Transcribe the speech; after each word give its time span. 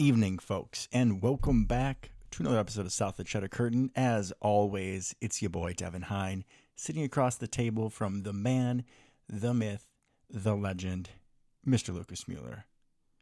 evening, 0.00 0.38
folks, 0.38 0.88
and 0.94 1.20
welcome 1.20 1.66
back 1.66 2.10
to 2.30 2.42
another 2.42 2.58
episode 2.58 2.86
of 2.86 2.92
South 2.92 3.18
of 3.18 3.26
Cheddar 3.26 3.48
Curtain. 3.48 3.90
As 3.94 4.32
always, 4.40 5.14
it's 5.20 5.42
your 5.42 5.50
boy 5.50 5.74
Devin 5.74 6.02
Hine, 6.02 6.46
sitting 6.74 7.02
across 7.02 7.36
the 7.36 7.46
table 7.46 7.90
from 7.90 8.22
the 8.22 8.32
man, 8.32 8.84
the 9.28 9.52
myth, 9.52 9.84
the 10.30 10.56
legend, 10.56 11.10
Mr. 11.68 11.92
Lucas 11.92 12.26
Mueller. 12.26 12.64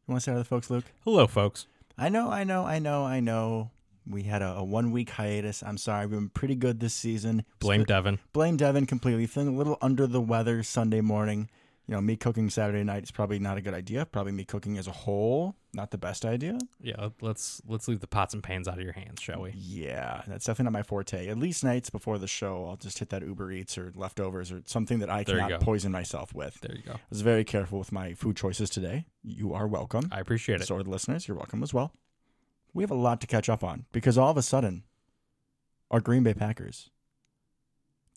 You 0.07 0.13
want 0.13 0.23
to 0.23 0.25
say 0.25 0.31
hi 0.31 0.37
to 0.37 0.43
the 0.43 0.45
folks, 0.45 0.71
Luke? 0.71 0.85
Hello, 1.03 1.27
folks. 1.27 1.67
I 1.99 2.09
know, 2.11 2.31
I 2.31 2.45
know, 2.45 2.65
I 2.65 2.79
know, 2.79 3.05
I 3.05 3.19
know. 3.19 3.73
We 4.09 4.23
had 4.23 4.41
a, 4.41 4.53
a 4.59 4.63
one 4.63 4.93
week 4.93 5.11
hiatus. 5.11 5.65
I'm 5.65 5.79
sorry. 5.79 6.07
We've 6.07 6.21
been 6.21 6.29
pretty 6.29 6.55
good 6.55 6.79
this 6.79 6.95
season. 6.95 7.45
Blame 7.59 7.83
Devin. 7.83 8.21
Blame 8.33 8.57
Devin 8.57 8.87
completely. 8.87 9.27
Feeling 9.27 9.49
a 9.49 9.59
little 9.59 9.79
under 9.83 10.07
the 10.07 10.21
weather 10.21 10.63
Sunday 10.63 11.01
morning. 11.01 11.51
You 11.89 11.95
know, 11.95 12.03
me 12.03 12.17
cooking 12.17 12.51
Saturday 12.51 12.85
night 12.85 13.05
is 13.05 13.11
probably 13.11 13.39
not 13.39 13.57
a 13.57 13.63
good 13.63 13.73
idea. 13.73 14.05
Probably 14.05 14.31
me 14.31 14.45
cooking 14.45 14.77
as 14.77 14.87
a 14.87 14.93
whole, 14.93 15.57
not 15.73 15.91
the 15.91 15.97
best 15.97 16.27
idea. 16.27 16.59
Yeah, 16.83 17.09
let's 17.23 17.63
let's 17.67 17.89
leave 17.89 18.01
the 18.01 18.07
pots 18.07 18.35
and 18.35 18.43
pans 18.43 18.69
out 18.69 18.77
of 18.77 18.85
your 18.85 18.93
hands, 18.93 19.23
shall 19.23 19.41
we? 19.41 19.53
Yeah, 19.57 20.21
that's 20.27 20.45
definitely 20.45 20.65
not 20.65 20.73
my 20.75 20.83
forte. 20.83 21.29
At 21.29 21.39
least 21.39 21.65
nights 21.65 21.89
before 21.89 22.19
the 22.19 22.27
show, 22.27 22.67
I'll 22.69 22.77
just 22.77 22.99
hit 22.99 23.09
that 23.09 23.23
Uber 23.23 23.53
Eats 23.53 23.79
or 23.79 23.91
leftovers 23.95 24.53
or 24.53 24.61
something 24.67 24.99
that 24.99 25.09
I 25.09 25.25
There 25.25 25.39
cannot 25.39 25.63
poison 25.63 25.91
myself 25.91 26.35
with. 26.35 26.61
There 26.61 26.77
you 26.77 26.83
go. 26.83 26.93
I 26.93 27.01
was 27.09 27.23
very 27.23 27.43
careful 27.43 27.79
with 27.79 27.91
my 27.91 28.13
food 28.13 28.37
choices 28.37 28.69
today. 28.69 29.07
You 29.23 29.55
are 29.55 29.67
welcome. 29.67 30.11
I 30.13 30.21
appreciate 30.21 30.61
it. 30.61 30.67
So 30.67 30.77
are 30.77 30.83
the 30.83 30.91
listeners. 30.91 31.27
You're 31.27 31.39
welcome 31.39 31.63
as 31.63 31.73
well. 31.73 31.95
We 32.75 32.83
have 32.83 32.91
a 32.91 32.97
lot 32.97 33.23
to 33.23 33.27
catch 33.27 33.49
up 33.49 33.65
on 33.65 33.87
because 33.93 34.19
all 34.19 34.31
of 34.31 34.37
a 34.37 34.43
sudden, 34.43 34.83
our 35.91 36.01
Green 36.01 36.23
Bay 36.23 36.35
Packers, 36.35 36.91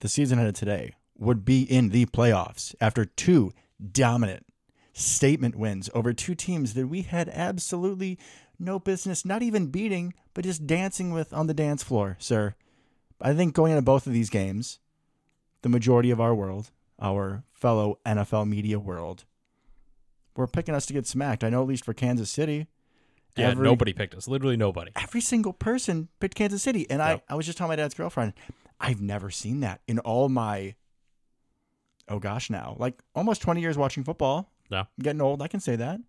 the 0.02 0.10
season 0.10 0.40
ended 0.40 0.56
today, 0.56 0.96
would 1.22 1.46
be 1.46 1.62
in 1.62 1.90
the 1.90 2.06
playoffs 2.08 2.74
after 2.82 3.06
two 3.06 3.54
dominant 3.92 4.46
statement 4.94 5.56
wins 5.56 5.90
over 5.94 6.12
two 6.14 6.36
teams 6.36 6.74
that 6.74 6.88
we 6.88 7.04
had 7.04 7.30
absolutely 7.30 8.18
no 8.60 8.78
business 8.80 9.24
not 9.26 9.42
even 9.42 9.68
beating, 9.68 10.14
but 10.34 10.44
just 10.44 10.68
dancing 10.68 11.12
with 11.14 11.32
on 11.34 11.48
the 11.48 11.54
dance 11.54 11.82
floor, 11.84 12.18
sir. 12.20 12.54
I 13.22 13.34
think 13.34 13.54
going 13.54 13.72
into 13.72 13.82
both 13.82 14.06
of 14.08 14.14
these 14.14 14.30
games, 14.30 14.80
the 15.62 15.70
majority 15.70 16.12
of 16.12 16.20
our 16.20 16.34
world, 16.36 16.72
our 17.00 17.44
fellow 17.54 18.00
NFL 18.06 18.48
media 18.50 18.80
world, 18.80 19.26
were 20.36 20.48
picking 20.48 20.74
us 20.76 20.86
to 20.88 20.94
get 20.94 21.08
smacked. 21.08 21.44
I 21.44 21.50
know 21.50 21.62
at 21.62 21.68
least 21.68 21.86
for 21.86 21.94
Kansas 21.94 22.30
City. 22.32 22.68
Yeah, 23.38 23.50
every- 23.50 23.64
nobody 23.64 23.94
picked 23.94 24.14
us. 24.16 24.28
Literally 24.28 24.58
nobody. 24.58 24.92
every 24.96 25.22
single 25.22 25.54
person 25.54 26.10
picked 26.20 26.36
Kansas 26.36 26.62
City. 26.64 26.90
And 26.90 27.00
Yep. 27.00 27.24
I, 27.30 27.34
I 27.34 27.36
was 27.36 27.46
just 27.46 27.58
telling 27.58 27.70
my 27.70 27.76
dad's 27.78 27.94
girlfriend, 27.94 28.34
I've 28.80 29.02
never 29.02 29.30
seen 29.30 29.60
that 29.62 29.82
in 29.88 30.00
all 30.00 30.28
my, 30.30 30.76
oh 32.12 32.20
gosh, 32.20 32.50
now, 32.50 32.76
like 32.78 33.02
almost 33.16 33.42
20 33.42 33.62
years 33.62 33.78
watching 33.78 34.04
football. 34.04 34.52
Yeah. 34.70 34.82
I'm 34.82 35.04
getting 35.04 35.22
old. 35.22 35.42
I 35.42 35.48
can 35.48 35.60
say 35.60 35.76
that. 35.78 36.00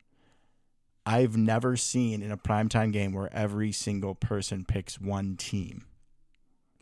I've 1.06 1.36
never 1.36 1.76
seen 1.76 2.22
in 2.22 2.30
a 2.30 2.36
primetime 2.36 2.92
game 2.92 3.12
where 3.12 3.32
every 3.32 3.72
single 3.72 4.14
person 4.14 4.64
picks 4.64 5.00
one 5.00 5.36
team. 5.36 5.86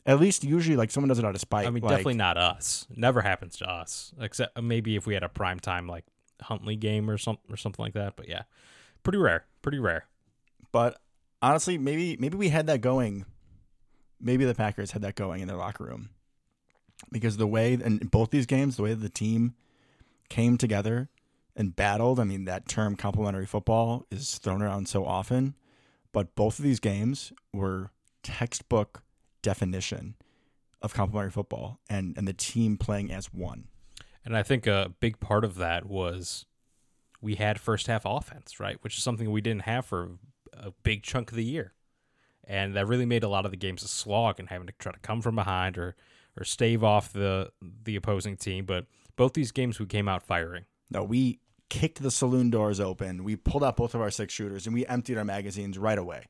At 0.05 0.19
least 0.19 0.45
usually, 0.45 0.77
like 0.77 0.91
someone 0.91 1.09
does 1.09 1.19
it 1.19 1.25
out 1.25 1.35
of 1.35 1.41
spite. 1.41 1.67
I 1.67 1.71
mean, 1.71 1.83
like- 1.83 1.91
definitely 1.91 2.15
not 2.15 2.37
us. 2.37 2.87
Never 2.95 3.21
happens 3.21 3.57
to 3.59 3.71
us, 3.71 4.13
except 4.19 4.57
uh, 4.59 4.63
maybe 4.63 4.97
if 4.97 5.07
we 5.07 5.15
had 5.15 5.23
a 5.23 5.29
prime 5.29 5.61
time 5.61 5.87
like 5.87 6.05
Hundley 6.43 6.77
game 6.77 7.09
or 7.11 7.19
something 7.19 7.53
or 7.53 7.57
something 7.57 7.83
like 7.83 7.95
that. 7.95 8.17
But 8.17 8.29
yeah, 8.29 8.43
pretty 9.03 9.19
rare. 9.19 9.45
Pretty 9.63 9.79
rare. 9.79 10.07
But 10.73 11.01
honestly, 11.43 11.79
maybe 11.79 12.17
maybe 12.19 12.37
we 12.37 12.49
had 12.49 12.67
that 12.67 12.81
going. 12.81 13.25
Maybe 14.21 14.45
the 14.45 14.55
Packers 14.55 14.91
had 14.91 15.03
that 15.03 15.15
going 15.15 15.41
in 15.41 15.49
their 15.49 15.57
locker 15.57 15.85
room 15.85 16.11
because 17.11 17.37
the 17.37 17.47
way 17.47 17.75
in 17.75 17.99
both 18.11 18.31
these 18.31 18.47
games, 18.47 18.77
the 18.77 18.83
way 18.83 18.95
the 18.95 19.09
team 19.09 19.55
came 20.29 20.57
together 20.57 21.09
and 21.57 21.75
battled. 21.75 22.21
I 22.21 22.25
mean, 22.25 22.45
that 22.45 22.69
term 22.69 22.97
"complementary 22.97 23.47
football" 23.47 24.07
is 24.11 24.39
thrown 24.39 24.63
around 24.63 24.89
so 24.89 25.05
often, 25.05 25.55
but 26.13 26.35
both 26.35 26.59
of 26.59 26.65
these 26.65 26.81
games 26.81 27.33
were 27.53 27.91
textbook 28.23 29.03
definition 29.43 30.15
of 30.83 30.95
complementary 30.95 31.31
football 31.31 31.81
and 31.89 32.17
and 32.17 32.27
the 32.29 32.33
team 32.33 32.77
playing 32.77 33.11
as 33.11 33.33
one. 33.33 33.69
And 34.25 34.37
I 34.37 34.43
think 34.43 34.67
a 34.67 34.93
big 35.01 35.19
part 35.21 35.45
of 35.45 35.57
that 35.57 35.87
was 35.87 36.45
we 37.21 37.35
had 37.37 37.61
first 37.61 37.87
half 37.87 38.03
offense, 38.05 38.61
right? 38.61 38.77
Which 38.83 38.97
is 38.97 39.03
something 39.03 39.31
we 39.31 39.41
didn't 39.41 39.63
have 39.63 39.85
for 39.87 40.13
a 40.53 40.73
big 40.83 41.03
chunk 41.03 41.31
of 41.31 41.37
the 41.37 41.45
year. 41.45 41.73
And 42.45 42.75
that 42.75 42.87
really 42.87 43.07
made 43.07 43.23
a 43.23 43.29
lot 43.29 43.45
of 43.45 43.51
the 43.51 43.57
games 43.57 43.83
a 43.83 43.89
slog 43.89 44.41
and 44.41 44.49
having 44.49 44.67
to 44.67 44.73
try 44.79 44.93
to 44.93 44.99
come 44.99 45.21
from 45.21 45.37
behind 45.37 45.79
or 45.79 45.95
or 46.39 46.45
stave 46.45 46.83
off 46.85 47.13
the 47.13 47.51
the 47.85 47.97
opposing 47.97 48.37
team. 48.37 48.65
But 48.65 48.87
both 49.17 49.35
these 49.35 49.53
games 49.53 49.79
we 49.79 49.87
came 49.87 50.09
out 50.09 50.23
firing. 50.23 50.65
No, 50.91 51.05
we 51.05 51.41
kicked 51.69 52.03
the 52.03 52.11
saloon 52.11 52.51
doors 52.51 52.81
open. 52.81 53.25
We 53.25 53.37
pulled 53.37 53.65
out 53.65 53.77
both 53.77 53.95
of 53.95 54.01
our 54.01 54.11
six 54.11 54.35
shooters 54.35 54.67
and 54.67 54.75
we 54.75 54.85
emptied 54.87 55.19
our 55.19 55.25
magazines 55.25 55.79
right 55.79 55.99
away. 55.99 56.25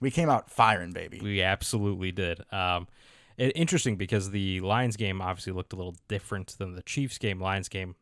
We 0.00 0.10
came 0.10 0.28
out 0.28 0.50
firing, 0.50 0.92
baby. 0.92 1.20
We 1.22 1.42
absolutely 1.42 2.10
did. 2.10 2.40
Um, 2.52 2.88
it, 3.36 3.52
interesting 3.54 3.96
because 3.96 4.30
the 4.30 4.60
Lions 4.60 4.96
game 4.96 5.20
obviously 5.22 5.52
looked 5.52 5.72
a 5.72 5.76
little 5.76 5.96
different 6.08 6.56
than 6.58 6.74
the 6.74 6.82
Chiefs 6.82 7.18
game. 7.18 7.40
Lions 7.40 7.68
game 7.68 7.94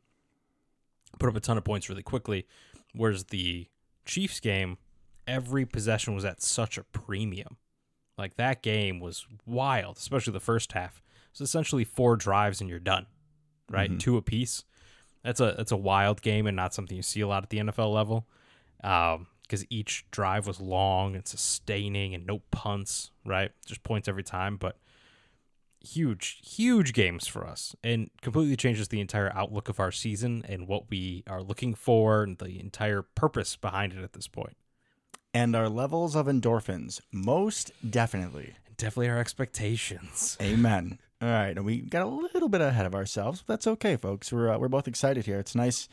put 1.18 1.28
up 1.28 1.36
a 1.36 1.40
ton 1.40 1.58
of 1.58 1.64
points 1.64 1.88
really 1.88 2.02
quickly, 2.02 2.46
whereas 2.94 3.24
the 3.24 3.68
Chiefs 4.04 4.40
game, 4.40 4.78
every 5.26 5.66
possession 5.66 6.14
was 6.14 6.24
at 6.24 6.42
such 6.42 6.78
a 6.78 6.84
premium. 6.84 7.56
Like 8.16 8.36
that 8.36 8.62
game 8.62 8.98
was 8.98 9.26
wild, 9.46 9.98
especially 9.98 10.32
the 10.32 10.40
first 10.40 10.72
half. 10.72 11.02
It's 11.40 11.48
essentially 11.50 11.84
four 11.84 12.16
drives 12.16 12.60
and 12.60 12.68
you're 12.68 12.78
done, 12.80 13.06
right? 13.70 13.90
Mhm. 13.90 14.00
Two 14.00 14.16
apiece. 14.16 14.64
That's 15.22 15.40
a 15.40 15.54
that's 15.56 15.70
a 15.72 15.76
wild 15.76 16.20
game 16.22 16.46
and 16.48 16.56
not 16.56 16.74
something 16.74 16.96
you 16.96 17.02
see 17.02 17.20
a 17.20 17.28
lot 17.28 17.42
at 17.44 17.50
the 17.50 17.58
NFL 17.58 17.92
level. 17.92 18.26
Um, 18.82 19.28
because 19.42 19.64
each 19.70 20.04
drive 20.10 20.46
was 20.46 20.60
long 20.60 21.14
and 21.14 21.26
sustaining 21.26 22.14
and 22.14 22.26
no 22.26 22.40
punts, 22.50 23.10
right? 23.24 23.50
Just 23.64 23.82
points 23.82 24.06
every 24.08 24.22
time, 24.22 24.56
but 24.58 24.76
huge, 25.80 26.40
huge 26.44 26.92
games 26.92 27.26
for 27.26 27.46
us 27.46 27.74
and 27.82 28.10
completely 28.20 28.56
changes 28.56 28.88
the 28.88 29.00
entire 29.00 29.32
outlook 29.34 29.68
of 29.68 29.80
our 29.80 29.92
season 29.92 30.44
and 30.48 30.66
what 30.68 30.90
we 30.90 31.22
are 31.26 31.42
looking 31.42 31.74
for 31.74 32.22
and 32.24 32.38
the 32.38 32.58
entire 32.60 33.00
purpose 33.02 33.56
behind 33.56 33.92
it 33.92 34.02
at 34.02 34.12
this 34.12 34.26
point. 34.28 34.56
and 35.34 35.54
our 35.54 35.68
levels 35.68 36.16
of 36.16 36.26
endorphins, 36.26 37.00
most 37.12 37.70
definitely. 37.88 38.54
Definitely 38.76 39.08
our 39.10 39.18
expectations. 39.18 40.36
Amen. 40.40 40.98
All 41.20 41.28
right, 41.28 41.56
and 41.56 41.64
we 41.64 41.80
got 41.80 42.06
a 42.06 42.08
little 42.08 42.48
bit 42.48 42.60
ahead 42.60 42.86
of 42.86 42.94
ourselves. 42.94 43.42
But 43.44 43.54
that's 43.54 43.66
okay, 43.66 43.96
folks. 43.96 44.32
We're 44.32 44.52
uh, 44.52 44.58
we're 44.58 44.68
both 44.68 44.86
excited 44.86 45.26
here. 45.26 45.40
It's 45.40 45.54
nice, 45.54 45.88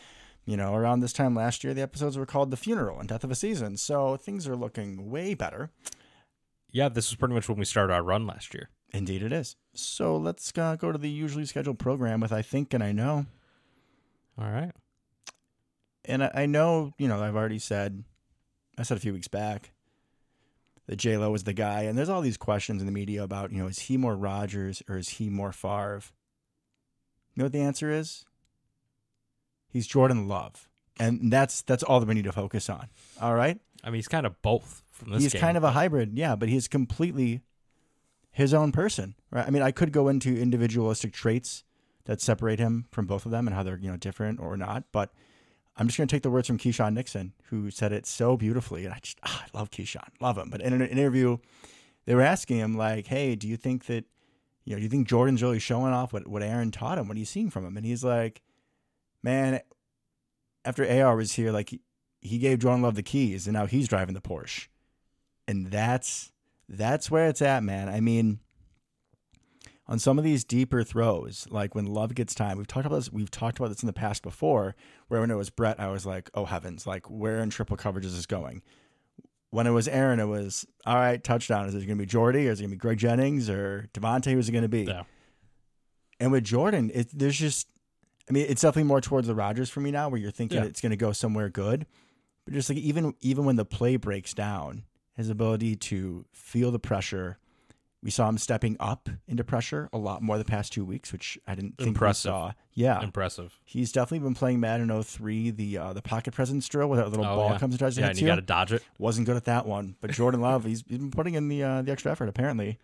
you 0.45 0.55
know. 0.55 0.75
Around 0.75 0.99
this 0.99 1.13
time 1.13 1.33
last 1.33 1.63
year, 1.63 1.73
the 1.73 1.81
episodes 1.81 2.15
were 2.15 2.27
called 2.27 2.51
"The 2.51 2.57
Funeral" 2.57 2.99
and 2.99 3.09
"Death 3.09 3.23
of 3.23 3.31
a 3.31 3.35
Season," 3.35 3.77
so 3.77 4.17
things 4.17 4.47
are 4.47 4.55
looking 4.55 5.09
way 5.09 5.33
better. 5.33 5.71
Yeah, 6.71 6.89
this 6.89 7.09
was 7.09 7.15
pretty 7.17 7.33
much 7.33 7.49
when 7.49 7.57
we 7.57 7.65
started 7.65 7.93
our 7.93 8.03
run 8.03 8.27
last 8.27 8.53
year. 8.53 8.69
Indeed, 8.93 9.23
it 9.23 9.31
is. 9.31 9.55
So 9.73 10.15
let's 10.15 10.51
uh, 10.57 10.75
go 10.75 10.91
to 10.91 10.97
the 10.97 11.09
usually 11.09 11.45
scheduled 11.45 11.79
program 11.79 12.19
with 12.19 12.31
"I 12.31 12.43
Think 12.43 12.73
and 12.73 12.83
I 12.83 12.91
Know." 12.91 13.25
All 14.37 14.51
right. 14.51 14.71
And 16.07 16.23
I, 16.23 16.31
I 16.35 16.45
know, 16.45 16.93
you 16.97 17.07
know, 17.07 17.21
I've 17.23 17.35
already 17.35 17.57
said, 17.57 18.03
I 18.77 18.83
said 18.83 18.97
a 18.97 18.99
few 18.99 19.13
weeks 19.13 19.27
back 19.27 19.71
that 20.87 20.97
J 20.97 21.17
Lo 21.17 21.33
is 21.33 21.43
the 21.43 21.53
guy, 21.53 21.83
and 21.83 21.97
there's 21.97 22.09
all 22.09 22.21
these 22.21 22.37
questions 22.37 22.81
in 22.81 22.85
the 22.85 22.91
media 22.91 23.23
about, 23.23 23.51
you 23.51 23.57
know, 23.57 23.67
is 23.67 23.79
he 23.79 23.97
more 23.97 24.15
Rodgers 24.15 24.83
or 24.87 24.97
is 24.97 25.09
he 25.09 25.29
more 25.29 25.51
Favre? 25.51 26.01
You 27.33 27.41
know 27.41 27.45
what 27.45 27.51
the 27.51 27.61
answer 27.61 27.91
is? 27.91 28.25
He's 29.67 29.87
Jordan 29.87 30.27
Love, 30.27 30.69
and 30.99 31.31
that's 31.31 31.61
that's 31.61 31.83
all 31.83 31.99
that 31.99 32.07
we 32.07 32.15
need 32.15 32.23
to 32.25 32.31
focus 32.31 32.69
on. 32.69 32.87
All 33.21 33.35
right, 33.35 33.59
I 33.83 33.87
mean, 33.87 33.95
he's 33.95 34.07
kind 34.07 34.25
of 34.25 34.41
both 34.41 34.83
from 34.91 35.11
this 35.11 35.23
he's 35.23 35.33
game. 35.33 35.41
kind 35.41 35.57
of 35.57 35.63
a 35.63 35.71
hybrid, 35.71 36.17
yeah, 36.17 36.35
but 36.35 36.49
he's 36.49 36.67
completely 36.67 37.41
his 38.31 38.53
own 38.53 38.71
person, 38.71 39.15
right? 39.31 39.45
I 39.45 39.49
mean, 39.49 39.61
I 39.61 39.71
could 39.71 39.91
go 39.91 40.07
into 40.07 40.37
individualistic 40.37 41.13
traits 41.13 41.63
that 42.05 42.21
separate 42.21 42.59
him 42.59 42.85
from 42.91 43.05
both 43.05 43.25
of 43.25 43.31
them 43.31 43.47
and 43.47 43.55
how 43.55 43.63
they're 43.63 43.79
you 43.79 43.91
know 43.91 43.97
different 43.97 44.39
or 44.39 44.55
not, 44.55 44.85
but 44.91 45.11
I'm 45.77 45.87
just 45.87 45.97
going 45.97 46.07
to 46.07 46.15
take 46.15 46.23
the 46.23 46.29
words 46.29 46.47
from 46.47 46.57
Keisean 46.57 46.93
Nixon, 46.93 47.33
who 47.45 47.69
said 47.69 47.91
it 47.91 48.05
so 48.05 48.37
beautifully, 48.37 48.85
and 48.85 48.93
I 48.93 48.99
just 48.99 49.19
ah, 49.23 49.45
I 49.45 49.57
love 49.57 49.71
Keisean, 49.71 50.07
love 50.19 50.37
him. 50.37 50.49
But 50.49 50.61
in 50.61 50.73
an 50.73 50.81
interview, 50.81 51.37
they 52.05 52.15
were 52.15 52.21
asking 52.21 52.57
him 52.57 52.77
like, 52.77 53.07
"Hey, 53.07 53.35
do 53.35 53.47
you 53.47 53.57
think 53.57 53.85
that 53.85 54.05
you 54.63 54.73
know, 54.73 54.77
do 54.77 54.83
you 54.83 54.89
think 54.89 55.07
Jordan's 55.07 55.43
really 55.43 55.59
showing 55.59 55.93
off 55.93 56.13
what 56.13 56.27
what 56.27 56.43
Aaron 56.43 56.71
taught 56.71 56.97
him? 56.97 57.07
What 57.07 57.17
are 57.17 57.19
you 57.19 57.25
seeing 57.25 57.49
from 57.49 57.65
him?" 57.65 57.77
And 57.77 57.85
he's 57.85 58.03
like, 58.03 58.41
"Man, 59.21 59.59
after 60.63 60.87
AR 60.87 61.15
was 61.15 61.33
here, 61.33 61.51
like 61.51 61.69
he, 61.69 61.81
he 62.21 62.37
gave 62.37 62.59
Jordan 62.59 62.81
Love 62.81 62.95
the 62.95 63.03
keys, 63.03 63.47
and 63.47 63.53
now 63.53 63.65
he's 63.65 63.87
driving 63.87 64.15
the 64.15 64.21
Porsche." 64.21 64.67
and 65.47 65.67
that's 65.67 66.31
that's 66.67 67.11
where 67.11 67.27
it's 67.27 67.41
at, 67.41 67.63
man. 67.63 67.89
I 67.89 67.99
mean, 67.99 68.39
on 69.87 69.99
some 69.99 70.17
of 70.17 70.23
these 70.23 70.43
deeper 70.43 70.83
throws, 70.83 71.47
like 71.51 71.75
when 71.75 71.85
Love 71.85 72.15
gets 72.15 72.33
time, 72.33 72.57
we've 72.57 72.65
talked 72.67 72.85
about 72.87 72.95
this. 72.97 73.11
We've 73.11 73.29
talked 73.29 73.59
about 73.59 73.69
this 73.69 73.83
in 73.83 73.87
the 73.87 73.93
past 73.93 74.23
before, 74.23 74.75
where 75.07 75.21
when 75.21 75.29
it 75.31 75.35
was 75.35 75.49
Brett, 75.49 75.79
I 75.79 75.89
was 75.89 76.05
like, 76.05 76.29
"Oh 76.33 76.45
heavens!" 76.45 76.87
Like 76.87 77.09
where 77.09 77.37
in 77.39 77.49
triple 77.51 77.77
coverage 77.77 78.05
is 78.05 78.15
this 78.15 78.25
going? 78.25 78.63
When 79.51 79.67
it 79.67 79.71
was 79.71 79.87
Aaron, 79.87 80.19
it 80.19 80.25
was 80.25 80.65
all 80.85 80.95
right. 80.95 81.23
Touchdown. 81.23 81.67
Is 81.67 81.75
it 81.75 81.79
going 81.85 81.97
to 81.97 82.01
be 82.01 82.05
Jordy 82.05 82.47
or 82.47 82.51
is 82.51 82.59
it 82.59 82.63
going 82.63 82.71
to 82.71 82.75
be 82.75 82.79
Greg 82.79 82.97
Jennings 82.97 83.49
or 83.49 83.87
Davante? 83.93 84.31
Who's 84.33 84.49
it 84.49 84.51
going 84.51 84.63
to 84.63 84.67
be? 84.67 84.83
Yeah. 84.83 85.03
And 86.19 86.31
with 86.31 86.43
Jordan, 86.43 86.91
it, 86.93 87.07
there's 87.13 87.37
just, 87.37 87.67
I 88.29 88.33
mean, 88.33 88.45
it's 88.49 88.61
definitely 88.61 88.87
more 88.87 89.01
towards 89.01 89.27
the 89.27 89.35
Rodgers 89.35 89.69
for 89.69 89.81
me 89.81 89.91
now, 89.91 90.09
where 90.09 90.19
you're 90.19 90.31
thinking 90.31 90.57
Yeah. 90.57 90.65
it's 90.65 90.81
going 90.81 90.89
to 90.91 90.97
go 90.97 91.11
somewhere 91.11 91.49
good. 91.49 91.85
but 92.43 92.53
just 92.53 92.69
like 92.69 92.79
even 92.79 93.13
even 93.21 93.45
when 93.45 93.55
the 93.55 93.65
play 93.65 93.95
breaks 93.97 94.33
down, 94.33 94.83
his 95.15 95.29
ability 95.29 95.75
to 95.77 96.25
feel 96.33 96.71
the 96.71 96.79
pressure. 96.79 97.37
We 98.05 98.11
saw 98.11 98.29
him 98.29 98.37
stepping 98.37 98.77
up 98.79 99.09
into 99.27 99.43
pressure 99.43 99.89
a 99.91 99.97
lot 99.97 100.21
more 100.21 100.37
the 100.37 100.45
past 100.45 100.71
two 100.71 100.85
weeks, 100.85 101.11
which 101.11 101.39
I 101.47 101.55
didn't 101.55 101.79
think 101.79 101.87
Impressive. 101.87 102.29
we 102.29 102.33
saw. 102.33 102.51
Yeah, 102.75 103.01
Impressive. 103.01 103.59
he's 103.65 103.91
definitely 103.91 104.19
been 104.19 104.35
playing 104.35 104.59
Madden 104.59 105.01
03, 105.03 105.49
the 105.49 105.77
uh, 105.79 105.93
the 105.93 106.03
pocket 106.03 106.35
presence 106.35 106.67
drill 106.67 106.87
where 106.87 106.97
that 106.99 107.09
little 107.09 107.25
Oh, 107.25 107.35
ball 107.35 107.51
yeah. 107.53 107.57
comes 107.57 107.73
and 107.73 107.79
tries 107.79 107.95
to 107.95 108.01
Yeah, 108.01 108.07
hit 108.07 108.11
and 108.17 108.21
you. 108.21 108.27
got 108.27 108.35
to 108.35 108.41
dodge 108.43 108.71
it. 108.73 108.83
Wasn't 108.99 109.25
good 109.25 109.35
at 109.37 109.45
that 109.45 109.65
one, 109.65 109.95
but 110.01 110.11
Jordan 110.11 110.39
Love, 110.39 110.65
he's, 110.65 110.83
he's 110.87 110.99
been 110.99 111.09
putting 111.09 111.33
in 111.33 111.47
the 111.47 111.63
uh, 111.63 111.81
the 111.81 111.91
extra 111.91 112.11
effort. 112.11 112.29
Apparently, 112.29 112.77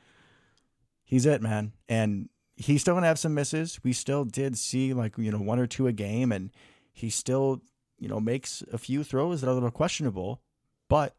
he's 1.03 1.27
it, 1.27 1.39
man. 1.41 1.74
And 1.88 2.29
he's 2.56 2.81
still 2.81 2.95
gonna 2.95 3.06
have 3.06 3.19
some 3.19 3.35
misses. 3.35 3.79
We 3.83 3.94
still 3.94 4.25
did 4.25 4.57
see 4.57 4.91
like 4.94 5.17
you 5.19 5.31
know 5.31 5.38
one 5.39 5.59
or 5.59 5.67
two 5.67 5.85
a 5.85 5.94
game, 5.94 6.31
and 6.31 6.50
he 6.94 7.12
still 7.12 7.62
you 8.00 8.07
know 8.07 8.19
makes 8.19 8.63
a 8.74 8.79
few 8.79 9.03
throws 9.03 9.41
that 9.41 9.47
are 9.47 9.51
a 9.51 9.53
little 9.53 9.69
questionable. 9.69 10.41
But, 10.89 11.15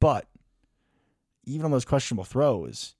but 0.00 0.26
even 1.46 1.64
on 1.66 1.70
those 1.70 1.84
questionable 1.84 2.24
throws, 2.24 2.94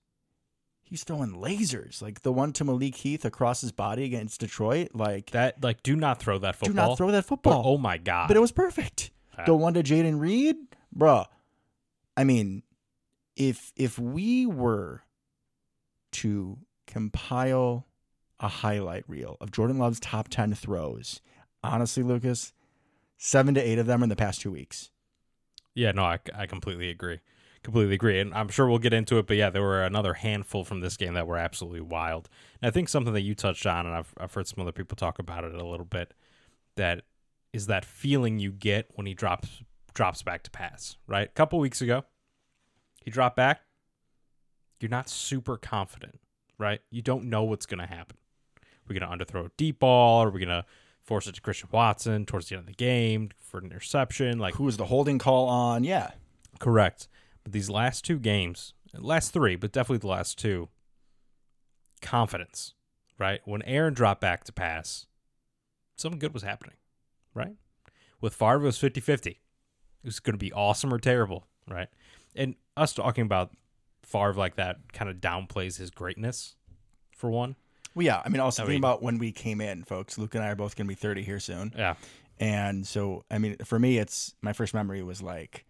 he's 0.82 1.05
throwing 1.05 1.32
lasers 1.35 2.00
like 2.02 2.23
the 2.23 2.32
one 2.32 2.52
to 2.55 2.64
Malik 2.64 2.94
Heath 2.96 3.25
across 3.25 3.61
his 3.61 3.73
body 3.73 4.05
against 4.05 4.41
Detroit. 4.41 4.91
Like, 4.94 5.31
That 5.31 5.62
like, 5.62 5.82
do 5.82 5.96
not 5.96 6.19
throw 6.20 6.38
that 6.38 6.58
do 6.61 6.67
football. 6.67 6.88
not 6.88 6.99
throw 6.99 7.11
that 7.11 7.23
But, 7.23 7.26
football. 7.29 7.62
oh 7.67 7.79
my 7.79 7.99
god! 7.99 8.29
But 8.29 8.37
it 8.37 8.41
was 8.41 8.52
perfect. 8.52 9.11
Yeah. 9.38 9.44
The 9.46 9.55
one 9.55 9.75
to 9.75 9.82
Jayden 9.82 10.20
Reed, 10.20 10.56
bruh. 10.96 11.26
I 12.17 12.25
mean, 12.25 12.62
if 13.37 13.73
if 13.76 13.99
we 13.99 14.47
were 14.47 15.02
to 16.12 16.58
compile 16.87 17.87
a 18.40 18.49
highlight 18.49 19.05
reel 19.08 19.37
of 19.40 19.50
Jordan 19.50 19.79
Love's 19.79 19.99
top 20.00 20.29
ten 20.29 20.55
throws, 20.55 21.20
honestly, 21.62 22.02
Lucas, 22.02 22.52
seven 23.17 23.55
to 23.55 23.61
eight 23.61 23.79
of 23.79 23.87
them 23.87 24.02
are 24.02 24.05
in 24.05 24.08
the 24.11 24.17
past 24.17 24.40
two 24.40 24.50
weeks. 24.52 24.90
Yeah, 25.75 25.90
no, 25.90 26.05
I, 26.05 26.19
I 26.32 26.47
completely 26.47 26.88
agree. 26.90 27.19
Completely 27.64 27.94
agree. 27.94 28.20
And 28.20 28.34
I'm 28.34 28.49
sure 28.49 28.69
we'll 28.69 28.78
get 28.78 28.93
into 28.93 29.16
it, 29.16 29.26
but 29.26 29.38
yeah, 29.38 29.49
there 29.49 29.62
were 29.62 29.82
another 29.82 30.14
handful 30.14 30.64
from 30.64 30.81
this 30.81 30.99
game 30.99 31.14
that 31.14 31.26
were 31.26 31.38
absolutely 31.38 31.81
wild. 31.81 32.28
And 32.61 32.69
I 32.69 32.70
think 32.70 32.90
something 32.90 33.14
that 33.14 33.22
you 33.22 33.34
touched 33.34 33.66
on, 33.66 33.87
and 33.87 33.94
I've, 33.94 34.14
I've 34.19 34.34
heard 34.34 34.46
some 34.46 34.61
other 34.61 34.70
people 34.70 34.96
talk 34.96 35.19
about 35.19 35.44
it 35.44 35.55
a 35.55 35.66
little 35.66 35.87
bit, 35.87 36.12
that 36.76 37.02
is 37.55 37.66
that 37.66 37.87
feeling 37.87 38.38
you 38.38 38.52
get 38.52 38.90
when 38.94 39.06
he 39.06 39.14
drops 39.14 39.62
drops 39.94 40.22
back 40.22 40.43
to 40.43 40.50
pass, 40.50 40.96
right? 41.06 41.28
A 41.28 41.32
couple 41.32 41.58
weeks 41.58 41.81
ago, 41.81 42.05
he 43.02 43.11
dropped 43.11 43.37
back. 43.37 43.62
You're 44.81 44.90
not 44.90 45.08
super 45.08 45.56
confident, 45.56 46.20
right? 46.58 46.81
You 46.90 47.00
don't 47.00 47.25
know 47.26 47.44
what's 47.44 47.64
going 47.64 47.78
to 47.78 47.87
happen. 47.87 48.19
We're 48.87 48.99
going 48.99 49.19
to 49.19 49.25
underthrow 49.25 49.46
a 49.46 49.50
deep 49.56 49.78
ball, 49.78 50.25
or 50.25 50.26
we're 50.26 50.40
going 50.40 50.49
to 50.49 50.66
force 51.02 51.26
it 51.26 51.37
to 51.37 51.40
Christian 51.40 51.69
Watson 51.72 52.26
towards 52.26 52.49
the 52.49 52.56
end 52.56 52.62
of 52.62 52.66
the 52.66 52.72
game 52.72 53.31
for 53.38 53.58
an 53.58 53.66
interception. 53.66 54.38
Like, 54.38 54.55
Who 54.56 54.64
was 54.64 54.76
the 54.76 54.87
holding 54.87 55.19
call 55.19 55.49
on? 55.49 55.84
Yeah, 55.84 56.11
Correct. 56.58 57.08
But 57.44 57.52
these 57.52 57.70
last 57.70 58.05
two 58.05 58.19
games, 58.19 58.73
last 58.94 59.32
three, 59.32 59.55
but 59.56 59.70
definitely 59.73 59.99
the 59.99 60.06
last 60.08 60.38
two, 60.38 60.69
confidence, 62.00 62.75
right? 63.19 63.41
When 63.44 63.62
Aaron 63.62 63.94
dropped 63.94 64.20
back 64.20 64.44
to 64.44 64.52
pass, 64.52 65.06
something 65.96 66.19
good 66.19 66.35
was 66.35 66.43
happening, 66.43 66.76
right? 67.35 67.55
With 68.20 68.35
Favre, 68.35 68.56
it 68.56 68.67
was 68.67 68.79
50 68.79 69.00
50. 69.00 69.31
It 69.31 69.38
was 70.05 70.20
going 70.20 70.35
to 70.35 70.38
be 70.38 70.52
awesome 70.52 70.93
or 70.93 70.99
terrible, 70.99 71.46
right? 71.69 71.88
And 72.35 72.56
us 72.76 72.93
talking 72.93 73.23
about 73.23 73.52
Favre 74.02 74.35
like 74.35 74.56
that 74.56 74.93
kind 74.93 75.11
of 75.11 75.17
downplays 75.19 75.79
his 75.79 75.90
greatness, 75.90 76.56
for 77.17 77.31
one. 77.31 77.56
well, 77.94 78.05
yeah. 78.05 78.20
I 78.25 78.29
mean, 78.29 78.40
also 78.40 78.62
I 78.62 78.67
think 78.67 78.75
mean- 78.75 78.81
about 78.81 79.02
when 79.02 79.19
we 79.19 79.32
came 79.32 79.61
in, 79.61 79.85
folks. 79.85 80.19
Luke 80.19 80.35
and 80.35 80.43
I 80.44 80.49
are 80.49 80.56
both 80.56 80.76
going 80.76 80.87
to 80.87 80.88
be 80.88 80.94
thirty 80.94 81.23
here 81.23 81.40
soon. 81.40 81.73
Yeah. 81.76 81.94
And 82.40 82.85
so, 82.85 83.25
I 83.31 83.38
mean, 83.38 83.56
for 83.64 83.79
me, 83.79 83.99
it's 83.99 84.35
my 84.43 84.52
first 84.52 84.75
memory 84.75 85.00
was 85.05 85.23
like, 85.23 85.64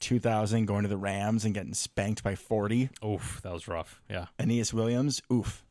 2000 0.00 0.66
going 0.66 0.82
to 0.82 0.88
the 0.88 0.96
Rams 0.96 1.44
and 1.44 1.54
getting 1.54 1.74
spanked 1.74 2.22
by 2.22 2.34
40. 2.34 2.90
Oof, 3.04 3.40
that 3.42 3.52
was 3.52 3.68
rough. 3.68 4.00
Yeah. 4.08 4.26
Aeneas 4.38 4.72
Williams, 4.72 5.22
oof. 5.32 5.64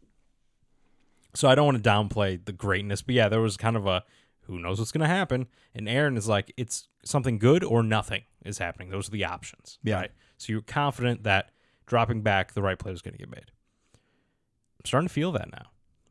So 1.33 1.47
I 1.47 1.55
don't 1.55 1.65
want 1.65 1.83
to 1.83 1.89
downplay 1.89 2.43
the 2.43 2.51
greatness, 2.51 3.01
but 3.01 3.15
yeah, 3.15 3.29
there 3.29 3.41
was 3.41 3.57
kind 3.57 3.75
of 3.75 3.87
a 3.87 4.03
who 4.41 4.59
knows 4.59 4.79
what's 4.79 4.91
going 4.91 5.01
to 5.01 5.07
happen. 5.07 5.47
And 5.73 5.87
Aaron 5.87 6.17
is 6.17 6.27
like, 6.27 6.53
it's 6.57 6.87
something 7.05 7.39
good 7.39 7.63
or 7.63 7.81
nothing 7.81 8.23
is 8.45 8.57
happening. 8.57 8.89
Those 8.89 9.07
are 9.07 9.11
the 9.11 9.25
options. 9.25 9.79
Yeah. 9.83 9.95
Right. 9.95 10.11
So 10.37 10.51
you're 10.51 10.61
confident 10.61 11.23
that 11.23 11.51
dropping 11.85 12.21
back, 12.21 12.53
the 12.53 12.61
right 12.61 12.77
play 12.77 12.91
is 12.91 13.01
going 13.01 13.13
to 13.13 13.17
get 13.17 13.29
made. 13.29 13.51
I'm 13.93 14.85
starting 14.85 15.07
to 15.07 15.13
feel 15.13 15.31
that 15.31 15.49
now. 15.51 15.67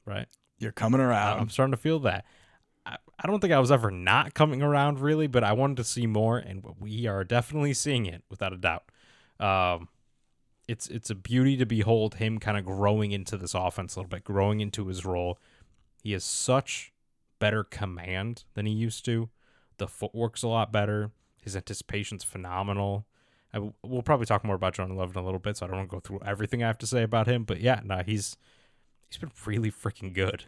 Right. 0.06 0.26
You're 0.58 0.72
coming 0.72 1.00
around. 1.00 1.40
I'm 1.40 1.50
starting 1.50 1.72
to 1.72 1.76
feel 1.76 1.98
that. 2.00 2.24
I, 2.84 2.96
I 3.18 3.26
don't 3.26 3.40
think 3.40 3.52
I 3.52 3.60
was 3.60 3.70
ever 3.70 3.90
not 3.90 4.34
coming 4.34 4.62
around 4.62 5.00
really, 5.00 5.26
but 5.26 5.44
I 5.44 5.52
wanted 5.52 5.76
to 5.78 5.84
see 5.84 6.06
more, 6.06 6.38
and 6.38 6.64
we 6.80 7.06
are 7.06 7.24
definitely 7.24 7.74
seeing 7.74 8.06
it 8.06 8.22
without 8.28 8.52
a 8.52 8.58
doubt. 8.58 8.84
Um, 9.38 9.88
it's 10.68 10.88
it's 10.88 11.10
a 11.10 11.14
beauty 11.14 11.56
to 11.56 11.66
behold 11.66 12.14
him 12.14 12.38
kind 12.38 12.56
of 12.56 12.64
growing 12.64 13.12
into 13.12 13.36
this 13.36 13.54
offense 13.54 13.94
a 13.94 14.00
little 14.00 14.08
bit, 14.08 14.24
growing 14.24 14.60
into 14.60 14.86
his 14.86 15.04
role. 15.04 15.38
He 16.02 16.12
has 16.12 16.24
such 16.24 16.92
better 17.38 17.64
command 17.64 18.44
than 18.54 18.66
he 18.66 18.72
used 18.72 19.04
to. 19.06 19.28
The 19.78 19.88
footwork's 19.88 20.42
a 20.42 20.48
lot 20.48 20.72
better. 20.72 21.10
His 21.42 21.56
anticipation's 21.56 22.22
phenomenal. 22.22 23.06
We'll 23.82 24.02
probably 24.02 24.26
talk 24.26 24.44
more 24.44 24.54
about 24.54 24.74
Jordan 24.74 24.96
Love 24.96 25.10
in 25.10 25.20
a 25.20 25.24
little 25.24 25.40
bit, 25.40 25.56
so 25.56 25.66
I 25.66 25.68
don't 25.68 25.78
want 25.78 25.90
to 25.90 25.96
go 25.96 26.00
through 26.00 26.20
everything 26.24 26.62
I 26.62 26.68
have 26.68 26.78
to 26.78 26.86
say 26.86 27.02
about 27.02 27.26
him. 27.26 27.44
But 27.44 27.60
yeah, 27.60 27.80
no, 27.84 28.02
he's 28.04 28.36
he's 29.08 29.18
been 29.18 29.32
really 29.44 29.70
freaking 29.70 30.12
good. 30.12 30.44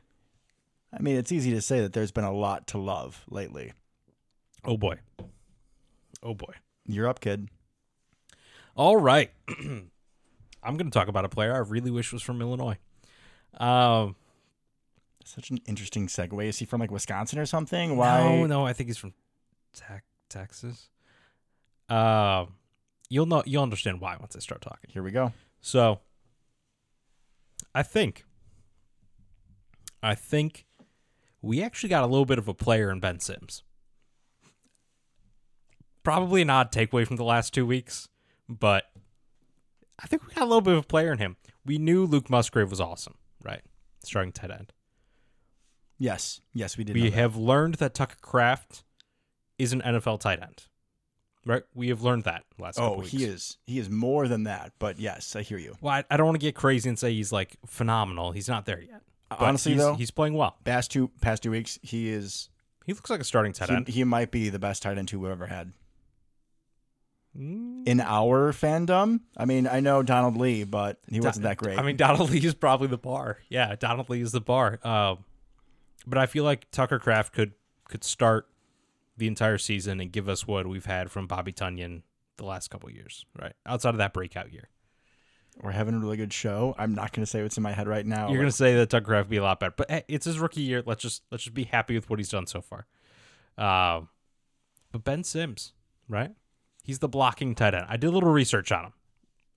I 0.96 1.02
mean, 1.02 1.16
it's 1.16 1.32
easy 1.32 1.50
to 1.52 1.60
say 1.60 1.80
that 1.80 1.92
there's 1.92 2.12
been 2.12 2.24
a 2.24 2.32
lot 2.32 2.68
to 2.68 2.78
love 2.78 3.24
lately. 3.28 3.72
Oh 4.64 4.76
boy. 4.76 5.00
Oh 6.22 6.34
boy. 6.34 6.54
You're 6.86 7.08
up, 7.08 7.20
kid. 7.20 7.48
All 8.76 8.96
right. 8.96 9.30
I'm 9.48 10.76
going 10.76 10.90
to 10.90 10.90
talk 10.90 11.08
about 11.08 11.24
a 11.24 11.28
player 11.28 11.54
I 11.54 11.58
really 11.58 11.90
wish 11.90 12.12
was 12.12 12.22
from 12.22 12.40
Illinois. 12.40 12.78
Um, 13.58 14.16
Such 15.24 15.50
an 15.50 15.58
interesting 15.66 16.06
segue. 16.06 16.44
Is 16.44 16.58
he 16.58 16.64
from 16.64 16.80
like 16.80 16.90
Wisconsin 16.90 17.38
or 17.38 17.46
something? 17.46 17.96
Why? 17.96 18.22
No, 18.22 18.46
no, 18.46 18.66
I 18.66 18.72
think 18.72 18.88
he's 18.88 18.98
from 18.98 19.12
Tex 19.74 20.04
Texas. 20.28 20.88
Um, 21.88 22.54
you'll 23.10 23.26
know 23.26 23.42
you'll 23.46 23.62
understand 23.62 24.00
why 24.00 24.16
once 24.18 24.34
I 24.34 24.38
start 24.38 24.62
talking. 24.62 24.90
Here 24.90 25.02
we 25.02 25.10
go. 25.10 25.32
So, 25.60 26.00
I 27.74 27.82
think 27.82 28.24
I 30.02 30.14
think 30.14 30.66
we 31.44 31.62
actually 31.62 31.90
got 31.90 32.02
a 32.02 32.06
little 32.06 32.24
bit 32.24 32.38
of 32.38 32.48
a 32.48 32.54
player 32.54 32.90
in 32.90 33.00
Ben 33.00 33.20
Sims. 33.20 33.62
Probably 36.02 36.42
an 36.42 36.50
odd 36.50 36.72
takeaway 36.72 37.06
from 37.06 37.16
the 37.16 37.24
last 37.24 37.54
two 37.54 37.66
weeks, 37.66 38.08
but 38.48 38.84
I 39.98 40.06
think 40.06 40.26
we 40.26 40.34
got 40.34 40.42
a 40.42 40.46
little 40.46 40.60
bit 40.60 40.74
of 40.74 40.80
a 40.80 40.86
player 40.86 41.12
in 41.12 41.18
him. 41.18 41.36
We 41.64 41.78
knew 41.78 42.04
Luke 42.04 42.28
Musgrave 42.28 42.70
was 42.70 42.80
awesome, 42.80 43.14
right? 43.42 43.62
Starting 44.04 44.32
tight 44.32 44.50
end. 44.50 44.72
Yes. 45.98 46.40
Yes, 46.52 46.76
we 46.76 46.84
did. 46.84 46.94
We 46.94 47.10
have 47.10 47.36
learned 47.36 47.74
that 47.76 47.94
Tucker 47.94 48.16
Kraft 48.20 48.84
is 49.58 49.72
an 49.72 49.80
NFL 49.80 50.20
tight 50.20 50.42
end, 50.42 50.64
right? 51.46 51.62
We 51.74 51.88
have 51.88 52.02
learned 52.02 52.24
that 52.24 52.44
last. 52.58 52.76
couple 52.76 52.98
Oh, 52.98 53.00
he 53.00 53.24
is. 53.24 53.56
He 53.66 53.78
is 53.78 53.88
more 53.88 54.28
than 54.28 54.44
that. 54.44 54.72
But 54.78 54.98
yes, 54.98 55.36
I 55.36 55.42
hear 55.42 55.58
you. 55.58 55.76
Well, 55.80 55.94
I, 55.94 56.04
I 56.10 56.16
don't 56.16 56.26
want 56.26 56.36
to 56.36 56.44
get 56.46 56.54
crazy 56.54 56.88
and 56.88 56.98
say 56.98 57.14
he's 57.14 57.32
like 57.32 57.56
phenomenal. 57.64 58.32
He's 58.32 58.48
not 58.48 58.66
there 58.66 58.80
yet. 58.82 59.00
Honestly, 59.38 59.72
he's, 59.72 59.80
though, 59.80 59.94
he's 59.94 60.10
playing 60.10 60.34
well. 60.34 60.56
past 60.64 60.90
two 60.90 61.10
past 61.20 61.42
two 61.42 61.50
weeks, 61.50 61.78
he 61.82 62.10
is. 62.10 62.48
He 62.86 62.92
looks 62.92 63.08
like 63.10 63.20
a 63.20 63.24
starting 63.24 63.52
tight 63.52 63.70
He, 63.70 63.74
end. 63.74 63.88
he 63.88 64.04
might 64.04 64.30
be 64.30 64.50
the 64.50 64.58
best 64.58 64.82
tight 64.82 64.98
end 64.98 65.08
two 65.08 65.18
we've 65.20 65.30
ever 65.30 65.46
had 65.46 65.72
Mm, 67.36 67.86
in 67.88 68.00
our 68.00 68.52
fandom. 68.52 69.20
I 69.36 69.44
mean, 69.44 69.66
I 69.66 69.80
know 69.80 70.02
Donald 70.04 70.36
Lee, 70.36 70.62
but 70.64 70.98
he 71.08 71.20
wasn't 71.20 71.42
that 71.44 71.56
great. 71.56 71.78
I 71.78 71.82
mean, 71.82 71.96
Donald 71.96 72.30
Lee 72.30 72.38
is 72.44 72.54
probably 72.54 72.86
the 72.86 72.98
bar. 72.98 73.38
Yeah, 73.48 73.74
Donald 73.74 74.08
Lee 74.08 74.20
is 74.20 74.30
the 74.32 74.40
bar. 74.40 74.78
Um, 74.84 75.24
but 76.06 76.18
I 76.18 76.26
feel 76.26 76.44
like 76.44 76.70
Tucker 76.70 76.98
Kraft 76.98 77.32
could 77.32 77.52
could 77.88 78.04
start 78.04 78.46
the 79.16 79.26
entire 79.26 79.58
season 79.58 80.00
and 80.00 80.12
give 80.12 80.28
us 80.28 80.46
what 80.46 80.66
we've 80.66 80.86
had 80.86 81.10
from 81.10 81.26
Bobby 81.26 81.52
Tonyan 81.52 82.02
the 82.36 82.44
last 82.44 82.68
couple 82.68 82.88
of 82.88 82.94
years, 82.94 83.24
right? 83.40 83.52
Outside 83.66 83.90
of 83.90 83.98
that 83.98 84.12
breakout 84.12 84.52
year. 84.52 84.68
We're 85.62 85.70
having 85.72 85.94
a 85.94 85.98
really 85.98 86.16
good 86.16 86.32
show. 86.32 86.74
I'm 86.78 86.94
not 86.94 87.12
going 87.12 87.24
to 87.24 87.30
say 87.30 87.42
what's 87.42 87.56
in 87.56 87.62
my 87.62 87.72
head 87.72 87.86
right 87.88 88.04
now. 88.04 88.28
You're 88.28 88.40
gonna 88.40 88.50
say 88.52 88.74
that 88.74 88.90
Tucker 88.90 89.14
would 89.16 89.28
be 89.28 89.36
a 89.36 89.42
lot 89.42 89.60
better, 89.60 89.74
but 89.76 89.90
hey, 89.90 90.04
it's 90.08 90.24
his 90.26 90.38
rookie 90.38 90.62
year. 90.62 90.82
Let's 90.84 91.02
just 91.02 91.22
let's 91.30 91.44
just 91.44 91.54
be 91.54 91.64
happy 91.64 91.94
with 91.94 92.10
what 92.10 92.18
he's 92.18 92.28
done 92.28 92.46
so 92.46 92.60
far. 92.60 92.86
Um, 93.56 94.08
but 94.92 95.04
Ben 95.04 95.22
Sims, 95.24 95.72
right? 96.08 96.32
He's 96.82 96.98
the 96.98 97.08
blocking 97.08 97.54
tight 97.54 97.74
end. 97.74 97.86
I 97.88 97.96
did 97.96 98.08
a 98.08 98.10
little 98.10 98.30
research 98.30 98.70
on 98.72 98.86
him. 98.86 98.92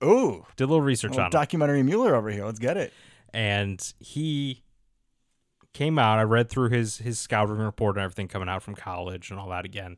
Ooh, 0.04 0.46
Did 0.56 0.64
a 0.64 0.66
little 0.68 0.80
research 0.82 1.10
little 1.10 1.24
on 1.24 1.26
him, 1.26 1.32
documentary 1.32 1.82
Mueller 1.82 2.14
over 2.14 2.30
here. 2.30 2.44
Let's 2.44 2.60
get 2.60 2.76
it. 2.76 2.92
and 3.34 3.92
he 3.98 4.62
came 5.74 5.98
out. 5.98 6.18
I 6.18 6.22
read 6.22 6.48
through 6.48 6.70
his 6.70 6.98
his 6.98 7.18
scouting 7.18 7.56
report 7.58 7.96
and 7.96 8.04
everything 8.04 8.28
coming 8.28 8.48
out 8.48 8.62
from 8.62 8.74
college 8.76 9.30
and 9.30 9.38
all 9.40 9.48
that 9.50 9.64
again. 9.64 9.96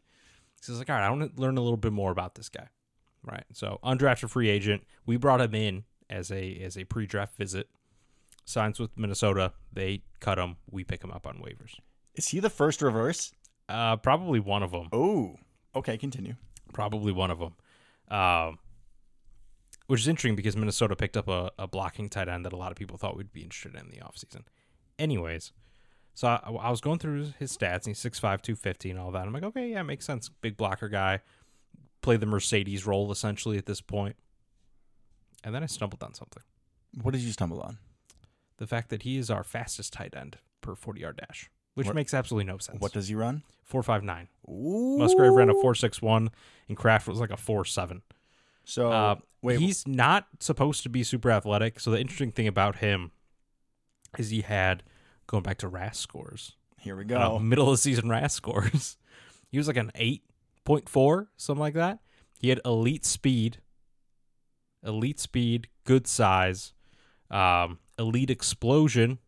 He 0.57 0.65
says 0.65 0.79
like, 0.79 0.89
all 0.91 0.97
right, 0.97 1.07
I 1.07 1.11
want 1.11 1.35
to 1.37 1.41
learn 1.41 1.57
a 1.59 1.61
little 1.61 1.77
bit 1.77 1.93
more 1.93 2.11
about 2.11 2.35
this 2.35 2.49
guy, 2.49 2.69
right? 3.23 3.45
So 3.53 3.79
undrafted 3.85 4.31
free 4.31 4.49
agent. 4.49 4.85
We 5.07 5.17
brought 5.17 5.41
him 5.41 5.55
in 5.55 5.85
as 6.11 6.31
a 6.31 6.59
as 6.59 6.77
a 6.77 6.85
pre-draft 6.85 7.37
visit. 7.37 7.69
Signs 8.45 8.79
with 8.79 8.91
Minnesota. 8.99 9.53
They 9.73 10.03
cut 10.19 10.39
him. 10.39 10.57
We 10.71 10.85
pick 10.85 11.03
him 11.05 11.11
up 11.13 11.27
on 11.27 11.39
waivers. 11.39 11.75
Is 12.15 12.29
he 12.29 12.41
the 12.41 12.51
first 12.51 12.83
reverse? 12.83 13.33
Uh, 13.69 13.97
probably 13.97 14.41
one 14.41 14.63
of 14.63 14.73
them. 14.73 14.89
Oh, 14.93 15.37
Okay, 15.75 15.97
continue. 15.97 16.35
probably 16.73 17.13
one 17.13 17.31
of 17.31 17.39
them. 17.39 17.55
Um, 18.09 18.59
which 19.87 20.01
is 20.01 20.09
interesting 20.09 20.35
because 20.37 20.57
Minnesota 20.57 20.97
picked 20.97 21.17
up 21.17 21.29
a, 21.29 21.51
a 21.59 21.69
blocking 21.69 22.09
tight 22.09 22.29
end 22.29 22.45
that 22.45 22.53
a 22.53 22.57
lot 22.57 22.73
of 22.73 22.77
people 22.77 22.97
thought 22.99 23.17
we'd 23.17 23.33
be 23.33 23.43
interested 23.43 23.75
in 23.81 23.89
the 23.91 23.99
offseason. 24.05 24.43
Anyways, 24.99 25.53
so 26.15 26.27
I, 26.29 26.41
I 26.51 26.71
was 26.71 26.81
going 26.81 26.99
through 26.99 27.29
his 27.39 27.57
stats 27.57 27.87
and 27.87 27.97
he's 27.97 28.01
6'5, 28.01 28.21
250 28.43 28.91
and 28.91 28.99
all 28.99 29.13
that. 29.13 29.27
I'm 29.27 29.33
like, 29.33 29.45
okay, 29.45 29.71
yeah, 29.71 29.83
makes 29.83 30.05
sense. 30.05 30.29
Big 30.29 30.57
blocker 30.57 30.89
guy. 30.89 31.21
Play 32.03 32.17
the 32.17 32.27
Marcedes 32.27 32.87
role 32.87 33.13
essentially 33.13 33.59
at 33.59 33.67
this 33.67 33.81
point. 33.81 34.17
And 35.45 35.55
then 35.55 35.63
I 35.63 35.67
stumbled 35.67 36.03
on 36.03 36.15
something. 36.15 36.43
What 37.03 37.13
did 37.13 37.23
you 37.23 37.33
stumble 37.33 37.61
on? 37.61 37.79
The 38.59 38.67
fact 38.67 38.91
that 38.91 39.03
he 39.03 39.17
is 39.17 39.31
our 39.31 39.43
fastest 39.45 39.93
tight 39.93 40.15
end 40.15 40.39
per 40.61 40.75
40 40.75 41.01
yard 41.01 41.21
dash, 41.27 41.51
which 41.75 41.87
What- 41.87 41.97
makes 41.97 42.13
absolutely 42.13 42.45
no 42.51 42.59
sense. 42.59 42.81
What 42.81 42.93
does 42.93 43.09
he 43.09 43.15
run? 43.15 43.43
459. 43.65 44.29
Ooh. 44.49 44.99
Musgrave 44.99 45.33
ran 45.33 45.49
a 45.49 45.53
461 45.55 46.31
and 46.69 46.77
Kraft 46.77 47.07
was 47.07 47.21
like 47.21 47.31
a 47.31 47.37
47. 47.37 48.03
So 48.65 48.91
Uh, 48.93 49.17
wait, 49.43 49.61
he's 49.61 49.87
not 49.87 50.27
supposed 50.41 50.83
to 50.83 50.89
be 50.89 51.03
super 51.05 51.31
athletic. 51.31 51.81
So 51.81 51.91
the 51.91 52.01
interesting 52.01 52.33
thing 52.33 52.47
about 52.49 52.77
him 52.77 53.13
is 54.19 54.31
he 54.31 54.43
had 54.43 54.83
going 55.27 55.43
back 55.45 55.59
to 55.59 55.69
RAS 55.69 55.97
scores, 55.99 56.57
here 56.79 56.97
we 56.97 57.05
uh, 57.05 57.07
go. 57.07 57.39
middle 57.39 57.69
of 57.69 57.75
the 57.75 57.79
season 57.79 58.09
RAS 58.09 58.35
scores. 58.41 58.97
he 59.49 59.57
was 59.59 59.69
like 59.69 59.77
an 59.77 59.93
eight 59.95 60.25
point 60.65 60.89
four, 60.89 61.31
something 61.37 61.61
like 61.61 61.75
that. 61.75 62.01
He 62.41 62.49
had 62.49 62.61
elite 62.65 63.05
speed, 63.05 63.61
elite 64.85 65.21
speed, 65.21 65.69
good 65.85 66.07
size, 66.07 66.73
um, 67.31 67.79
elite 67.99 68.31
explosion, 68.31 69.19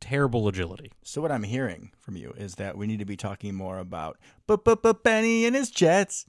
terrible 0.00 0.48
agility. 0.48 0.92
So 1.02 1.20
what 1.20 1.32
I'm 1.32 1.42
hearing 1.42 1.92
from 2.00 2.16
you 2.16 2.34
is 2.36 2.56
that 2.56 2.76
we 2.76 2.86
need 2.86 2.98
to 2.98 3.04
be 3.04 3.16
talking 3.16 3.54
more 3.54 3.78
about 3.78 4.18
Benny 5.02 5.46
and 5.46 5.56
his 5.56 5.70
Jets. 5.70 6.26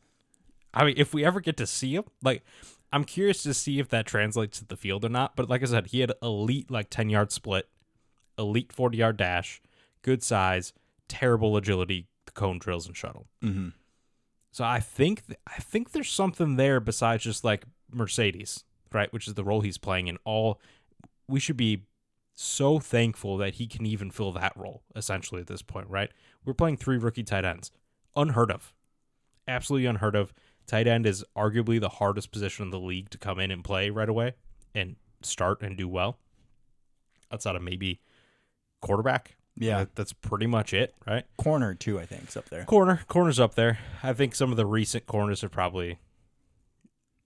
I 0.73 0.85
mean, 0.85 0.95
if 0.97 1.13
we 1.13 1.23
ever 1.23 1.39
get 1.39 1.57
to 1.57 1.67
see 1.67 1.95
him, 1.95 2.03
like, 2.21 2.43
I'm 2.91 3.03
curious 3.03 3.43
to 3.43 3.53
see 3.53 3.79
if 3.79 3.89
that 3.89 4.05
translates 4.05 4.59
to 4.59 4.65
the 4.65 4.77
field 4.77 5.05
or 5.05 5.09
not. 5.09 5.35
But 5.35 5.49
like 5.49 5.61
I 5.61 5.65
said, 5.65 5.87
he 5.87 6.01
had 6.01 6.13
elite, 6.21 6.69
like, 6.69 6.89
10 6.89 7.09
yard 7.09 7.31
split, 7.31 7.69
elite 8.37 8.71
40 8.73 8.97
yard 8.97 9.17
dash, 9.17 9.61
good 10.01 10.23
size, 10.23 10.73
terrible 11.07 11.55
agility, 11.57 12.07
the 12.25 12.31
cone 12.31 12.59
drills 12.59 12.87
and 12.87 12.95
shuttle. 12.95 13.27
Mm-hmm. 13.43 13.69
So 14.51 14.63
I 14.63 14.79
think 14.79 15.27
th- 15.27 15.39
I 15.45 15.59
think 15.59 15.91
there's 15.91 16.09
something 16.09 16.55
there 16.55 16.79
besides 16.79 17.23
just 17.23 17.43
like 17.43 17.65
Marcedes, 17.95 18.63
right? 18.91 19.11
Which 19.13 19.27
is 19.27 19.33
the 19.35 19.43
role 19.43 19.61
he's 19.61 19.77
playing 19.77 20.07
in. 20.07 20.17
All 20.25 20.59
we 21.27 21.39
should 21.39 21.57
be 21.57 21.83
so 22.35 22.79
thankful 22.79 23.37
that 23.37 23.55
he 23.55 23.65
can 23.67 23.85
even 23.85 24.11
fill 24.11 24.31
that 24.33 24.53
role 24.57 24.83
essentially 24.95 25.41
at 25.41 25.47
this 25.47 25.61
point, 25.61 25.87
right? 25.89 26.11
We're 26.43 26.53
playing 26.53 26.77
three 26.77 26.97
rookie 26.97 27.23
tight 27.23 27.45
ends, 27.45 27.71
unheard 28.15 28.51
of, 28.51 28.73
absolutely 29.47 29.85
unheard 29.87 30.15
of. 30.15 30.33
Tight 30.67 30.87
end 30.87 31.05
is 31.05 31.23
arguably 31.37 31.79
the 31.79 31.89
hardest 31.89 32.31
position 32.31 32.65
in 32.65 32.71
the 32.71 32.79
league 32.79 33.09
to 33.11 33.17
come 33.17 33.39
in 33.39 33.51
and 33.51 33.63
play 33.63 33.89
right 33.89 34.09
away 34.09 34.33
and 34.73 34.95
start 35.21 35.61
and 35.61 35.77
do 35.77 35.87
well. 35.87 36.17
Outside 37.31 37.55
of 37.55 37.61
maybe 37.61 38.01
quarterback, 38.81 39.35
Yeah, 39.57 39.79
That- 39.79 39.95
that's 39.95 40.11
pretty 40.11 40.47
much 40.47 40.73
it, 40.73 40.93
right? 41.07 41.23
corner 41.37 41.73
too. 41.73 41.97
I 41.97 42.05
think 42.05 42.27
is 42.27 42.35
up 42.35 42.49
there. 42.49 42.65
Corner, 42.65 43.01
corner's 43.07 43.39
up 43.39 43.55
there. 43.55 43.79
I 44.03 44.11
think 44.11 44.35
some 44.35 44.51
of 44.51 44.57
the 44.57 44.65
recent 44.65 45.05
corners 45.07 45.39
have 45.41 45.51
probably 45.51 45.97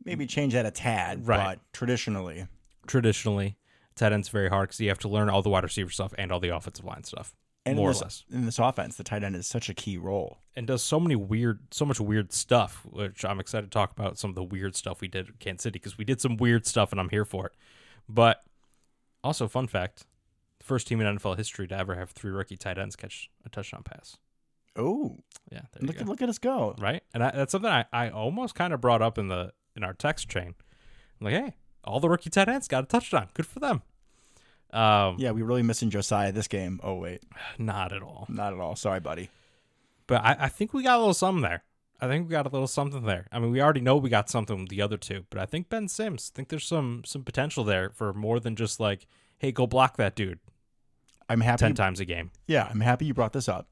Maybe 0.06 0.26
change 0.28 0.54
that 0.54 0.66
a 0.66 0.72
tad, 0.72 1.28
Right. 1.28 1.56
but 1.56 1.60
traditionally, 1.74 2.48
traditionally 2.88 3.58
tight 3.96 4.14
end's 4.14 4.30
very 4.30 4.50
hard 4.50 4.70
because 4.70 4.80
you 4.80 4.90
have 4.90 5.00
to 5.00 5.10
learn 5.10 5.30
all 5.30 5.42
the 5.42 5.50
wide 5.50 5.64
receiver 5.64 5.90
stuff 5.90 6.14
and 6.18 6.32
all 6.32 6.40
the 6.40 6.56
offensive 6.56 6.86
line 6.86 7.04
stuff, 7.04 7.36
and 7.66 7.76
more 7.76 7.90
in 7.92 7.96
or 7.98 8.00
less, 8.00 8.24
in 8.32 8.46
this 8.46 8.58
offense, 8.60 8.96
the 8.96 9.04
tight 9.04 9.24
end 9.24 9.36
is 9.36 9.46
such 9.46 9.68
a 9.70 9.74
key 9.74 9.98
role. 9.98 10.40
and 10.56 10.66
does 10.68 10.82
so 10.82 11.00
many 11.00 11.16
weird, 11.16 11.60
so 11.72 11.86
much 11.86 12.00
weird 12.00 12.32
stuff. 12.32 12.86
Which 12.90 13.24
I'm 13.26 13.40
excited 13.40 13.66
to 13.68 13.70
talk 13.70 13.92
about 13.92 14.18
some 14.18 14.30
of 14.30 14.36
the 14.36 14.44
weird 14.44 14.76
stuff 14.76 15.02
we 15.02 15.08
did 15.10 15.30
at 15.30 15.40
Kansas 15.40 15.64
City 15.64 15.80
because 15.80 15.98
we 15.98 16.06
did 16.06 16.22
some 16.22 16.38
weird 16.38 16.66
stuff 16.66 16.92
and 16.92 17.00
I'm 17.00 17.10
here 17.10 17.26
for 17.26 17.46
it. 17.48 17.54
But 18.08 18.42
also, 19.24 19.48
fun 19.50 19.68
fact: 19.68 20.06
first 20.62 20.88
team 20.88 21.02
in 21.02 21.18
NFL 21.18 21.38
history 21.38 21.68
to 21.68 21.78
ever 21.78 21.96
have 21.96 22.12
three 22.12 22.32
rookie 22.32 22.58
tight 22.58 22.78
ends 22.78 22.96
catch 22.96 23.30
a 23.46 23.50
touchdown 23.50 23.84
pass. 23.84 24.18
Oh, 24.76 25.18
Yeah, 25.52 25.62
look 25.82 26.00
look 26.02 26.22
at 26.22 26.30
us 26.30 26.38
go! 26.38 26.74
right? 26.80 27.04
And 27.14 27.22
I, 27.24 27.32
that's 27.32 27.52
something 27.52 27.70
I, 27.72 27.86
I 27.92 28.10
almost 28.12 28.56
kind 28.56 28.72
of 28.74 28.80
brought 28.80 29.02
up 29.02 29.18
in 29.18 29.28
the 29.28 29.52
in 29.80 29.84
our 29.86 29.94
text 29.94 30.30
chain. 30.30 30.56
I'm 31.20 31.26
like, 31.26 31.34
hey, 31.34 31.54
all 31.84 32.00
the 32.00 32.10
rookie 32.10 32.30
tight 32.30 32.48
ends 32.50 32.68
got 32.68 32.84
a 32.84 32.88
touchdown. 32.88 33.30
Good 33.34 33.46
for 33.48 33.60
them. 33.60 33.82
Um, 34.72 35.16
Yeah, 35.18 35.32
we 35.32 35.42
really 35.42 35.64
missing 35.64 35.90
Josiah 35.90 36.32
this 36.32 36.48
game. 36.48 36.80
Oh 36.84 36.96
wait, 36.96 37.24
not 37.58 37.92
at 37.92 38.04
all. 38.04 38.28
not 38.30 38.54
at 38.54 38.60
all. 38.60 38.76
Sorry, 38.76 39.00
buddy. 39.00 39.30
But 40.06 40.24
I, 40.24 40.36
I 40.42 40.50
think 40.50 40.74
we 40.74 40.84
got 40.84 40.98
a 40.98 41.00
little 41.00 41.14
something 41.14 41.42
there. 41.42 41.64
I 42.02 42.08
think 42.08 42.28
we 42.28 42.32
got 42.32 42.46
a 42.46 42.50
little 42.50 42.68
something 42.68 43.04
there. 43.04 43.28
I 43.32 43.40
mean, 43.40 43.52
we 43.52 43.62
already 43.62 43.82
know 43.82 43.98
we 43.98 44.10
got 44.10 44.30
something 44.30 44.58
with 44.60 44.70
the 44.70 44.82
other 44.82 44.98
two, 44.98 45.26
but 45.30 45.40
I 45.40 45.46
think 45.46 45.70
Ben 45.70 45.88
Sims. 45.88 46.32
I 46.34 46.36
think 46.36 46.50
there's 46.50 46.66
some 46.68 47.02
some 47.06 47.24
potential 47.24 47.64
there 47.64 47.90
for 47.90 48.14
more 48.14 48.40
than 48.40 48.56
just 48.56 48.80
like, 48.80 49.08
hey, 49.40 49.52
go 49.52 49.66
block 49.68 49.98
that 49.98 50.16
dude 50.16 50.40
I'm 51.28 51.42
happy. 51.42 51.60
ten 51.60 51.76
times 51.76 52.00
a 52.00 52.06
game. 52.06 52.32
Yeah, 52.48 52.68
I'm 52.70 52.80
happy 52.82 53.06
you 53.06 53.14
brought 53.14 53.34
this 53.34 53.50
up. 53.50 53.68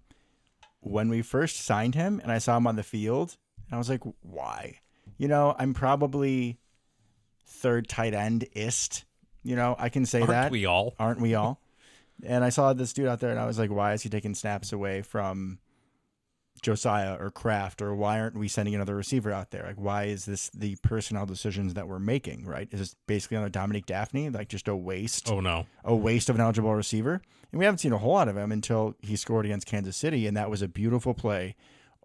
When 0.82 1.10
we 1.10 1.22
first 1.22 1.58
signed 1.64 1.96
him 1.96 2.20
and 2.22 2.32
I 2.32 2.38
saw 2.40 2.58
him 2.58 2.68
on 2.68 2.76
the 2.76 2.84
field, 2.84 3.38
and 3.66 3.76
I 3.76 3.78
was 3.78 3.90
like, 3.90 4.02
why? 4.22 4.80
You 5.18 5.28
know, 5.28 5.56
I'm 5.58 5.74
probably 5.74 6.60
third 7.46 7.88
tight 7.88 8.14
end 8.14 8.48
ist. 8.54 9.06
You 9.44 9.56
know, 9.56 9.76
I 9.80 9.90
can 9.90 10.06
say 10.06 10.20
Aren't 10.20 10.32
that. 10.32 10.52
we 10.52 10.66
all? 10.66 10.94
Aren't 11.00 11.22
we 11.22 11.36
all? 11.36 11.62
and 12.26 12.44
I 12.44 12.50
saw 12.50 12.74
this 12.74 12.94
dude 12.94 13.08
out 13.08 13.20
there 13.20 13.32
and 13.32 13.40
I 13.40 13.46
was 13.46 13.60
like, 13.60 13.72
why 13.72 13.94
is 13.94 14.02
he 14.02 14.10
taking 14.10 14.36
snaps 14.36 14.74
away 14.74 15.02
from 15.02 15.60
Josiah 16.62 17.16
or 17.20 17.30
Kraft 17.30 17.82
or 17.82 17.94
why 17.96 18.20
aren't 18.20 18.36
we 18.38 18.48
sending 18.48 18.74
another 18.76 18.96
receiver 18.96 19.32
out 19.32 19.52
there? 19.52 19.64
Like, 19.68 19.78
why 19.78 20.06
is 20.06 20.26
this 20.26 20.50
the 20.50 20.76
personnel 20.82 21.26
decisions 21.26 21.76
that 21.76 21.88
we're 21.88 22.00
making, 22.00 22.46
right? 22.46 22.68
Is 22.72 22.80
this 22.80 22.96
basically 23.08 23.38
on 23.38 23.44
a 23.44 23.50
Dominique 23.50 23.86
Dafney, 23.86 24.34
like 24.34 24.50
just 24.50 24.68
a 24.68 24.76
waste? 24.76 25.30
Oh 25.32 25.40
no. 25.40 25.66
a 25.84 25.96
waste 25.96 26.30
of 26.30 26.36
an 26.36 26.42
eligible 26.42 26.74
receiver. 26.74 27.22
And 27.52 27.60
we 27.60 27.66
haven't 27.66 27.80
seen 27.80 27.94
a 27.94 27.98
whole 27.98 28.14
lot 28.14 28.28
of 28.28 28.36
him 28.36 28.52
until 28.52 28.96
he 29.00 29.16
scored 29.16 29.46
against 29.46 29.68
Kansas 29.68 29.96
City, 29.96 30.28
and 30.28 30.36
that 30.36 30.50
was 30.50 30.62
a 30.62 30.68
beautiful 30.68 31.14
play, 31.14 31.56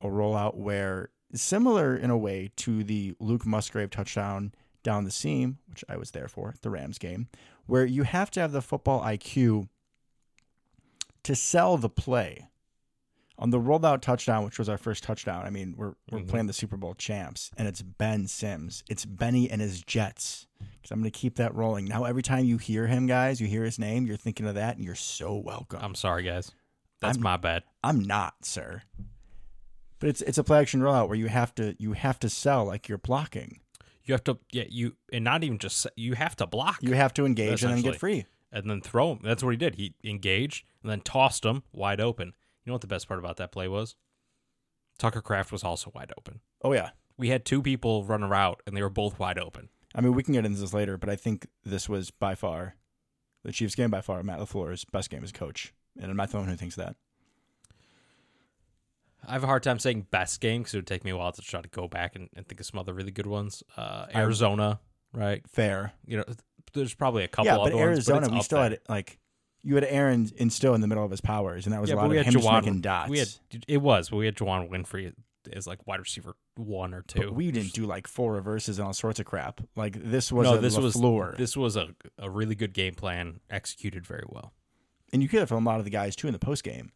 a 0.00 0.06
rollout 0.06 0.56
where 0.56 1.08
similar 1.34 1.96
in 1.96 2.10
a 2.10 2.16
way 2.18 2.50
to 2.56 2.84
the 2.84 3.14
Luke 3.20 3.46
Musgrave 3.46 3.90
touchdown 3.90 4.52
down 4.82 5.04
the 5.04 5.10
seam, 5.10 5.58
which 5.68 5.84
I 5.88 5.96
was 5.96 6.10
there 6.10 6.28
for, 6.28 6.54
the 6.62 6.70
Rams 6.70 6.98
game, 6.98 7.28
where 7.66 7.84
you 7.86 8.02
have 8.02 8.30
to 8.32 8.40
have 8.40 8.52
the 8.52 8.62
football 8.62 9.00
IQ 9.02 9.68
to 11.22 11.34
sell 11.34 11.76
the 11.76 11.88
play. 11.88 12.48
On 13.38 13.50
the 13.50 13.58
rolled 13.58 13.84
out 13.84 14.02
touchdown, 14.02 14.44
which 14.44 14.58
was 14.58 14.68
our 14.68 14.76
first 14.78 15.02
touchdown, 15.02 15.44
I 15.44 15.50
mean, 15.50 15.74
we're 15.76 15.94
we're 16.10 16.20
Mhm. 16.20 16.28
playing 16.28 16.46
the 16.46 16.52
Super 16.52 16.76
Bowl 16.76 16.94
champs, 16.94 17.50
and 17.56 17.66
it's 17.66 17.80
Ben 17.82 18.26
Sims. 18.28 18.84
It's 18.88 19.04
Benny 19.04 19.50
and 19.50 19.60
his 19.60 19.82
Jets. 19.82 20.46
Because 20.60 20.90
I'm 20.92 20.98
going 21.00 21.10
to 21.10 21.18
keep 21.18 21.36
that 21.36 21.54
rolling. 21.54 21.86
Now, 21.86 22.04
every 22.04 22.22
time 22.22 22.44
you 22.44 22.58
hear 22.58 22.86
him, 22.88 23.06
guys, 23.06 23.40
you 23.40 23.46
hear 23.48 23.64
his 23.64 23.78
name, 23.78 24.06
you're 24.06 24.16
thinking 24.16 24.46
of 24.46 24.54
that, 24.56 24.76
and 24.76 24.84
you're 24.84 24.94
so 24.94 25.34
welcome. 25.36 25.80
I'm 25.82 25.94
sorry, 25.94 26.22
guys. 26.24 26.52
That's 27.00 27.16
I'm- 27.16 27.22
my 27.22 27.36
bad. 27.36 27.64
I'm 27.82 28.00
not, 28.02 28.44
sir. 28.44 28.82
But 30.02 30.08
it's 30.08 30.20
it's 30.22 30.36
a 30.36 30.42
play 30.42 30.58
action 30.58 30.80
rollout 30.80 31.06
where 31.06 31.16
you 31.16 31.28
have 31.28 31.54
to 31.54 31.76
you 31.78 31.92
have 31.92 32.18
to 32.18 32.28
sell 32.28 32.64
like 32.64 32.88
you're 32.88 32.98
blocking. 32.98 33.60
You 34.02 34.14
have 34.14 34.24
to, 34.24 34.36
yeah, 34.50 34.64
you, 34.68 34.96
and 35.12 35.22
not 35.22 35.44
even 35.44 35.58
just, 35.58 35.86
you 35.94 36.14
have 36.14 36.34
to 36.34 36.46
block. 36.48 36.78
You 36.80 36.94
have 36.94 37.14
to 37.14 37.24
engage 37.24 37.62
and 37.62 37.72
then 37.72 37.82
get 37.82 38.00
free. 38.00 38.26
and 38.50 38.68
then 38.68 38.80
throw 38.80 39.12
him. 39.12 39.20
That's 39.22 39.44
what 39.44 39.50
he 39.50 39.56
did. 39.56 39.76
He 39.76 39.94
engaged 40.02 40.66
and 40.82 40.90
then 40.90 41.02
tossed 41.02 41.44
him 41.44 41.62
wide 41.72 42.00
open. 42.00 42.32
You 42.64 42.70
know 42.70 42.72
what 42.72 42.80
the 42.80 42.88
best 42.88 43.06
part 43.06 43.20
about 43.20 43.36
that 43.36 43.52
play 43.52 43.68
was? 43.68 43.94
Tucker 44.98 45.22
Kraft 45.22 45.52
was 45.52 45.62
also 45.62 45.92
wide 45.94 46.12
open. 46.18 46.40
Oh 46.62 46.72
yeah. 46.72 46.90
We 47.16 47.28
had 47.28 47.44
two 47.44 47.62
people 47.62 48.02
run 48.02 48.24
a 48.24 48.28
route 48.28 48.60
and 48.66 48.76
they 48.76 48.82
were 48.82 48.90
both 48.90 49.20
wide 49.20 49.38
open. 49.38 49.68
I 49.94 50.00
mean, 50.00 50.14
we 50.14 50.24
can 50.24 50.34
get 50.34 50.44
into 50.44 50.58
this 50.60 50.74
later, 50.74 50.98
but 50.98 51.08
I 51.08 51.14
think 51.14 51.46
this 51.64 51.88
was 51.88 52.10
by 52.10 52.34
far 52.34 52.74
the 53.44 53.52
Chiefs 53.52 53.76
game 53.76 53.90
by 53.92 54.00
far 54.00 54.20
Matt 54.24 54.40
LaFleur's 54.40 54.84
best 54.84 55.10
game 55.10 55.22
as 55.22 55.30
coach. 55.30 55.72
And 55.96 56.10
I'm 56.10 56.16
not 56.16 56.30
the 56.32 56.38
one 56.38 56.48
who 56.48 56.56
thinks 56.56 56.74
that. 56.74 56.96
I 59.26 59.32
have 59.32 59.44
a 59.44 59.46
hard 59.46 59.62
time 59.62 59.78
saying 59.78 60.06
best 60.10 60.40
game 60.40 60.62
because 60.62 60.74
it 60.74 60.78
would 60.78 60.86
take 60.86 61.04
me 61.04 61.10
a 61.10 61.16
while 61.16 61.32
to 61.32 61.42
try 61.42 61.60
to 61.60 61.68
go 61.68 61.88
back 61.88 62.16
and, 62.16 62.28
and 62.34 62.46
think 62.46 62.60
of 62.60 62.66
some 62.66 62.80
other 62.80 62.92
really 62.92 63.12
good 63.12 63.26
ones. 63.26 63.62
Uh, 63.76 64.06
Arizona, 64.14 64.80
right? 65.12 65.42
Fair. 65.48 65.92
You 66.06 66.18
know, 66.18 66.24
there's 66.72 66.94
probably 66.94 67.24
a 67.24 67.28
couple 67.28 67.46
yeah, 67.46 67.58
other 67.58 67.70
but 67.70 67.78
ones. 67.78 67.88
Arizona, 67.88 68.28
but 68.28 68.32
we 68.32 68.42
still 68.42 68.58
there. 68.58 68.70
had 68.70 68.80
like 68.88 69.18
you 69.62 69.74
had 69.76 69.84
Aaron 69.84 70.30
in 70.36 70.50
still 70.50 70.74
in 70.74 70.80
the 70.80 70.88
middle 70.88 71.04
of 71.04 71.10
his 71.10 71.20
powers, 71.20 71.66
and 71.66 71.72
that 71.72 71.80
was 71.80 71.90
yeah, 71.90 71.96
a 71.96 71.98
lot 71.98 72.10
we 72.10 72.18
of 72.18 72.24
had 72.24 72.34
him 72.34 72.40
just 72.40 72.50
Juwann. 72.52 72.62
making 72.64 72.80
dots. 72.80 73.10
We 73.10 73.18
had 73.18 73.28
it 73.68 73.78
was, 73.78 74.10
but 74.10 74.16
we 74.16 74.26
had 74.26 74.34
Juwann 74.34 74.70
Winfree 74.70 75.12
as 75.52 75.66
like 75.66 75.86
wide 75.86 76.00
receiver 76.00 76.34
one 76.56 76.94
or 76.94 77.02
two. 77.02 77.20
But 77.20 77.34
we 77.34 77.50
didn't 77.50 77.72
do 77.72 77.86
like 77.86 78.06
four 78.06 78.32
reverses 78.32 78.78
and 78.78 78.86
all 78.86 78.92
sorts 78.92 79.20
of 79.20 79.26
crap. 79.26 79.60
Like 79.76 80.02
this 80.02 80.32
was 80.32 80.46
no, 80.46 80.54
a 80.54 80.58
this 80.58 80.76
was 80.76 80.94
LaFleur. 80.94 81.36
this 81.36 81.56
was 81.56 81.76
a, 81.76 81.88
a 82.18 82.28
really 82.28 82.54
good 82.54 82.72
game 82.72 82.94
plan 82.94 83.40
executed 83.50 84.06
very 84.06 84.24
well. 84.28 84.52
and 85.12 85.22
you 85.22 85.28
could 85.28 85.40
have 85.40 85.48
from 85.48 85.66
a 85.66 85.70
lot 85.70 85.78
of 85.78 85.84
the 85.84 85.90
guys 85.90 86.16
too 86.16 86.26
in 86.26 86.32
the 86.32 86.38
post 86.38 86.64
game, 86.64 86.92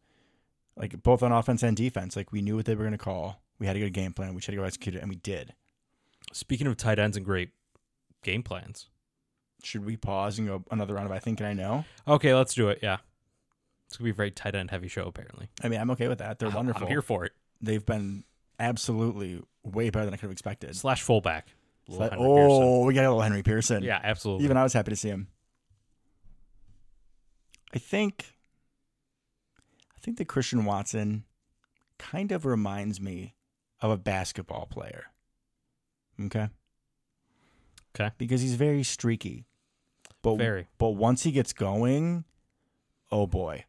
like 0.77 1.03
both 1.03 1.23
on 1.23 1.33
offense 1.33 1.63
and 1.63 1.77
defense. 1.77 2.17
Like 2.17 2.33
we 2.33 2.43
knew 2.43 2.57
what 2.57 2.65
they 2.67 2.75
were 2.75 2.85
going 2.85 2.93
to 2.93 2.99
call. 2.99 3.41
We 3.59 3.67
had 3.67 3.77
a 3.77 3.81
good 3.81 3.93
game 3.93 4.13
plan. 4.13 4.31
We 4.35 4.37
had 4.43 4.53
to 4.53 4.57
go 4.57 4.65
execute 4.65 4.95
it, 4.95 5.01
and 5.01 5.09
we 5.09 5.17
did. 5.17 5.55
Speaking 6.33 6.67
of 6.67 6.77
tight 6.77 6.99
ends 6.99 7.17
and 7.17 7.25
great 7.25 7.51
game 8.23 8.43
plans. 8.43 8.89
Should 9.63 9.85
we 9.87 9.97
pause 9.97 10.39
and 10.39 10.47
go 10.47 10.65
another 10.71 10.95
round 10.95 11.07
of 11.07 11.13
I 11.13 11.19
think 11.19 11.41
and 11.41 11.49
I 11.49 11.53
know? 11.55 11.85
Okay, 12.07 12.35
let's 12.35 12.55
do 12.55 12.69
it. 12.69 12.81
Yeah. 12.83 12.99
It's 13.89 13.97
gonna 13.97 14.05
be 14.07 14.11
a 14.11 14.15
very 14.15 14.31
tight 14.31 14.55
end 14.55 14.71
heavy 14.71 14.89
show 14.89 15.05
apparently. 15.05 15.49
I 15.63 15.69
mean, 15.69 15.81
I'm 15.81 15.91
okay 15.93 16.09
with 16.09 16.19
that. 16.19 16.39
They're 16.39 16.49
I'm- 16.49 16.57
wonderful. 16.57 16.83
I'm 16.83 16.89
here 16.89 17.03
for 17.03 17.25
it. 17.25 17.33
They've 17.61 17.85
been 17.85 18.25
absolutely 18.61 19.43
way 19.65 19.91
better 19.91 20.05
than 20.05 20.13
I 20.15 20.19
could 20.19 20.25
have 20.27 20.33
expected. 20.33 20.77
slash 20.77 21.03
fullback. 21.03 21.49
Like, 21.89 22.11
Pearson. 22.11 22.19
oh, 22.21 22.85
we 22.85 22.95
got 22.95 23.03
a 23.05 23.09
little 23.09 23.21
Henry 23.23 23.43
Pearson. 23.43 23.83
yeah, 23.83 24.01
absolutely. 24.03 24.45
Even 24.45 24.57
I 24.57 24.63
was 24.65 24.73
happy 24.73 24.91
to 24.91 24.97
see 24.97 25.09
him. 25.09 25.29
I 27.75 27.79
think 27.79 28.36
I 29.97 30.01
think 30.01 30.19
that 30.19 30.29
Christian 30.29 30.65
Watson 30.65 31.25
kind 31.99 32.33
of 32.33 32.45
reminds 32.45 33.01
me 33.01 33.35
of 33.81 33.91
a 33.91 33.97
basketball 33.97 34.67
player. 34.67 35.07
Okay? 36.21 36.49
Okay. 37.95 38.13
Because 38.19 38.43
he's 38.43 38.55
very 38.55 38.83
streaky. 38.83 39.47
But 40.23 40.37
Very. 40.37 40.67
but 40.79 40.91
once 40.91 41.23
he 41.23 41.31
gets 41.31 41.53
going, 41.53 42.25
oh 43.13 43.27
boy. 43.27 43.65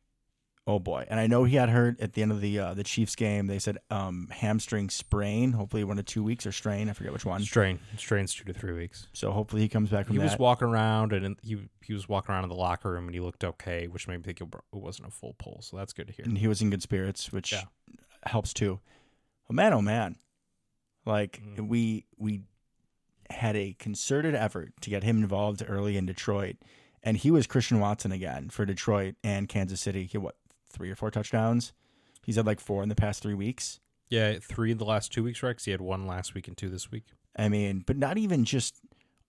Oh 0.70 0.80
boy. 0.80 1.06
And 1.10 1.18
I 1.18 1.28
know 1.28 1.46
he 1.46 1.56
had 1.56 1.70
hurt 1.70 2.00
at 2.02 2.12
the 2.12 2.22
end 2.22 2.32
of 2.34 2.42
the 2.42 2.60
uh, 2.60 2.74
the 2.74 2.84
Chiefs 2.84 3.16
game. 3.16 3.48
They 3.48 3.58
said 3.58 3.78
um, 3.90 4.28
hamstring 4.32 4.90
sprain, 4.90 5.54
hopefully 5.54 5.86
one 5.86 5.96
to 5.96 6.04
2 6.04 6.22
weeks 6.22 6.46
or 6.46 6.52
strain, 6.52 6.90
I 6.90 6.94
forget 6.94 7.14
which 7.14 7.24
one. 7.26 7.42
strain. 7.42 7.80
Strains 7.98 8.34
two 8.36 8.44
to 8.44 8.54
three 8.54 8.74
weeks. 8.74 9.08
So 9.14 9.32
hopefully 9.32 9.62
he 9.62 9.70
comes 9.70 9.90
back 9.90 10.08
from 10.08 10.16
He 10.16 10.20
that. 10.20 10.26
was 10.32 10.38
walking 10.38 10.68
around 10.68 11.14
and 11.14 11.26
in- 11.26 11.38
he 11.42 11.58
he 11.82 11.94
was 11.94 12.10
walking 12.10 12.34
around 12.36 12.44
in 12.44 12.50
the 12.50 12.56
locker 12.56 12.92
room 12.92 13.06
and 13.06 13.14
he 13.16 13.22
looked 13.22 13.46
okay, 13.46 13.88
which 13.88 14.10
made 14.10 14.18
me 14.18 14.24
think 14.24 14.42
it 14.42 14.48
wasn't 14.74 15.08
a 15.08 15.12
full 15.12 15.36
pull. 15.40 15.62
So 15.62 15.78
that's 15.78 15.94
good 15.94 16.08
to 16.08 16.14
hear. 16.14 16.26
and 16.26 16.38
he 16.38 16.48
was 16.50 16.62
in 16.62 16.70
good 16.70 16.82
spirits, 16.84 17.32
which 17.32 17.54
Yeah. 17.54 17.64
helps 18.26 18.54
too. 18.54 18.82
Oh 19.50 19.54
man, 19.54 19.72
oh 19.72 19.82
man, 19.82 20.18
like 21.06 21.42
Mhm. 21.42 21.70
we 21.70 22.06
we 22.18 22.42
had 23.30 23.56
a 23.56 23.74
concerted 23.80 24.36
effort 24.36 24.74
to 24.82 24.90
get 24.90 25.04
him 25.04 25.18
involved 25.24 25.64
early 25.66 25.96
in 25.96 26.06
Detroit, 26.06 26.58
and 27.04 27.16
he 27.16 27.32
was 27.32 27.48
Christian 27.48 27.80
Watson 27.80 28.12
again 28.12 28.50
for 28.50 28.66
Detroit 28.66 29.16
and 29.24 29.48
Kansas 29.48 29.80
City. 29.80 30.06
He 30.06 30.18
what 30.18 30.36
three 30.78 30.92
or 30.92 30.96
four 30.96 31.12
touchdowns. 31.12 31.74
He's 32.24 32.36
had 32.36 32.46
like 32.46 32.60
four 32.60 32.84
in 32.84 32.90
the 32.90 32.96
past 32.96 33.22
three 33.24 33.34
weeks. 33.34 33.80
Yeah, 34.10 34.38
three 34.42 34.72
in 34.72 34.78
the 34.78 34.86
last 34.86 35.12
two 35.12 35.24
weeks, 35.24 35.42
right? 35.44 35.56
'Cause 35.56 35.66
he 35.66 35.72
had 35.72 35.82
one 35.82 36.06
last 36.08 36.34
week 36.34 36.48
and 36.48 36.56
two 36.56 36.70
this 36.70 36.92
week. 36.92 37.04
I 37.36 37.50
mean, 37.50 37.84
but 37.86 37.98
not 37.98 38.18
even 38.18 38.46
just 38.46 38.80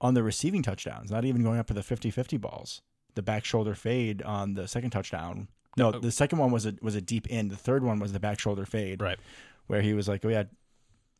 on 0.01 0.15
the 0.15 0.23
receiving 0.23 0.63
touchdowns, 0.63 1.11
not 1.11 1.25
even 1.25 1.43
going 1.43 1.59
up 1.59 1.67
for 1.69 1.75
the 1.75 1.83
50-50 1.83 2.37
balls. 2.41 2.83
The 3.15 3.23
back 3.23 3.45
shoulder 3.45 3.75
fade 3.75 4.23
on 4.23 4.55
the 4.55 4.69
second 4.69 4.91
touchdown. 4.91 5.49
No, 5.77 5.89
Oh. 5.93 5.99
the 5.99 6.13
second 6.13 6.39
one 6.39 6.51
was 6.53 6.67
a 6.67 6.75
was 6.83 6.95
a 6.95 7.01
deep 7.01 7.27
in. 7.29 7.49
The 7.49 7.57
third 7.57 7.83
one 7.83 7.99
was 7.99 8.13
the 8.13 8.21
back 8.21 8.39
shoulder 8.39 8.65
fade. 8.67 9.01
Right. 9.03 9.19
where 9.67 9.83
he 9.83 9.93
was 9.93 10.09
like, 10.09 10.25
"Oh 10.25 10.29
yeah, 10.29 10.45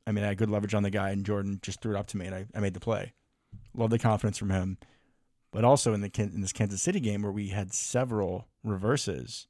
I 0.07 0.13
mean, 0.13 0.25
I 0.25 0.29
had 0.29 0.39
good 0.39 0.49
leverage 0.51 0.73
on 0.75 0.83
the 0.83 0.89
guy, 0.91 1.11
and 1.11 1.25
Jordan 1.27 1.59
just 1.63 1.81
threw 1.83 1.95
it 1.95 1.99
up 1.99 2.07
to 2.09 2.17
me, 2.17 2.25
and 2.27 2.35
I, 2.35 2.47
I 2.55 2.61
made 2.61 2.73
the 2.75 2.81
play." 2.81 3.13
Love 3.75 3.91
the 3.91 3.99
confidence 3.99 4.39
from 4.39 4.49
him, 4.51 4.79
but 5.53 5.65
also 5.65 5.93
in 5.93 6.01
the 6.01 6.11
in 6.17 6.41
this 6.41 6.53
Kansas 6.53 6.81
City 6.81 6.99
game 7.01 7.21
where 7.23 7.31
we 7.33 7.49
had 7.49 7.73
several 7.75 8.49
reverses. 8.65 9.49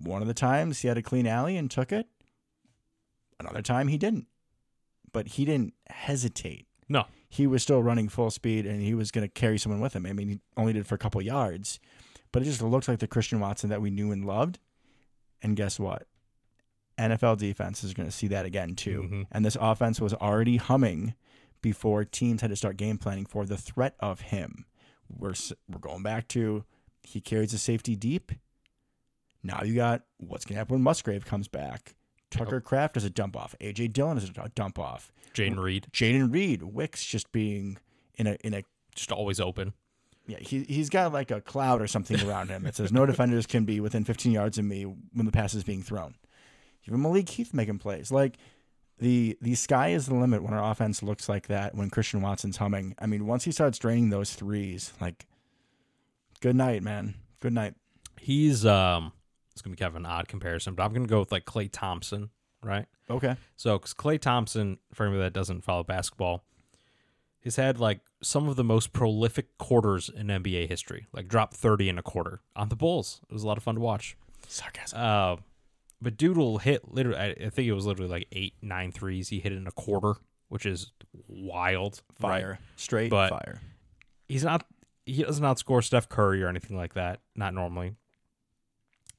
One 0.00 0.22
of 0.22 0.28
the 0.28 0.34
times 0.34 0.80
he 0.80 0.88
had 0.88 0.98
a 0.98 1.02
clean 1.02 1.26
alley 1.26 1.56
and 1.56 1.70
took 1.70 1.92
it. 1.92 2.06
Another 3.40 3.62
time 3.62 3.88
he 3.88 3.98
didn't, 3.98 4.26
but 5.12 5.28
he 5.28 5.44
didn't 5.44 5.74
hesitate. 5.88 6.66
No. 6.90 7.04
he 7.28 7.46
was 7.46 7.62
still 7.62 7.82
running 7.82 8.08
full 8.08 8.30
speed, 8.30 8.64
and 8.64 8.80
he 8.80 8.94
was 8.94 9.10
going 9.10 9.22
to 9.26 9.28
carry 9.32 9.58
someone 9.58 9.80
with 9.80 9.94
him. 9.94 10.06
I 10.06 10.12
mean, 10.14 10.28
he 10.28 10.40
only 10.56 10.72
did 10.72 10.86
for 10.86 10.94
a 10.94 10.98
couple 10.98 11.20
yards, 11.20 11.78
but 12.32 12.40
it 12.40 12.46
just 12.46 12.62
looked 12.62 12.88
like 12.88 13.00
the 13.00 13.06
Christian 13.06 13.38
Watson 13.40 13.68
that 13.68 13.82
we 13.82 13.90
knew 13.90 14.10
and 14.10 14.24
loved. 14.24 14.58
And 15.42 15.54
guess 15.54 15.78
what? 15.78 16.06
NFL 16.98 17.36
defense 17.38 17.84
is 17.84 17.92
going 17.94 18.08
to 18.08 18.14
see 18.14 18.26
that 18.28 18.46
again 18.46 18.74
too. 18.74 19.02
Mhm. 19.02 19.26
And 19.30 19.44
this 19.44 19.56
offense 19.60 20.00
was 20.00 20.14
already 20.14 20.56
humming 20.56 21.14
before 21.60 22.04
teams 22.04 22.40
had 22.40 22.50
to 22.50 22.56
start 22.56 22.76
game 22.78 22.96
planning 22.98 23.26
for 23.26 23.44
the 23.44 23.56
threat 23.58 23.94
of 24.00 24.22
him. 24.22 24.64
We're 25.08 25.34
we're 25.68 25.78
going 25.80 26.02
back 26.02 26.26
to 26.28 26.64
he 27.02 27.20
carries 27.20 27.52
the 27.52 27.58
safety 27.58 27.94
deep. 27.94 28.32
Now 29.48 29.62
you 29.64 29.74
got 29.74 30.02
what's 30.18 30.44
going 30.44 30.54
to 30.54 30.58
happen 30.58 30.74
when 30.74 30.82
Musgrave 30.82 31.24
comes 31.24 31.48
back. 31.48 31.94
Tucker 32.30 32.60
Kraft 32.60 32.98
is 32.98 33.04
a 33.04 33.10
dump 33.10 33.34
off. 33.34 33.54
AJ 33.60 33.94
Dillon 33.94 34.18
is 34.18 34.30
a 34.30 34.48
dump 34.54 34.78
off. 34.78 35.10
Jayden 35.34 35.58
Reed 35.58 35.86
Jayden 35.92 36.30
Reed, 36.32 36.62
Wicks 36.62 37.02
just 37.04 37.32
being 37.32 37.78
in 38.16 38.26
a 38.26 38.36
in 38.44 38.52
a 38.52 38.62
just 38.94 39.10
always 39.10 39.40
open. 39.40 39.72
yeah, 40.26 40.38
he 40.38 40.64
he's 40.64 40.90
got 40.90 41.12
like 41.12 41.30
a 41.30 41.40
cloud 41.40 41.80
or 41.80 41.86
something 41.86 42.20
around 42.28 42.48
him. 42.50 42.64
that 42.64 42.76
says 42.76 42.92
no 42.92 43.06
defenders 43.12 43.46
can 43.46 43.64
be 43.64 43.80
within 43.80 44.04
15 44.04 44.32
yards 44.32 44.58
of 44.58 44.66
me 44.66 44.82
when 44.82 45.24
the 45.24 45.32
pass 45.32 45.54
is 45.54 45.64
being 45.64 45.82
thrown. 45.82 46.14
Even 46.86 47.00
Malik 47.00 47.28
Heath 47.30 47.54
making 47.54 47.78
plays. 47.78 48.12
Like 48.12 48.36
the 48.98 49.38
the 49.40 49.54
sky 49.54 49.88
is 49.88 50.06
the 50.06 50.14
limit 50.14 50.42
when 50.42 50.52
our 50.52 50.70
offense 50.70 51.02
looks 51.02 51.28
like 51.28 51.46
that. 51.46 51.74
When 51.74 51.88
Christian 51.88 52.20
Watson's 52.20 52.58
humming, 52.58 52.94
I 52.98 53.06
mean, 53.06 53.26
once 53.26 53.44
he 53.44 53.52
starts 53.52 53.78
draining 53.78 54.10
those 54.10 54.34
threes, 54.34 54.92
like, 55.00 55.26
good 56.40 56.56
night, 56.56 56.82
man. 56.82 57.14
Good 57.40 57.52
night. 57.54 57.74
He's 58.20 58.66
um 58.66 59.12
it's 59.58 59.62
gonna 59.62 59.74
be 59.74 59.78
kind 59.80 59.90
of 59.90 59.96
an 59.96 60.06
odd 60.06 60.28
comparison, 60.28 60.74
but 60.74 60.82
I'm 60.84 60.92
gonna 60.92 61.06
go 61.06 61.18
with 61.20 61.32
like 61.32 61.44
Klay 61.44 61.68
Thompson, 61.70 62.30
right? 62.62 62.86
Okay. 63.10 63.36
So, 63.56 63.78
because 63.78 63.92
Klay 63.94 64.20
Thompson, 64.20 64.78
for 64.94 65.04
anybody 65.04 65.22
that 65.24 65.32
doesn't 65.32 65.62
follow 65.64 65.82
basketball, 65.82 66.44
has 67.44 67.56
had 67.56 67.78
like 67.80 68.00
some 68.22 68.48
of 68.48 68.56
the 68.56 68.64
most 68.64 68.92
prolific 68.92 69.56
quarters 69.58 70.08
in 70.08 70.26
NBA 70.28 70.68
history. 70.68 71.06
Like 71.12 71.28
dropped 71.28 71.54
30 71.54 71.88
in 71.88 71.98
a 71.98 72.02
quarter 72.02 72.40
on 72.56 72.68
the 72.68 72.76
Bulls. 72.76 73.20
It 73.28 73.32
was 73.32 73.42
a 73.42 73.46
lot 73.46 73.56
of 73.56 73.62
fun 73.62 73.74
to 73.76 73.80
watch. 73.80 74.16
Sarcasm. 74.48 74.98
Uh, 75.00 75.36
but 76.00 76.16
dude 76.16 76.36
will 76.36 76.58
hit 76.58 76.92
literally. 76.92 77.18
I, 77.18 77.46
I 77.46 77.50
think 77.50 77.66
it 77.68 77.72
was 77.72 77.86
literally 77.86 78.10
like 78.10 78.28
eight, 78.32 78.54
nine 78.62 78.92
threes. 78.92 79.28
He 79.28 79.40
hit 79.40 79.52
in 79.52 79.66
a 79.66 79.72
quarter, 79.72 80.14
which 80.48 80.66
is 80.66 80.92
wild. 81.26 82.02
right? 82.20 82.40
Fire. 82.42 82.58
Straight 82.76 83.10
But- 83.10 83.30
fire. 83.30 83.60
He's 84.28 84.44
not. 84.44 84.64
He 85.06 85.22
doesn't 85.22 85.42
outscore 85.44 85.82
Steph 85.82 86.08
Curry 86.10 86.42
or 86.42 86.48
anything 86.48 86.76
like 86.76 86.92
that. 86.94 87.20
Not 87.34 87.54
normally. 87.54 87.94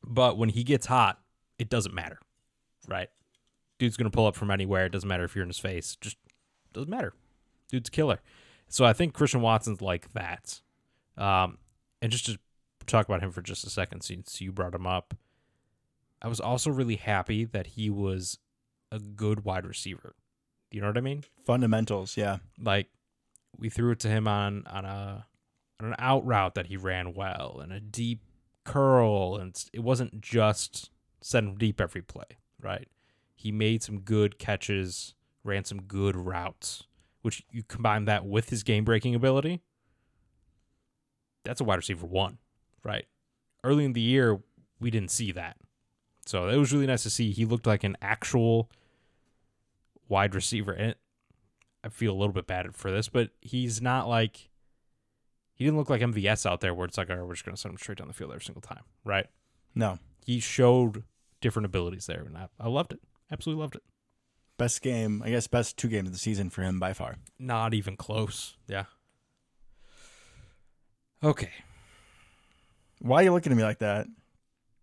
But 0.03 0.38
when 0.38 0.49
he 0.49 0.63
gets 0.63 0.85
hot, 0.85 1.19
it 1.57 1.69
doesn't 1.69 1.93
matter, 1.93 2.19
right? 2.88 3.09
Dude's 3.77 3.97
gonna 3.97 4.09
pull 4.09 4.27
up 4.27 4.35
from 4.35 4.51
anywhere. 4.51 4.85
It 4.85 4.91
doesn't 4.91 5.07
matter 5.07 5.23
if 5.23 5.35
you're 5.35 5.43
in 5.43 5.49
his 5.49 5.59
face. 5.59 5.97
Just 5.99 6.17
doesn't 6.73 6.89
matter. 6.89 7.13
Dude's 7.69 7.89
a 7.89 7.91
killer. 7.91 8.19
So 8.67 8.85
I 8.85 8.93
think 8.93 9.13
Christian 9.13 9.41
Watson's 9.41 9.81
like 9.81 10.12
that. 10.13 10.62
Um, 11.17 11.57
and 12.01 12.12
just 12.12 12.25
to 12.27 12.39
talk 12.85 13.07
about 13.07 13.21
him 13.21 13.31
for 13.31 13.41
just 13.41 13.65
a 13.65 13.69
second, 13.69 14.01
since 14.01 14.39
you 14.41 14.51
brought 14.51 14.75
him 14.75 14.88
up, 14.88 15.15
I 16.21 16.27
was 16.27 16.39
also 16.39 16.69
really 16.69 16.95
happy 16.97 17.45
that 17.45 17.67
he 17.67 17.89
was 17.89 18.38
a 18.91 18.99
good 18.99 19.43
wide 19.45 19.65
receiver. 19.65 20.15
You 20.71 20.81
know 20.81 20.88
what 20.88 20.97
I 20.97 21.01
mean? 21.01 21.23
Fundamentals. 21.45 22.15
Yeah. 22.17 22.38
like 22.62 22.88
we 23.57 23.69
threw 23.69 23.91
it 23.91 23.99
to 24.01 24.07
him 24.07 24.27
on 24.27 24.65
on 24.67 24.85
a 24.85 25.25
on 25.79 25.88
an 25.88 25.95
out 25.97 26.25
route 26.25 26.55
that 26.55 26.67
he 26.67 26.77
ran 26.77 27.13
well 27.13 27.59
and 27.62 27.71
a 27.73 27.79
deep 27.79 28.21
curl 28.69 29.36
and 29.36 29.65
it 29.73 29.79
wasn't 29.79 30.21
just 30.21 30.91
send 31.21 31.47
him 31.49 31.58
deep 31.58 31.82
every 31.82 32.01
play 32.01 32.38
right? 32.62 32.88
He 33.36 33.51
made 33.51 33.82
some 33.82 34.01
good 34.01 34.38
catches 34.38 35.15
ran 35.43 35.63
some 35.63 35.82
good 35.84 36.15
routes 36.15 36.84
which 37.21 37.43
you 37.51 37.63
combine 37.63 38.05
that 38.05 38.25
with 38.25 38.49
his 38.49 38.63
game 38.63 38.84
breaking 38.86 39.15
ability 39.15 39.62
that's 41.43 41.62
a 41.62 41.63
wide 41.63 41.77
receiver 41.77 42.05
one 42.05 42.38
right? 42.84 43.05
Early 43.63 43.86
in 43.86 43.93
the 43.93 44.01
year 44.01 44.39
we 44.79 44.91
didn't 44.91 45.12
see 45.12 45.32
that. 45.32 45.58
So 46.25 46.47
it 46.47 46.58
was 46.58 46.71
really 46.71 46.86
nice 46.86 47.03
to 47.03 47.10
see. 47.10 47.32
He 47.32 47.45
looked 47.45 47.65
like 47.65 47.84
an 47.84 47.97
actual 48.01 48.69
wide 50.08 50.36
receiver 50.36 50.71
and 50.71 50.95
I 51.84 51.89
feel 51.89 52.12
a 52.12 52.17
little 52.17 52.34
bit 52.34 52.47
bad 52.47 52.75
for 52.75 52.91
this, 52.91 53.10
but 53.10 53.29
he's 53.41 53.82
not 53.82 54.08
like 54.08 54.48
he 55.60 55.65
didn't 55.65 55.78
look 55.78 55.89
like 55.89 56.02
MVS 56.02 56.50
out 56.50 56.62
there 56.62 56.74
where 56.74 56.86
it's 56.86 56.98
like, 56.98 57.10
all 57.10 57.17
right, 57.17 57.26
we're 57.26 57.34
just 57.34 57.43
gonna 57.43 57.58
send 57.58 57.74
him 57.74 57.78
straight 57.78 57.98
down 57.98 58.08
the 58.08 58.13
field 58.13 58.32
every 58.32 58.43
single 58.43 58.62
time, 58.62 58.84
right? 59.04 59.28
No. 59.76 60.00
He 60.26 60.39
showed 60.39 61.04
different 61.41 61.65
abilities 61.65 62.06
there, 62.06 62.24
and 62.24 62.38
I, 62.38 62.48
I 62.58 62.69
loved 62.69 62.93
it. 62.93 63.02
Absolutely 63.30 63.62
loved 63.62 63.76
it. 63.76 63.84
Best 64.58 64.82
game. 64.82 65.22
I 65.24 65.30
guess 65.32 65.48
best 65.48 65.76
two 65.76 65.89
games 65.89 66.08
of 66.08 66.13
the 66.13 66.19
season 66.19 66.50
for 66.50 66.62
him 66.62 66.80
by 66.80 66.93
far. 66.93 67.17
Not 67.38 67.74
even 67.74 67.98
close. 67.98 68.56
Yeah. 68.67 68.86
Okay. 71.22 71.52
Why 73.02 73.17
are 73.17 73.24
you 73.24 73.34
looking 73.34 73.52
at 73.52 73.58
me 73.58 73.63
like 73.63 73.80
that? 73.80 74.08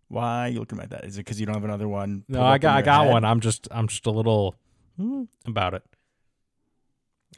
Why 0.09 0.45
are 0.45 0.49
you 0.49 0.59
looking 0.59 0.77
at 0.77 0.89
me 0.89 0.95
like 0.95 1.01
that? 1.01 1.07
Is 1.09 1.17
it 1.17 1.21
because 1.21 1.39
you 1.39 1.47
don't 1.47 1.55
have 1.55 1.63
another 1.63 1.87
one? 1.87 2.23
No, 2.27 2.43
I 2.43 2.59
got 2.59 2.77
I 2.77 2.83
got 2.83 3.05
head? 3.05 3.13
one. 3.13 3.25
I'm 3.25 3.39
just 3.39 3.67
I'm 3.71 3.87
just 3.87 4.05
a 4.05 4.11
little 4.11 4.55
hmm, 4.95 5.23
about 5.47 5.73
it. 5.73 5.83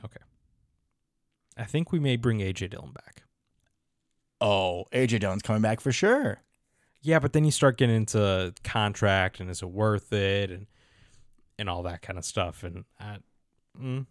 Okay. 0.04 0.20
I 1.56 1.64
think 1.64 1.94
we 1.94 2.00
may 2.00 2.18
bring 2.18 2.40
AJ 2.40 2.72
Dillon 2.72 2.92
back. 2.92 3.24
Oh, 4.42 4.86
AJ 4.94 5.20
Dillon's 5.20 5.42
coming 5.42 5.62
back 5.62 5.80
for 5.82 5.92
sure. 5.92 6.42
Yeah, 7.02 7.20
but 7.20 7.34
then 7.34 7.46
you 7.46 7.52
start 7.52 7.78
getting 7.78 7.96
into 7.96 8.54
contract 8.64 9.40
and 9.40 9.50
is 9.50 9.62
it 9.62 9.70
worth 9.70 10.12
it 10.12 10.52
and 10.52 10.68
and 11.58 11.70
all 11.70 11.84
that 11.84 12.02
kind 12.02 12.18
of 12.18 12.24
stuff 12.24 12.64
and 12.64 12.86
I 13.00 13.18
mm, 13.80 14.06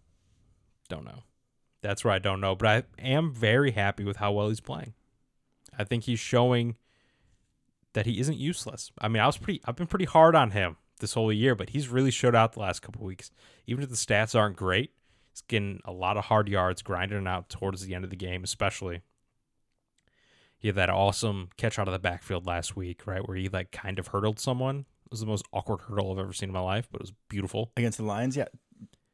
don't 0.89 1.05
know. 1.05 1.23
That's 1.81 2.05
where 2.05 2.13
I 2.13 2.19
don't 2.19 2.41
know, 2.41 2.55
but 2.55 2.67
I 2.67 2.83
am 3.01 3.33
very 3.33 3.71
happy 3.71 4.05
with 4.05 4.17
how 4.17 4.33
well 4.33 4.49
he's 4.49 4.61
playing. 4.61 4.95
I 5.79 5.85
think 5.85 6.05
he's 6.05 6.19
showing 6.19 6.77
that 7.93 8.07
he 8.07 8.21
isn't 8.21 8.37
useless. 8.37 8.91
I 9.01 9.09
mean, 9.09 9.23
I 9.23 9.27
was 9.27 9.39
pretty 9.39 9.61
I've 9.65 9.77
been 9.77 9.87
pretty 9.87 10.05
hard 10.05 10.35
on 10.35 10.51
him 10.51 10.77
this 11.01 11.15
whole 11.15 11.33
year, 11.33 11.55
but 11.55 11.71
he's 11.71 11.89
really 11.89 12.11
showed 12.11 12.35
out 12.35 12.53
the 12.53 12.61
last 12.61 12.81
couple 12.81 13.05
weeks. 13.05 13.31
Even 13.67 13.83
if 13.83 13.91
the 13.91 13.97
stats 13.97 14.39
aren't 14.39 14.57
great, 14.57 14.93
he's 15.31 15.43
getting 15.43 15.81
a 15.85 15.93
lot 15.93 16.17
of 16.17 16.27
hard 16.27 16.49
yards, 16.49 16.83
grinding 16.83 17.27
out 17.27 17.49
towards 17.49 17.85
the 17.85 17.95
end 17.95 18.05
of 18.05 18.11
the 18.11 18.17
game, 18.17 18.45
especially. 18.45 19.03
He 20.59 20.69
had 20.69 20.75
that 20.77 20.91
awesome 20.91 21.51
catch 21.57 21.79
out 21.79 21.87
of 21.89 21.93
the 21.93 21.99
backfield 21.99 22.47
last 22.47 22.77
week, 22.77 23.07
right, 23.07 23.27
where 23.27 23.37
he 23.37 23.49
like 23.49 23.71
kind 23.71 23.99
of 23.99 24.09
hurdled 24.09 24.39
someone 24.41 24.81
It 25.05 25.11
was 25.13 25.21
the 25.21 25.27
most 25.27 25.47
awkward 25.53 25.81
hurdle 25.83 26.13
I've 26.13 26.19
ever 26.19 26.33
seen 26.33 26.49
in 26.49 26.53
my 26.53 26.61
life, 26.61 26.89
but 26.91 27.01
it 27.01 27.05
was 27.05 27.13
beautiful. 27.29 27.71
against 27.77 27.99
the 27.99 28.05
Lions. 28.05 28.37
Yeah, 28.37 28.47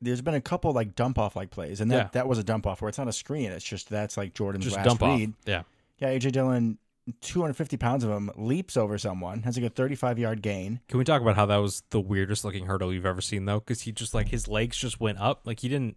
there's 0.01 0.21
been 0.23 0.35
a 0.35 0.41
couple 0.41 0.73
like 0.73 0.95
dump 0.95 1.19
off 1.19 1.37
like 1.37 1.51
plays, 1.51 1.81
and 1.81 1.91
that 1.91 1.97
Yeah. 1.97 2.09
that 2.13 2.29
was 2.29 2.39
a 2.39 2.45
dump 2.45 2.67
off 2.67 2.81
where 2.83 2.89
it's 2.89 2.99
not 2.99 3.09
a 3.09 3.13
screen. 3.13 3.51
It's 3.53 3.65
just 3.65 3.89
that's 3.91 4.17
like 4.17 4.35
Jordan's 4.35 4.65
Just 4.65 4.77
last 4.77 4.87
dump 4.87 5.03
off. 5.03 5.19
read. 5.19 5.33
Yeah. 5.47 5.63
Yeah, 5.99 6.09
AJ 6.09 6.33
Dillon, 6.33 6.79
250 7.21 7.77
pounds 7.77 8.03
of 8.05 8.11
him 8.11 8.31
leaps 8.37 8.77
over 8.77 8.99
someone, 8.99 9.43
has 9.43 9.57
like 9.57 9.67
a 9.67 9.71
35 9.71 10.19
yard 10.19 10.43
gain. 10.43 10.81
Can 10.89 10.99
we 10.99 11.05
talk 11.05 11.23
about 11.23 11.37
how 11.37 11.47
that 11.47 11.57
was 11.59 11.83
the 11.91 12.01
weirdest 12.01 12.45
looking 12.45 12.67
hurdle 12.67 12.93
you've 12.93 13.07
ever 13.07 13.21
seen 13.21 13.45
though? 13.45 13.61
Because 13.61 13.83
he 13.83 13.93
just 13.93 14.15
like 14.15 14.29
his 14.29 14.49
legs 14.49 14.77
just 14.77 15.01
went 15.01 15.19
up. 15.19 15.43
Like 15.47 15.61
he 15.61 15.69
didn't. 15.69 15.97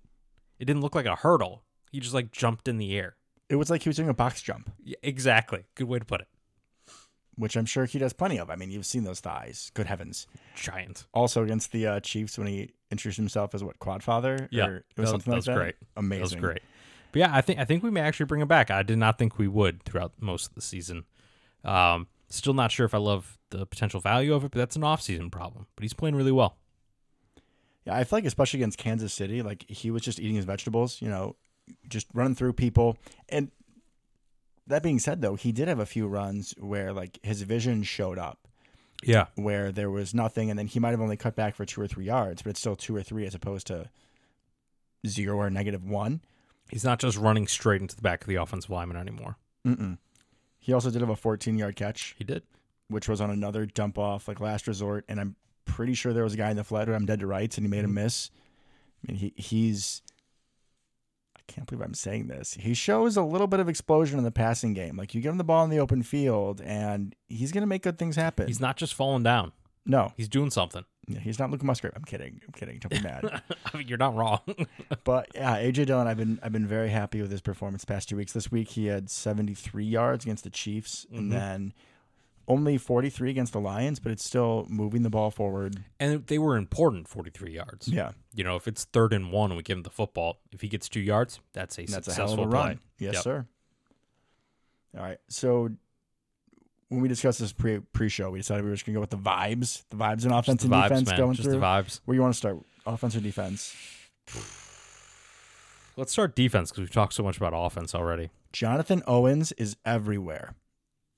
It 0.60 0.66
didn't 0.66 0.82
look 0.82 0.96
like 0.96 1.06
a 1.06 1.16
hurdle. 1.16 1.64
He 1.92 2.00
just 2.00 2.14
like 2.14 2.32
jumped 2.32 2.68
in 2.68 2.78
the 2.78 2.98
air. 2.98 3.16
It 3.50 3.56
was 3.56 3.70
like 3.70 3.84
he 3.84 3.90
was 3.90 3.96
doing 3.96 4.10
a 4.10 4.14
box 4.14 4.42
jump, 4.42 4.70
Yeah, 4.84 4.98
exactly. 5.02 5.64
Good 5.76 5.88
way 5.88 6.00
to 6.00 6.06
put 6.06 6.22
it. 6.22 6.28
which 7.36 7.56
I'm 7.56 7.66
sure 7.66 7.86
he 7.86 8.00
does 8.00 8.14
plenty 8.14 8.40
of. 8.40 8.50
I 8.50 8.56
mean, 8.56 8.72
you've 8.72 8.86
seen 8.86 9.04
those 9.04 9.20
thighs. 9.20 9.72
Good 9.74 9.86
heavens. 9.88 10.28
Giant. 10.56 11.06
Also 11.14 11.44
against 11.44 11.72
the 11.72 11.86
uh, 11.88 12.00
Chiefs 12.00 12.38
when 12.38 12.48
he 12.48 12.72
introduced 12.92 13.18
himself 13.18 13.54
as 13.56 13.64
what 13.64 13.78
quad 13.80 14.02
father. 14.04 14.48
Yeah, 14.52 14.68
it 14.68 14.84
was 14.98 15.04
was- 15.04 15.10
something 15.12 15.32
that 15.32 15.36
like 15.36 15.38
was 15.38 15.46
that. 15.46 15.56
great. 15.56 15.76
Amazing. 15.96 16.20
That 16.20 16.24
was 16.24 16.36
great. 16.36 16.62
But 17.12 17.20
yeah, 17.20 17.30
I 17.34 17.42
think 17.42 17.60
I 17.60 17.64
think 17.66 17.84
we 17.84 17.90
may 17.92 18.02
actually 18.02 18.26
bring 18.26 18.42
him 18.42 18.48
back. 18.50 18.70
I 18.70 18.84
did 18.84 18.98
not 18.98 19.18
think 19.18 19.38
we 19.38 19.48
would 19.48 19.84
throughout 19.84 20.14
most 20.20 20.50
of 20.50 20.56
the 20.56 20.62
season. 20.62 21.06
Um, 21.64 22.08
still 22.30 22.54
not 22.54 22.72
sure 22.72 22.86
if 22.86 22.94
I 22.94 22.98
love 22.98 23.38
the 23.50 23.66
potential 23.66 24.02
value 24.02 24.34
of 24.34 24.44
it, 24.44 24.52
but 24.52 24.58
that's 24.58 24.76
an 24.76 24.84
off-season 24.84 25.30
problem. 25.32 25.68
But 25.76 25.84
he's 25.84 25.94
playing 25.94 26.16
really 26.16 26.34
well. 26.34 26.58
Yeah, 27.86 27.96
I 27.96 28.04
feel 28.04 28.18
like 28.18 28.26
especially 28.26 28.60
against 28.60 28.78
Kansas 28.78 29.14
City, 29.14 29.42
like 29.42 29.64
he 29.70 29.90
was 29.90 30.02
just 30.02 30.20
eating 30.20 30.36
his 30.36 30.44
vegetables, 30.46 31.02
you 31.02 31.08
know, 31.08 31.38
just 31.88 32.08
running 32.14 32.36
through 32.36 32.54
people. 32.54 32.98
And 33.30 33.52
that 34.68 34.84
being 34.84 35.00
said, 35.00 35.22
though, 35.22 35.36
he 35.36 35.52
did 35.52 35.68
have 35.68 35.80
a 35.80 35.86
few 35.86 36.08
runs 36.08 36.54
where 36.60 36.92
like 36.94 37.20
his 37.24 37.42
vision 37.44 37.84
showed 37.84 38.18
up, 38.18 38.40
Yeah, 39.04 39.28
where 39.36 39.72
there 39.72 39.90
was 39.90 40.14
nothing, 40.14 40.50
and 40.50 40.58
then 40.60 40.68
he 40.68 40.80
might 40.80 40.92
have 40.92 41.02
only 41.02 41.18
cut 41.18 41.36
back 41.36 41.56
for 41.56 41.66
two 41.66 41.82
or 41.82 41.88
three 41.88 42.06
yards, 42.06 42.42
but 42.42 42.50
it's 42.52 42.60
still 42.60 42.76
two 42.76 42.96
or 42.96 43.04
three 43.04 43.26
as 43.26 43.34
opposed 43.36 43.68
to 43.68 43.90
zero 45.06 45.38
or 45.38 45.50
negative 45.50 45.84
one. 45.86 46.22
he's 46.70 46.84
not 46.84 47.00
just 47.00 47.18
running 47.18 47.48
straight 47.48 47.80
into 47.82 47.96
the 47.96 48.02
back 48.02 48.22
of 48.22 48.28
the 48.28 48.36
offensive 48.36 48.70
lineman 48.70 48.98
anymore. 48.98 49.38
Mm-mm. 49.66 49.98
He 50.60 50.74
also 50.74 50.90
did 50.92 51.00
have 51.02 51.10
a 51.10 51.16
14 51.16 51.58
yard 51.58 51.78
catch, 51.78 52.14
He 52.18 52.26
did. 52.26 52.44
which 52.90 53.08
was 53.08 53.22
on 53.22 53.30
another 53.30 53.66
dump 53.66 53.98
off, 53.98 54.28
like 54.28 54.42
last 54.42 54.68
resort, 54.68 55.06
and 55.08 55.18
I'm 55.20 55.36
pretty 55.64 55.94
sure 55.94 56.12
there 56.12 56.24
was 56.26 56.34
a 56.34 56.38
guy 56.38 56.50
in 56.52 56.58
the 56.58 56.64
flat. 56.66 56.90
I'm 56.90 57.06
dead 57.06 57.22
to 57.22 57.28
rights, 57.28 57.58
and 57.58 57.66
he 57.66 57.70
made 57.70 57.84
Mhm. 57.86 57.90
a 57.90 57.94
miss. 57.94 58.32
I 59.08 59.12
mean, 59.12 59.18
he 59.20 59.34
he's. 59.38 60.02
I 61.50 61.54
can't 61.54 61.68
believe 61.68 61.82
I'm 61.84 61.94
saying 61.94 62.28
this. 62.28 62.56
He 62.60 62.74
shows 62.74 63.16
a 63.18 63.24
little 63.24 63.48
bit 63.48 63.60
of 63.60 63.70
explosion 63.70 64.18
in 64.18 64.24
the 64.26 64.32
passing 64.32 64.74
game. 64.74 64.98
Like 64.98 65.14
you 65.16 65.22
give 65.22 65.32
him 65.32 65.38
the 65.38 65.44
ball 65.44 65.64
in 65.64 65.70
the 65.70 65.80
open 65.80 66.04
field, 66.04 66.62
and 66.62 67.16
he's 67.30 67.52
gonna 67.52 67.66
make 67.68 67.84
good 67.84 67.98
things 67.98 68.16
happen. 68.16 68.48
He's 68.48 68.60
not 68.60 68.76
just 68.78 68.94
falling 68.94 69.24
down. 69.24 69.52
no, 69.86 70.12
He's 70.18 70.28
doing 70.28 70.52
something. 70.52 70.84
yeah, 71.08 71.20
he's 71.20 71.40
not 71.40 71.50
Luke 71.50 71.64
Musgrave. 71.64 71.94
I'm 71.96 72.04
kidding. 72.04 72.42
I'm 72.46 72.52
kidding. 72.54 72.80
Don't 72.80 72.90
be 72.92 73.00
mad. 73.02 73.42
I 73.74 73.78
mean, 73.78 73.88
you're 73.88 73.98
not 73.98 74.14
wrong. 74.16 74.42
but 75.06 75.28
yeah, 75.34 75.56
AJ 75.58 75.86
Dillon, 75.86 76.06
I've 76.08 76.18
been 76.18 76.38
I've 76.44 76.52
been 76.52 76.68
very 76.68 76.90
happy 76.90 77.22
with 77.22 77.32
his 77.32 77.42
performance 77.42 77.84
the 77.84 77.94
past 77.94 78.10
two 78.10 78.18
weeks. 78.18 78.34
This 78.34 78.52
week 78.52 78.70
he 78.72 78.88
had 78.88 79.10
73 79.10 79.86
yards 79.86 80.26
against 80.26 80.44
the 80.44 80.50
Chiefs, 80.50 81.06
Mhm. 81.14 81.18
and 81.18 81.32
then 81.32 81.74
only 82.48 82.78
43 82.78 83.30
against 83.30 83.52
the 83.54 83.60
Lions, 83.60 84.00
but 84.00 84.12
it's 84.12 84.24
still 84.24 84.66
moving 84.70 85.02
the 85.04 85.10
ball 85.10 85.32
forward. 85.32 85.84
and 86.00 86.26
they 86.28 86.38
were 86.40 86.56
important 86.56 87.08
43 87.08 87.52
yards. 87.52 87.88
Yeah, 87.88 88.12
You 88.34 88.44
know, 88.44 88.56
if 88.56 88.68
it's 88.68 88.86
third 88.86 89.12
and 89.14 89.32
one 89.32 89.52
and 89.52 89.58
we 89.58 89.64
give 89.64 89.78
him 89.78 89.84
the 89.84 89.90
football, 89.90 90.40
if 90.52 90.62
he 90.62 90.68
gets 90.70 90.88
two 90.88 91.00
yards, 91.02 91.40
that's 91.54 91.78
a 91.78 91.82
and 91.82 91.90
that's 91.90 92.08
a 92.08 92.12
successful 92.12 92.46
a 92.46 92.48
play. 92.48 92.60
run. 92.60 92.80
Yes, 93.00 93.16
Yep. 93.16 93.24
sir. 93.24 93.46
All 94.98 95.04
right, 95.04 95.18
so 95.30 95.70
when 96.90 97.02
we 97.02 97.08
discussed 97.10 97.40
this 97.40 97.52
pre 97.52 97.80
pre 97.80 98.08
show, 98.10 98.32
we 98.32 98.40
decided 98.40 98.64
we 98.64 98.70
were 98.70 98.76
just 98.76 98.86
gonna 98.86 98.96
go 98.96 99.02
with 99.02 99.10
the 99.10 99.18
vibes, 99.18 99.84
the 99.90 99.98
vibes 99.98 100.24
and 100.24 100.34
offense 100.34 100.64
and 100.64 100.72
vibes, 100.72 100.84
defense 100.90 101.10
man. 101.10 101.18
going 101.18 101.34
Just 101.34 101.44
through. 101.50 101.60
the 101.60 101.66
vibes. 101.66 102.00
Where 102.06 102.16
you 102.16 102.22
want 102.22 102.34
to 102.34 102.38
start, 102.38 102.58
offense 102.86 103.16
or 103.16 103.20
defense? 103.20 103.76
Let's 105.98 106.12
start 106.12 106.36
defense 106.36 106.70
because 106.70 106.82
we've 106.82 106.92
talked 106.92 107.14
so 107.14 107.24
much 107.24 107.38
about 107.38 107.54
offense 107.56 107.94
already. 107.96 108.30
Jonathan 108.54 109.04
Owens 109.08 109.52
is 109.54 109.76
everywhere. 109.86 110.56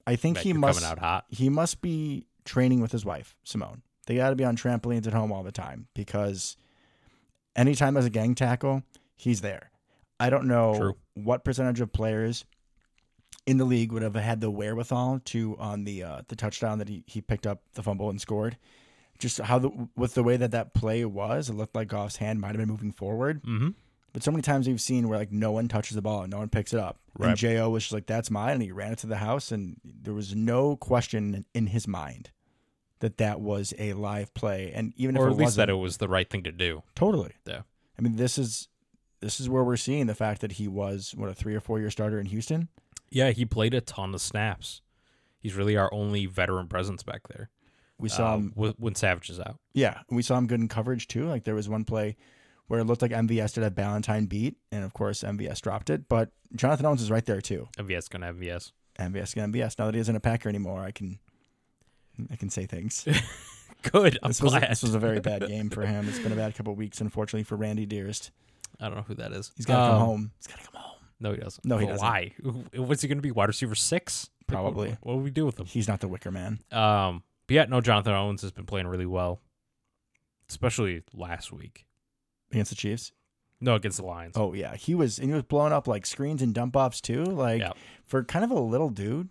I 0.10 0.16
think 0.16 0.38
Bet 0.38 0.44
he 0.44 0.54
must 0.54 0.80
coming 0.80 0.92
out 0.92 0.98
hot. 1.00 1.26
he 1.30 1.50
must 1.50 1.82
be 1.82 2.26
training 2.46 2.82
with 2.82 2.92
his 2.92 3.06
wife, 3.06 3.36
Simone. 3.44 3.84
They 4.08 4.16
got 4.16 4.32
to 4.32 4.36
be 4.36 4.44
on 4.44 4.58
trampolines 4.58 5.06
at 5.06 5.14
home 5.14 5.32
all 5.32 5.44
the 5.44 5.52
time 5.52 5.88
because 5.94 6.58
anytime 7.56 7.94
there's 7.94 8.08
a 8.08 8.10
gang 8.10 8.34
tackle, 8.34 8.82
he's 9.16 9.42
there. 9.42 9.70
I 10.20 10.32
don't 10.32 10.46
know 10.46 10.76
True. 10.76 10.96
what 11.14 11.44
percentage 11.46 11.80
of 11.80 11.94
players 11.94 12.44
in 13.46 13.58
the 13.58 13.66
league 13.66 13.92
would 13.92 14.02
have 14.02 14.16
had 14.16 14.42
the 14.42 14.50
wherewithal 14.50 15.22
to 15.26 15.56
on 15.60 15.84
the 15.84 16.04
uh, 16.04 16.22
the 16.28 16.36
touchdown 16.36 16.80
that 16.80 16.90
he, 16.90 17.04
he 17.06 17.22
picked 17.22 17.46
up 17.46 17.62
the 17.76 17.84
fumble 17.84 18.10
and 18.10 18.20
scored. 18.20 18.58
Just 19.20 19.40
how 19.40 19.60
the 19.60 19.90
with 19.96 20.16
the 20.16 20.24
way 20.24 20.38
that 20.38 20.52
that 20.52 20.74
play 20.74 21.06
was, 21.06 21.50
it 21.50 21.54
looked 21.54 21.76
like 21.76 21.88
Goff's 21.88 22.16
hand 22.16 22.42
might 22.42 22.50
have 22.50 22.58
been 22.58 22.68
moving 22.68 22.92
forward. 22.92 23.44
Mm-hmm. 23.44 23.70
But 24.14 24.24
so 24.24 24.32
many 24.32 24.42
times 24.42 24.68
we've 24.68 24.82
seen 24.82 25.08
where 25.08 25.20
like 25.20 25.32
no 25.32 25.52
one 25.52 25.68
touches 25.68 25.96
the 25.96 26.02
ball 26.02 26.22
and 26.24 26.32
no 26.32 26.40
one 26.40 26.50
picks 26.50 26.74
it 26.74 26.80
up. 26.80 26.98
Right. 27.18 27.30
And 27.30 27.38
Jo 27.38 27.70
was 27.70 27.84
just 27.84 27.94
like, 27.94 28.06
"That's 28.08 28.32
mine," 28.32 28.54
and 28.54 28.62
he 28.62 28.72
ran 28.72 28.92
it 28.92 29.00
to 29.00 29.08
the 29.08 29.18
house, 29.18 29.52
and 29.52 29.78
there 29.84 30.14
was 30.14 30.36
no 30.36 30.76
question 30.78 31.46
in 31.54 31.68
his 31.68 31.88
mind 31.88 32.32
that 33.00 33.18
that 33.18 33.40
was 33.40 33.74
a 33.78 33.94
live 33.94 34.34
play. 34.34 34.72
And 34.74 34.94
even 34.98 35.16
if 35.16 35.22
Or 35.22 35.28
it 35.28 35.32
at 35.32 35.38
least 35.38 35.56
that 35.58 35.70
it 35.70 35.74
was 35.74 35.98
the 35.98 36.08
right 36.08 36.30
thing 36.30 36.44
to 36.44 36.52
do. 36.52 36.84
totally. 36.96 37.34
Yeah. 37.46 37.62
I 37.98 38.02
mean, 38.02 38.16
this 38.16 38.38
is 38.38 38.68
this 39.22 39.40
is 39.40 39.50
where 39.50 39.64
we're 39.64 39.76
seeing 39.78 40.08
the 40.08 40.16
fact 40.16 40.42
that 40.42 40.54
he 40.54 40.68
was 40.68 41.14
what 41.16 41.30
a 41.30 41.34
three 41.34 41.56
or 41.56 41.60
four 41.60 41.80
year 41.80 41.92
starter 41.92 42.20
in 42.20 42.26
Houston. 42.28 42.70
Yeah, 43.10 43.32
he 43.32 43.46
played 43.46 43.74
a 43.74 43.82
ton 43.82 44.14
of 44.14 44.22
snaps. 44.22 44.82
He's 45.40 45.56
really 45.56 45.76
our 45.78 45.94
only 45.94 46.26
veteran 46.26 46.68
presence 46.68 47.04
back 47.04 47.28
there. 47.28 47.50
We 47.98 48.08
saw 48.08 48.36
um, 48.36 48.54
him, 48.56 48.74
when 48.78 48.96
Savage 48.96 49.30
is 49.30 49.40
out. 49.40 49.58
yeah, 49.74 50.00
we 50.10 50.22
saw 50.22 50.38
him 50.38 50.48
good 50.48 50.62
in 50.62 50.70
coverage 50.70 51.08
too. 51.08 51.26
Like 51.26 51.44
there 51.44 51.56
was 51.56 51.68
one 51.68 51.84
play 51.84 52.16
where 52.70 52.80
it 52.80 52.86
looked 52.86 53.02
like 53.02 53.12
MVS 53.12 53.54
did 53.56 53.64
have 53.66 53.74
Valentine 53.74 54.26
beat, 54.26 54.56
and 54.72 54.84
of 54.86 54.94
course 54.94 55.22
MVS 55.24 55.60
dropped 55.62 55.90
it. 55.90 56.08
But 56.08 56.32
Jonathan 56.56 56.86
Owens 56.86 57.02
is 57.02 57.12
right 57.12 57.26
there 57.26 57.42
too. 57.42 57.68
MVS 57.78 58.10
gonna 58.10 58.28
have 58.28 58.38
MVS. 58.38 58.72
MVS 58.98 59.36
gonna 59.36 59.50
MVS. 59.50 59.78
Now 59.78 59.86
that 59.88 59.96
he 59.96 60.00
isn't 60.00 60.16
a 60.16 60.20
Packer 60.22 60.48
anymore, 60.48 60.82
I 60.82 60.92
can 60.92 61.20
I 62.32 62.38
can 62.38 62.50
say 62.50 62.66
things. 62.66 63.06
Good. 63.92 64.18
I'm 64.24 64.30
this 64.30 64.42
was 64.42 64.54
a, 64.54 64.60
glad. 64.60 64.72
this 64.72 64.84
was 64.84 64.94
a 64.96 65.00
very 65.00 65.20
bad 65.20 65.48
game 65.48 65.70
for 65.70 65.86
him. 65.86 66.08
It's 66.10 66.20
been 66.20 66.32
a 66.32 66.36
bad 66.36 66.56
couple 66.56 66.74
of 66.74 66.78
weeks, 66.80 67.00
unfortunately, 67.02 67.44
for 67.44 67.56
Randy 67.56 67.86
Dearest. 67.86 68.32
I 68.80 68.86
don't 68.88 68.96
know 68.96 69.04
who 69.08 69.16
that 69.16 69.32
is. 69.32 69.52
He's 69.56 69.66
got 69.66 69.76
to 69.86 69.92
come 69.92 70.02
Um, 70.02 70.06
home. 70.08 70.32
He's 70.38 70.48
got 70.48 70.60
to 70.60 70.66
come 70.72 70.82
home. 70.82 70.96
No, 71.22 71.32
he 71.32 71.38
doesn't. 71.38 71.66
No, 71.66 71.78
he 71.78 71.86
But 71.86 71.92
doesn't. 71.94 72.06
Why? 72.08 72.32
What's 72.76 73.02
he 73.02 73.08
going 73.08 73.18
to 73.18 73.22
be? 73.22 73.32
Wide 73.32 73.48
receiver 73.48 73.76
six? 73.76 74.30
Like, 74.48 74.56
what- 74.58 74.62
Probably. 74.64 74.98
What, 75.02 75.14
do 75.16 75.20
we 75.20 75.32
do 75.32 75.46
with 75.46 75.60
him? 75.60 75.66
He's 75.66 75.88
not 75.88 76.02
the 76.02 76.08
Wicker 76.10 76.30
Man. 76.32 76.60
Um, 76.72 77.24
but 77.48 77.54
yeah, 77.56 77.66
no, 77.66 77.80
Jonathan 77.82 78.14
Owens 78.14 78.42
has 78.42 78.52
been 78.52 78.66
playing 78.66 78.88
really 78.88 79.06
well, 79.06 79.40
especially 80.50 81.04
last 81.14 81.52
week. 81.52 81.86
Against 82.52 82.70
the 82.72 82.76
Chiefs. 82.76 83.12
No, 83.62 83.76
against 83.76 83.98
the 83.98 84.06
Lions. 84.06 84.36
Oh 84.38 84.54
yeah, 84.54 84.76
he 84.76 84.96
was 84.96 85.20
and 85.20 85.28
he 85.30 85.34
was 85.34 85.44
blowing 85.44 85.74
up 85.74 85.88
like 85.88 86.06
screens 86.06 86.42
and 86.42 86.54
dump 86.54 86.76
offs 86.76 87.02
too. 87.02 87.24
Like 87.26 87.60
Yeah. 87.62 87.74
for 88.06 88.24
kind 88.24 88.46
of 88.46 88.52
a 88.52 88.60
little 88.60 88.90
dude, 88.90 89.30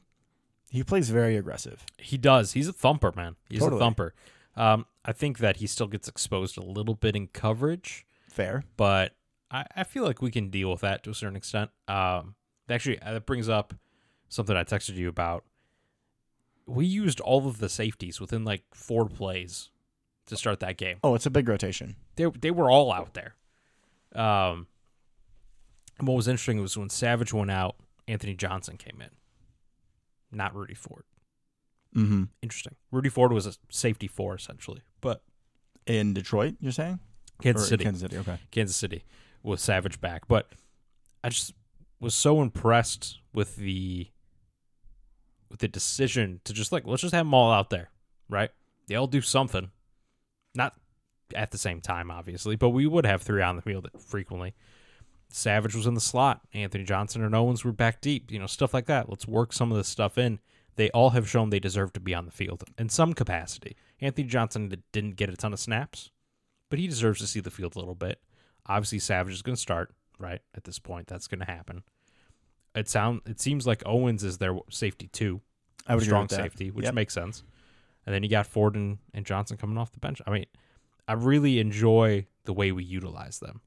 he 0.70 0.82
plays 0.84 1.08
very 1.08 1.36
aggressive. 1.36 1.84
He 1.96 2.18
does. 2.18 2.52
He's 2.52 2.68
a 2.68 2.72
thumper, 2.72 3.12
man. 3.16 3.36
He's 3.48 3.60
Totally. 3.60 3.80
a 3.80 3.84
thumper. 3.84 4.14
Um, 4.54 4.84
I 5.04 5.12
think 5.12 5.38
that 5.38 5.56
he 5.58 5.66
still 5.66 5.86
gets 5.86 6.08
exposed 6.08 6.58
a 6.58 6.62
little 6.62 6.94
bit 6.94 7.16
in 7.16 7.28
coverage, 7.28 8.04
Fair. 8.28 8.64
but 8.76 9.14
I, 9.50 9.64
I 9.76 9.84
feel 9.84 10.04
like 10.04 10.20
we 10.20 10.30
can 10.30 10.50
deal 10.50 10.70
with 10.70 10.80
that 10.82 11.02
to 11.04 11.10
a 11.10 11.14
certain 11.14 11.36
extent. 11.36 11.70
Um, 11.86 12.34
actually, 12.68 13.00
uh, 13.00 13.14
that 13.14 13.24
brings 13.24 13.48
up 13.48 13.72
something 14.28 14.54
I 14.56 14.64
texted 14.64 14.96
you 14.96 15.08
about. 15.08 15.44
We 16.66 16.84
used 16.84 17.20
all 17.20 17.46
of 17.48 17.58
the 17.60 17.68
safeties 17.70 18.20
within 18.20 18.44
like 18.44 18.64
four 18.74 19.06
plays 19.08 19.70
to 20.28 20.36
start 20.36 20.60
that 20.60 20.76
game. 20.76 20.98
Oh, 21.04 21.14
it's 21.14 21.26
a 21.26 21.30
big 21.30 21.48
rotation. 21.48 21.96
they 22.16 22.26
they 22.26 22.50
were 22.50 22.70
all 22.70 22.92
out 22.92 23.14
there. 23.14 23.34
Um, 24.14 24.66
and 25.98 26.06
what 26.08 26.14
was 26.14 26.28
interesting 26.28 26.60
was 26.60 26.76
when 26.78 26.88
Savage 26.88 27.32
went 27.32 27.50
out, 27.50 27.76
Anthony 28.06 28.34
Johnson 28.34 28.76
came 28.76 29.00
in, 29.02 29.10
not 30.30 30.54
Rudy 30.54 30.74
Ford. 30.74 31.04
Mm-hmm. 31.94 32.24
Interesting. 32.42 32.76
Rudy 32.92 33.08
Ford 33.08 33.32
was 33.32 33.46
a 33.46 33.54
safety 33.70 34.06
four 34.06 34.34
essentially, 34.34 34.82
but 35.00 35.22
In 35.86 36.14
Detroit, 36.14 36.54
you're 36.60 36.72
saying? 36.72 37.00
Kansas 37.42 37.64
Or 37.64 37.68
City, 37.68 37.84
Kansas 37.84 38.02
City. 38.02 38.18
Okay. 38.18 38.38
Kansas 38.50 38.76
City 38.76 39.04
with 39.42 39.60
Savage 39.60 40.00
back. 40.00 40.28
But 40.28 40.48
I 41.24 41.28
just 41.30 41.54
was 42.00 42.14
so 42.14 42.42
impressed 42.42 43.18
with 43.32 43.56
the 43.56 44.08
with 45.50 45.60
the 45.60 45.68
decision 45.68 46.40
to 46.44 46.52
just 46.52 46.72
like 46.72 46.86
let's 46.86 47.02
just 47.02 47.14
have 47.14 47.24
them 47.26 47.34
all 47.34 47.50
out 47.52 47.70
there, 47.70 47.90
right? 48.28 48.50
They 48.86 48.94
all 48.94 49.06
do 49.06 49.20
something, 49.20 49.70
not 50.54 50.74
at 51.34 51.50
the 51.50 51.58
same 51.58 51.80
time, 51.80 52.10
obviously, 52.10 52.56
but 52.56 52.70
we 52.70 52.86
would 52.86 53.04
have 53.06 53.22
three 53.22 53.42
on 53.42 53.56
the 53.56 53.62
field 53.62 53.88
frequently. 53.98 54.54
Savage 55.30 55.74
was 55.74 55.86
in 55.86 55.94
the 55.94 56.00
slot. 56.00 56.40
Anthony 56.54 56.84
Johnson 56.84 57.22
and 57.22 57.34
Owens 57.34 57.64
were 57.64 57.72
back 57.72 58.00
deep. 58.00 58.30
You 58.30 58.38
know, 58.38 58.46
stuff 58.46 58.72
like 58.72 58.86
that. 58.86 59.08
Let's 59.10 59.28
work 59.28 59.52
some 59.52 59.70
of 59.70 59.76
this 59.76 59.88
stuff 59.88 60.16
in. 60.16 60.38
They 60.76 60.90
all 60.90 61.10
have 61.10 61.28
shown 61.28 61.50
they 61.50 61.58
deserve 61.60 61.92
to 61.94 62.00
be 62.00 62.14
on 62.14 62.24
the 62.24 62.30
field 62.30 62.64
in 62.78 62.88
some 62.88 63.12
capacity. 63.12 63.76
Anthony 64.00 64.26
Johnson 64.26 64.68
did- 64.68 64.82
didn't 64.92 65.16
get 65.16 65.28
a 65.28 65.36
ton 65.36 65.52
of 65.52 65.58
snaps, 65.60 66.10
but 66.70 66.78
he 66.78 66.86
deserves 66.86 67.20
to 67.20 67.26
see 67.26 67.40
the 67.40 67.50
field 67.50 67.74
a 67.76 67.78
little 67.78 67.94
bit. 67.96 68.22
Obviously, 68.66 68.98
Savage 69.00 69.32
is 69.34 69.42
going 69.42 69.56
to 69.56 69.60
start 69.60 69.92
right 70.18 70.40
at 70.54 70.64
this 70.64 70.78
point. 70.78 71.08
That's 71.08 71.26
going 71.26 71.40
to 71.40 71.46
happen. 71.46 71.82
It 72.74 72.88
sound 72.88 73.22
it 73.26 73.40
seems 73.40 73.66
like 73.66 73.82
Owens 73.84 74.22
is 74.24 74.38
their 74.38 74.56
safety 74.70 75.08
too, 75.08 75.40
I 75.86 75.94
would 75.94 76.02
agree 76.04 76.08
strong 76.10 76.22
with 76.24 76.30
that. 76.30 76.36
safety, 76.42 76.70
which 76.70 76.84
Yep. 76.84 76.94
makes 76.94 77.12
sense. 77.14 77.42
And 78.08 78.14
then 78.14 78.22
you 78.22 78.30
got 78.30 78.46
Ford 78.46 78.74
and, 78.74 78.96
and 79.12 79.26
Johnson 79.26 79.58
coming 79.58 79.76
off 79.76 79.92
the 79.92 79.98
bench. 79.98 80.22
I 80.26 80.30
mean, 80.30 80.46
I 81.06 81.12
really 81.12 81.58
enjoy 81.58 82.24
the 82.44 82.54
way 82.54 82.72
we 82.72 82.82
utilize 82.82 83.38
them. 83.38 83.60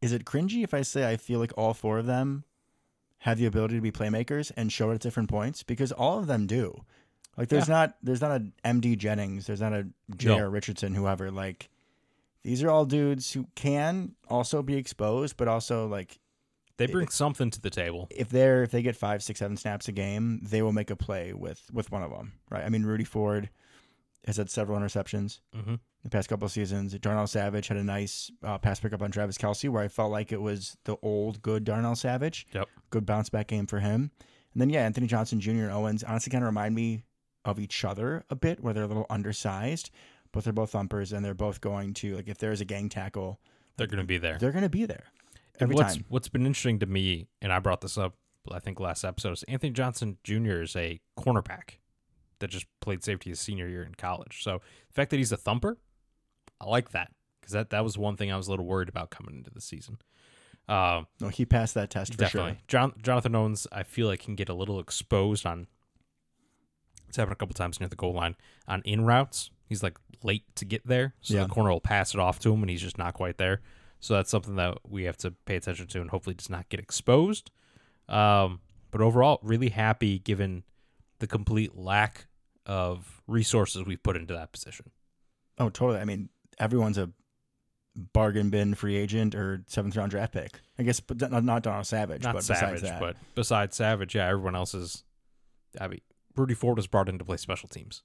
Is 0.00 0.10
it 0.14 0.24
cringy 0.24 0.64
if 0.64 0.72
I 0.72 0.80
say 0.80 1.06
I 1.06 1.18
feel 1.18 1.38
like 1.38 1.52
all 1.54 1.74
four 1.74 1.98
of 1.98 2.06
them 2.06 2.44
have 3.18 3.36
the 3.36 3.44
ability 3.44 3.74
to 3.74 3.82
be 3.82 3.92
playmakers 3.92 4.52
and 4.56 4.72
show 4.72 4.90
it 4.90 4.94
at 4.94 5.00
different 5.02 5.28
points? 5.28 5.62
Because 5.62 5.92
all 5.92 6.18
of 6.18 6.28
them 6.28 6.46
do. 6.46 6.82
Like 7.36 7.48
there's 7.48 7.68
not 7.68 7.94
there's 8.02 8.22
not 8.22 8.40
a 8.40 8.46
MD 8.64 8.96
Jennings, 8.96 9.46
there's 9.46 9.60
not 9.60 9.74
a 9.74 9.86
J.R. 10.16 10.48
Richardson, 10.48 10.94
whoever. 10.94 11.30
Like 11.30 11.68
these 12.42 12.62
are 12.62 12.70
all 12.70 12.86
dudes 12.86 13.34
who 13.34 13.48
can 13.54 14.12
also 14.28 14.62
be 14.62 14.76
exposed, 14.76 15.36
but 15.36 15.46
also 15.46 15.86
like 15.88 16.18
They 16.86 16.92
bring 16.92 17.08
something 17.08 17.50
to 17.50 17.60
the 17.60 17.70
table. 17.70 18.08
if 18.10 18.28
they're 18.28 18.62
if 18.62 18.70
they 18.70 18.82
get 18.82 18.96
five, 18.96 19.22
six, 19.22 19.38
seven 19.38 19.56
snaps 19.56 19.88
a 19.88 19.92
game, 19.92 20.40
they 20.42 20.62
will 20.62 20.72
make 20.72 20.90
a 20.90 20.96
play 20.96 21.32
with 21.32 21.62
with 21.72 21.90
one 21.90 22.02
of 22.02 22.10
them, 22.10 22.32
right? 22.50 22.64
I 22.64 22.68
mean, 22.68 22.84
Rudy 22.84 23.04
Ford 23.04 23.50
has 24.26 24.36
had 24.36 24.50
several 24.50 24.78
interceptions 24.78 25.40
hmm 25.54 25.74
the 26.04 26.10
past 26.10 26.28
couple 26.28 26.44
of 26.44 26.50
seasons. 26.50 26.98
Darnell 26.98 27.28
Savage 27.28 27.68
had 27.68 27.76
a 27.76 27.84
nice 27.84 28.28
uh, 28.42 28.58
pass 28.58 28.80
pickup 28.80 29.02
on 29.02 29.12
Travis 29.12 29.38
Kelce, 29.38 29.68
where 29.68 29.84
I 29.84 29.86
felt 29.86 30.10
like 30.10 30.32
it 30.32 30.40
was 30.42 30.76
the 30.82 30.96
old 31.00 31.40
good 31.42 31.62
Darnell 31.62 31.94
Savage. 31.94 32.44
Yep. 32.52 32.68
Good 32.90 33.06
bounce 33.06 33.28
back 33.30 33.46
game 33.46 33.68
for 33.68 33.78
him. 33.78 34.10
And 34.52 34.60
then 34.60 34.68
yeah, 34.68 34.84
Anthony 34.84 35.06
Johnson 35.06 35.38
Jr. 35.38 35.50
and 35.50 35.70
Owens 35.70 36.02
honestly 36.02 36.32
kind 36.32 36.42
of 36.42 36.46
remind 36.48 36.74
me 36.74 37.04
of 37.44 37.60
each 37.60 37.84
other 37.84 38.24
a 38.30 38.34
bit, 38.34 38.58
where 38.58 38.74
they're 38.74 38.82
a 38.82 38.88
little 38.88 39.06
undersized, 39.10 39.90
but 40.32 40.42
they're 40.42 40.52
both 40.52 40.70
thumpers 40.70 41.12
and 41.12 41.24
they're 41.24 41.34
both 41.34 41.60
going 41.60 41.94
to 41.94 42.16
like 42.16 42.26
if 42.26 42.38
there's 42.38 42.60
a 42.60 42.64
gang 42.64 42.88
tackle, 42.88 43.38
They're 43.76 43.86
going 43.86 44.00
to 44.02 44.04
be 44.04 44.18
there. 44.18 44.38
they're 44.38 44.50
going 44.50 44.62
to 44.64 44.68
be 44.68 44.84
there 44.84 45.04
every 45.60 45.74
what's, 45.74 45.94
time. 45.96 46.04
What's 46.08 46.28
been 46.28 46.46
interesting 46.46 46.78
to 46.80 46.86
me, 46.86 47.28
and 47.40 47.52
I 47.52 47.58
brought 47.58 47.80
this 47.80 47.98
up, 47.98 48.14
I 48.50 48.58
think 48.58 48.80
last 48.80 49.04
episode, 49.04 49.32
is 49.32 49.42
Anthony 49.44 49.70
Johnson 49.70 50.18
Jr. 50.24 50.62
is 50.62 50.74
a 50.76 51.00
cornerback 51.18 51.78
that 52.40 52.48
just 52.48 52.66
played 52.80 53.04
safety 53.04 53.30
his 53.30 53.40
senior 53.40 53.68
year 53.68 53.82
in 53.84 53.94
college. 53.94 54.42
So 54.42 54.60
the 54.88 54.94
fact 54.94 55.10
that 55.10 55.18
he's 55.18 55.32
a 55.32 55.36
thumper, 55.36 55.78
I 56.60 56.66
like 56.66 56.90
that 56.90 57.12
because 57.40 57.52
that 57.52 57.70
that 57.70 57.84
was 57.84 57.96
one 57.96 58.16
thing 58.16 58.32
I 58.32 58.36
was 58.36 58.48
a 58.48 58.50
little 58.50 58.66
worried 58.66 58.88
about 58.88 59.10
coming 59.10 59.34
into 59.36 59.50
the 59.50 59.60
season. 59.60 59.98
Um, 60.68 61.06
No, 61.20 61.28
he 61.28 61.44
passed 61.44 61.74
that 61.74 61.90
test 61.90 62.12
for 62.12 62.18
definitely, 62.18 62.52
sure. 62.52 62.60
John, 62.68 62.92
Jonathan 63.02 63.34
Owens, 63.34 63.66
I 63.72 63.82
feel 63.82 64.06
like 64.06 64.20
can 64.20 64.34
get 64.36 64.48
a 64.48 64.54
little 64.54 64.78
exposed 64.80 65.44
on. 65.46 65.66
It's 67.08 67.16
happened 67.16 67.32
a 67.32 67.36
couple 67.36 67.54
times 67.54 67.78
near 67.78 67.88
the 67.88 67.96
goal 67.96 68.14
line 68.14 68.36
on 68.66 68.80
in 68.84 69.04
routes. 69.04 69.50
He's 69.68 69.82
like 69.82 69.98
late 70.22 70.44
to 70.56 70.64
get 70.64 70.86
there, 70.86 71.14
so 71.20 71.34
Yeah. 71.34 71.42
the 71.44 71.48
corner 71.48 71.70
will 71.70 71.80
pass 71.80 72.14
it 72.14 72.20
off 72.20 72.38
to 72.40 72.52
him, 72.52 72.62
and 72.62 72.70
he's 72.70 72.80
just 72.80 72.96
not 72.98 73.14
quite 73.14 73.38
there. 73.38 73.60
So 74.02 74.14
that's 74.14 74.30
something 74.30 74.56
that 74.56 74.78
we 74.86 75.04
have 75.04 75.16
to 75.18 75.30
pay 75.30 75.54
attention 75.54 75.86
to, 75.86 76.00
and 76.00 76.10
hopefully 76.10 76.34
does 76.34 76.50
not 76.50 76.68
get 76.68 76.80
exposed. 76.80 77.52
Um, 78.08 78.60
but 78.90 79.00
overall, 79.00 79.38
really 79.44 79.68
happy 79.68 80.18
given 80.18 80.64
the 81.20 81.28
complete 81.28 81.76
lack 81.76 82.26
of 82.66 83.22
resources 83.28 83.86
we've 83.86 84.02
put 84.02 84.16
into 84.16 84.34
that 84.34 84.50
position. 84.50 84.90
Oh, 85.56 85.68
totally. 85.68 86.00
I 86.00 86.04
mean, 86.04 86.30
everyone's 86.58 86.98
a 86.98 87.10
bargain 87.94 88.50
bin 88.50 88.74
free 88.74 88.96
agent 88.96 89.36
or 89.36 89.62
seventh 89.68 89.94
round 89.94 90.10
draft 90.10 90.32
pick. 90.32 90.58
I 90.80 90.82
guess, 90.82 90.98
but 90.98 91.30
not, 91.30 91.44
not 91.44 91.62
Donald 91.62 91.86
Savage. 91.86 92.24
Not 92.24 92.34
but 92.34 92.42
Savage, 92.42 92.80
besides 92.80 92.82
that, 92.82 93.00
but 93.00 93.16
besides 93.36 93.76
Savage, 93.76 94.16
yeah, 94.16 94.26
everyone 94.26 94.56
else 94.56 94.74
is. 94.74 95.04
I 95.80 95.86
mean, 95.86 96.00
Rudy 96.34 96.54
Ford 96.54 96.76
was 96.76 96.88
brought 96.88 97.08
in 97.08 97.20
to 97.20 97.24
play 97.24 97.36
special 97.36 97.68
teams. 97.68 98.02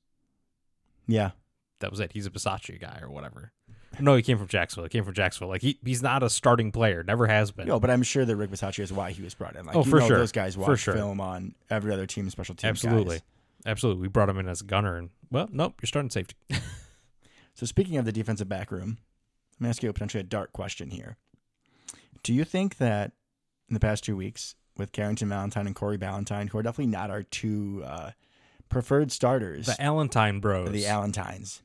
yeah, 1.07 1.31
that 1.79 1.89
was 1.89 1.99
it. 1.99 2.11
He's 2.13 2.27
a 2.27 2.29
Bisaccia 2.29 2.79
guy 2.79 2.99
or 3.01 3.09
whatever. 3.09 3.51
No, 3.99 4.15
he 4.15 4.21
came 4.21 4.37
from 4.37 4.47
Jacksonville. 4.47 4.85
He 4.85 4.89
came 4.89 5.03
from 5.03 5.13
Jacksonville. 5.13 5.49
Like 5.49 5.61
he, 5.61 5.79
he's 5.83 6.03
not 6.03 6.21
a 6.23 6.29
starting 6.29 6.71
player. 6.71 7.03
Never 7.03 7.25
has 7.27 7.51
been. 7.51 7.67
no, 7.67 7.79
but 7.79 7.89
I'm 7.89 8.03
sure 8.03 8.25
that 8.25 8.35
Rick 8.35 8.51
Bisaccia 8.51 8.79
is 8.83 8.93
why 8.93 9.11
he 9.11 9.23
was 9.23 9.33
brought 9.33 9.55
in. 9.55 9.65
Like, 9.65 9.75
Oh, 9.75 9.83
you 9.83 9.89
for 9.89 9.99
know 9.99 10.07
sure. 10.07 10.17
those 10.19 10.31
guys 10.31 10.57
watch 10.57 10.79
sure. 10.81 10.93
film 10.93 11.19
on 11.19 11.55
every 11.69 11.91
other 11.93 12.05
team, 12.05 12.29
special 12.29 12.53
teams. 12.55 12.69
Absolutely, 12.69 13.15
guys. 13.17 13.23
absolutely. 13.65 14.01
We 14.03 14.07
brought 14.07 14.29
him 14.29 14.37
in 14.37 14.47
as 14.47 14.61
a 14.61 14.65
gunner, 14.65 14.97
and 14.97 15.09
well, 15.31 15.49
nope, 15.51 15.75
you're 15.81 15.87
starting 15.87 16.09
safety. 16.09 16.35
So 17.53 17.65
speaking 17.65 17.97
of 17.97 18.05
the 18.05 18.11
defensive 18.11 18.47
back 18.47 18.71
room, 18.71 18.99
let 19.59 19.61
me 19.61 19.69
ask 19.69 19.81
you 19.81 19.89
a 19.89 19.93
potentially 19.93 20.21
a 20.21 20.23
dark 20.23 20.53
question 20.53 20.91
here. 20.91 21.17
Do 22.21 22.31
you 22.31 22.43
think 22.43 22.77
that 22.77 23.13
in 23.67 23.73
the 23.73 23.79
past 23.79 24.03
two 24.03 24.15
weeks 24.15 24.53
with 24.77 24.91
Carrington 24.91 25.29
Valentine 25.29 25.65
and 25.65 25.75
Corey 25.75 25.97
Ballentine, 25.97 26.49
who 26.49 26.59
are 26.59 26.61
definitely 26.61 26.91
not 26.91 27.09
our 27.09 27.23
two 27.23 27.81
uh, 27.83 28.11
preferred 28.69 29.11
starters, 29.11 29.65
The 29.65 29.81
Allentine 29.81 30.39
Bros. 30.39 30.69
the 30.69 30.85
Allentines, 30.85 31.63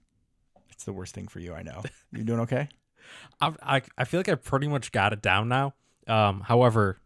it's 0.83 0.87
the 0.87 0.93
worst 0.93 1.15
thing 1.15 1.29
for 1.29 1.39
you. 1.39 1.55
I 1.55 1.63
know. 1.63 1.81
You 2.11 2.25
doing 2.25 2.41
okay? 2.41 2.69
I, 3.41 3.53
I 3.63 3.83
I 3.97 4.05
feel 4.05 4.19
like 4.19 4.29
I 4.29 4.35
pretty 4.35 4.67
much 4.67 4.91
got 4.91 5.13
it 5.13 5.23
down 5.23 5.49
now. 5.49 5.75
Um, 6.09 6.41
however, 6.41 6.99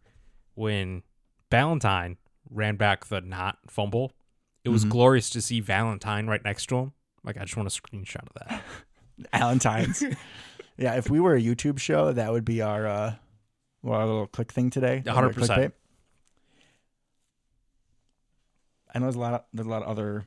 when 0.55 1.03
Valentine 1.51 2.17
ran 2.49 2.75
back 2.75 3.05
the 3.05 3.21
not 3.21 3.59
fumble, 3.67 4.13
it 4.63 4.69
was 4.69 4.83
Mhm. 4.83 4.89
glorious 4.89 5.29
to 5.29 5.41
see 5.41 5.59
Valentine 5.59 6.25
right 6.25 6.43
next 6.43 6.65
to 6.69 6.77
him. 6.77 6.93
Like 7.23 7.37
I 7.37 7.41
just 7.41 7.55
want 7.55 7.67
a 7.67 7.71
screenshot 7.81 8.23
of 8.27 8.33
that. 8.49 8.63
Valentine's. 9.33 10.03
yeah, 10.77 10.95
if 10.95 11.07
we 11.09 11.19
were 11.19 11.35
a 11.35 11.41
YouTube 11.41 11.77
show, 11.77 12.11
that 12.11 12.31
would 12.31 12.45
be 12.45 12.61
our 12.63 12.87
uh 12.87 13.13
well, 13.83 13.99
our 13.99 14.05
little 14.07 14.27
click 14.27 14.51
thing 14.51 14.71
today. 14.71 15.03
Hundred 15.07 15.35
percent. 15.35 15.75
I 18.93 18.99
know 18.99 19.05
there's 19.05 19.15
a 19.15 19.19
lot 19.19 19.33
of 19.35 19.41
there's 19.53 19.67
a 19.67 19.69
lot 19.69 19.83
of 19.83 19.87
other 19.89 20.25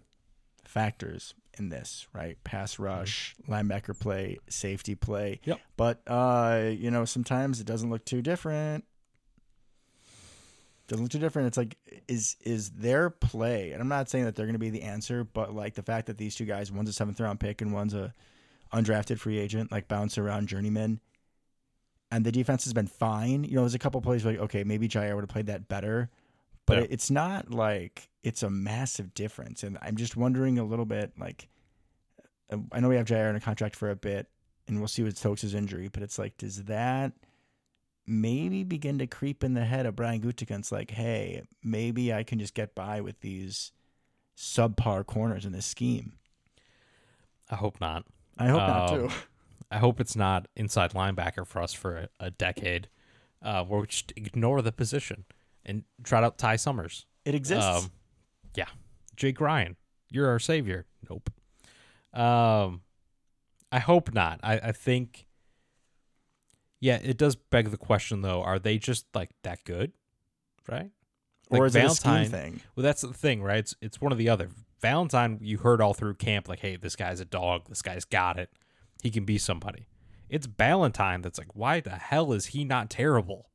factors 0.64 1.34
in 1.61 1.68
this, 1.68 2.09
right? 2.12 2.42
Pass 2.42 2.79
rush, 2.79 3.37
linebacker 3.49 3.99
play, 3.99 4.38
safety 4.49 4.94
play. 4.94 5.40
Yep. 5.44 5.61
But 5.77 6.01
uh, 6.07 6.70
you 6.73 6.90
know, 6.90 7.05
sometimes 7.05 7.61
it 7.61 7.66
doesn't 7.66 7.90
look 7.90 8.05
too 8.05 8.23
different. 8.23 8.85
Doesn't 10.88 11.05
look 11.05 11.12
too 11.12 11.20
different. 11.20 11.49
It's 11.49 11.57
like 11.57 11.77
is 12.09 12.37
is 12.40 12.70
their 12.70 13.11
play, 13.11 13.70
and 13.70 13.81
I'm 13.81 13.88
not 13.88 14.11
saying 14.11 14.25
that 14.25 14.35
they're 14.35 14.46
going 14.46 14.55
to 14.55 14.59
be 14.59 14.70
the 14.70 14.83
answer, 14.83 15.23
but 15.23 15.55
like 15.55 15.75
the 15.75 15.83
fact 15.83 16.07
that 16.07 16.18
these 16.18 16.35
two 16.35 16.46
guys, 16.46 16.73
one's 16.73 16.88
a 16.88 16.92
seventh 16.92 17.20
round 17.20 17.38
pick 17.38 17.61
and 17.61 17.73
one's 17.73 17.94
a 17.94 18.12
undrafted 18.73 19.18
free 19.18 19.38
agent, 19.38 19.70
like 19.70 19.87
bounce 19.87 20.18
around 20.18 20.49
journeyman, 20.49 21.01
and 22.11 22.25
the 22.25 22.33
defense 22.33 22.64
has 22.64 22.73
been 22.73 22.88
fine. 22.88 23.44
You 23.44 23.55
know, 23.55 23.61
there's 23.61 23.75
a 23.75 23.79
couple 23.79 24.01
plays 24.01 24.25
like, 24.25 24.38
okay, 24.38 24.64
maybe 24.64 24.88
Jaire 24.88 25.14
would 25.14 25.23
have 25.23 25.29
played 25.29 25.46
that 25.46 25.68
better, 25.68 26.11
but 26.66 26.79
Yeah. 26.79 26.87
it's 26.90 27.11
not 27.11 27.51
like 27.51 28.09
it's 28.23 28.42
a 28.42 28.51
massive 28.51 29.14
difference. 29.14 29.62
And 29.62 29.79
I'm 29.81 29.96
just 29.96 30.16
wondering 30.16 30.59
a 30.59 30.64
little 30.64 30.85
bit, 30.85 31.12
like, 31.18 31.49
uh, 32.53 32.59
I 32.73 32.81
know 32.81 32.88
we 32.88 32.96
have 32.96 33.07
Jaire 33.07 33.31
in 33.31 33.37
a 33.37 33.40
contract 33.40 33.75
for 33.77 33.90
a 33.90 33.96
bit, 33.96 34.29
and 34.68 34.79
we'll 34.79 34.88
see 34.88 35.03
with 35.03 35.16
Stokes' 35.18 35.55
injury, 35.55 35.88
but 35.88 36.03
it's 36.03 36.18
like, 36.18 36.37
does 36.37 36.64
that 36.64 37.12
maybe 38.07 38.62
begin 38.64 38.99
to 38.99 39.07
creep 39.07 39.42
in 39.44 39.55
the 39.55 39.64
head 39.64 39.87
of 39.87 39.96
Brian 39.96 40.20
Gutekunst? 40.20 40.70
Like, 40.70 40.90
hey, 40.90 41.42
maybe 41.62 42.12
I 42.12 42.23
can 42.25 42.38
just 42.38 42.55
get 42.55 42.75
by 42.75 43.01
with 43.01 43.20
these 43.20 43.73
subpar 44.37 45.05
corners 45.07 45.44
in 45.44 45.53
this 45.53 45.66
scheme. 45.66 46.12
I 47.51 47.57
hope 47.57 47.81
not. 47.81 48.05
I 48.38 48.49
hope 48.49 48.59
not 48.61 48.90
Um, 48.92 49.09
too. 49.09 49.14
I 49.70 49.79
hope 49.79 50.01
it's 50.01 50.16
not 50.16 50.46
inside 50.57 50.92
linebacker 50.92 51.46
for 51.46 51.62
us 51.62 51.73
for 51.73 51.96
a, 51.96 52.09
a 52.18 52.31
decade, 52.31 52.88
uh, 53.42 53.64
where 53.64 53.81
we 53.81 53.87
just 53.87 54.12
ignore 54.16 54.62
the 54.62 54.73
position 54.73 55.25
and 55.64 55.85
trot 56.03 56.25
out 56.25 56.38
Ty 56.38 56.57
Summers. 56.57 57.07
It 57.25 57.35
exists. 57.35 57.64
Um, 57.64 57.90
yeah, 58.55 58.68
Jake 59.16 59.40
Ryan, 59.40 59.77
you're 60.11 60.29
our 60.29 60.38
savior. 60.38 60.87
Nope. 61.09 61.31
Um, 62.12 62.83
I 63.70 63.79
hope 63.79 64.12
not. 64.12 64.40
I, 64.42 64.55
I 64.59 64.73
think. 64.73 65.27
Yeah, 66.81 66.99
it 67.03 67.18
does 67.18 67.37
beg 67.37 67.70
the 67.70 67.77
question 67.77 68.23
though: 68.23 68.42
Are 68.42 68.59
they 68.59 68.79
just 68.79 69.07
like 69.14 69.31
that 69.42 69.64
good, 69.64 69.92
right? 70.68 70.90
or 71.51 71.59
like 71.59 71.66
is 71.68 71.77
it 71.77 71.79
a 71.79 71.83
Valentine- 71.83 72.31
thing? 72.31 72.61
Well, 72.75 72.85
that's 72.85 73.03
the 73.03 73.12
thing, 73.12 73.42
right? 73.42 73.59
It's 73.59 73.75
it's 73.81 74.01
one 74.01 74.12
or 74.12 74.16
the 74.16 74.29
other. 74.29 74.49
Valentine, 74.81 75.38
you 75.42 75.59
heard 75.59 75.83
all 75.83 75.92
through 75.92 76.14
camp, 76.14 76.49
like, 76.49 76.61
hey, 76.61 76.77
this 76.77 76.96
guy's 76.96 77.20
a 77.20 77.27
dog. 77.27 77.68
This 77.68 77.83
guy's 77.83 78.07
got 78.07 78.38
it. 78.38 78.51
He 79.03 79.11
can 79.11 79.27
be 79.27 79.37
somebody. 79.37 79.88
It's 80.31 80.46
Valentine 80.46 81.20
that's 81.20 81.38
like, 81.38 81.55
why 81.55 81.81
the 81.81 81.90
hell 81.90 82.33
is 82.33 82.46
he 82.46 82.64
not 82.64 82.88
terrible? 82.88 83.49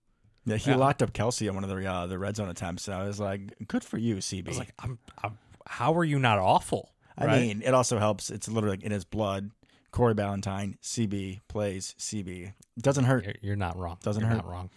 Yeah, 0.45 0.57
he 0.57 0.71
Yeah. 0.71 0.77
locked 0.77 1.01
up 1.01 1.11
Kelce 1.13 1.47
on 1.49 1.55
one 1.55 1.63
of 1.63 1.69
the 1.69 1.85
uh, 1.85 2.07
the 2.07 2.19
red 2.19 2.35
zone 2.35 2.49
attempts. 2.49 2.87
And 2.87 2.95
I 2.95 3.07
was 3.07 3.19
like, 3.19 3.67
good 3.67 3.83
for 3.83 3.97
you, 3.97 4.17
CB. 4.17 4.45
I 4.47 4.49
was 4.49 4.59
like, 4.59 4.73
I'm, 4.79 4.99
I'm 5.23 5.37
how 5.67 5.93
are 5.97 6.03
you 6.03 6.19
not 6.19 6.37
awful? 6.39 6.91
I 7.17 7.25
right? 7.25 7.41
mean, 7.41 7.61
it 7.65 7.73
also 7.73 7.97
helps. 7.97 8.29
It's 8.29 8.47
literally 8.47 8.77
like 8.77 8.83
in 8.83 8.91
his 8.91 9.05
blood. 9.05 9.51
Corey 9.91 10.13
Ballentine, 10.13 10.77
CB 10.81 11.39
plays 11.47 11.95
CB. 11.97 12.53
Doesn't 12.77 13.05
hurt. 13.05 13.37
You're, 13.41 13.55
not 13.55 13.77
wrong. 13.77 13.97
Doesn't 14.03 14.21
you're 14.21 14.29
hurt. 14.29 14.43
Not 14.45 14.45
wrong. 14.45 14.69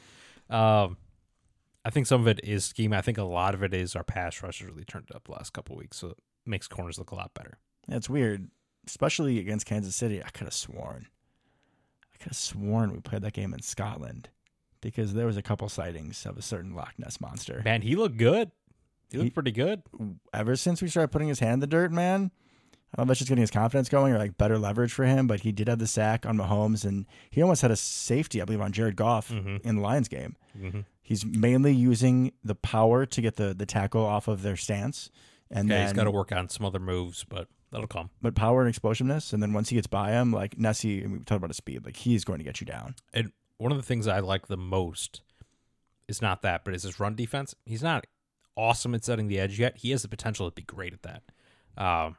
Um, 0.49 0.97
I 1.85 1.91
think 1.91 2.07
some 2.07 2.21
of 2.21 2.29
it 2.29 2.39
is 2.45 2.65
scheme. 2.65 2.93
I 2.93 3.01
think 3.01 3.19
a 3.19 3.25
lot 3.25 3.53
of 3.53 3.63
it 3.65 3.75
is 3.75 3.97
our 3.97 4.05
pass 4.05 4.41
rush 4.43 4.61
has 4.61 4.69
really 4.69 4.85
turned 4.85 5.09
up 5.13 5.25
the 5.25 5.33
last 5.33 5.53
couple 5.53 5.75
of 5.75 5.81
weeks, 5.81 5.97
so 5.97 6.11
it 6.11 6.19
makes 6.47 6.69
corners 6.69 6.99
look 6.99 7.11
a 7.11 7.17
lot 7.17 7.35
better. 7.35 7.59
It's 7.89 8.09
weird, 8.09 8.49
especially 8.87 9.41
against 9.41 9.67
Kansas 9.67 9.97
City. 9.97 10.23
I 10.23 10.29
could 10.31 10.45
have 10.45 10.55
sworn, 10.55 11.09
I 12.15 12.19
could 12.19 12.29
have 12.29 12.37
sworn 12.37 12.93
we 12.93 13.01
played 13.01 13.23
that 13.23 13.33
game 13.33 13.53
in 13.53 13.63
Scotland 13.63 14.29
because 14.81 15.15
there 15.15 15.27
was 15.27 15.37
a 15.37 15.43
couple 15.43 15.69
sightings 15.69 16.25
of 16.27 16.37
a 16.39 16.43
certain 16.43 16.75
Loch 16.75 16.95
Ness 16.99 17.21
monster. 17.21 17.63
Man, 17.65 17.83
he 17.83 17.97
looked 17.97 18.17
good. 18.17 18.51
He 19.11 19.17
looked 19.19 19.27
He- 19.29 19.31
pretty 19.31 19.53
good. 19.53 19.83
Ever 20.35 20.57
since 20.57 20.83
we 20.83 20.89
started 20.89 21.09
putting 21.09 21.29
his 21.29 21.39
hand 21.41 21.55
in 21.55 21.61
the 21.61 21.67
dirt, 21.67 21.93
man. 21.93 22.31
I 22.95 22.97
don't 22.97 23.01
know 23.01 23.03
if 23.03 23.09
that's 23.09 23.19
just 23.21 23.29
getting 23.29 23.43
his 23.43 23.51
confidence 23.51 23.91
going 23.91 24.15
or 24.15 24.19
like 24.19 24.39
better 24.39 24.59
leverage 24.59 24.93
for 24.95 25.05
him, 25.05 25.27
but 25.27 25.41
he 25.41 25.53
did 25.53 25.69
have 25.69 25.79
the 25.79 25.87
sack 25.87 26.25
on 26.25 26.39
Mahomes 26.39 26.87
and 26.87 27.05
he 27.31 27.43
almost 27.43 27.61
had 27.61 27.71
a 27.71 27.77
safety, 27.77 28.41
I 28.41 28.47
believe, 28.47 28.63
on 28.63 28.73
Jared 28.73 28.97
Goff 28.97 29.29
Mhm. 29.31 29.61
in 29.61 29.77
the 29.77 29.83
Lions 29.83 30.09
game. 30.09 30.37
hmm 30.59 30.81
He's 31.03 31.25
mainly 31.25 31.73
using 31.75 32.33
the 32.45 32.55
power 32.55 33.07
to 33.07 33.21
get 33.23 33.37
the, 33.37 33.55
the 33.55 33.65
tackle 33.67 34.05
off 34.05 34.29
of 34.29 34.43
their 34.43 34.57
stance 34.57 35.11
And 35.51 35.69
Yeah, 35.69 35.77
then 35.77 35.87
he's 35.87 35.93
got 35.95 36.05
to 36.05 36.11
work 36.11 36.31
on 36.33 36.51
some 36.51 36.67
other 36.67 36.79
moves, 36.79 37.25
but 37.27 37.49
that'll 37.71 37.87
come. 37.87 38.11
but 38.21 38.35
power 38.35 38.61
and 38.61 38.69
explosiveness, 38.69 39.33
and 39.33 39.43
then 39.43 39.55
once 39.55 39.71
he 39.71 39.77
gets 39.77 39.87
by 39.87 40.11
him, 40.13 40.31
like 40.33 40.59
Nessie, 40.59 41.03
and 41.03 41.13
we 41.13 41.19
talked 41.21 41.39
about 41.39 41.49
his 41.49 41.57
speed, 41.57 41.87
like 41.87 41.97
he's 41.97 42.23
going 42.25 42.39
to 42.39 42.45
get 42.45 42.61
you 42.61 42.67
down. 42.67 42.95
And 43.15 43.33
one 43.59 43.73
of 43.73 43.79
the 43.79 43.85
things 43.85 44.07
I 44.07 44.21
like 44.21 44.47
the 44.47 44.57
most 44.57 45.21
is 46.09 46.23
not 46.23 46.43
that, 46.43 46.65
but 46.65 46.75
is 46.75 46.85
his 46.85 46.99
run 46.99 47.15
defense. 47.15 47.55
He's 47.67 47.83
not 47.83 48.07
awesome 48.57 48.95
at 48.95 49.05
setting 49.05 49.29
the 49.29 49.39
edge 49.39 49.59
yet. 49.59 49.79
He 49.79 49.91
has 49.91 50.03
the 50.03 50.09
potential 50.09 50.49
to 50.49 50.55
be 50.55 50.63
great 50.63 50.93
at 50.93 51.03
that. 51.03 51.23
Um, 51.77 52.17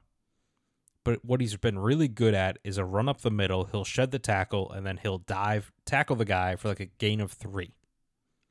but 1.03 1.23
what 1.25 1.41
he's 1.41 1.55
been 1.57 1.79
really 1.79 2.07
good 2.07 2.33
at 2.33 2.59
is 2.63 2.77
a 2.77 2.85
run 2.85 3.09
up 3.09 3.21
the 3.21 3.31
middle. 3.31 3.65
He'll 3.65 3.85
shed 3.85 4.11
the 4.11 4.19
tackle 4.19 4.71
and 4.71 4.85
then 4.85 4.97
he'll 4.97 5.17
dive, 5.19 5.71
tackle 5.85 6.15
the 6.15 6.25
guy 6.25 6.55
for 6.55 6.67
like 6.67 6.79
a 6.81 6.85
gain 6.85 7.19
of 7.19 7.31
three, 7.31 7.73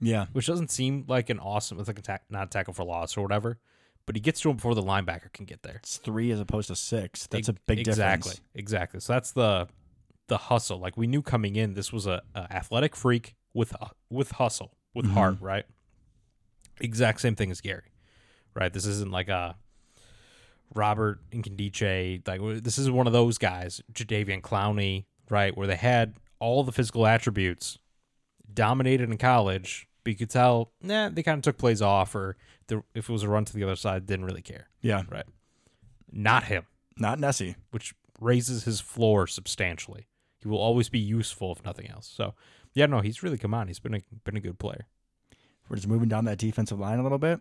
Yeah, 0.00 0.26
which 0.32 0.46
doesn't 0.46 0.70
seem 0.70 1.04
like 1.06 1.30
an 1.30 1.38
awesome. 1.38 1.78
It's 1.78 1.88
like 1.88 1.98
a 1.98 2.02
ta- 2.02 2.18
not 2.30 2.46
a 2.48 2.50
tackle 2.50 2.74
for 2.74 2.84
loss 2.84 3.16
or 3.16 3.22
whatever. 3.22 3.58
But 4.06 4.16
he 4.16 4.20
gets 4.20 4.40
to 4.40 4.48
him 4.50 4.56
before 4.56 4.74
the 4.74 4.82
linebacker 4.82 5.30
can 5.34 5.44
get 5.44 5.62
there. 5.62 5.76
it's 5.76 5.98
three 5.98 6.30
as 6.30 6.40
opposed 6.40 6.68
to 6.68 6.76
six. 6.76 7.26
That's 7.26 7.48
a 7.48 7.52
big 7.52 7.80
exactly, 7.80 7.94
difference. 8.04 8.26
Exactly, 8.26 8.60
exactly. 8.60 9.00
So 9.00 9.12
that's 9.12 9.32
the 9.32 9.68
the 10.28 10.38
hustle. 10.38 10.78
Like 10.78 10.96
we 10.96 11.06
knew 11.06 11.22
coming 11.22 11.56
in, 11.56 11.74
this 11.74 11.92
was 11.92 12.06
a, 12.06 12.22
a 12.34 12.52
athletic 12.52 12.94
freak 12.96 13.34
with 13.54 13.74
uh, 13.80 13.88
with 14.10 14.32
hustle, 14.32 14.76
with 14.94 15.06
Mhm. 15.06 15.12
heart, 15.14 15.36
right? 15.40 15.64
Exact 16.80 17.20
same 17.20 17.34
thing 17.34 17.50
as 17.50 17.60
Gary, 17.60 17.90
right? 18.54 18.72
This 18.72 18.86
isn't 18.86 19.10
like 19.10 19.28
a 19.28 19.56
Robert 20.74 21.20
Incandice. 21.30 22.26
Like 22.26 22.40
this 22.62 22.78
is 22.78 22.90
one 22.90 23.06
of 23.06 23.12
those 23.12 23.38
guys, 23.38 23.80
Jadeveon 23.92 24.42
Clowney, 24.42 25.06
right? 25.30 25.56
Where 25.56 25.66
they 25.66 25.76
had 25.76 26.14
all 26.38 26.62
the 26.62 26.72
physical 26.72 27.06
attributes, 27.06 27.78
dominated 28.52 29.10
in 29.10 29.18
college, 29.18 29.88
but 30.04 30.12
you 30.12 30.16
could 30.16 30.30
tell, 30.30 30.72
nah, 30.80 31.08
they 31.08 31.22
kind 31.22 31.38
of 31.38 31.42
took 31.42 31.58
plays 31.58 31.82
off, 31.82 32.14
or 32.14 32.36
the, 32.68 32.82
if 32.94 33.08
it 33.08 33.12
was 33.12 33.22
a 33.24 33.28
run 33.28 33.44
to 33.44 33.52
the 33.52 33.64
other 33.64 33.76
side, 33.76 34.06
didn't 34.06 34.24
really 34.26 34.42
care. 34.42 34.68
Yeah, 34.80 35.02
right. 35.10 35.26
Not 36.12 36.44
him 36.44 36.64
not 37.00 37.18
Nessie. 37.20 37.54
which 37.70 37.94
raises 38.20 38.64
his 38.64 38.80
floor 38.80 39.26
substantially. 39.28 40.06
He 40.40 40.48
will 40.48 40.58
always 40.58 40.88
be 40.88 40.98
useful 40.98 41.52
if 41.52 41.64
nothing 41.64 41.90
else. 41.90 42.06
So, 42.06 42.34
yeah, 42.74 42.86
no, 42.86 43.00
he's 43.00 43.22
really 43.22 43.38
come 43.38 43.54
on. 43.54 43.68
He's 43.68 43.80
been 43.80 43.94
a 43.94 44.00
been 44.24 44.36
a 44.36 44.40
good 44.40 44.58
player. 44.58 44.86
We're 45.68 45.76
just 45.76 45.88
moving 45.88 46.08
down 46.08 46.24
that 46.24 46.38
defensive 46.38 46.78
line 46.78 46.98
a 46.98 47.02
little 47.02 47.18
bit. 47.18 47.40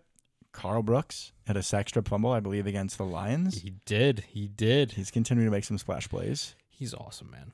Karl 0.52 0.82
Brooks 0.82 1.34
had 1.46 1.56
a 1.56 1.64
sack 1.64 1.88
strip 1.90 2.08
fumble, 2.08 2.32
I 2.32 2.40
believe, 2.40 2.66
against 2.66 2.98
the 2.98 3.06
Lions. 3.06 3.62
He 3.62 3.76
did. 3.86 4.26
He 4.28 4.48
did. 4.48 4.94
He's 4.94 5.12
continuing 5.12 5.48
to 5.48 5.52
make 5.52 5.64
some 5.64 5.78
splash 5.78 6.10
plays. 6.10 6.56
He's 6.70 6.94
awesome, 6.94 7.30
man. 7.30 7.54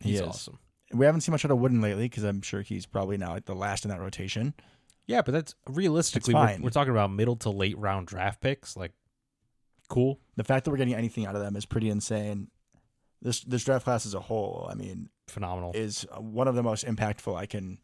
He 0.00 0.10
He's 0.10 0.20
is. 0.20 0.26
awesome. 0.26 0.58
We 0.92 1.06
haven't 1.06 1.22
seen 1.22 1.32
much 1.32 1.44
out 1.44 1.50
of 1.50 1.58
Wooden 1.58 1.80
lately 1.80 2.04
because 2.04 2.24
I'm 2.24 2.42
sure 2.42 2.60
he's 2.60 2.84
probably 2.84 3.16
now 3.16 3.32
like 3.32 3.46
the 3.46 3.54
last 3.54 3.84
in 3.84 3.90
that 3.90 4.00
rotation. 4.00 4.54
Yeah, 5.06 5.22
but 5.22 5.32
that's 5.32 5.54
realistically 5.66 6.34
we're, 6.34 6.58
we're 6.60 6.70
talking 6.70 6.92
about 6.92 7.10
middle 7.10 7.36
to 7.36 7.50
late 7.50 7.78
round 7.78 8.06
draft 8.06 8.40
picks. 8.40 8.76
Like, 8.76 8.92
cool. 9.88 10.20
The 10.36 10.44
fact 10.44 10.64
that 10.64 10.70
we're 10.70 10.76
getting 10.76 10.94
anything 10.94 11.26
out 11.26 11.34
of 11.34 11.42
them 11.42 11.56
is 11.56 11.64
pretty 11.66 11.88
insane. 11.88 12.48
This 13.22 13.40
this 13.42 13.64
draft 13.64 13.84
class 13.84 14.04
as 14.04 14.14
a 14.14 14.20
whole, 14.20 14.68
I 14.70 14.74
mean, 14.74 15.08
Phenomenal. 15.28 15.70
is 15.74 16.04
one 16.18 16.48
of 16.48 16.54
the 16.56 16.62
most 16.62 16.84
impactful 16.84 17.34
I 17.36 17.46
can 17.46 17.78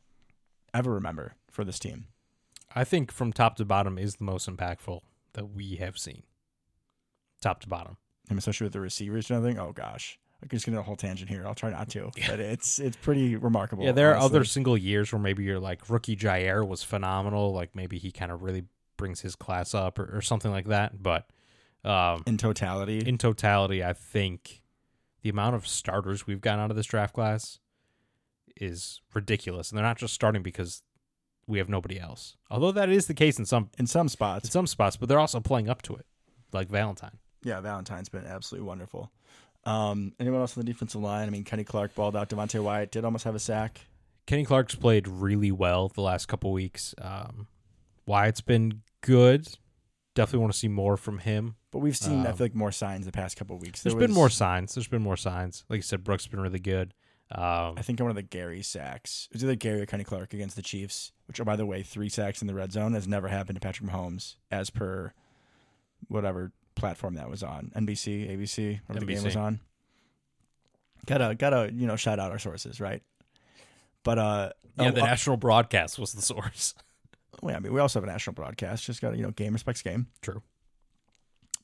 ever 0.74 0.92
remember 0.92 1.34
for 1.50 1.64
this 1.64 1.78
team. 1.78 2.08
I 2.74 2.84
think 2.84 3.10
from 3.12 3.32
top 3.32 3.56
to 3.56 3.64
bottom 3.64 3.96
is 3.98 4.16
the 4.16 4.24
most 4.24 4.48
impactful 4.50 5.00
that 5.34 5.46
we 5.54 5.76
have 5.76 5.96
seen. 5.96 6.24
Top 7.40 7.60
to 7.60 7.68
bottom. 7.68 7.96
And 8.28 8.38
especially 8.38 8.66
with 8.66 8.72
the 8.72 8.80
receivers 8.80 9.30
and 9.30 9.38
everything. 9.38 9.58
Oh 9.58 9.72
gosh, 9.72 10.18
I'm 10.42 10.48
just 10.48 10.66
getting 10.66 10.78
a 10.78 10.82
whole 10.82 10.96
tangent 10.96 11.30
here. 11.30 11.46
I'll 11.46 11.54
try 11.54 11.70
not 11.70 11.88
to, 11.90 12.10
Yeah. 12.16 12.26
but 12.30 12.40
it's 12.40 12.78
it's 12.78 12.96
pretty 12.96 13.36
remarkable. 13.36 13.84
yeah, 13.84 13.92
there 13.92 14.10
are 14.12 14.16
other 14.18 14.44
single 14.44 14.76
years 14.76 15.12
where 15.12 15.20
maybe 15.20 15.44
you're 15.44 15.60
like 15.60 15.88
rookie 15.88 16.16
Jaire 16.16 16.66
was 16.66 16.82
phenomenal. 16.82 17.52
Like 17.54 17.74
maybe 17.74 17.96
he 17.98 18.10
kind 18.12 18.30
of 18.32 18.42
really 18.42 18.64
brings 18.96 19.20
his 19.20 19.36
class 19.36 19.72
up 19.74 19.98
or, 19.98 20.16
or 20.16 20.20
something 20.20 20.50
like 20.50 20.66
that. 20.66 21.00
But 21.02 21.30
um, 21.84 22.24
in 22.26 22.36
totality. 22.36 22.98
in 22.98 23.16
totality, 23.16 23.82
I 23.84 23.92
think 23.94 24.60
the 25.28 25.32
amount 25.32 25.54
of 25.54 25.68
starters 25.68 26.26
we've 26.26 26.40
gotten 26.40 26.58
out 26.60 26.70
of 26.70 26.76
this 26.76 26.86
draft 26.86 27.12
class 27.12 27.58
is 28.56 29.02
ridiculous. 29.12 29.70
And 29.70 29.76
they're 29.76 29.84
not 29.84 29.98
just 29.98 30.14
starting 30.14 30.42
because 30.42 30.82
we 31.46 31.58
have 31.58 31.68
nobody 31.68 32.00
else. 32.00 32.36
Although 32.50 32.72
that 32.72 32.88
is 32.88 33.06
the 33.08 33.14
case 33.14 33.38
in 33.38 33.44
some 33.44 33.68
in 33.78 33.86
some 33.86 34.08
spots. 34.08 34.46
in 34.46 34.50
some 34.50 34.66
spots, 34.66 34.96
but 34.96 35.06
they're 35.08 35.18
also 35.18 35.38
playing 35.40 35.68
up 35.68 35.82
to 35.82 35.96
it. 35.96 36.06
Like 36.50 36.70
Valentine. 36.70 37.18
yeah, 37.42 37.60
Valentine's 37.60 38.08
been 38.08 38.24
absolutely 38.24 38.66
wonderful. 38.66 39.12
Um, 39.64 40.14
anyone 40.18 40.40
else 40.40 40.56
on 40.56 40.64
the 40.64 40.72
defensive 40.72 41.02
line? 41.02 41.26
I 41.26 41.30
mean, 41.30 41.44
Kenny 41.44 41.64
Clark 41.64 41.94
balled 41.94 42.16
out. 42.16 42.30
Devonte 42.30 42.62
Wyatt 42.62 42.90
did 42.90 43.04
almost 43.04 43.24
have 43.24 43.34
a 43.34 43.38
sack. 43.38 43.82
Kenny 44.26 44.46
Clark's 44.46 44.74
played 44.74 45.06
really 45.06 45.52
well 45.52 45.88
the 45.88 46.00
last 46.00 46.24
couple 46.26 46.52
weeks. 46.52 46.94
Um, 47.02 47.48
Wyatt's 48.06 48.40
been 48.40 48.80
good. 49.02 49.46
Definitely 50.14 50.40
want 50.40 50.52
to 50.52 50.58
see 50.58 50.68
more 50.68 50.96
from 50.96 51.18
him. 51.18 51.56
But 51.70 51.78
we've 51.78 51.96
seen, 51.96 52.26
I 52.26 52.30
Um, 52.30 52.36
feel 52.36 52.46
like, 52.46 52.54
more 52.54 52.72
signs 52.72 53.06
the 53.06 53.12
past 53.12 53.36
couple 53.36 53.54
of 53.56 53.62
weeks. 53.62 53.82
There's 53.82 53.94
There 53.94 54.00
been 54.00 54.12
more 54.14 54.30
signs. 54.30 54.74
There's 54.74 54.88
been 54.88 55.02
more 55.02 55.16
signs. 55.16 55.64
Like 55.68 55.78
you 55.78 55.82
said, 55.82 56.02
Brooks 56.02 56.24
has 56.24 56.30
been 56.30 56.40
really 56.40 56.58
good. 56.58 56.94
Um, 57.30 57.74
I 57.76 57.82
think 57.82 58.00
one 58.00 58.08
of 58.10 58.16
the 58.16 58.22
Gary 58.22 58.62
sacks. 58.62 59.28
It 59.30 59.34
was 59.34 59.44
either 59.44 59.54
Gary 59.54 59.82
or 59.82 59.86
Kenny 59.86 60.02
Clark 60.04 60.32
against 60.32 60.56
the 60.56 60.62
Chiefs, 60.62 61.12
which, 61.26 61.38
oh, 61.40 61.44
by 61.44 61.56
the 61.56 61.66
way, 61.66 61.82
three 61.82 62.08
sacks 62.08 62.40
in 62.40 62.48
the 62.48 62.54
red 62.54 62.72
zone 62.72 62.94
has 62.94 63.06
never 63.06 63.28
happened 63.28 63.56
to 63.56 63.60
Patrick 63.60 63.88
Mahomes, 63.90 64.36
as 64.50 64.70
per 64.70 65.12
whatever 66.08 66.52
platform 66.74 67.14
that 67.14 67.28
was 67.28 67.42
on 67.42 67.70
NBC, 67.76 68.30
ABC, 68.30 68.80
whatever 68.86 69.04
the 69.04 69.14
game 69.14 69.24
was 69.24 69.36
on. 69.36 69.60
Gotta, 71.06 71.34
gotta, 71.34 71.70
you 71.72 71.86
know, 71.86 71.96
shout 71.96 72.18
out 72.18 72.32
our 72.32 72.38
sources, 72.38 72.80
right? 72.80 73.02
But 74.04 74.18
uh, 74.18 74.50
yeah, 74.78 74.88
oh, 74.88 74.90
the 74.92 75.02
uh, 75.02 75.06
national 75.06 75.36
broadcast 75.36 75.98
was 75.98 76.12
the 76.12 76.22
source. 76.32 76.74
Well, 77.42 77.54
I 77.56 77.60
mean, 77.60 77.72
we 77.72 77.80
also 77.80 78.00
have 78.00 78.08
a 78.08 78.10
national 78.10 78.34
broadcast. 78.34 78.84
Just 78.84 79.00
got 79.00 79.10
to, 79.10 79.16
you 79.16 79.22
know, 79.22 79.30
game 79.30 79.52
respects 79.52 79.82
game. 79.82 80.06
True. 80.22 80.42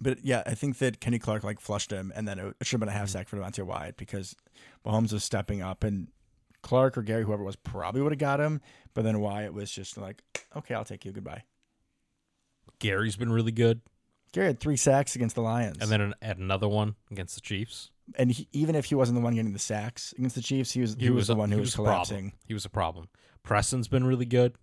But 0.00 0.24
yeah, 0.24 0.42
I 0.46 0.54
think 0.54 0.78
that 0.78 1.00
Kenny 1.00 1.18
Clark 1.18 1.44
like 1.44 1.60
flushed 1.60 1.90
him, 1.90 2.12
and 2.14 2.26
then 2.28 2.38
it 2.38 2.54
should 2.62 2.72
have 2.74 2.80
been 2.80 2.88
a 2.88 2.98
half 2.98 3.08
sack 3.08 3.28
for 3.28 3.36
Devonte 3.36 3.62
Wyatt 3.64 3.96
because 3.96 4.34
Mahomes 4.84 5.12
was 5.12 5.24
stepping 5.24 5.62
up, 5.62 5.84
and 5.84 6.08
Clark 6.62 6.98
or 6.98 7.02
Gary, 7.02 7.22
whoever 7.24 7.42
it 7.42 7.46
was, 7.46 7.56
probably 7.56 8.02
would 8.02 8.12
have 8.12 8.18
got 8.18 8.40
him. 8.40 8.60
But 8.92 9.04
then 9.04 9.20
Wyatt 9.20 9.54
was 9.54 9.70
just 9.70 9.96
like, 9.96 10.22
"Okay, 10.56 10.74
I'll 10.74 10.84
take 10.84 11.04
you. 11.04 11.12
Goodbye." 11.12 11.44
Gary's 12.80 13.16
been 13.16 13.32
really 13.32 13.52
good. 13.52 13.80
Gary 14.32 14.48
had 14.48 14.58
three 14.60 14.76
sacks 14.76 15.14
against 15.14 15.36
the 15.36 15.42
Lions, 15.42 15.78
And 15.80 15.90
then 15.90 16.00
an, 16.00 16.14
had 16.20 16.38
another 16.38 16.66
one 16.68 16.96
against 17.10 17.36
the 17.36 17.40
Chiefs. 17.40 17.90
and 18.16 18.32
he, 18.32 18.48
even 18.52 18.74
if 18.74 18.86
he 18.86 18.96
wasn't 18.96 19.16
the 19.16 19.22
one 19.22 19.34
getting 19.36 19.52
the 19.52 19.58
sacks 19.60 20.12
against 20.18 20.34
the 20.34 20.42
Chiefs, 20.42 20.72
he 20.72 20.80
was 20.80 20.96
he, 20.98 21.08
was, 21.08 21.28
the 21.28 21.34
a- 21.34 21.36
one 21.36 21.50
who 21.50 21.56
he 21.58 21.60
was, 21.60 21.74
a 21.74 21.76
problem. 21.76 21.92
collapsing, 21.94 22.32
He 22.46 22.52
was 22.52 22.64
a 22.64 22.68
problem. 22.70 23.08
Preston's 23.44 23.86
been 23.88 24.04
really 24.04 24.26
good. 24.26 24.56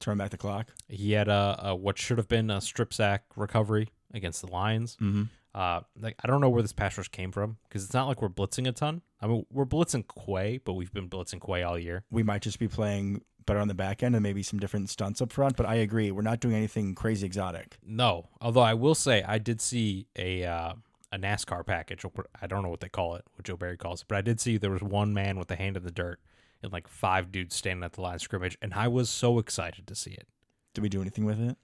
Turn 0.00 0.18
back 0.18 0.30
the 0.30 0.36
clock. 0.36 0.68
He 0.88 1.12
had 1.12 1.28
a, 1.28 1.60
a 1.62 1.74
what 1.76 1.98
should 1.98 2.18
have 2.18 2.28
been 2.28 2.50
a 2.50 2.60
strip 2.60 2.92
sack 2.92 3.24
recovery 3.36 3.88
against 4.12 4.40
the 4.40 4.50
Lions. 4.50 4.96
Mm-hmm. 5.00 5.24
Uh, 5.54 5.80
like 6.00 6.16
I 6.22 6.28
don't 6.28 6.40
know 6.40 6.48
where 6.48 6.62
this 6.62 6.72
pass 6.72 6.96
rush 6.96 7.08
came 7.08 7.32
from 7.32 7.58
because 7.68 7.84
it's 7.84 7.94
not 7.94 8.06
like 8.06 8.22
we're 8.22 8.28
blitzing 8.28 8.68
a 8.68 8.72
ton. 8.72 9.02
I 9.20 9.26
mean, 9.26 9.46
we're 9.50 9.66
blitzing 9.66 10.04
Quay, 10.04 10.58
but 10.64 10.74
we've 10.74 10.92
been 10.92 11.08
blitzing 11.08 11.44
Quay 11.44 11.62
all 11.62 11.78
year. 11.78 12.04
We 12.10 12.22
might 12.22 12.42
just 12.42 12.58
be 12.58 12.68
playing 12.68 13.22
better 13.46 13.58
on 13.58 13.68
the 13.68 13.74
back 13.74 14.02
end 14.02 14.14
and 14.14 14.22
maybe 14.22 14.42
some 14.42 14.60
different 14.60 14.90
stunts 14.90 15.20
up 15.20 15.32
front. 15.32 15.56
But 15.56 15.66
I 15.66 15.76
agree, 15.76 16.10
we're 16.12 16.22
not 16.22 16.40
doing 16.40 16.54
anything 16.54 16.94
crazy 16.94 17.26
exotic. 17.26 17.78
No, 17.84 18.28
although 18.40 18.60
I 18.60 18.74
will 18.74 18.94
say 18.94 19.24
I 19.26 19.38
did 19.38 19.60
see 19.60 20.06
a 20.16 20.44
uh, 20.44 20.74
a 21.12 21.18
NASCAR 21.18 21.66
package. 21.66 22.04
I 22.40 22.46
don't 22.46 22.62
know 22.62 22.68
what 22.68 22.80
they 22.80 22.88
call 22.88 23.16
it, 23.16 23.24
what 23.34 23.44
Joe 23.44 23.56
Barry 23.56 23.76
calls 23.76 24.02
it, 24.02 24.08
but 24.08 24.16
I 24.16 24.20
did 24.20 24.40
see 24.40 24.56
there 24.56 24.70
was 24.70 24.82
one 24.82 25.12
man 25.12 25.38
with 25.38 25.50
a 25.50 25.56
hand 25.56 25.76
in 25.76 25.82
the 25.82 25.90
dirt 25.90 26.20
and 26.62 26.72
like 26.72 26.88
five 26.88 27.30
dudes 27.32 27.54
standing 27.54 27.84
at 27.84 27.92
the 27.94 28.00
line 28.00 28.14
of 28.16 28.20
scrimmage, 28.22 28.56
and 28.62 28.74
I 28.74 28.88
was 28.88 29.08
so 29.10 29.38
excited 29.38 29.86
to 29.86 29.94
see 29.94 30.10
it. 30.12 30.26
Did 30.74 30.82
we 30.82 30.88
do 30.88 31.00
anything 31.00 31.24
with 31.24 31.40
it? 31.40 31.56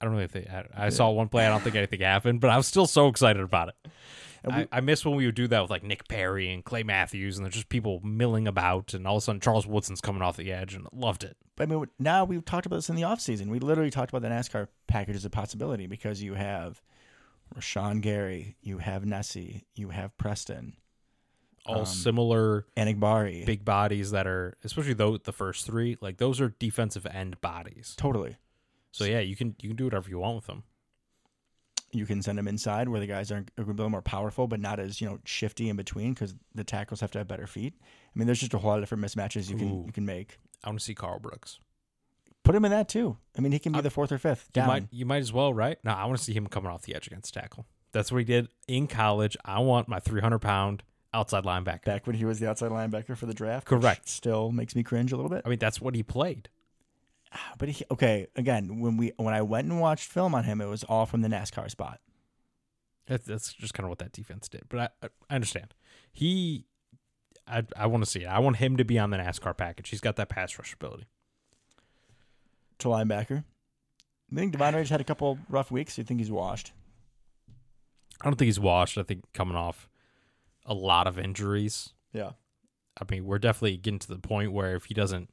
I 0.00 0.04
don't 0.04 0.14
really 0.14 0.28
think 0.28 0.48
I, 0.48 0.64
I 0.76 0.88
saw 0.90 1.10
one 1.10 1.28
play. 1.28 1.44
I 1.46 1.48
don't 1.50 1.62
think 1.62 1.74
anything 1.74 2.00
happened, 2.00 2.40
but 2.40 2.50
I 2.50 2.56
was 2.56 2.66
still 2.68 2.86
so 2.86 3.08
excited 3.08 3.42
about 3.42 3.68
it. 3.70 3.74
And 4.44 4.54
we- 4.54 4.62
I, 4.62 4.68
I 4.70 4.80
miss 4.80 5.04
when 5.04 5.16
we 5.16 5.26
would 5.26 5.34
do 5.34 5.48
that 5.48 5.60
with 5.60 5.70
like 5.72 5.82
Nick 5.82 6.06
Perry 6.06 6.52
and 6.52 6.64
Clay 6.64 6.84
Matthews, 6.84 7.36
and 7.36 7.44
there's 7.44 7.54
just 7.54 7.68
people 7.68 8.00
milling 8.04 8.46
about, 8.46 8.94
and 8.94 9.06
all 9.08 9.16
of 9.16 9.22
a 9.22 9.24
sudden 9.24 9.40
Charles 9.40 9.66
Woodson's 9.66 10.00
coming 10.00 10.22
off 10.22 10.36
the 10.36 10.52
edge, 10.52 10.74
and 10.74 10.86
loved 10.92 11.24
it. 11.24 11.36
I 11.58 11.66
mean, 11.66 11.84
now 11.98 12.24
we've 12.24 12.44
talked 12.44 12.66
about 12.66 12.76
this 12.76 12.88
in 12.88 12.94
the 12.94 13.02
offseason. 13.02 13.48
We 13.48 13.58
literally 13.58 13.90
talked 13.90 14.12
about 14.12 14.22
the 14.22 14.28
NASCAR 14.32 14.68
package 14.86 15.16
as 15.16 15.24
a 15.24 15.30
possibility 15.30 15.88
because 15.88 16.22
you 16.22 16.34
have 16.34 16.80
Rashan 17.56 18.00
Gary, 18.00 18.54
you 18.62 18.78
have 18.78 19.04
Nessie, 19.04 19.64
you 19.74 19.88
have 19.88 20.16
Preston, 20.18 20.76
All 21.66 21.80
Um, 21.80 21.86
similar 21.86 22.66
Enagbare. 22.76 23.44
big 23.44 23.64
bodies 23.64 24.10
that 24.12 24.26
are, 24.26 24.56
especially 24.64 24.94
though 24.94 25.16
the 25.18 25.32
first 25.32 25.66
three, 25.66 25.96
like 26.00 26.16
those 26.18 26.40
are 26.40 26.50
defensive 26.58 27.04
end 27.06 27.40
bodies. 27.40 27.94
Totally. 27.98 28.36
So 28.90 29.04
yeah, 29.04 29.20
you 29.20 29.36
can 29.36 29.54
you 29.60 29.68
can 29.70 29.76
do 29.76 29.84
whatever 29.84 30.08
you 30.08 30.18
want 30.18 30.36
with 30.36 30.46
them. 30.46 30.62
You 31.90 32.04
can 32.04 32.20
send 32.22 32.36
them 32.36 32.46
inside 32.48 32.88
where 32.90 33.00
the 33.00 33.06
guys 33.06 33.32
are 33.32 33.46
a 33.56 33.62
little 33.62 33.88
more 33.88 34.02
powerful, 34.02 34.46
but 34.46 34.60
not 34.60 34.78
as 34.78 35.00
you 35.00 35.08
know 35.08 35.18
shifty 35.24 35.68
in 35.70 35.76
between 35.76 36.12
because 36.12 36.34
the 36.54 36.64
tackles 36.64 37.00
have 37.00 37.10
to 37.12 37.18
have 37.18 37.28
better 37.28 37.46
feet. 37.46 37.74
I 37.80 38.18
mean, 38.18 38.26
there's 38.26 38.40
just 38.40 38.52
a 38.54 38.58
whole 38.58 38.70
lot 38.70 38.78
of 38.78 38.82
different 38.82 39.04
mismatches 39.04 39.48
you 39.50 39.56
can 39.56 39.84
you 39.86 39.92
can 39.92 40.04
make. 40.04 40.38
I 40.62 40.68
want 40.68 40.78
to 40.80 40.84
see 40.84 40.94
Carl 40.94 41.18
Brooks. 41.18 41.58
Put 42.44 42.54
him 42.54 42.64
in 42.64 42.70
that 42.72 42.88
too. 42.88 43.16
I 43.36 43.40
mean, 43.40 43.52
he 43.52 43.58
can 43.58 43.72
be 43.72 43.78
I- 43.78 43.82
the 43.82 43.90
fourth 43.90 44.12
or 44.12 44.18
fifth 44.18 44.50
You 44.54 44.62
might 44.62 44.84
you 44.90 45.06
might 45.06 45.18
as 45.20 45.32
well, 45.32 45.52
right? 45.54 45.78
No, 45.84 45.92
I 45.92 46.04
want 46.04 46.18
to 46.18 46.24
see 46.24 46.32
him 46.34 46.46
coming 46.46 46.70
off 46.70 46.82
the 46.82 46.94
edge 46.94 47.06
against 47.06 47.32
tackle. 47.34 47.66
That's 47.92 48.12
what 48.12 48.18
he 48.18 48.24
did 48.24 48.48
in 48.66 48.86
college. 48.86 49.34
I 49.46 49.60
want 49.60 49.88
my 49.88 49.98
300 49.98 50.40
pound 50.40 50.82
outside 51.18 51.44
linebacker. 51.44 51.84
Back 51.84 52.06
when 52.06 52.16
he 52.16 52.24
was 52.24 52.38
the 52.38 52.48
outside 52.48 52.70
linebacker 52.70 53.16
for 53.16 53.26
the 53.26 53.34
draft, 53.34 53.66
Correct. 53.66 54.08
Still 54.08 54.52
makes 54.52 54.74
me 54.74 54.82
cringe 54.82 55.12
a 55.12 55.16
little 55.16 55.30
bit. 55.30 55.42
I 55.44 55.48
mean, 55.48 55.58
that's 55.58 55.80
what 55.80 55.94
he 55.94 56.02
played. 56.02 56.48
Ah, 57.32 57.52
but 57.58 57.68
he, 57.68 57.84
okay, 57.90 58.26
again, 58.36 58.80
when 58.80 58.96
we 58.96 59.12
when 59.16 59.34
I 59.34 59.42
went 59.42 59.68
and 59.68 59.80
watched 59.80 60.10
film 60.10 60.34
on 60.34 60.44
him, 60.44 60.60
it 60.60 60.66
was 60.66 60.84
all 60.84 61.04
from 61.04 61.20
the 61.20 61.28
NASCAR 61.28 61.70
spot. 61.70 62.00
That's, 63.06 63.26
that's 63.26 63.52
just 63.54 63.74
kind 63.74 63.84
of 63.84 63.88
what 63.88 63.98
that 63.98 64.12
defense 64.12 64.48
did. 64.48 64.62
But 64.68 64.92
I, 65.02 65.08
I 65.30 65.34
understand. 65.34 65.74
He, 66.12 66.66
I, 67.46 67.64
I 67.76 67.86
want 67.86 68.04
to 68.04 68.10
see 68.10 68.20
it. 68.20 68.26
I 68.26 68.38
want 68.38 68.56
him 68.56 68.76
to 68.76 68.84
be 68.84 68.98
on 68.98 69.10
the 69.10 69.16
NASCAR 69.16 69.56
package. 69.56 69.88
He's 69.88 70.00
got 70.00 70.16
that 70.16 70.28
pass 70.28 70.58
rush 70.58 70.74
ability. 70.74 71.06
To 72.80 72.88
linebacker, 72.88 73.44
I 74.30 74.34
think 74.34 74.52
Devon 74.52 74.74
Rage 74.74 74.88
had 74.88 75.00
a 75.00 75.04
couple 75.04 75.38
rough 75.48 75.70
weeks. 75.70 75.98
You 75.98 76.04
think 76.04 76.20
he's 76.20 76.30
washed? 76.30 76.72
I 78.20 78.24
don't 78.24 78.36
think 78.36 78.46
he's 78.46 78.60
washed. 78.60 78.98
I 78.98 79.02
think 79.02 79.24
coming 79.32 79.56
off 79.56 79.88
a 80.68 80.74
lot 80.74 81.06
of 81.08 81.18
injuries. 81.18 81.90
Yeah. 82.12 82.30
I 83.00 83.04
mean, 83.10 83.24
we're 83.24 83.38
definitely 83.38 83.76
getting 83.78 83.98
to 84.00 84.08
the 84.08 84.18
point 84.18 84.52
where 84.52 84.76
if 84.76 84.84
he 84.84 84.94
doesn't 84.94 85.30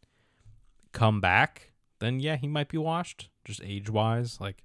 come 0.94 1.20
back, 1.22 1.72
then 2.00 2.20
yeah, 2.20 2.36
he 2.38 2.48
might 2.48 2.70
be 2.70 2.78
washed, 2.78 3.30
just 3.44 3.62
age 3.64 3.90
wise. 3.90 4.40
Like, 4.42 4.64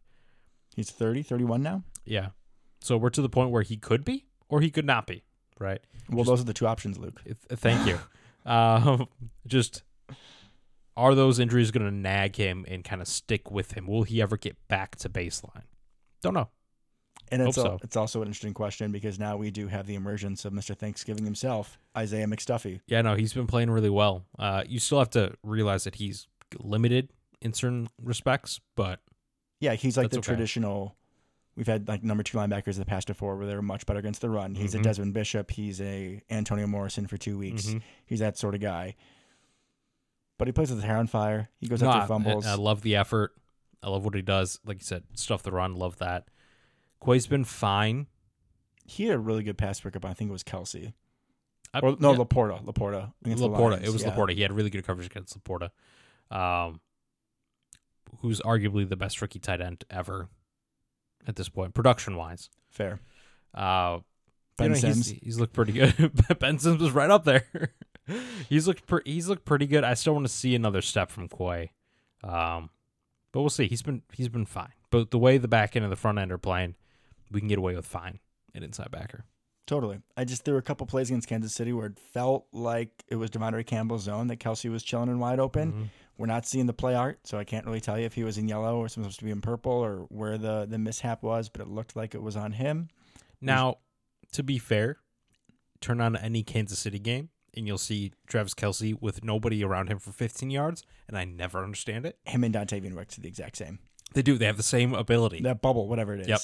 He's 0.77 0.91
30, 0.91 1.23
31 1.23 1.63
now. 1.63 1.83
yeah. 2.05 2.29
So 2.83 2.97
we're 2.97 3.11
to 3.11 3.21
the 3.21 3.29
point 3.29 3.51
where 3.51 3.63
he 3.63 3.77
could 3.77 4.05
be 4.07 4.25
or 4.49 4.61
he 4.63 4.71
could 4.71 4.87
not 4.87 5.07
be, 5.07 5.23
right? 5.59 5.81
Well, 6.09 6.19
Just- 6.21 6.29
those 6.29 6.41
are 6.41 6.45
the 6.45 6.55
two 6.55 6.67
options, 6.67 6.97
Luke. 6.99 7.21
Th- 7.25 7.37
Thank 7.51 7.87
you. 7.87 7.99
um, 8.51 9.07
just 9.47 9.83
are 10.97 11.15
those 11.15 11.39
injuries 11.39 11.71
going 11.71 11.85
to 11.87 11.95
nag 11.95 12.37
him 12.37 12.65
and 12.69 12.83
kind 12.85 13.03
of 13.03 13.09
stick 13.09 13.51
with 13.51 13.73
him? 13.73 13.87
Will 13.87 14.03
he 14.05 14.23
ever 14.23 14.37
get 14.37 14.57
back 14.69 14.97
to 14.97 15.09
baseline? 15.09 15.65
Don't 16.23 16.35
know. 16.35 16.49
And 17.33 17.43
it's, 17.43 17.55
so. 17.55 17.79
it's 17.83 17.97
also 17.97 18.23
an 18.23 18.29
interesting 18.29 18.55
question 18.55 18.91
because 18.93 19.19
now 19.19 19.37
we 19.37 19.51
do 19.51 19.69
have 19.69 19.87
the 19.87 19.95
emergence 19.95 20.45
of 20.45 20.53
Mr. 20.53 20.77
Thanksgiving 20.77 21.25
himself, 21.25 21.79
Isaiah 21.97 22.27
McDuffie. 22.27 22.81
Yeah, 22.87 23.03
no, 23.03 23.15
he's 23.15 23.33
been 23.33 23.47
playing 23.47 23.71
really 23.71 23.91
well. 23.91 24.25
Uh, 24.39 24.65
you 24.67 24.81
still 24.81 24.99
have 24.99 25.11
to 25.11 25.35
realize 25.45 25.85
that 25.85 25.95
he's 25.97 26.27
limited 26.59 27.11
in 27.41 27.53
certain 27.53 27.89
respects, 28.03 28.61
but 28.77 29.01
Yeah, 29.61 29.75
he's 29.75 29.97
like 29.97 30.11
the 30.11 30.19
okay. 30.19 30.27
traditional. 30.27 30.97
We've 31.57 31.67
had 31.67 31.87
like 31.89 32.03
number 32.03 32.23
two 32.23 32.37
linebackers 32.39 32.75
in 32.75 32.79
the 32.81 32.85
past 32.87 33.11
four 33.15 33.37
where 33.37 33.47
they're 33.47 33.63
much 33.63 33.87
better 33.87 33.99
against 33.99 34.21
the 34.23 34.31
run. 34.31 34.55
He's 34.55 34.75
Mhm. 34.75 34.81
a 34.81 34.83
Desmond 34.83 35.15
Bishop. 35.15 35.51
He's 35.51 35.81
a 35.81 36.23
Antonio 36.31 36.67
Morrison 36.67 37.07
for 37.07 37.17
two 37.17 37.37
weeks. 37.39 37.67
Mhm. 37.67 37.83
He's 38.07 38.21
that 38.21 38.39
sort 38.39 38.55
of 38.55 38.61
guy. 38.61 38.97
But 40.39 40.49
he 40.49 40.53
plays 40.53 40.71
with 40.71 40.79
his 40.79 40.85
hair 40.87 40.97
on 40.97 41.07
fire. 41.07 41.51
He 41.59 41.69
goes 41.69 41.83
No, 41.83 41.91
after 41.91 42.09
fumbles. 42.09 42.47
I, 42.47 42.53
I 42.53 42.55
love 42.55 42.83
the 42.83 42.97
effort. 42.97 43.35
I 43.83 43.91
love 43.91 44.05
what 44.05 44.15
he 44.15 44.23
does. 44.23 44.59
Like 44.65 44.79
you 44.79 44.85
said, 44.85 45.05
stuff 45.15 45.43
the 45.43 45.53
run. 45.53 45.77
Love 45.77 45.99
that. 45.99 46.29
Quay's 47.01 47.27
been 47.27 47.45
fine. 47.45 48.07
he 48.87 49.05
had 49.07 49.15
a 49.17 49.19
really 49.19 49.43
good 49.43 49.57
pass 49.59 49.81
pickup. 49.81 50.05
I 50.05 50.13
think 50.15 50.29
it 50.31 50.33
was 50.33 50.43
Kelce. 50.45 50.93
I- 51.73 51.79
Or 51.81 51.97
no, 52.01 52.13
yeah, 52.13 52.19
Laporta. 52.19 52.65
Laporta. 52.65 53.13
Laporta. 53.25 53.83
It 53.83 53.93
was 53.93 54.03
yeah. 54.03 54.11
Laporta. 54.11 54.33
He 54.35 54.43
had 54.43 54.53
really 54.53 54.71
good 54.71 54.85
coverage 54.87 55.07
against 55.07 55.39
Laporta, 55.39 55.71
um, 56.31 56.81
who's 58.21 58.41
arguably 58.41 58.89
the 58.89 58.97
best 58.97 59.21
rookie 59.23 59.39
tight 59.39 59.61
end 59.61 59.85
ever 59.91 60.29
at 61.27 61.37
this 61.37 61.49
point, 61.49 61.75
production 61.75 62.17
wise. 62.17 62.51
Fair. 62.71 63.01
Uh, 63.55 64.01
Ben 64.57 64.75
you 64.75 64.81
know, 64.83 64.89
he's, 64.89 65.07
Sims. 65.07 65.21
he's 65.23 65.41
looked 65.41 65.53
pretty 65.53 65.73
good. 65.73 66.13
ben 66.39 66.59
Sims 66.59 66.81
was 66.83 66.91
right 66.93 67.11
up 67.11 67.25
there. 67.25 67.47
he's 68.49 68.67
looked 68.67 68.91
he's 69.07 69.29
looked 69.29 69.45
pretty 69.45 69.67
good. 69.67 69.85
I 69.85 69.95
still 69.95 70.15
want 70.15 70.27
to 70.27 70.33
see 70.33 70.55
another 70.55 70.83
step 70.83 71.11
from 71.11 71.29
Quay, 71.29 71.73
um, 72.25 72.71
but 73.33 73.41
we'll 73.41 73.51
see. 73.51 73.69
He's 73.69 73.83
been 73.83 74.03
he's 74.13 74.29
been 74.29 74.47
fine. 74.47 74.73
But 74.91 75.13
the 75.13 75.19
way 75.19 75.39
the 75.39 75.49
back 75.49 75.77
end 75.77 75.85
and 75.85 75.93
the 75.93 75.97
front 75.97 76.19
end 76.19 76.33
are 76.33 76.39
playing, 76.39 76.75
we 77.31 77.41
can 77.41 77.49
get 77.49 77.59
away 77.59 77.75
with 77.77 77.87
fine 77.87 78.19
at 78.55 78.63
inside 78.63 78.91
backer. 78.91 79.25
Totally. 79.67 80.01
I 80.17 80.25
just 80.25 80.45
there 80.45 80.55
were 80.55 80.59
a 80.61 80.63
couple 80.63 80.87
plays 80.87 81.11
against 81.11 81.29
Kansas 81.29 81.55
City 81.55 81.73
where 81.73 81.87
it 81.87 81.99
felt 81.99 82.47
like 82.53 83.05
it 83.09 83.17
was 83.17 83.31
De'Vondre 83.31 83.65
Campbell's 83.65 84.03
zone 84.03 84.27
that 84.27 84.39
Kelce 84.41 84.71
was 84.71 84.83
chilling 84.83 85.09
and 85.09 85.21
wide 85.21 85.39
open. 85.39 85.73
Mhm. 85.73 85.89
We're 86.19 86.27
not 86.27 86.45
seeing 86.45 86.67
the 86.67 86.73
play 86.73 86.95
art, 86.95 87.21
so 87.27 87.39
I 87.39 87.45
can't 87.45 87.65
really 87.65 87.81
tell 87.81 87.99
you 87.99 88.05
if 88.05 88.15
he 88.15 88.25
was 88.25 88.37
in 88.37 88.49
yellow 88.49 88.79
or 88.79 88.89
supposed 88.89 89.21
to 89.21 89.25
be 89.25 89.31
in 89.31 89.41
purple 89.41 89.73
or 89.73 90.07
where 90.09 90.37
the 90.39 90.67
the 90.69 90.79
mishap 90.79 91.23
was, 91.23 91.49
but 91.49 91.61
it 91.63 91.69
looked 91.69 91.95
like 91.95 92.15
it 92.15 92.23
was 92.23 92.37
on 92.37 92.53
him. 92.53 92.89
Now, 93.41 93.77
to 94.33 94.43
be 94.43 94.59
fair, 94.59 94.99
turn 95.81 96.01
on 96.01 96.17
any 96.17 96.43
Kansas 96.43 96.79
City 96.79 96.99
game 96.99 97.31
and 97.55 97.67
you'll 97.67 97.79
see 97.79 98.13
Travis 98.27 98.55
Kelce 98.55 99.01
with 99.01 99.25
nobody 99.25 99.65
around 99.65 99.89
him 99.89 99.99
for 99.99 100.13
15 100.13 100.51
yards, 100.51 100.85
and 101.09 101.17
I 101.17 101.25
never 101.25 101.63
understand 101.63 102.07
it. 102.07 102.19
Him 102.25 102.45
and 102.45 102.55
Dontayvion 102.55 102.95
Wicks 102.95 103.19
are 103.19 103.23
the 103.23 103.29
exact 103.29 103.57
same. 103.57 103.79
They 104.15 104.23
do. 104.23 104.37
They 104.39 104.47
have 104.47 104.57
the 104.57 104.63
same 104.63 104.95
ability. 104.95 105.41
That 105.43 105.63
bubble, 105.63 105.89
whatever 105.89 106.15
it 106.15 106.21
is. 106.23 106.29
Yep. 106.29 106.41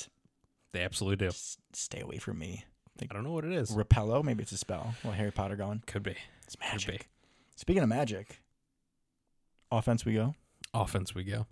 They 0.72 0.82
absolutely 0.82 1.26
do. 1.26 1.30
Just 1.30 1.58
stay 1.72 2.00
away 2.00 2.18
from 2.18 2.38
me. 2.38 2.64
I 3.00 3.06
don't 3.06 3.24
know 3.24 3.32
what 3.32 3.44
it 3.44 3.52
is. 3.52 3.70
Repello, 3.72 4.22
maybe 4.24 4.42
it's 4.42 4.52
a 4.52 4.56
spell. 4.56 4.94
Well, 5.04 5.12
Harry 5.12 5.30
Potter 5.30 5.56
going. 5.56 5.82
Could 5.86 6.02
be. 6.02 6.16
It's 6.44 6.56
Could 6.56 6.60
be. 6.60 6.92
magic. 6.92 7.08
Speaking 7.54 7.82
of 7.82 7.88
magic, 7.88 8.40
offense 9.70 10.04
we 10.04 10.14
go. 10.14 10.34
Offense 10.74 11.14
we 11.14 11.24
go. 11.24 11.46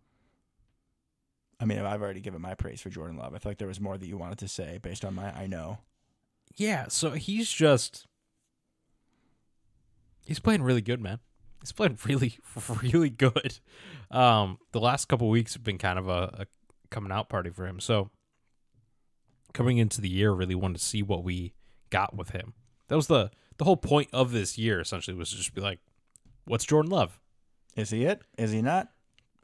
I 1.60 1.66
mean, 1.66 1.78
I've 1.78 2.02
already 2.02 2.20
given 2.20 2.40
my 2.42 2.54
praise 2.54 2.80
for 2.80 2.90
Jordan 2.90 3.16
Love. 3.16 3.34
I 3.34 3.38
feel 3.38 3.50
like 3.50 3.58
there 3.58 3.68
was 3.68 3.80
more 3.80 3.96
that 3.96 4.06
you 4.06 4.16
wanted 4.16 4.38
to 4.38 4.48
say 4.48 4.78
based 4.82 5.04
on 5.04 5.14
my 5.14 5.30
I 5.36 5.46
know. 5.46 5.78
Yeah, 6.56 6.86
so 6.88 7.12
he's 7.12 7.50
just 7.50 8.06
he's 10.26 10.38
playing 10.40 10.62
really 10.62 10.82
good, 10.82 11.00
man. 11.00 11.20
He's 11.60 11.72
playing 11.72 11.98
really, 12.04 12.38
really 12.82 13.10
good. 13.10 13.58
Um, 14.10 14.58
the 14.72 14.80
last 14.80 15.06
couple 15.08 15.28
weeks 15.28 15.54
have 15.54 15.64
been 15.64 15.78
kind 15.78 15.98
of 15.98 16.08
a, 16.08 16.40
a 16.40 16.46
coming 16.90 17.12
out 17.12 17.28
party 17.28 17.50
for 17.50 17.66
him. 17.66 17.80
So 17.80 18.10
coming 19.54 19.78
into 19.78 20.02
the 20.02 20.08
year, 20.10 20.32
really 20.32 20.54
wanted 20.54 20.78
to 20.78 20.84
see 20.84 21.02
what 21.02 21.24
we 21.24 21.54
got 21.88 22.14
with 22.14 22.30
him. 22.30 22.52
That 22.88 22.96
was 22.96 23.06
the 23.06 23.30
the 23.56 23.64
whole 23.64 23.78
point 23.78 24.08
of 24.12 24.32
this 24.32 24.58
year. 24.58 24.80
Essentially, 24.80 25.16
was 25.16 25.30
to 25.30 25.36
just 25.36 25.54
be 25.54 25.62
like, 25.62 25.78
"What's 26.44 26.66
Jordan 26.66 26.90
Love?" 26.90 27.18
Is 27.76 27.90
he 27.90 28.04
it? 28.04 28.22
Is 28.36 28.52
he 28.52 28.60
not? 28.60 28.88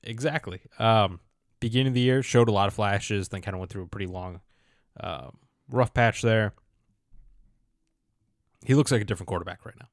Exactly. 0.02 0.61
Um, 0.78 1.20
beginning 1.58 1.88
of 1.88 1.94
the 1.94 2.00
year 2.00 2.22
showed 2.22 2.48
a 2.48 2.52
lot 2.52 2.68
of 2.68 2.74
flashes, 2.74 3.28
then 3.28 3.42
kind 3.42 3.54
of 3.54 3.58
went 3.58 3.70
through 3.70 3.84
a 3.84 3.88
pretty 3.88 4.06
long, 4.06 4.40
um, 5.00 5.38
rough 5.68 5.92
patch 5.92 6.22
there. 6.22 6.54
He 8.64 8.74
looks 8.74 8.92
like 8.92 9.02
a 9.02 9.04
different 9.04 9.28
quarterback 9.28 9.64
right 9.64 9.74
now. 9.78 9.88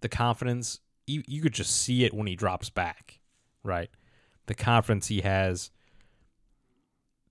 The 0.00 0.08
confidence, 0.08 0.80
you, 1.06 1.22
you 1.26 1.40
could 1.42 1.54
just 1.54 1.74
see 1.74 2.04
it 2.04 2.12
when 2.14 2.26
he 2.26 2.36
drops 2.36 2.70
back, 2.70 3.20
right? 3.62 3.90
The 4.46 4.54
confidence 4.54 5.08
he 5.08 5.22
has, 5.22 5.70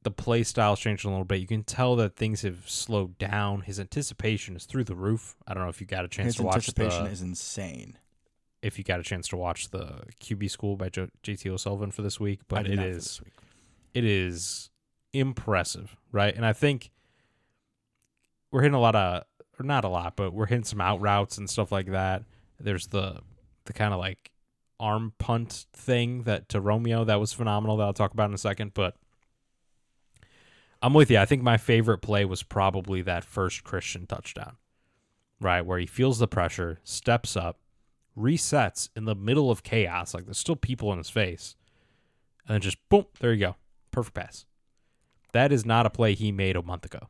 the 0.03 0.11
play 0.11 0.43
style's 0.43 0.79
changed 0.79 1.05
a 1.05 1.09
little 1.09 1.25
bit. 1.25 1.39
You 1.41 1.47
can 1.47 1.63
tell 1.63 1.95
that 1.97 2.15
things 2.15 2.41
have 2.41 2.69
slowed 2.69 3.17
down. 3.17 3.61
His 3.61 3.79
anticipation 3.79 4.55
is 4.55 4.65
through 4.65 4.83
the 4.85 4.95
roof. 4.95 5.35
I 5.47 5.53
don't 5.53 5.63
know 5.63 5.69
if 5.69 5.79
you 5.81 5.87
got 5.87 6.05
a 6.05 6.07
chance 6.07 6.27
His 6.27 6.35
to 6.37 6.43
watch 6.43 6.55
anticipation 6.55 7.05
the, 7.05 7.09
is 7.11 7.21
insane. 7.21 7.97
if 8.61 8.77
you 8.77 8.83
got 8.83 8.99
a 8.99 9.03
chance 9.03 9.27
to 9.29 9.37
watch 9.37 9.69
the 9.71 10.01
QB 10.21 10.49
School 10.49 10.75
by 10.75 10.89
J- 10.89 11.09
JT 11.23 11.49
O'Sullivan 11.51 11.91
for 11.91 12.01
this 12.01 12.19
week, 12.19 12.41
but 12.47 12.65
it 12.67 12.79
is 12.79 13.03
this 13.03 13.21
week. 13.21 13.33
it 13.93 14.05
is 14.05 14.69
impressive, 15.13 15.95
right? 16.11 16.35
And 16.35 16.45
I 16.45 16.53
think 16.53 16.91
we're 18.51 18.61
hitting 18.61 18.75
a 18.75 18.79
lot 18.79 18.95
of, 18.95 19.23
or 19.59 19.65
not 19.65 19.83
a 19.85 19.89
lot, 19.89 20.15
but 20.15 20.33
we're 20.33 20.45
hitting 20.47 20.63
some 20.63 20.81
out 20.81 21.01
routes 21.01 21.37
and 21.37 21.49
stuff 21.49 21.71
like 21.71 21.87
that. 21.91 22.23
There's 22.59 22.87
the 22.87 23.19
the 23.65 23.73
kind 23.73 23.93
of 23.93 23.99
like 23.99 24.31
arm 24.79 25.13
punt 25.17 25.65
thing 25.73 26.23
that 26.23 26.49
to 26.49 26.59
Romeo 26.59 27.03
that 27.05 27.19
was 27.19 27.31
phenomenal 27.31 27.77
that 27.77 27.83
I'll 27.83 27.93
talk 27.93 28.13
about 28.13 28.29
in 28.29 28.33
a 28.33 28.37
second. 28.37 28.73
But 28.73 28.95
I'm 30.83 30.93
with 30.93 31.09
you. 31.09 31.17
I 31.17 31.25
think 31.25 31.41
my 31.41 31.57
favorite 31.57 31.99
play 31.99 32.25
was 32.25 32.43
probably 32.43 33.01
that 33.03 33.23
first 33.23 33.63
Christian 33.63 34.05
touchdown, 34.05 34.57
right? 35.39 35.61
Where 35.65 35.79
he 35.79 35.85
feels 35.85 36.19
the 36.19 36.27
pressure, 36.27 36.79
steps 36.83 37.37
up, 37.37 37.59
resets 38.17 38.89
in 38.95 39.05
the 39.05 39.15
middle 39.15 39.49
of 39.49 39.63
chaos. 39.63 40.13
Like 40.13 40.25
there's 40.25 40.37
still 40.37 40.55
people 40.57 40.91
in 40.91 40.97
his 40.97 41.09
face. 41.09 41.55
And 42.47 42.53
then 42.55 42.61
just 42.61 42.77
boom, 42.89 43.05
there 43.21 43.31
you 43.33 43.39
go. 43.39 43.55
Perfect 43.91 44.15
pass. 44.15 44.45
That 45.31 45.51
is 45.51 45.65
not 45.65 45.85
a 45.85 45.89
play 45.89 46.13
he 46.13 46.31
made 46.31 46.55
a 46.57 46.61
month 46.61 46.85
ago. 46.85 47.07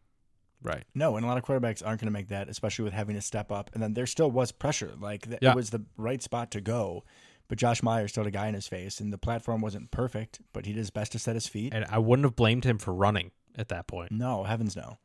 Right. 0.62 0.84
No, 0.96 1.18
and 1.18 1.26
a 1.26 1.28
lot 1.28 1.38
of 1.38 1.44
quarterbacks 1.44 1.86
aren't 1.86 2.00
going 2.00 2.08
to 2.08 2.12
make 2.12 2.30
that, 2.30 2.48
especially 2.48 2.86
with 2.86 2.94
having 2.94 3.16
to 3.16 3.22
step 3.22 3.52
up. 3.52 3.70
And 3.74 3.84
then 3.84 3.96
there 3.96 4.06
still 4.06 4.32
was 4.32 4.52
pressure. 4.54 4.94
Like 4.98 5.24
th- 5.24 5.40
Yeah. 5.42 5.52
it 5.52 5.56
was 5.56 5.72
the 5.72 5.84
right 5.98 6.22
spot 6.24 6.52
to 6.52 6.62
go. 6.62 7.04
But 7.50 7.58
Josh 7.58 7.84
Meyer 7.84 8.08
still 8.08 8.24
had 8.24 8.30
a 8.34 8.38
guy 8.38 8.48
in 8.48 8.54
his 8.54 8.68
face, 8.68 9.02
and 9.02 9.12
the 9.12 9.18
platform 9.18 9.60
wasn't 9.60 9.92
perfect, 9.92 10.40
but 10.54 10.66
he 10.66 10.72
did 10.72 10.80
his 10.80 10.90
best 10.92 11.12
to 11.12 11.20
set 11.20 11.36
his 11.36 11.48
feet. 11.48 11.74
And 11.74 11.84
I 11.90 11.98
wouldn't 11.98 12.24
have 12.26 12.38
blamed 12.38 12.64
him 12.64 12.78
for 12.78 12.94
running 12.94 13.32
at 13.58 13.70
that 13.70 13.88
point. 13.88 14.12
No, 14.12 14.44
heavens 14.44 14.76
no. 14.76 14.98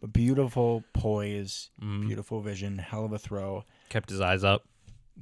But 0.00 0.12
beautiful 0.12 0.84
poise, 0.92 1.70
Mm, 1.82 2.06
beautiful 2.06 2.40
vision, 2.40 2.78
hell 2.78 3.04
of 3.04 3.12
a 3.12 3.18
throw. 3.18 3.64
kept 3.88 4.10
his 4.10 4.20
eyes 4.20 4.44
up. 4.44 4.64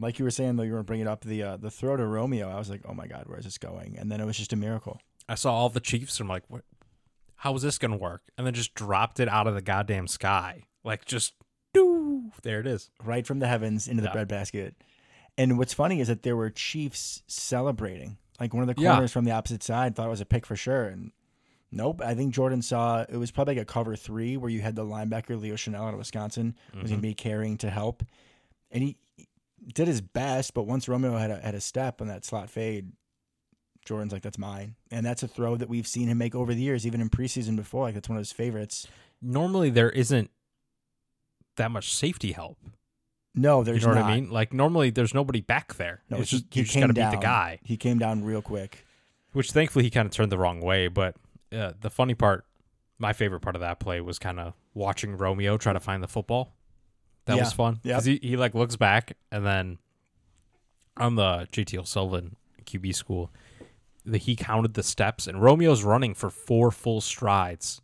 Like 0.01 0.19
you 0.19 0.25
were 0.25 0.31
saying, 0.31 0.57
though, 0.57 0.63
you 0.63 0.73
were 0.73 0.83
bringing 0.83 1.07
up 1.07 1.23
the 1.23 1.43
uh, 1.43 1.57
the 1.59 1.71
throw 1.71 1.97
to 1.97 2.07
Romeo. 2.07 2.49
I 2.51 2.57
was 2.59 2.71
like, 2.71 2.81
oh 2.89 2.95
my 2.95 3.07
god, 3.07 3.25
where 3.27 3.39
is 3.39 3.45
this 3.45 3.59
going? 3.59 3.97
And 3.99 4.11
then 4.11 4.21
it 4.21 4.25
was 4.25 4.37
just 4.39 4.53
a 4.53 4.57
miracle. 4.57 5.01
I 5.29 5.35
saw 5.35 5.53
all 5.53 5.69
the 5.69 5.81
Chiefs. 5.81 6.19
And 6.19 6.25
I'm 6.27 6.29
like, 6.31 6.45
what? 6.49 6.63
How 7.37 7.55
is 7.55 7.63
this 7.63 7.79
going 7.79 7.91
to 7.91 7.97
work? 7.97 8.23
And 8.39 8.47
then 8.47 8.55
just 8.55 8.75
dropped 8.75 9.21
it 9.21 9.29
out 9.29 9.47
of 9.47 9.55
the 9.55 9.61
goddamn 9.63 10.07
sky. 10.09 10.63
Like 10.85 11.05
just, 11.05 11.35
doo, 11.75 12.31
there 12.43 12.61
it 12.61 12.67
is. 12.67 12.91
right 13.05 13.27
from 13.27 13.39
the 13.41 13.47
heavens 13.49 13.87
into 13.87 14.01
the 14.03 14.09
Yeah. 14.09 14.13
breadbasket. 14.15 14.75
And 15.39 15.59
what's 15.59 15.75
funny 15.75 16.01
is 16.01 16.09
that 16.09 16.23
there 16.23 16.37
were 16.37 16.51
Chiefs 16.51 17.23
celebrating. 17.27 18.17
Like 18.41 18.55
one 18.55 18.67
of 18.69 18.75
the 18.75 18.81
Yeah. 18.81 18.93
corners 18.93 19.13
from 19.13 19.25
the 19.25 19.31
opposite 19.33 19.63
side 19.63 19.95
thought 19.95 20.07
it 20.07 20.11
was 20.11 20.21
a 20.21 20.27
pick 20.27 20.47
for 20.47 20.57
sure. 20.57 20.85
And 20.87 21.13
nope, 21.73 22.01
I 22.05 22.15
think 22.15 22.35
Jordan 22.35 22.63
saw 22.63 23.05
it 23.09 23.17
was 23.17 23.31
probably 23.31 23.57
like 23.57 23.63
a 23.63 23.67
cover 23.67 23.97
three 23.97 24.37
where 24.37 24.51
you 24.51 24.61
had 24.61 24.77
the 24.77 24.85
linebacker 24.85 25.41
Leo 25.41 25.55
Chenal 25.55 25.87
out 25.89 25.95
of 25.95 25.99
Wisconsin 25.99 26.55
was 26.75 26.75
going 26.75 26.87
to 26.87 26.93
mm-hmm. 26.95 27.01
be 27.01 27.15
carrying 27.15 27.57
to 27.59 27.71
help, 27.71 28.05
and 28.71 28.83
he 28.83 28.97
did 29.75 29.89
his 29.89 30.01
best. 30.01 30.55
But 30.55 30.65
once 30.65 30.89
Romeo 30.89 31.17
had 31.17 31.31
a, 31.31 31.41
had 31.41 31.55
a 31.55 31.61
step 31.61 32.01
on 32.01 32.09
that 32.09 32.25
slot 32.25 32.51
fade, 32.51 32.93
Jordan's 33.85 34.13
like, 34.13 34.23
that's 34.23 34.39
mine. 34.39 34.77
And 34.91 35.05
that's 35.05 35.23
a 35.23 35.29
throw 35.29 35.57
that 35.57 35.69
we've 35.69 35.87
seen 35.87 36.09
him 36.09 36.19
make 36.19 36.35
over 36.35 36.55
the 36.55 36.63
years, 36.63 36.87
even 36.87 37.01
in 37.01 37.11
preseason 37.11 37.57
before. 37.57 37.85
Like, 37.85 37.95
that's 37.95 38.09
one 38.09 38.17
of 38.17 38.21
his 38.21 38.33
favorites. 38.33 38.87
Normally, 39.21 39.71
there 39.71 39.91
isn't 39.91 40.31
that 41.57 41.71
much 41.71 41.93
safety 41.93 42.33
help. 42.33 42.59
No, 43.35 43.59
You 43.59 43.65
there's 43.65 43.83
know 43.83 43.89
what 43.89 44.01
not. 44.01 44.11
I 44.11 44.15
mean? 44.15 44.31
Like 44.31 44.53
normally, 44.53 44.91
there's 44.91 45.15
nobody 45.15 45.41
back 45.41 45.75
there. 45.75 46.03
No, 46.11 46.19
it's 46.19 46.31
he, 46.31 46.37
just 46.39 46.53
he 46.53 46.61
you 46.61 46.67
just 46.67 46.79
got 46.79 46.89
to 46.89 46.93
beat 46.93 47.11
the 47.11 47.17
guy. 47.17 47.61
He 47.63 47.77
came 47.77 47.99
down 47.99 48.25
real 48.25 48.43
quick. 48.43 48.85
Which 49.33 49.53
thankfully 49.53 49.85
he 49.85 49.91
kind 49.91 50.05
of 50.05 50.13
turned 50.13 50.31
the 50.31 50.39
wrong 50.39 50.61
way. 50.61 50.89
But 50.89 51.17
uh, 51.53 51.73
the 51.81 51.91
funny 51.91 52.15
part, 52.15 52.45
my 52.99 53.13
favorite 53.13 53.41
part 53.41 53.57
of 53.57 53.61
that 53.61 53.79
play 53.81 54.01
was 54.01 54.19
kind 54.19 54.41
of 54.41 54.55
watching 54.75 55.17
Romeo 55.17 55.57
try 55.59 55.73
to 55.73 55.81
find 55.81 56.03
the 56.03 56.09
football. 56.09 56.55
That 57.27 57.37
Yeah. 57.37 57.45
was 57.45 57.53
fun 57.53 57.75
Yep. 57.75 57.83
because 57.85 58.05
he, 58.05 58.19
he 58.23 58.37
like 58.37 58.55
looks 58.55 58.77
back 58.77 59.17
and 59.31 59.45
then 59.47 59.79
on 60.97 61.15
the 61.17 61.47
JT 61.53 61.79
O'Sullivan 61.79 62.37
QB 62.65 62.95
school, 62.95 63.31
the, 64.05 64.19
he 64.19 64.35
counted 64.37 64.75
the 64.75 64.83
steps 64.83 65.27
and 65.27 65.41
Romeo's 65.43 65.85
running 65.85 66.15
for 66.15 66.31
four 66.31 66.71
full 66.71 67.01
strides, 67.01 67.81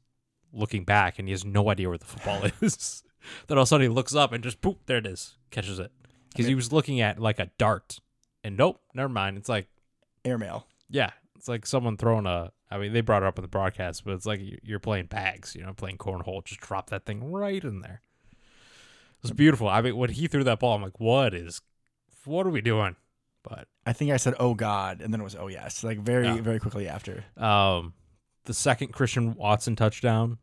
looking 0.52 0.84
back 0.84 1.18
and 1.18 1.28
he 1.28 1.32
has 1.32 1.44
no 1.44 1.70
idea 1.70 1.88
where 1.88 1.98
the 1.98 2.04
football 2.04 2.42
is. 2.60 3.02
then 3.46 3.58
all 3.58 3.62
of 3.62 3.66
a 3.66 3.68
sudden 3.68 3.88
he 3.88 3.94
looks 3.94 4.14
up 4.14 4.32
and 4.32 4.42
just 4.42 4.60
poop, 4.60 4.78
there 4.86 4.98
it 4.98 5.06
is, 5.06 5.36
catches 5.50 5.78
it 5.78 5.92
because 6.30 6.46
he 6.46 6.54
was 6.54 6.72
looking 6.72 7.00
at 7.00 7.18
like 7.18 7.38
a 7.38 7.50
dart 7.58 8.00
and 8.44 8.56
nope, 8.56 8.80
never 8.94 9.08
mind. 9.08 9.36
It's 9.36 9.48
like 9.48 9.68
Airmail. 10.24 10.66
yeah, 10.88 11.10
it's 11.36 11.48
like 11.48 11.64
someone 11.66 11.96
throwing 11.96 12.26
a. 12.26 12.50
I 12.70 12.78
mean, 12.78 12.92
they 12.92 13.00
brought 13.00 13.22
it 13.22 13.26
up 13.26 13.38
in 13.38 13.42
the 13.42 13.48
broadcast, 13.48 14.04
but 14.04 14.14
it's 14.14 14.26
like 14.26 14.40
you- 14.40 14.58
you're 14.62 14.78
playing 14.78 15.06
bags, 15.06 15.54
you 15.54 15.64
know, 15.64 15.72
playing 15.72 15.98
cornhole. 15.98 16.44
Just 16.44 16.60
drop 16.60 16.90
that 16.90 17.04
thing 17.06 17.30
right 17.32 17.62
in 17.64 17.80
there. 17.80 18.02
It 18.32 19.22
was 19.22 19.32
beautiful. 19.32 19.68
I 19.68 19.80
mean, 19.80 19.96
when 19.96 20.10
he 20.10 20.26
threw 20.28 20.44
that 20.44 20.60
ball, 20.60 20.76
I'm 20.76 20.82
like, 20.82 21.00
what 21.00 21.34
is, 21.34 21.60
what 22.24 22.46
are 22.46 22.50
we 22.50 22.60
doing? 22.60 22.96
But 23.42 23.68
I 23.86 23.92
think 23.92 24.10
I 24.12 24.16
said, 24.16 24.34
oh, 24.38 24.54
God. 24.54 25.00
And 25.00 25.12
then 25.12 25.20
it 25.20 25.24
was, 25.24 25.34
oh, 25.34 25.46
yes. 25.48 25.82
Like, 25.82 25.98
very, 26.00 26.26
Yeah. 26.26 26.40
very 26.40 26.58
quickly 26.60 26.86
after. 26.88 27.24
um, 27.36 27.94
the 28.44 28.54
second 28.54 28.92
Christian 28.92 29.34
Watson 29.34 29.76
touchdown, 29.76 30.38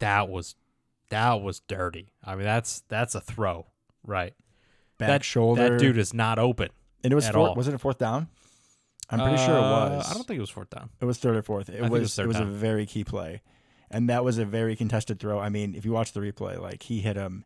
that 0.00 0.28
was, 0.28 0.54
that 1.10 1.40
was 1.40 1.60
dirty. 1.60 2.12
I 2.22 2.34
mean, 2.36 2.44
that's 2.44 2.82
that's 2.88 3.14
a 3.16 3.20
throw, 3.20 3.66
right? 4.04 4.34
Back 4.98 5.08
that 5.08 5.24
shoulder. 5.24 5.70
That 5.70 5.78
dude 5.80 5.98
is 5.98 6.12
not 6.14 6.38
open. 6.38 6.68
And 7.02 7.12
it 7.12 7.16
was 7.16 7.26
at 7.26 7.34
four, 7.34 7.48
all. 7.48 7.54
was 7.56 7.66
it 7.66 7.74
a 7.74 7.78
fourth 7.78 7.98
down? 7.98 8.28
I'm 9.10 9.20
pretty 9.20 9.36
sure 9.38 9.54
it 9.56 9.60
Uh, 9.60 9.96
was. 9.96 10.10
I 10.10 10.14
don't 10.14 10.26
think 10.26 10.36
it 10.38 10.40
was 10.42 10.50
fourth 10.50 10.70
down. 10.70 10.90
It 11.00 11.04
was 11.06 11.18
third 11.18 11.36
or 11.36 11.42
fourth. 11.42 11.68
It 11.68 11.72
think 11.72 11.86
it 11.86 11.90
was. 11.90 12.00
was 12.02 12.14
third 12.14 12.24
it 12.24 12.28
was 12.28 12.36
a 12.36 12.40
down. 12.40 12.52
very 12.52 12.84
key 12.86 13.04
play, 13.04 13.42
and 13.90 14.08
that 14.10 14.22
was 14.24 14.38
a 14.38 14.44
very 14.44 14.76
contested 14.76 15.18
throw. 15.18 15.38
I 15.38 15.48
mean, 15.48 15.74
if 15.74 15.84
you 15.84 15.92
watch 15.92 16.12
the 16.12 16.20
replay, 16.20 16.58
like 16.60 16.82
he 16.82 17.00
hit 17.00 17.16
him, 17.16 17.44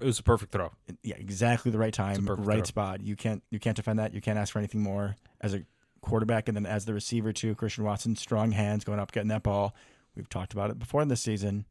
It 0.00 0.04
was 0.06 0.18
a 0.18 0.22
perfect 0.22 0.52
throw. 0.52 0.70
yeah, 1.02 1.16
exactly 1.16 1.70
the 1.70 1.78
right 1.78 1.92
time, 1.92 2.24
perfect 2.24 2.46
right 2.46 2.58
throw. 2.58 2.64
spot. 2.64 3.00
You 3.02 3.16
can't 3.16 3.42
you 3.50 3.58
can't 3.58 3.76
defend 3.76 3.98
that. 3.98 4.14
You 4.14 4.20
can't 4.20 4.38
ask 4.38 4.52
for 4.52 4.58
anything 4.60 4.80
more 4.82 5.16
as 5.40 5.52
a 5.54 5.64
quarterback, 6.00 6.48
and 6.48 6.56
then 6.56 6.64
as 6.66 6.84
the 6.86 6.94
receiver 6.94 7.32
too. 7.32 7.54
Christian 7.54 7.84
Watson, 7.84 8.16
strong 8.16 8.52
hands 8.52 8.84
going 8.84 8.98
up, 8.98 9.12
getting 9.12 9.28
that 9.28 9.42
ball. 9.42 9.74
We've 10.14 10.28
talked 10.28 10.52
about 10.52 10.70
it 10.70 10.78
before 10.78 11.02
in 11.02 11.08
this 11.08 11.20
season, 11.20 11.66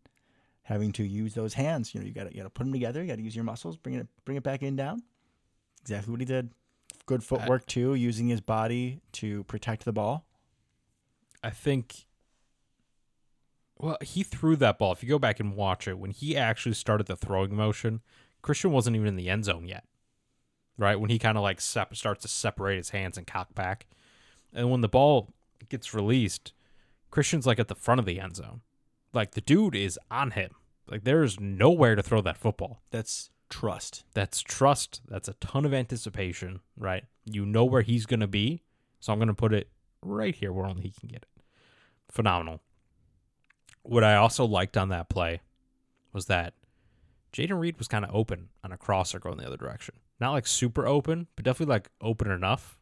having 0.62 0.92
to 0.94 1.04
use 1.04 1.34
those 1.34 1.56
hands. 1.56 1.94
You 1.96 2.02
know, 2.02 2.06
you 2.08 2.14
got 2.14 2.26
to 2.26 2.32
you 2.36 2.38
got 2.42 2.44
to 2.44 2.50
put 2.52 2.66
them 2.66 2.74
together. 2.74 3.02
You 3.02 3.08
got 3.08 3.16
to 3.18 3.24
use 3.24 3.36
your 3.36 3.46
muscles, 3.46 3.78
bring 3.78 3.96
it 3.96 4.08
bring 4.26 4.38
it 4.38 4.44
back 4.44 4.62
in 4.62 4.76
down. 4.76 5.02
Exactly 5.82 6.12
what 6.12 6.20
he 6.20 6.26
did. 6.26 6.52
Good 7.08 7.24
footwork 7.24 7.66
too, 7.66 7.96
using 7.96 8.28
his 8.28 8.42
body 8.42 9.00
to 9.14 9.46
protect 9.46 9.86
the 9.86 9.94
ball. 9.94 10.26
I 11.42 11.50
think. 11.50 12.06
Well, 13.78 13.98
he 14.02 14.24
threw 14.24 14.58
that 14.58 14.78
ball. 14.78 14.92
If 14.92 15.02
you 15.02 15.10
go 15.10 15.18
back 15.18 15.40
and 15.40 15.56
watch 15.56 15.88
it, 15.88 15.98
when 15.98 16.12
he 16.12 16.36
actually 16.36 16.76
started 16.76 17.08
the 17.08 17.16
throwing 17.16 17.56
motion, 17.56 18.02
Christian 18.42 18.72
wasn't 18.72 18.98
even 18.98 19.08
in 19.08 19.16
the 19.16 19.30
end 19.30 19.46
zone 19.46 19.66
yet. 19.66 19.86
Right 20.78 21.00
when 21.00 21.10
he 21.10 21.18
kind 21.18 21.38
of 21.38 21.44
like 21.44 21.62
sep- 21.62 21.96
starts 21.96 22.24
to 22.24 22.28
separate 22.28 22.78
his 22.78 22.90
hands 22.90 23.18
and 23.18 23.26
cock 23.26 23.56
back, 23.56 23.88
and 24.54 24.70
when 24.70 24.82
the 24.82 24.90
ball 24.90 25.30
gets 25.70 25.94
released, 25.94 26.52
Christian's 27.10 27.48
like 27.48 27.60
at 27.60 27.70
the 27.70 27.76
front 27.76 28.00
of 28.00 28.06
the 28.06 28.20
end 28.20 28.36
zone. 28.36 28.62
Like 29.14 29.32
the 29.32 29.42
dude 29.42 29.76
is 29.76 29.98
on 30.12 30.32
him. 30.32 30.52
Like 30.88 31.06
there 31.06 31.24
is 31.24 31.40
nowhere 31.40 31.96
to 31.96 32.04
throw 32.04 32.22
that 32.22 32.38
football. 32.38 32.82
That's 32.92 33.30
trust. 33.50 34.04
That's 34.14 34.42
trust. 34.42 35.02
That's 35.08 35.28
a 35.28 35.34
ton 35.34 35.66
of 35.66 35.74
anticipation, 35.74 36.60
right? 36.78 37.04
You 37.26 37.46
know 37.46 37.66
where 37.66 37.82
he's 37.82 38.06
going 38.06 38.20
to 38.22 38.28
be. 38.28 38.64
So 39.00 39.14
I'm 39.14 39.20
going 39.20 39.28
to 39.28 39.34
put 39.34 39.54
it 39.54 39.70
right 40.02 40.34
here 40.36 40.52
where 40.52 40.66
only 40.66 40.84
he 40.84 40.92
can 40.92 41.10
get 41.10 41.24
it. 41.24 41.44
Phenomenal. 42.10 42.62
What 43.84 44.04
I 44.04 44.16
also 44.16 44.46
liked 44.46 44.78
on 44.78 44.90
that 44.90 45.10
play 45.10 45.42
was 46.14 46.26
that 46.26 46.54
Jayden 47.34 47.60
Reed 47.60 47.78
was 47.78 47.88
kind 47.88 48.04
of 48.04 48.14
open 48.14 48.50
on 48.64 48.72
a 48.72 48.78
crosser 48.78 49.20
going 49.20 49.38
the 49.38 49.46
other 49.46 49.58
direction. 49.58 49.96
Not 50.20 50.32
like 50.32 50.48
super 50.48 50.88
open, 50.88 51.28
but 51.36 51.46
definitely 51.46 51.74
like 51.74 51.90
open 52.02 52.32
enough 52.32 52.78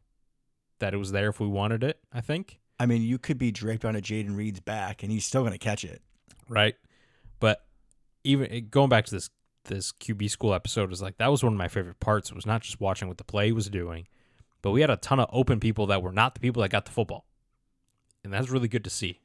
that 0.80 0.94
it 0.94 0.98
was 0.98 1.12
there 1.12 1.30
if 1.30 1.40
we 1.40 1.48
wanted 1.48 1.84
it, 1.84 2.00
I 2.14 2.22
think. 2.22 2.60
I 2.80 2.86
mean, 2.86 3.02
you 3.02 3.18
could 3.18 3.38
be 3.38 3.52
draped 3.52 3.86
on 3.86 3.96
a 3.96 4.02
Jayden 4.02 4.36
Reed's 4.36 4.60
back, 4.60 5.04
and 5.04 5.12
he's 5.12 5.26
still 5.26 5.42
going 5.42 5.54
to 5.54 5.58
catch 5.58 5.84
it. 5.84 6.02
right? 6.50 6.76
But 7.40 7.66
even 8.24 8.52
eh, 8.52 8.60
going 8.60 8.90
back 8.90 9.06
to 9.06 9.12
this 9.12 9.30
this 9.66 9.92
QB 9.92 10.30
school 10.30 10.54
episode 10.54 10.92
is 10.92 11.02
like 11.02 11.18
that 11.18 11.28
was 11.32 11.44
one 11.44 11.54
of 11.54 11.58
my 11.58 11.68
favorite 11.68 12.00
parts. 12.00 12.30
It 12.30 12.36
was 12.36 12.46
not 12.46 12.62
just 12.62 12.80
watching 12.80 13.08
what 13.08 13.18
the 13.18 13.24
play 13.24 13.52
was 13.52 13.70
doing, 13.70 14.08
but 14.62 14.72
we 14.72 14.82
had 14.82 14.90
a 14.90 14.98
ton 14.98 15.20
of 15.20 15.30
open 15.32 15.60
people 15.60 15.86
that 15.88 16.02
were 16.02 16.12
not 16.12 16.34
the 16.34 16.40
people 16.40 16.62
that 16.62 16.70
got 16.70 16.86
the 16.86 16.92
football, 16.92 17.26
and 18.24 18.34
that's 18.34 18.50
really 18.50 18.68
good 18.68 18.84
to 18.84 18.90
see. 18.90 19.20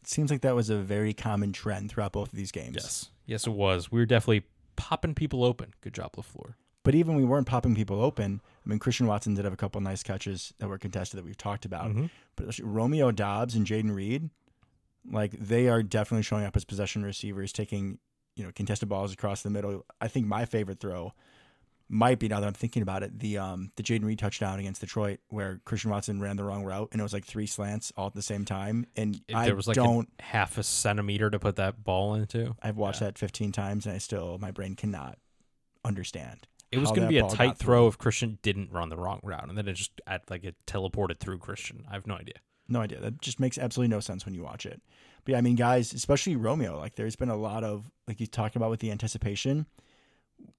It 0.00 0.08
seems 0.08 0.30
like 0.30 0.42
that 0.42 0.54
was 0.54 0.70
a 0.70 0.76
very 0.78 1.12
common 1.12 1.52
trend 1.52 1.90
throughout 1.90 2.12
both 2.12 2.32
of 2.32 2.36
these 2.38 2.52
games. 2.52 2.76
Yes, 2.76 3.10
yes, 3.26 3.46
it 3.46 3.52
was. 3.52 3.90
We 3.90 3.98
were 4.00 4.06
definitely 4.06 4.44
popping 4.76 5.14
people 5.14 5.44
open. 5.44 5.74
Good 5.80 5.94
job, 5.94 6.12
Lafleur. 6.16 6.54
But 6.84 6.94
even 6.94 7.16
we 7.16 7.24
weren't 7.24 7.46
popping 7.46 7.74
people 7.74 8.00
open. 8.00 8.40
I 8.64 8.68
mean, 8.68 8.78
Christian 8.78 9.06
Watson 9.06 9.34
did 9.34 9.44
have 9.44 9.52
a 9.52 9.56
couple 9.58 9.80
nice 9.80 10.02
catches 10.02 10.54
that 10.58 10.68
were 10.68 10.78
contested 10.78 11.18
that 11.18 11.24
we've 11.24 11.36
talked 11.36 11.64
about. 11.64 11.90
Mhm. 11.90 12.10
But 12.36 12.58
Romeo 12.62 13.10
Doubs 13.10 13.54
and 13.54 13.66
Jayden 13.66 13.94
Reed, 13.94 14.30
like 15.10 15.32
they 15.32 15.68
are 15.68 15.82
definitely 15.82 16.22
showing 16.22 16.44
up 16.44 16.56
as 16.56 16.64
possession 16.64 17.02
receivers, 17.02 17.52
taking 17.52 17.98
you 18.38 18.44
know 18.44 18.52
contested 18.54 18.88
balls 18.88 19.12
across 19.12 19.42
the 19.42 19.50
middle. 19.50 19.84
I 20.00 20.08
think 20.08 20.26
my 20.26 20.44
favorite 20.44 20.80
throw 20.80 21.12
might 21.90 22.18
be 22.18 22.28
now 22.28 22.38
that 22.38 22.46
I'm 22.46 22.52
thinking 22.52 22.82
about 22.82 23.02
it 23.02 23.18
the 23.18 23.38
um 23.38 23.72
the 23.76 23.82
Jayden 23.82 24.04
Reed 24.04 24.18
touchdown 24.18 24.58
against 24.58 24.80
Detroit 24.80 25.20
where 25.28 25.60
Christian 25.64 25.90
Watson 25.90 26.20
ran 26.20 26.36
the 26.36 26.44
wrong 26.44 26.64
route 26.64 26.88
and 26.92 27.00
it 27.00 27.02
was 27.02 27.14
like 27.14 27.24
three 27.24 27.46
slants 27.46 27.92
all 27.96 28.06
at 28.08 28.14
the 28.14 28.22
same 28.22 28.44
time 28.44 28.86
and 28.94 29.20
If 29.26 29.34
I 29.34 29.46
there 29.46 29.56
was 29.56 29.66
like 29.66 29.74
don't 29.74 30.08
half 30.20 30.58
a 30.58 30.62
centimeter 30.62 31.30
to 31.30 31.38
put 31.38 31.56
that 31.56 31.82
ball 31.84 32.14
into. 32.14 32.54
I've 32.62 32.76
watched 32.76 33.00
that 33.00 33.16
15 33.16 33.52
times 33.52 33.86
and 33.86 33.94
I 33.94 33.98
still 33.98 34.36
my 34.38 34.50
brain 34.50 34.74
cannot 34.74 35.18
understand. 35.84 36.46
It 36.70 36.78
was 36.78 36.90
going 36.90 37.02
to 37.02 37.08
be 37.08 37.18
a 37.18 37.26
tight 37.26 37.56
throw 37.56 37.80
through. 37.80 37.88
if 37.88 37.98
Christian 37.98 38.38
didn't 38.42 38.70
run 38.70 38.90
the 38.90 38.96
wrong 38.98 39.20
route, 39.22 39.48
and 39.48 39.56
then 39.56 39.66
it 39.68 39.72
just 39.72 40.00
at, 40.06 40.28
like 40.30 40.44
it 40.44 40.54
teleported 40.66 41.18
through 41.18 41.38
Christian. 41.38 41.86
I 41.90 41.94
have 41.94 42.06
no 42.06 42.14
idea. 42.14 42.34
No 42.68 42.82
idea. 42.82 43.00
That 43.00 43.22
just 43.22 43.40
makes 43.40 43.56
absolutely 43.56 43.94
no 43.94 44.00
sense 44.00 44.26
when 44.26 44.34
you 44.34 44.42
watch 44.42 44.66
it. 44.66 44.82
But 45.28 45.32
yeah, 45.32 45.38
I 45.40 45.42
mean, 45.42 45.56
guys, 45.56 45.92
especially 45.92 46.36
Romeo, 46.36 46.78
like 46.78 46.94
there's 46.94 47.14
been 47.14 47.28
a 47.28 47.36
lot 47.36 47.62
of 47.62 47.90
like 48.06 48.18
you 48.18 48.26
talked 48.26 48.56
about 48.56 48.70
with 48.70 48.80
the 48.80 48.90
anticipation, 48.90 49.66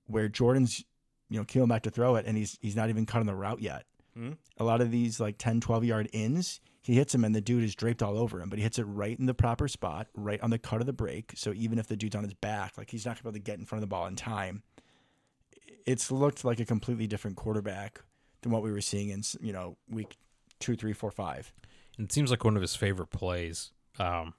where 0.06 0.30
Jordan's, 0.30 0.86
you 1.28 1.40
know, 1.40 1.44
keeling 1.44 1.70
back 1.70 1.82
to 1.82 1.90
throw 1.90 2.18
it, 2.18 2.28
and 2.28 2.38
he's 2.38 2.56
he's 2.62 2.76
not 2.76 2.88
even 2.90 3.08
cutting 3.08 3.26
the 3.26 3.34
route 3.34 3.64
yet. 3.64 3.88
Mhm. 4.16 4.38
A 4.60 4.64
lot 4.64 4.80
of 4.80 4.92
these 4.92 5.20
like 5.20 5.40
10, 5.40 5.60
12 5.60 5.86
yard 5.86 6.08
ins, 6.14 6.62
he 6.84 6.94
hits 6.94 7.16
him, 7.16 7.26
and 7.26 7.34
the 7.34 7.42
dude 7.42 7.64
is 7.64 7.74
draped 7.74 8.04
all 8.04 8.16
over 8.16 8.40
him, 8.40 8.48
but 8.48 8.60
he 8.60 8.64
hits 8.64 8.78
it 8.78 8.84
right 8.84 9.18
in 9.18 9.26
the 9.26 9.34
proper 9.34 9.68
spot, 9.68 10.06
right 10.14 10.40
on 10.42 10.52
the 10.52 10.60
cut 10.60 10.82
of 10.82 10.86
the 10.86 10.94
break. 10.94 11.34
So 11.36 11.52
even 11.56 11.80
if 11.80 11.88
the 11.88 11.98
dude's 11.98 12.16
on 12.16 12.24
his 12.24 12.36
back, 12.36 12.78
like 12.78 12.92
he's 12.92 13.08
not 13.08 13.16
gonna 13.16 13.24
be 13.24 13.40
able 13.40 13.44
to 13.44 13.52
get 13.52 13.58
in 13.58 13.66
front 13.66 13.80
of 13.84 13.90
the 13.90 13.92
ball 13.92 14.06
in 14.06 14.16
time. 14.16 14.62
It's 15.88 16.12
looked 16.12 16.46
like 16.46 16.60
a 16.60 16.66
completely 16.66 17.08
different 17.08 17.38
quarterback 17.38 18.04
than 18.44 18.52
what 18.52 18.62
we 18.62 18.72
were 18.72 18.82
seeing 18.82 19.10
in 19.10 19.24
you 19.42 19.52
know 19.52 19.78
week 19.90 20.16
two, 20.60 20.76
three, 20.76 20.94
four, 20.94 21.10
five. 21.10 21.52
And 21.98 22.06
it 22.06 22.12
seems 22.14 22.30
like 22.30 22.44
one 22.44 22.56
of 22.56 22.62
his 22.62 22.76
favorite 22.76 23.10
plays 23.10 23.72
um, 23.98 24.36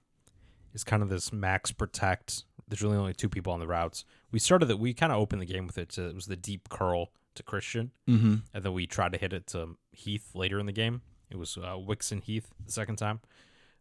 is 0.74 0.84
kind 0.84 1.02
of 1.02 1.08
this 1.08 1.32
max 1.32 1.72
protect. 1.72 2.44
There's 2.68 2.82
really 2.82 2.96
only 2.96 3.14
two 3.14 3.28
people 3.28 3.52
on 3.52 3.60
the 3.60 3.66
routes. 3.66 4.04
We 4.30 4.38
started 4.38 4.66
that. 4.66 4.76
We 4.78 4.94
kind 4.94 5.12
of 5.12 5.18
opened 5.18 5.42
the 5.42 5.46
game 5.46 5.66
with 5.66 5.78
it. 5.78 5.88
To, 5.90 6.08
it 6.08 6.14
was 6.14 6.26
the 6.26 6.36
deep 6.36 6.68
curl 6.68 7.10
to 7.34 7.42
Christian, 7.42 7.90
Mm-hmm. 8.08 8.34
and 8.54 8.64
then 8.64 8.72
we 8.72 8.86
tried 8.86 9.12
to 9.12 9.18
hit 9.18 9.32
it 9.32 9.46
to 9.48 9.76
Heath 9.92 10.30
later 10.34 10.58
in 10.58 10.66
the 10.66 10.72
game. 10.72 11.02
It 11.30 11.38
was 11.38 11.56
uh, 11.56 11.78
Wicks 11.78 12.10
and 12.12 12.22
Heath 12.22 12.48
the 12.64 12.72
second 12.72 12.96
time, 12.96 13.20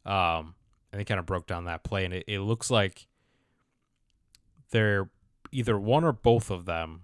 um, 0.05 0.53
and 0.91 0.99
they 0.99 1.05
kind 1.05 1.19
of 1.19 1.25
broke 1.25 1.47
down 1.47 1.65
that 1.65 1.83
play. 1.83 2.05
And 2.05 2.13
it, 2.13 2.25
it 2.27 2.39
looks 2.41 2.69
like 2.69 3.07
they're 4.71 5.09
either 5.51 5.79
one 5.79 6.03
or 6.03 6.11
both 6.11 6.49
of 6.51 6.65
them 6.65 7.03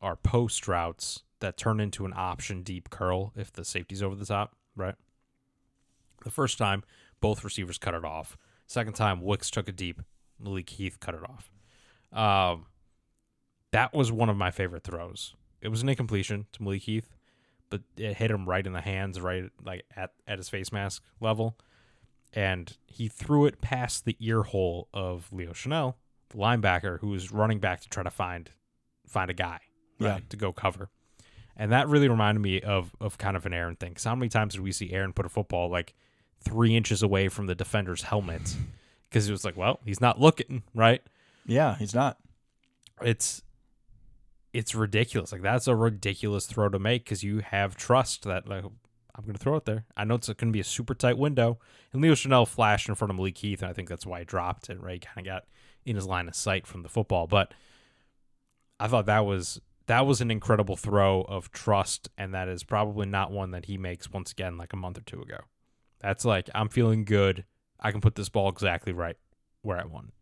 are 0.00 0.16
post 0.16 0.66
routes 0.66 1.22
that 1.40 1.56
turn 1.56 1.80
into 1.80 2.04
an 2.04 2.12
option 2.16 2.62
deep 2.62 2.90
curl 2.90 3.32
if 3.36 3.52
the 3.52 3.64
safety's 3.64 4.02
over 4.02 4.14
the 4.14 4.26
top, 4.26 4.54
right? 4.74 4.94
The 6.24 6.30
first 6.30 6.58
time, 6.58 6.82
both 7.20 7.44
receivers 7.44 7.78
cut 7.78 7.94
it 7.94 8.04
off. 8.04 8.36
Second 8.66 8.94
time, 8.94 9.20
Wicks 9.20 9.50
took 9.50 9.68
it 9.68 9.76
deep. 9.76 10.00
Malik 10.38 10.68
Heath 10.70 10.98
cut 11.00 11.14
it 11.14 11.22
off. 11.22 11.50
Um, 12.12 12.66
that 13.72 13.94
was 13.94 14.10
one 14.12 14.28
of 14.28 14.36
my 14.36 14.50
favorite 14.50 14.84
throws. 14.84 15.34
It 15.60 15.68
was 15.68 15.82
an 15.82 15.88
incompletion 15.88 16.46
to 16.52 16.62
Malik 16.62 16.82
Heath, 16.82 17.08
but 17.70 17.82
it 17.96 18.16
hit 18.16 18.30
him 18.30 18.48
right 18.48 18.66
in 18.66 18.72
the 18.72 18.80
hands, 18.80 19.20
right 19.20 19.44
like 19.64 19.84
at, 19.96 20.12
at 20.26 20.38
his 20.38 20.48
face 20.48 20.72
mask 20.72 21.02
level. 21.20 21.56
And 22.32 22.76
he 22.86 23.08
threw 23.08 23.46
it 23.46 23.60
past 23.60 24.04
the 24.04 24.16
ear 24.20 24.42
hole 24.42 24.88
of 24.92 25.32
Leo 25.32 25.52
Chenal, 25.52 25.94
the 26.30 26.38
linebacker, 26.38 27.00
who 27.00 27.08
was 27.08 27.32
running 27.32 27.60
back 27.60 27.80
to 27.82 27.88
try 27.88 28.02
to 28.02 28.10
find 28.10 28.50
find 29.06 29.30
a 29.30 29.34
guy, 29.34 29.60
right, 30.00 30.08
Yeah. 30.16 30.18
to 30.28 30.36
go 30.36 30.52
cover. 30.52 30.90
And 31.56 31.72
that 31.72 31.88
really 31.88 32.08
reminded 32.08 32.40
me 32.40 32.60
of 32.60 32.94
of 33.00 33.16
kind 33.16 33.36
of 33.36 33.46
an 33.46 33.54
Aaron 33.54 33.76
thing. 33.76 33.90
Because 33.90 34.04
how 34.04 34.14
many 34.14 34.28
times 34.28 34.54
did 34.54 34.62
we 34.62 34.72
see 34.72 34.92
Aaron 34.92 35.12
put 35.12 35.24
a 35.24 35.28
football 35.30 35.70
like 35.70 35.94
three 36.40 36.76
inches 36.76 37.02
away 37.02 37.28
from 37.28 37.46
the 37.46 37.54
defender's 37.54 38.02
helmet? 38.02 38.56
Because 39.08 39.26
he 39.26 39.32
was 39.32 39.44
like, 39.44 39.56
well, 39.56 39.80
he's 39.84 40.00
not 40.00 40.20
looking, 40.20 40.62
right? 40.74 41.02
Yeah, 41.46 41.76
he's 41.76 41.94
not. 41.94 42.18
It's 43.02 43.42
it's 44.52 44.74
ridiculous. 44.74 45.32
Like 45.32 45.42
that's 45.42 45.68
a 45.68 45.76
ridiculous 45.76 46.46
throw 46.46 46.68
to 46.68 46.78
make 46.78 47.04
because 47.04 47.22
you 47.22 47.40
have 47.40 47.76
trust 47.76 48.24
that 48.24 48.48
like 48.48 48.64
I'm 48.64 49.24
going 49.24 49.34
to 49.34 49.42
throw 49.42 49.56
it 49.56 49.64
there. 49.64 49.84
I 49.96 50.04
know 50.04 50.14
it's 50.14 50.28
going 50.28 50.48
to 50.48 50.52
be 50.52 50.60
a 50.60 50.64
super 50.64 50.94
tight 50.94 51.18
window. 51.18 51.58
And 51.92 52.02
Leo 52.02 52.12
Chenal 52.12 52.46
flashed 52.46 52.88
in 52.88 52.94
front 52.94 53.10
of 53.10 53.16
Malik 53.16 53.38
Heath, 53.38 53.62
and 53.62 53.70
I 53.70 53.72
think 53.72 53.88
that's 53.88 54.04
why 54.04 54.20
he 54.20 54.24
dropped 54.24 54.68
it. 54.68 54.80
Right, 54.80 55.00
kind 55.00 55.26
of 55.26 55.30
got 55.30 55.44
in 55.84 55.96
his 55.96 56.06
line 56.06 56.28
of 56.28 56.34
sight 56.34 56.66
from 56.66 56.82
the 56.82 56.88
football, 56.88 57.26
but 57.26 57.54
I 58.78 58.88
thought 58.88 59.06
that 59.06 59.24
was 59.24 59.60
that 59.86 60.04
was 60.04 60.20
an 60.20 60.30
incredible 60.30 60.76
throw 60.76 61.22
of 61.22 61.50
trust, 61.52 62.10
and 62.18 62.34
that 62.34 62.48
is 62.48 62.64
probably 62.64 63.06
not 63.06 63.30
one 63.30 63.52
that 63.52 63.66
he 63.66 63.78
makes 63.78 64.10
once 64.10 64.32
again 64.32 64.58
like 64.58 64.72
a 64.72 64.76
month 64.76 64.98
or 64.98 65.02
two 65.02 65.22
ago. 65.22 65.38
That's 66.00 66.24
like 66.24 66.48
I'm 66.54 66.68
feeling 66.68 67.04
good. 67.04 67.44
I 67.80 67.90
can 67.92 68.00
put 68.00 68.14
this 68.14 68.28
ball 68.28 68.48
exactly 68.48 68.92
right 68.92 69.16
where 69.62 69.78
I 69.78 69.84
want. 69.84 70.12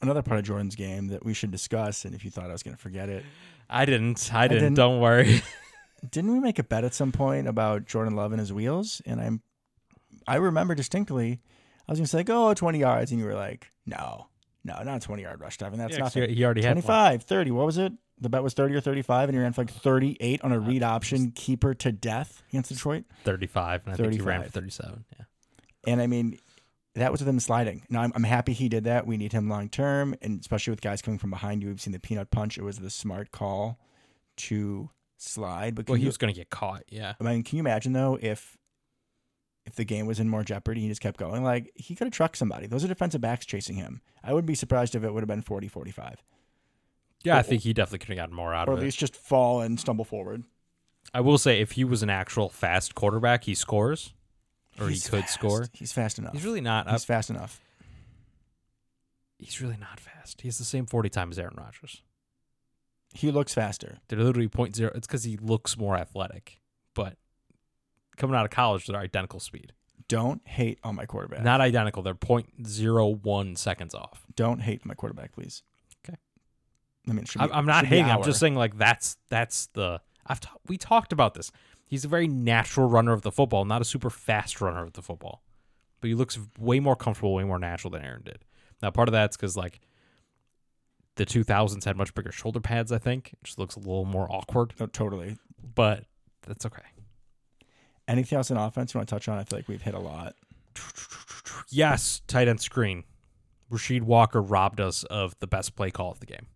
Another 0.00 0.22
part 0.22 0.38
of 0.38 0.44
Jordan's 0.44 0.76
game 0.76 1.08
that 1.08 1.24
we 1.24 1.34
should 1.34 1.50
discuss, 1.50 2.04
and 2.04 2.14
if 2.14 2.24
you 2.24 2.30
thought 2.30 2.44
I 2.48 2.52
was 2.52 2.62
going 2.62 2.76
to 2.76 2.80
forget 2.80 3.08
it, 3.08 3.24
I 3.68 3.84
didn't. 3.84 4.30
I 4.32 4.46
didn't. 4.46 4.62
didn't. 4.62 4.76
Don't 4.76 5.00
worry. 5.00 5.42
didn't 6.10 6.32
we 6.32 6.38
make 6.40 6.58
a 6.58 6.62
bet 6.64 6.84
at 6.84 6.94
some 6.94 7.10
point 7.10 7.48
about 7.48 7.86
Jordan 7.86 8.14
Love 8.14 8.30
and 8.32 8.38
his 8.38 8.52
wheels? 8.52 9.02
And 9.06 9.20
I'm, 9.20 9.42
I 10.26 10.36
remember 10.36 10.74
distinctly, 10.76 11.40
I 11.88 11.92
was 11.92 11.98
going 11.98 12.04
to 12.04 12.10
say, 12.10 12.22
go 12.22 12.54
20 12.54 12.78
yards, 12.78 13.10
and 13.10 13.20
you 13.20 13.26
were 13.26 13.34
like, 13.34 13.72
no, 13.86 14.28
no, 14.62 14.80
not 14.84 14.98
a 14.98 15.00
20 15.00 15.22
yard 15.22 15.40
rush, 15.40 15.58
Devin. 15.58 15.78
That's 15.80 15.94
Yeah, 15.94 16.04
nothing. 16.04 16.30
he 16.30 16.44
already 16.44 16.62
had 16.62 16.72
25, 16.74 17.24
30. 17.24 17.50
What 17.50 17.66
was 17.66 17.78
it? 17.78 17.92
The 18.20 18.28
bet 18.28 18.42
was 18.42 18.54
30 18.54 18.74
or 18.74 18.80
35, 18.80 19.28
and 19.28 19.36
he 19.36 19.42
ran 19.42 19.52
for 19.52 19.62
like 19.62 19.70
38 19.72 20.42
on 20.42 20.52
a 20.52 20.58
read 20.58 20.82
option 20.82 21.30
keeper 21.30 21.74
to 21.74 21.92
death 21.92 22.42
against 22.50 22.70
Detroit. 22.70 23.04
35, 23.24 23.82
and 23.86 23.94
I 23.94 23.96
think 23.96 24.12
he 24.14 24.20
ran 24.20 24.42
for 24.42 24.48
37. 24.50 25.04
Yeah. 25.18 25.24
And 25.86 26.02
I 26.02 26.06
mean, 26.08 26.38
that 26.96 27.12
was 27.12 27.20
with 27.20 27.28
him 27.28 27.38
sliding. 27.38 27.82
Now, 27.88 28.00
I'm, 28.02 28.12
I'm 28.16 28.24
happy 28.24 28.52
he 28.52 28.68
did 28.68 28.84
that. 28.84 29.06
We 29.06 29.16
need 29.16 29.32
him 29.32 29.48
long 29.48 29.68
term, 29.68 30.16
and 30.20 30.40
especially 30.40 30.72
with 30.72 30.80
guys 30.80 31.00
coming 31.00 31.18
from 31.18 31.30
behind 31.30 31.62
you. 31.62 31.68
We've 31.68 31.80
seen 31.80 31.92
the 31.92 32.00
peanut 32.00 32.30
punch. 32.30 32.58
It 32.58 32.62
was 32.62 32.78
the 32.78 32.90
smart 32.90 33.30
call 33.30 33.78
to 34.38 34.90
slide. 35.16 35.74
But 35.74 35.88
Well, 35.88 35.94
he 35.96 36.02
you- 36.02 36.08
was 36.08 36.16
going 36.16 36.32
to 36.32 36.38
get 36.38 36.50
caught. 36.50 36.82
Yeah. 36.88 37.14
I 37.20 37.24
mean, 37.24 37.42
can 37.44 37.56
you 37.56 37.62
imagine 37.62 37.92
though 37.92 38.18
if 38.20 38.56
if 39.66 39.74
the 39.74 39.84
game 39.84 40.06
was 40.06 40.18
in 40.18 40.28
more 40.28 40.42
jeopardy, 40.42 40.80
he 40.80 40.88
just 40.88 41.00
kept 41.00 41.18
going? 41.18 41.44
Like 41.44 41.70
he 41.76 41.94
could 41.94 42.06
have 42.06 42.12
trucked 42.12 42.36
somebody. 42.38 42.66
Those 42.66 42.84
are 42.84 42.88
defensive 42.88 43.20
backs 43.20 43.46
chasing 43.46 43.76
him. 43.76 44.00
I 44.24 44.32
wouldn't 44.32 44.48
be 44.48 44.54
surprised 44.54 44.94
if 44.94 45.04
it 45.04 45.12
would 45.12 45.20
have 45.22 45.28
been 45.28 45.42
40, 45.42 45.68
45. 45.68 46.22
Yeah, 47.24 47.36
I 47.36 47.42
think 47.42 47.62
he 47.62 47.72
definitely 47.72 47.98
could 48.00 48.08
have 48.10 48.16
gotten 48.16 48.34
more 48.34 48.54
out 48.54 48.68
of 48.68 48.68
it. 48.68 48.70
or 48.70 48.74
of 48.74 48.78
at 48.78 48.82
it. 48.82 48.86
least 48.86 48.98
just 48.98 49.16
fall 49.16 49.60
and 49.60 49.78
stumble 49.78 50.04
forward. 50.04 50.44
I 51.12 51.20
will 51.20 51.38
say, 51.38 51.60
if 51.60 51.72
he 51.72 51.84
was 51.84 52.02
an 52.02 52.10
actual 52.10 52.48
fast 52.48 52.94
quarterback, 52.94 53.44
he 53.44 53.54
scores, 53.54 54.12
or 54.80 54.88
He's 54.88 55.04
he 55.04 55.10
could 55.10 55.20
fast. 55.22 55.34
score. 55.34 55.66
He's 55.72 55.92
fast 55.92 56.18
enough. 56.18 56.32
He's 56.34 56.44
really 56.44 56.60
not. 56.60 56.88
He's 56.90 57.04
fast 57.04 57.30
enough. 57.30 57.60
he's 59.38 59.60
really 59.60 59.76
not 59.78 60.00
fast. 60.00 60.40
He 60.40 60.48
has 60.48 60.58
the 60.58 60.64
same 60.64 60.86
40 60.86 61.08
time 61.08 61.30
as 61.30 61.38
Aaron 61.38 61.54
Rodgers. 61.56 62.02
He 63.14 63.30
looks 63.30 63.54
faster. 63.54 63.98
They're 64.08 64.18
literally 64.18 64.48
point 64.48 64.76
zero. 64.76 64.92
It's 64.94 65.06
because 65.06 65.24
he 65.24 65.36
looks 65.38 65.78
more 65.78 65.96
athletic, 65.96 66.60
but 66.94 67.16
coming 68.16 68.36
out 68.36 68.44
of 68.44 68.50
college, 68.50 68.86
they're 68.86 68.98
identical 69.00 69.40
speed. 69.40 69.72
Don't 70.08 70.46
hate 70.46 70.78
on 70.84 70.94
my 70.94 71.06
quarterback. 71.06 71.42
Not 71.42 71.60
identical. 71.60 72.02
They're 72.02 72.14
point 72.14 72.66
zero 72.66 73.08
one 73.08 73.56
seconds 73.56 73.94
off. 73.94 74.24
Don't 74.36 74.60
hate 74.60 74.84
my 74.84 74.94
quarterback, 74.94 75.32
please. 75.32 75.62
I 77.06 77.12
mean, 77.12 77.20
it 77.20 77.28
should 77.28 77.40
I, 77.40 77.46
be, 77.46 77.52
I'm 77.52 77.66
not 77.66 77.86
hating. 77.86 78.06
I'm 78.06 78.22
just 78.22 78.40
saying 78.40 78.54
like 78.54 78.76
that's 78.78 79.16
that's 79.28 79.66
the 79.74 80.00
I've 80.26 80.40
ta- 80.40 80.56
we 80.66 80.76
talked 80.76 81.12
about 81.12 81.34
this. 81.34 81.50
He's 81.86 82.04
a 82.04 82.08
very 82.08 82.28
natural 82.28 82.88
runner 82.88 83.12
of 83.12 83.22
the 83.22 83.32
football, 83.32 83.64
not 83.64 83.80
a 83.80 83.84
super 83.84 84.10
fast 84.10 84.60
runner 84.60 84.82
of 84.82 84.92
the 84.92 85.02
football. 85.02 85.42
But 86.00 86.08
he 86.08 86.14
looks 86.14 86.38
way 86.58 86.80
more 86.80 86.96
comfortable, 86.96 87.34
way 87.34 87.44
more 87.44 87.58
natural 87.58 87.90
than 87.90 88.02
Aaron 88.02 88.22
did. 88.24 88.44
Now, 88.82 88.90
part 88.90 89.08
of 89.08 89.12
that's 89.12 89.36
because 89.36 89.56
like 89.56 89.80
the 91.16 91.26
2000s 91.26 91.84
had 91.84 91.96
much 91.96 92.14
bigger 92.14 92.30
shoulder 92.30 92.60
pads. 92.60 92.92
I 92.92 92.98
think 92.98 93.32
it 93.32 93.38
just 93.42 93.58
looks 93.58 93.74
a 93.74 93.80
little 93.80 94.04
more 94.04 94.30
awkward, 94.30 94.74
No, 94.78 94.86
totally. 94.86 95.36
but 95.74 96.04
that's 96.46 96.64
okay. 96.66 96.82
Anything 98.06 98.36
else 98.36 98.50
in 98.50 98.56
offense 98.56 98.94
you 98.94 98.98
want 98.98 99.08
to 99.08 99.14
touch 99.14 99.28
on? 99.28 99.38
I 99.38 99.44
feel 99.44 99.58
like 99.58 99.68
we've 99.68 99.82
hit 99.82 99.94
a 99.94 99.98
lot. 99.98 100.34
Yes, 101.70 102.22
tight 102.26 102.48
end 102.48 102.60
screen. 102.60 103.04
Rasheed 103.70 104.02
Walker 104.02 104.40
robbed 104.40 104.80
us 104.80 105.04
of 105.04 105.38
the 105.40 105.46
best 105.46 105.74
play 105.76 105.90
call 105.90 106.10
of 106.12 106.20
the 106.20 106.26
game. 106.26 106.46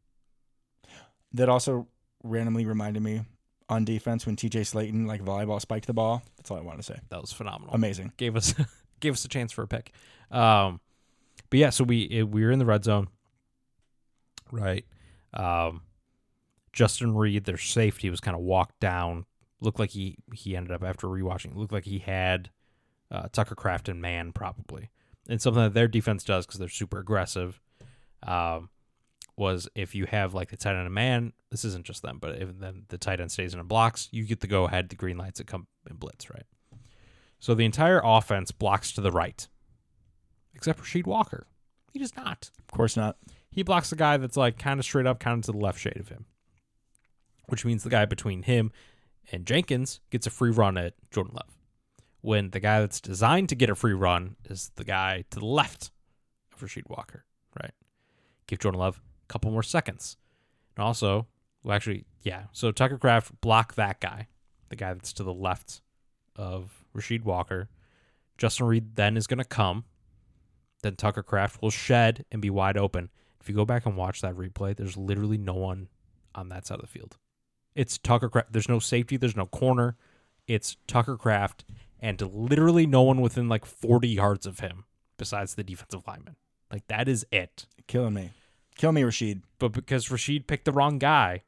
That 1.34 1.48
also 1.48 1.86
randomly 2.22 2.66
reminded 2.66 3.02
me 3.02 3.22
on 3.68 3.84
defense 3.84 4.26
when 4.26 4.36
TJ 4.36 4.60
Slaton 4.60 5.06
like 5.06 5.22
volleyball 5.22 5.60
spiked 5.60 5.86
the 5.86 5.94
ball. 5.94 6.22
That's 6.36 6.50
all 6.50 6.58
I 6.58 6.60
wanted 6.60 6.78
to 6.78 6.82
say. 6.84 7.00
That 7.08 7.20
was 7.20 7.32
phenomenal. 7.32 7.74
Amazing. 7.74 8.12
gave 8.16 8.36
us 8.36 8.54
gave 9.00 9.12
us 9.14 9.24
a 9.24 9.28
chance 9.28 9.52
for 9.52 9.62
a 9.62 9.68
pick. 9.68 9.92
Um, 10.30 10.80
but 11.50 11.58
yeah, 11.58 11.70
so 11.70 11.84
we 11.84 12.02
it, 12.02 12.28
we 12.28 12.44
were 12.44 12.50
in 12.50 12.58
the 12.58 12.66
red 12.66 12.84
zone, 12.84 13.08
right? 14.50 14.84
Um, 15.34 15.82
Justin 16.72 17.14
Reid, 17.14 17.44
their 17.44 17.58
safety, 17.58 18.10
was 18.10 18.20
kind 18.20 18.36
of 18.36 18.42
walked 18.42 18.80
down. 18.80 19.26
Looked 19.60 19.78
like 19.78 19.90
he 19.90 20.16
he 20.34 20.56
ended 20.56 20.72
up 20.72 20.82
after 20.82 21.06
rewatching. 21.06 21.54
Looked 21.56 21.72
like 21.72 21.84
he 21.84 21.98
had 21.98 22.50
uh, 23.10 23.28
Tucker 23.32 23.54
Kraft 23.54 23.88
and 23.88 24.00
man 24.00 24.32
probably, 24.32 24.90
and 25.28 25.40
something 25.40 25.62
that 25.62 25.74
their 25.74 25.88
defense 25.88 26.24
does 26.24 26.46
because 26.46 26.58
they're 26.58 26.68
super 26.68 26.98
aggressive. 26.98 27.60
Um, 28.22 28.70
was 29.36 29.68
if 29.74 29.94
you 29.94 30.06
have 30.06 30.34
like 30.34 30.50
the 30.50 30.56
tight 30.56 30.74
end 30.74 30.86
and 30.86 30.94
man, 30.94 31.32
this 31.50 31.64
isn't 31.64 31.84
just 31.84 32.02
them, 32.02 32.18
but 32.20 32.40
if 32.40 32.58
then 32.58 32.84
the 32.88 32.98
tight 32.98 33.20
end 33.20 33.32
stays 33.32 33.54
in 33.54 33.60
a 33.60 33.64
blocks, 33.64 34.08
you 34.12 34.24
get 34.24 34.40
the 34.40 34.46
go 34.46 34.64
ahead, 34.64 34.88
the 34.88 34.96
green 34.96 35.16
lights 35.16 35.38
that 35.38 35.46
come 35.46 35.66
in 35.88 35.96
blitz, 35.96 36.30
right? 36.30 36.44
So 37.40 37.54
the 37.54 37.64
entire 37.64 38.00
offense 38.04 38.52
blocks 38.52 38.92
to 38.92 39.00
the 39.00 39.10
right, 39.10 39.48
except 40.54 40.78
for 40.78 40.84
Sheed 40.84 41.06
Walker. 41.06 41.46
He 41.92 41.98
does 41.98 42.14
not. 42.16 42.50
Of 42.58 42.76
course 42.76 42.96
not. 42.96 43.16
He 43.50 43.62
blocks 43.62 43.90
the 43.90 43.96
guy 43.96 44.16
that's 44.16 44.36
like 44.36 44.58
kind 44.58 44.78
of 44.78 44.84
straight 44.84 45.06
up, 45.06 45.18
kind 45.18 45.38
of 45.38 45.44
to 45.46 45.52
the 45.52 45.58
left 45.58 45.78
shade 45.78 45.98
of 45.98 46.08
him, 46.08 46.26
which 47.48 47.64
means 47.64 47.82
the 47.82 47.90
guy 47.90 48.04
between 48.04 48.42
him 48.42 48.70
and 49.30 49.46
Jenkins 49.46 50.00
gets 50.10 50.26
a 50.26 50.30
free 50.30 50.50
run 50.50 50.76
at 50.76 50.94
Jordan 51.10 51.34
Love. 51.34 51.58
When 52.20 52.50
the 52.50 52.60
guy 52.60 52.80
that's 52.80 53.00
designed 53.00 53.48
to 53.48 53.56
get 53.56 53.68
a 53.68 53.74
free 53.74 53.92
run 53.92 54.36
is 54.48 54.70
the 54.76 54.84
guy 54.84 55.24
to 55.30 55.40
the 55.40 55.46
left 55.46 55.90
of 56.54 56.60
Rasheed 56.60 56.88
Walker, 56.88 57.24
right? 57.60 57.72
Give 58.46 58.60
Jordan 58.60 58.80
Love 58.80 59.00
couple 59.32 59.50
more 59.50 59.62
seconds. 59.62 60.16
And 60.76 60.84
also, 60.84 61.26
well, 61.62 61.74
actually, 61.74 62.04
yeah. 62.22 62.44
So 62.52 62.70
Tucker 62.72 62.98
Kraft 62.98 63.40
block 63.40 63.74
that 63.74 64.00
guy, 64.00 64.28
the 64.68 64.76
guy 64.76 64.92
that's 64.92 65.12
to 65.14 65.22
the 65.22 65.34
left 65.34 65.80
of 66.36 66.84
Rasheed 66.96 67.24
Walker. 67.24 67.68
Justin 68.38 68.66
Reid 68.66 68.96
then 68.96 69.16
is 69.16 69.26
going 69.26 69.38
to 69.38 69.44
come. 69.44 69.84
Then 70.82 70.96
Tucker 70.96 71.22
Kraft 71.22 71.62
will 71.62 71.70
shed 71.70 72.24
and 72.32 72.42
be 72.42 72.50
wide 72.50 72.76
open. 72.76 73.10
If 73.40 73.48
you 73.48 73.54
go 73.54 73.64
back 73.64 73.86
and 73.86 73.96
watch 73.96 74.20
that 74.20 74.34
replay, 74.34 74.76
there's 74.76 74.96
literally 74.96 75.38
no 75.38 75.54
one 75.54 75.88
on 76.34 76.48
that 76.48 76.66
side 76.66 76.76
of 76.76 76.82
the 76.82 76.86
field. 76.86 77.16
It's 77.74 77.98
Tucker 77.98 78.28
Kraft. 78.28 78.52
There's 78.52 78.68
no 78.68 78.78
safety. 78.78 79.16
There's 79.16 79.36
no 79.36 79.46
corner. 79.46 79.96
It's 80.46 80.76
Tucker 80.86 81.16
Kraft 81.16 81.64
and 82.00 82.20
literally 82.20 82.84
no 82.84 83.02
one 83.02 83.20
within 83.20 83.48
like 83.48 83.64
40 83.64 84.08
yards 84.08 84.44
of 84.44 84.58
him 84.58 84.84
besides 85.16 85.54
the 85.54 85.62
defensive 85.62 86.02
lineman. 86.06 86.36
Like 86.70 86.86
that 86.88 87.08
is 87.08 87.24
it. 87.30 87.66
Killing 87.86 88.14
me. 88.14 88.30
Kill 88.82 88.90
me, 88.90 89.02
Rasheed. 89.02 89.42
But 89.60 89.68
because 89.68 90.08
Rasheed 90.08 90.48
picked 90.48 90.64
the 90.64 90.72
wrong 90.72 90.98
guy, 90.98 91.44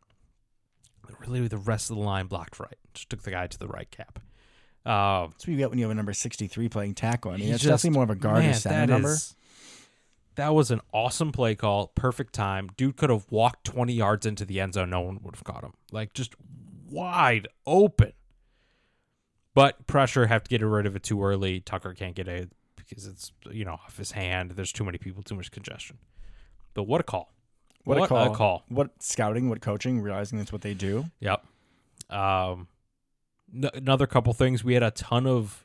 really 1.27 1.49
the 1.49 1.57
rest 1.57 1.91
of 1.91 1.97
the 1.97 2.03
line 2.05 2.27
blocked 2.29 2.61
right. 2.61 2.77
Just 2.93 3.11
took 3.11 3.23
the 3.25 3.33
guy 3.33 3.49
to 3.49 3.59
the 3.59 3.67
right 3.67 3.91
cap. 3.91 4.21
Um, 4.87 5.31
That's 5.33 5.45
what 5.45 5.49
you 5.49 5.57
get 5.57 5.69
when 5.69 5.81
you 5.81 5.85
have 5.87 5.91
a 5.91 5.97
number 5.97 6.13
63 6.13 6.69
playing 6.69 6.95
tackle. 6.95 7.33
I 7.33 7.39
mean, 7.39 7.51
that's 7.51 7.65
definitely 7.65 7.91
more 7.91 8.05
of 8.05 8.11
a 8.11 8.15
guard 8.15 8.37
or 8.39 8.43
man, 8.43 8.55
center 8.55 8.87
that 8.87 8.89
number. 8.89 9.15
is- 9.15 9.35
that 10.37 10.55
was 10.55 10.71
an 10.71 10.81
awesome 10.93 11.33
play 11.33 11.57
call. 11.57 11.89
Perfect 11.97 12.35
time. 12.35 12.71
Dude 12.77 12.97
could 12.97 13.11
have 13.11 13.27
walked 13.31 13.65
20 13.65 13.93
yards 13.93 14.27
into 14.27 14.45
the 14.45 14.61
end 14.61 14.75
zone. 14.75 14.91
No 14.91 15.01
one 15.01 15.19
would 15.23 15.35
have 15.35 15.43
caught 15.43 15.65
him. 15.65 15.73
Like 15.91 16.13
just 16.15 16.37
wide 16.89 17.49
open. 17.67 18.13
But 19.55 19.89
pressure, 19.89 20.27
have 20.27 20.45
to 20.45 20.49
get 20.49 20.65
rid 20.65 20.87
of 20.87 20.95
it 20.95 21.03
too 21.03 21.25
early. 21.25 21.59
Tucker 21.59 21.95
can't 21.95 22.15
get 22.15 22.29
it 22.29 22.53
because 22.77 23.09
it's, 23.09 23.33
you 23.51 23.65
know, 23.65 23.73
off 23.73 23.97
his 23.97 24.13
hand. 24.13 24.53
There's 24.53 24.73
too 24.73 24.85
many 24.85 24.99
people, 24.99 25.25
too 25.25 25.35
much 25.35 25.51
congestion. 25.51 25.99
But 26.75 26.85
what 26.85 27.01
a 27.01 27.05
call. 27.05 27.33
What, 27.85 27.99
What 27.99 28.05
a 28.07 28.09
call. 28.09 28.33
a 28.33 28.37
call. 28.37 28.65
What 28.69 28.91
scouting, 28.99 29.49
what 29.49 29.61
coaching, 29.61 30.01
realizing 30.01 30.39
that's 30.39 30.53
what 30.53 30.63
they 30.63 30.75
do. 30.75 31.05
Yep. 31.21 31.45
Um, 32.11 32.69
n- 33.55 33.71
another 33.75 34.07
couple 34.07 34.33
things. 34.33 34.65
We 34.65 34.75
had 34.75 34.83
a 34.83 34.91
ton 34.91 35.27
of 35.27 35.61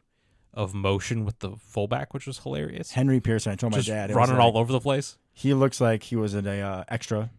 of 0.53 0.73
motion 0.73 1.25
with 1.25 1.39
the 1.39 1.51
fullback, 1.57 2.13
which 2.13 2.25
was 2.25 2.39
hilarious. 2.39 2.91
Henry 2.91 3.19
Pearson, 3.19 3.51
I 3.51 3.55
told 3.55 3.71
my 3.73 3.81
dad. 3.81 4.11
running 4.11 4.35
like- 4.35 4.43
all 4.43 4.57
over 4.57 4.71
the 4.71 4.79
place. 4.79 5.17
He 5.31 5.53
looks 5.53 5.79
like 5.79 6.03
he 6.03 6.15
was 6.15 6.33
an 6.33 6.47
uh, 6.47 6.83
extra 6.89 7.29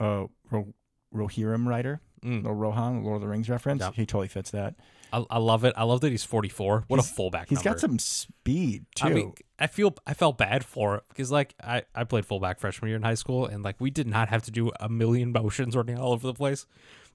uh, 0.00 0.24
Ro- 0.50 0.74
Rohirrim 1.14 1.66
writer. 1.66 2.00
Mm. 2.24 2.36
Little 2.42 2.54
Rohan, 2.54 3.04
Lord 3.04 3.16
of 3.16 3.20
the 3.22 3.28
Rings 3.28 3.48
reference. 3.50 3.84
He 3.94 4.06
totally 4.06 4.28
fits 4.28 4.50
that. 4.52 4.74
I, 5.12 5.24
I 5.30 5.38
love 5.38 5.64
it. 5.64 5.74
I 5.76 5.84
love 5.84 6.00
that 6.00 6.10
he's 6.10 6.24
44. 6.24 6.84
What 6.88 6.96
He's- 6.96 7.10
a 7.10 7.14
fullback. 7.14 7.48
He's 7.48 7.58
number. 7.58 7.70
got 7.70 7.80
some 7.80 7.98
speed, 7.98 8.86
too. 8.96 9.06
I 9.06 9.10
mean, 9.10 9.32
I 9.58 9.66
feel 9.66 9.94
I 10.06 10.14
felt 10.14 10.38
bad 10.38 10.64
for 10.64 10.96
it 10.96 11.04
because 11.08 11.30
like 11.30 11.54
I 11.62 11.82
I 11.94 12.04
played 12.04 12.26
fullback 12.26 12.58
freshman 12.58 12.88
year 12.88 12.96
in 12.96 13.02
high 13.02 13.14
school 13.14 13.46
and 13.46 13.62
like 13.62 13.76
we 13.78 13.90
did 13.90 14.06
not 14.08 14.28
have 14.30 14.42
to 14.44 14.50
do 14.50 14.70
a 14.80 14.88
million 14.88 15.30
motions 15.42 15.76
running 15.76 15.98
all 15.98 16.12
over 16.12 16.26
the 16.26 16.34
place. 16.34 16.66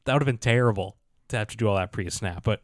That 0.05 0.13
would 0.13 0.21
have 0.21 0.27
been 0.27 0.37
terrible. 0.37 0.95
to 1.29 1.37
have 1.37 1.47
to 1.49 1.57
do 1.57 1.67
all 1.67 1.75
that 1.75 1.91
pre 1.91 2.09
snap. 2.09 2.43
But 2.43 2.61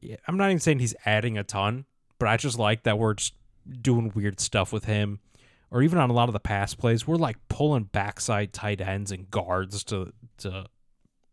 yeah, 0.00 0.16
I'm 0.28 0.36
not 0.36 0.46
even 0.46 0.60
saying 0.60 0.78
he's 0.78 0.94
adding 1.04 1.36
a 1.36 1.44
ton, 1.44 1.84
but 2.18 2.28
I 2.28 2.36
just 2.36 2.58
like 2.58 2.84
that 2.84 2.98
we're 2.98 3.14
just 3.14 3.34
doing 3.82 4.12
weird 4.14 4.38
stuff 4.40 4.72
with 4.72 4.84
him. 4.84 5.18
Or 5.70 5.82
even 5.82 5.98
on 5.98 6.08
a 6.08 6.12
lot 6.12 6.28
of 6.28 6.32
the 6.34 6.40
pass 6.40 6.72
plays, 6.74 7.06
we're 7.06 7.16
like 7.16 7.36
pulling 7.48 7.84
backside 7.84 8.52
tight 8.52 8.80
ends 8.80 9.10
and 9.12 9.28
guards 9.30 9.82
to 9.84 10.12
to 10.38 10.66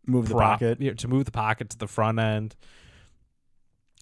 Move 0.06 0.28
the 0.28 0.34
prop- 0.34 0.60
pocket. 0.60 0.80
yeah, 0.80 0.94
to 0.94 1.08
move 1.08 1.24
the 1.24 1.30
pocket 1.30 1.70
to 1.70 1.78
the 1.78 1.86
front 1.86 2.18
end. 2.18 2.56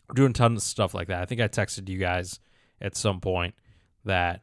We're 0.08 0.14
doing 0.14 0.32
tons 0.32 0.58
of 0.58 0.62
stuff 0.64 0.94
like 0.94 1.08
that. 1.08 1.22
I 1.22 1.24
think 1.24 1.40
I 1.40 1.48
texted 1.48 1.88
you 1.88 1.98
guys 1.98 2.40
at 2.80 2.96
some 2.96 3.20
point 3.20 3.54
that 4.04 4.42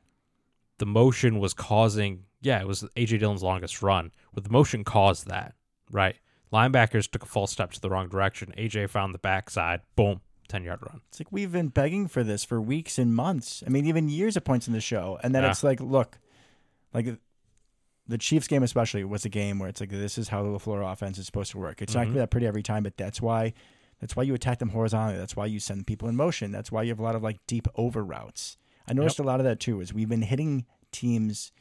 the 0.78 0.86
motion 0.86 1.40
was 1.40 1.54
causing. 1.54 2.24
Yeah, 2.42 2.62
it 2.62 2.68
was 2.68 2.84
AJ 2.96 3.20
Dillon's 3.20 3.44
longest 3.44 3.82
run. 3.82 4.12
But 4.34 4.44
the 4.44 4.50
motion 4.52 4.84
caused 4.84 5.28
that, 5.28 5.56
right? 5.92 6.16
Linebackers 6.54 7.10
took 7.12 7.24
a 7.24 7.26
false 7.26 7.52
step 7.52 7.72
to 7.74 7.82
the 7.82 7.90
wrong 7.90 8.08
direction. 8.08 8.54
AJ 8.58 8.90
found 8.90 9.14
the 9.14 9.18
backside. 9.20 9.82
Boom, 9.98 10.22
ten 10.48 10.64
yard 10.64 10.80
run. 10.84 11.02
It's 11.10 11.20
like 11.20 11.32
we've 11.32 11.52
been 11.52 11.68
begging 11.70 12.08
for 12.08 12.24
this 12.24 12.46
for 12.46 12.62
weeks 12.62 12.98
and 12.98 13.14
months. 13.14 13.64
I 13.66 13.70
mean, 13.70 13.86
even 13.88 14.08
years 14.08 14.38
at 14.38 14.46
points 14.46 14.68
in 14.68 14.74
the 14.74 14.80
show. 14.80 15.20
And 15.24 15.36
then 15.36 15.44
Yeah. 15.44 15.50
it's 15.50 15.64
like, 15.64 15.82
look, 15.82 16.20
like 16.94 17.18
the 18.08 18.18
Chiefs 18.18 18.48
game 18.48 18.64
especially 18.64 19.04
was 19.04 19.26
a 19.26 19.30
game 19.30 19.60
where 19.60 19.70
it's 19.70 19.80
like 19.82 19.90
this 19.90 20.18
is 20.18 20.30
how 20.30 20.44
the 20.44 20.50
LaFleur 20.50 20.90
offense 20.92 21.18
is 21.18 21.26
supposed 21.26 21.52
to 21.52 21.58
work. 21.58 21.82
It's 21.82 21.94
not 21.94 22.02
Mhm. 22.02 22.04
gonna 22.06 22.14
be 22.14 22.20
that 22.20 22.32
pretty 22.32 22.48
every 22.48 22.64
time, 22.64 22.84
but 22.84 22.98
that's 22.98 23.22
why 23.22 23.54
that's 24.00 24.16
why 24.16 24.22
you 24.24 24.34
attack 24.36 24.60
them 24.60 24.70
horizontally. 24.70 25.18
That's 25.18 25.36
why 25.36 25.48
you 25.48 25.60
send 25.60 25.88
people 25.88 26.08
in 26.08 26.16
motion. 26.16 26.52
That's 26.52 26.72
why 26.72 26.84
you 26.84 26.90
have 26.90 27.00
a 27.00 27.04
lot 27.04 27.16
of 27.16 27.24
like 27.24 27.40
deep 27.48 27.68
over 27.76 28.04
routes. 28.04 28.58
I 28.88 28.94
noticed 28.94 29.18
a 29.20 29.24
lot 29.24 29.40
of 29.40 29.44
that 29.46 29.60
too, 29.60 29.82
is 29.82 29.94
we've 29.94 30.08
been 30.08 30.22
hitting 30.22 30.66
teams 30.92 31.52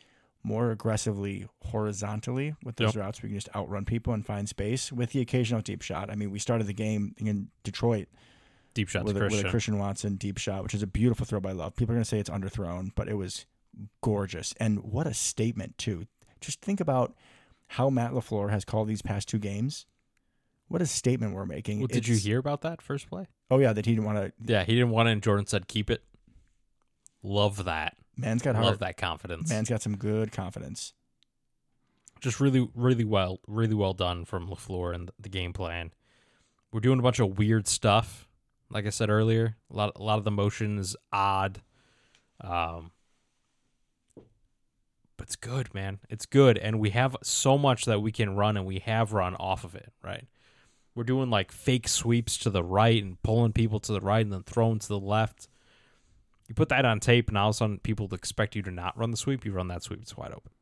more 0.43 0.71
aggressively 0.71 1.47
horizontally 1.65 2.55
with 2.63 2.77
those 2.77 2.95
Yep. 2.95 3.03
routes. 3.03 3.23
We 3.23 3.31
can 3.31 3.39
just 3.39 3.49
outrun 3.57 3.85
people 3.85 4.13
and 4.13 4.25
find 4.25 4.49
space 4.49 4.93
with 4.93 5.11
the 5.11 5.21
occasional 5.21 5.61
deep 5.63 5.83
shot. 5.83 6.11
I 6.11 6.15
mean, 6.15 6.31
we 6.31 6.39
started 6.39 6.67
the 6.69 6.73
game 6.73 7.15
in 7.19 7.49
Detroit 7.65 8.09
Deep 8.75 8.89
shot 8.89 9.01
to 9.01 9.05
with 9.07 9.17
a, 9.17 9.21
with 9.29 9.45
a 9.47 9.49
Christian 9.51 9.79
Watson 9.79 10.17
deep 10.17 10.37
shot, 10.39 10.63
which 10.63 10.75
is 10.75 10.83
a 10.83 10.87
beautiful 10.87 11.25
throw 11.25 11.41
by 11.41 11.51
Love. 11.53 11.75
People 11.75 11.95
are 11.95 11.97
going 11.97 12.05
to 12.05 12.09
say 12.09 12.19
it's 12.21 12.29
underthrown, 12.31 12.91
but 12.95 13.09
it 13.09 13.15
was 13.15 13.47
gorgeous. 14.03 14.53
And 14.61 14.81
what 14.81 15.07
a 15.07 15.15
statement, 15.15 15.79
too. 15.79 16.07
Just 16.47 16.61
think 16.63 16.81
about 16.81 17.13
how 17.67 17.91
Matt 17.91 18.13
LaFleur 18.13 18.51
has 18.51 18.65
called 18.65 18.87
these 18.89 19.03
past 19.03 19.29
two 19.29 19.39
games. 19.39 19.85
What 20.69 20.81
a 20.81 20.87
statement 20.87 21.35
we're 21.35 21.45
making. 21.45 21.81
Well, 21.81 21.89
did 21.89 22.07
you 22.07 22.17
hear 22.17 22.39
about 22.39 22.61
that 22.63 22.81
first 22.81 23.09
play? 23.09 23.27
Oh, 23.51 23.59
yeah, 23.59 23.73
that 23.73 23.85
he 23.85 23.93
didn't 23.93 24.05
want 24.07 24.19
to. 24.19 24.33
Yeah, 24.53 24.65
he 24.65 24.73
didn't 24.75 24.91
want 24.91 25.09
it, 25.09 25.13
and 25.13 25.23
Jordan 25.23 25.47
said, 25.47 25.67
"Keep 25.69 25.91
it." 25.91 26.03
Love 27.23 27.65
that. 27.65 27.97
Man's 28.17 28.43
got 28.43 28.55
Love 28.55 28.65
heart. 28.65 28.79
that 28.81 28.97
confidence. 28.97 29.51
Man's 29.51 29.69
got 29.69 29.83
some 29.83 29.97
good 29.97 30.31
confidence. 30.33 30.93
just 32.21 32.41
really, 32.41 32.69
really 32.75 33.05
well, 33.05 33.41
really 33.47 33.75
well 33.75 33.93
done 33.93 34.25
from 34.25 34.49
Lafleur 34.49 34.95
and 34.95 35.11
the 35.19 35.29
game 35.29 35.53
plan. 35.53 35.93
We're 36.73 36.81
doing 36.81 36.99
a 36.99 37.03
bunch 37.03 37.19
of 37.21 37.39
weird 37.39 37.67
stuff, 37.69 38.27
like 38.71 38.87
I 38.87 38.91
said 38.91 39.11
earlier. 39.11 39.57
A 39.71 39.77
lot, 39.77 39.93
a 39.97 40.03
lot 40.03 40.19
of 40.19 40.25
the 40.25 40.31
motion 40.31 40.79
is 40.79 40.97
odd, 41.13 41.61
um, 42.41 42.91
but 45.17 45.25
it's 45.27 45.37
good, 45.37 45.73
man. 45.75 46.01
It's 46.09 46.27
good, 46.27 46.59
and 46.59 46.79
we 46.81 46.91
have 46.91 47.17
so 47.23 47.57
much 47.59 47.85
that 47.85 48.01
we 48.01 48.13
can 48.13 48.37
run, 48.37 48.57
and 48.57 48.67
we 48.67 48.79
have 48.81 49.13
run 49.13 49.35
off 49.37 49.65
of 49.65 49.75
it. 49.75 49.93
Right? 50.03 50.27
We're 50.95 51.05
doing 51.05 51.31
like 51.31 51.53
fake 51.53 51.89
sweeps 51.89 52.37
to 52.39 52.51
the 52.51 52.63
right 52.65 53.03
and 53.03 53.21
pulling 53.23 53.53
people 53.53 53.81
to 53.81 53.93
the 53.93 54.01
right, 54.01 54.25
and 54.25 54.33
then 54.33 54.43
throwing 54.43 54.79
to 54.79 54.89
the 54.89 54.99
left. 55.01 55.49
You 56.49 56.55
put 56.55 56.69
that 56.69 56.85
on 56.85 57.01
tape, 57.01 57.29
and 57.29 57.37
all 57.37 57.49
of 57.51 57.55
a 57.55 57.59
sudden, 57.59 57.79
people 57.79 58.13
expect 58.15 58.55
you 58.55 58.63
to 58.63 58.71
not 58.71 58.97
run 58.97 59.11
the 59.11 59.17
sweep. 59.17 59.45
You 59.45 59.53
run 59.53 59.69
that 59.69 59.83
sweep; 59.83 60.01
it's 60.03 60.17
wide 60.17 60.33
open. 60.33 60.53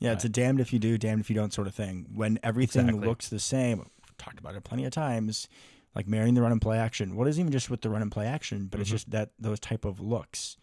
Yeah, 0.00 0.12
it's 0.12 0.24
a 0.24 0.28
damned 0.28 0.60
if 0.60 0.72
you 0.72 0.78
do, 0.78 0.96
damned 0.96 1.20
if 1.20 1.28
you 1.28 1.34
don't 1.36 1.52
sort 1.52 1.66
of 1.66 1.74
thing. 1.74 2.06
When 2.14 2.38
everything 2.42 2.86
Exactly. 2.88 3.08
looks 3.08 3.28
the 3.28 3.40
same, 3.40 3.78
we've 3.78 4.16
talked 4.16 4.38
about 4.38 4.54
it 4.54 4.62
plenty 4.64 4.84
of 4.84 4.92
times, 4.92 5.48
like 5.94 6.06
marrying 6.06 6.34
the 6.34 6.42
run 6.42 6.52
and 6.52 6.62
play 6.62 6.78
action. 6.78 7.16
What 7.16 7.26
is 7.26 7.38
even 7.40 7.50
just 7.52 7.68
with 7.68 7.80
the 7.80 7.90
run 7.90 8.00
and 8.02 8.10
play 8.12 8.26
action, 8.26 8.68
but 8.70 8.80
it's 8.80 8.88
Mhm. 8.88 8.92
just 8.92 9.10
that 9.10 9.30
those 9.40 9.58
type 9.60 9.84
of 9.84 9.98
looks. 10.00 10.56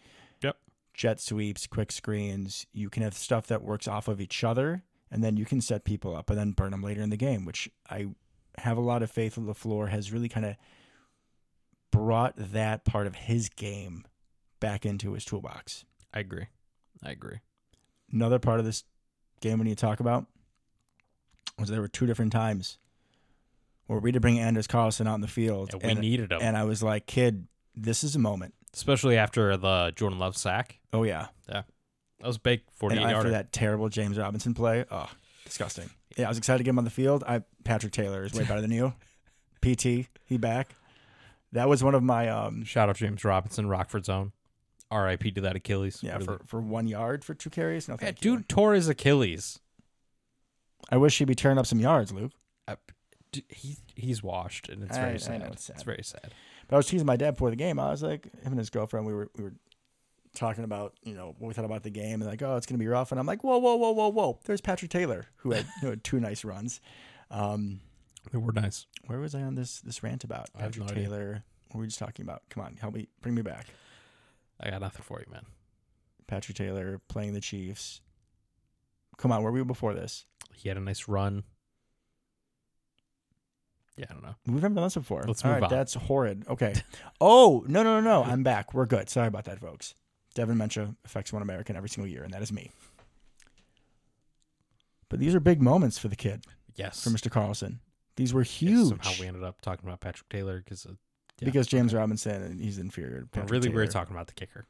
Jet 0.96 1.20
sweeps, 1.20 1.68
quick 1.68 1.91
screens. 1.91 2.66
You 2.72 2.89
can 2.89 3.04
have 3.04 3.14
stuff 3.14 3.48
that 3.48 3.62
works 3.64 3.88
off 3.88 4.08
of 4.08 4.22
each 4.22 4.43
other, 4.43 4.84
and 5.12 5.24
then 5.24 5.38
you 5.38 5.46
can 5.46 5.62
set 5.62 5.84
people 5.84 6.16
up 6.16 6.30
and 6.30 6.39
then 6.39 6.52
burn 6.52 6.72
them 6.72 6.82
later 6.82 7.02
in 7.02 7.10
the 7.10 7.18
game, 7.18 7.46
which 7.46 7.70
I 7.89 8.08
have 8.58 8.78
a 8.78 8.82
lot 8.82 9.04
of 9.04 9.12
faith 9.12 9.36
that 9.36 9.41
LaFleur 9.41 9.89
has 9.89 10.12
really 10.12 10.30
kind 10.30 10.46
of 10.46 10.56
brought 11.91 12.34
that 12.38 12.86
part 12.86 13.08
of 13.08 13.16
his 13.16 13.50
game 13.50 14.06
back 14.60 14.86
into 14.86 15.14
his 15.14 15.26
toolbox. 15.26 15.86
I 16.14 16.20
agree. 16.20 16.48
I 17.04 17.12
agree. 17.12 17.39
another 18.12 18.39
part 18.39 18.60
of 18.60 18.66
this 18.66 18.84
game 19.41 19.60
we 19.60 19.66
need 19.66 19.78
to 19.78 19.86
talk 19.86 20.00
about 20.00 20.26
was 21.60 21.70
there 21.70 21.82
were 21.82 21.88
two 21.88 22.06
different 22.06 22.32
times 22.32 22.78
where 23.88 24.00
we 24.00 24.10
had 24.10 24.16
to 24.16 24.20
bring 24.20 24.39
Anders 24.39 24.68
Carlson 24.68 25.08
out 25.08 25.16
in 25.16 25.22
the 25.22 25.28
field, 25.28 25.74
And 25.74 25.84
we 25.84 25.89
and, 25.89 26.00
needed 26.00 26.32
him, 26.32 26.39
and 26.41 26.58
I 26.58 26.64
was 26.64 26.82
like, 26.82 27.06
"Kid, 27.06 27.48
this 27.76 28.04
is 28.04 28.16
a 28.16 28.20
moment." 28.20 28.54
Especially 28.76 29.17
after 29.17 29.57
the 29.57 29.91
Jordan 29.95 30.19
Love 30.19 30.38
sack. 30.38 30.80
Oh 30.93 31.03
yeah, 31.03 31.28
yeah, 31.49 31.63
That 32.19 32.28
was 32.28 32.38
big, 32.38 32.59
and 32.59 32.69
forty-eight 32.78 33.01
after 33.01 33.11
yarder. 33.13 33.30
that 33.32 33.51
terrible 33.51 33.89
James 33.89 34.17
Robinson 34.17 34.53
play, 34.53 34.86
oh, 34.91 35.09
disgusting. 35.45 35.89
Yeah, 36.17 36.26
I 36.26 36.30
was 36.30 36.38
excited 36.38 36.59
to 36.59 36.63
get 36.63 36.69
him 36.71 36.78
on 36.78 36.84
the 36.86 36.89
field. 36.91 37.23
I 37.28 37.41
Patrick 37.63 37.91
Taylor 37.93 38.23
is 38.23 38.34
way 38.34 38.43
better 38.45 38.61
than 38.61 38.71
you. 38.71 38.93
PT, 39.61 40.07
he 40.26 40.38
back. 40.38 40.76
That 41.51 41.67
was 41.69 41.84
one 41.84 41.95
of 41.95 42.03
my 42.03 42.30
um 42.30 42.63
Shout 42.63 42.89
out 42.89 42.95
James 42.97 43.23
Robinson, 43.26 43.67
Rockford 43.67 44.05
Zone. 44.05 44.32
R.I.P. 44.91 45.32
to 45.32 45.41
that 45.41 45.55
Achilles. 45.55 46.01
yeah 46.03 46.13
Really- 46.13 46.26
for, 46.26 46.41
for 46.45 46.61
one 46.61 46.88
yard 46.88 47.26
for 47.26 47.34
two 47.34 47.49
carries. 47.49 47.88
No, 47.88 47.93
Yeah, 47.95 48.05
thank 48.05 48.23
you. 48.23 48.38
dude 48.38 48.47
tore 48.49 48.73
his 48.76 48.88
Achilles. 48.88 49.59
I 50.91 50.97
wish 50.97 51.17
he'd 51.17 51.26
be 51.26 51.34
turning 51.36 51.57
up 51.57 51.65
some 51.65 51.80
yards, 51.80 52.11
Luke. 52.11 52.32
Uh, 52.67 52.76
he 53.49 53.78
he's 53.95 54.21
washed, 54.21 54.69
and 54.69 54.84
it's 54.84 54.95
I- 54.95 55.01
very 55.01 55.19
sad. 55.19 55.39
know 55.41 55.47
it's 55.47 55.63
sad. 55.63 55.84
very 55.84 56.03
sad. 56.03 56.34
But 56.68 56.76
I 56.76 56.78
was 56.78 56.88
teasing 56.88 57.05
my 57.05 57.16
dad 57.18 57.32
before 57.32 57.49
the 57.49 57.55
game. 57.55 57.80
I 57.80 57.91
was 57.91 58.01
like, 58.03 58.26
him 58.41 58.51
and 58.51 58.57
his 58.59 58.70
girlfriend, 58.70 59.05
we 59.05 59.13
were 59.13 59.30
we 59.38 59.43
were 59.43 59.53
talking 60.36 60.63
about 60.66 60.93
you 61.03 61.13
know 61.13 61.36
what 61.38 61.47
we 61.47 61.53
thought 61.53 61.66
about 61.66 61.84
the 61.84 61.89
game 61.89 62.22
and 62.22 62.26
like, 62.30 62.41
oh, 62.41 62.55
it's 62.57 62.66
gonna 62.66 62.78
be 62.80 62.88
rough. 62.88 63.11
And 63.11 63.20
I'm 63.20 63.26
like, 63.28 63.43
whoa, 63.43 63.57
whoa, 63.57 63.76
whoa, 63.76 63.91
whoa, 63.91 64.09
whoa. 64.09 64.39
There's 64.45 64.61
Patrick 64.61 64.91
Taylor 64.91 65.28
who 65.38 65.51
had, 65.51 65.66
who 65.82 65.89
had 65.89 66.03
two 66.03 66.20
nice 66.20 66.43
runs. 66.43 66.82
Um, 67.32 67.80
They 68.32 68.38
were 68.38 68.51
nice. 68.51 68.86
where 69.05 69.20
was 69.20 69.36
I 69.36 69.41
on 69.43 69.55
this 69.55 69.80
this 69.82 70.03
rant 70.03 70.24
about 70.24 70.49
I 70.55 70.61
Patrick 70.61 70.86
no 70.86 70.91
idea. 70.91 71.03
Taylor? 71.03 71.43
What 71.70 71.76
were 71.80 71.82
we 71.82 71.88
just 71.88 71.99
talking 71.99 72.24
about? 72.24 72.43
Come 72.49 72.63
on, 72.63 72.76
help 72.78 72.93
me, 72.95 73.07
bring 73.22 73.36
me 73.36 73.41
back. 73.41 73.68
I 74.59 74.70
got 74.70 74.82
nothing 74.82 75.01
for 75.03 75.20
you, 75.20 75.32
man. 75.32 75.45
Patrick 76.28 76.57
Taylor 76.57 76.99
playing 77.09 77.34
the 77.34 77.41
Chiefs. 77.41 78.01
Come 79.18 79.32
on, 79.32 79.43
where 79.43 79.51
were 79.51 79.59
we 79.59 79.63
before 79.66 79.93
this? 79.93 80.26
He 80.53 80.70
had 80.70 80.78
a 80.78 80.82
nice 80.82 81.07
run. 81.07 81.43
Yeah, 83.98 84.06
I 84.10 84.14
don't 84.14 84.24
know. 84.24 84.36
We've 84.46 84.62
never 84.62 84.76
done 84.76 84.84
this 84.84 84.96
before. 84.96 85.24
Let's 85.26 85.43
All 85.46 85.52
move 85.52 85.62
right, 85.62 85.72
on. 85.72 85.78
That's 85.78 85.93
horrid. 85.93 86.43
Okay. 86.50 86.74
oh 87.22 87.64
no 87.68 87.82
no 87.84 88.02
no 88.02 88.02
no! 88.02 88.24
I'm 88.30 88.43
back. 88.43 88.74
We're 88.74 88.86
good. 88.86 89.10
Sorry 89.10 89.28
about 89.28 89.46
that, 89.46 89.60
folks. 89.60 89.96
Devin 90.34 90.58
Mencha 90.58 90.93
affects 91.06 91.32
one 91.32 91.41
American 91.41 91.78
every 91.78 91.88
single 91.89 92.12
year, 92.12 92.24
and 92.24 92.34
that 92.34 92.41
is 92.41 92.52
me. 92.52 92.72
But 95.10 95.20
these 95.20 95.34
are 95.36 95.39
big 95.39 95.62
moments 95.62 95.98
for 95.98 96.08
the 96.08 96.16
kid, 96.16 96.46
Yes. 96.76 97.04
for 97.04 97.10
Mr. 97.10 97.30
Carlson. 97.32 97.80
These 98.18 98.34
were 98.34 98.41
Yes, 98.41 98.52
huge 98.52 98.89
Somehow 98.89 99.12
we 99.20 99.28
ended 99.28 99.43
up 99.43 99.62
talking 99.62 99.88
about 99.88 100.00
Patrick 100.00 100.28
Taylor 100.30 100.58
because 100.64 100.86
uh, 100.86 100.93
yeah, 101.39 101.46
because 101.46 101.68
James 101.68 101.93
Robinson 101.93 102.41
and 102.41 102.60
he's 102.62 102.78
inferior. 102.80 103.22
To 103.22 103.28
Patrick 103.28 103.52
really 103.52 103.68
Taylor. 103.70 103.76
we're 103.84 103.88
talking 103.88 104.16
about 104.16 104.28
the 104.28 104.34
kicker. 104.34 104.66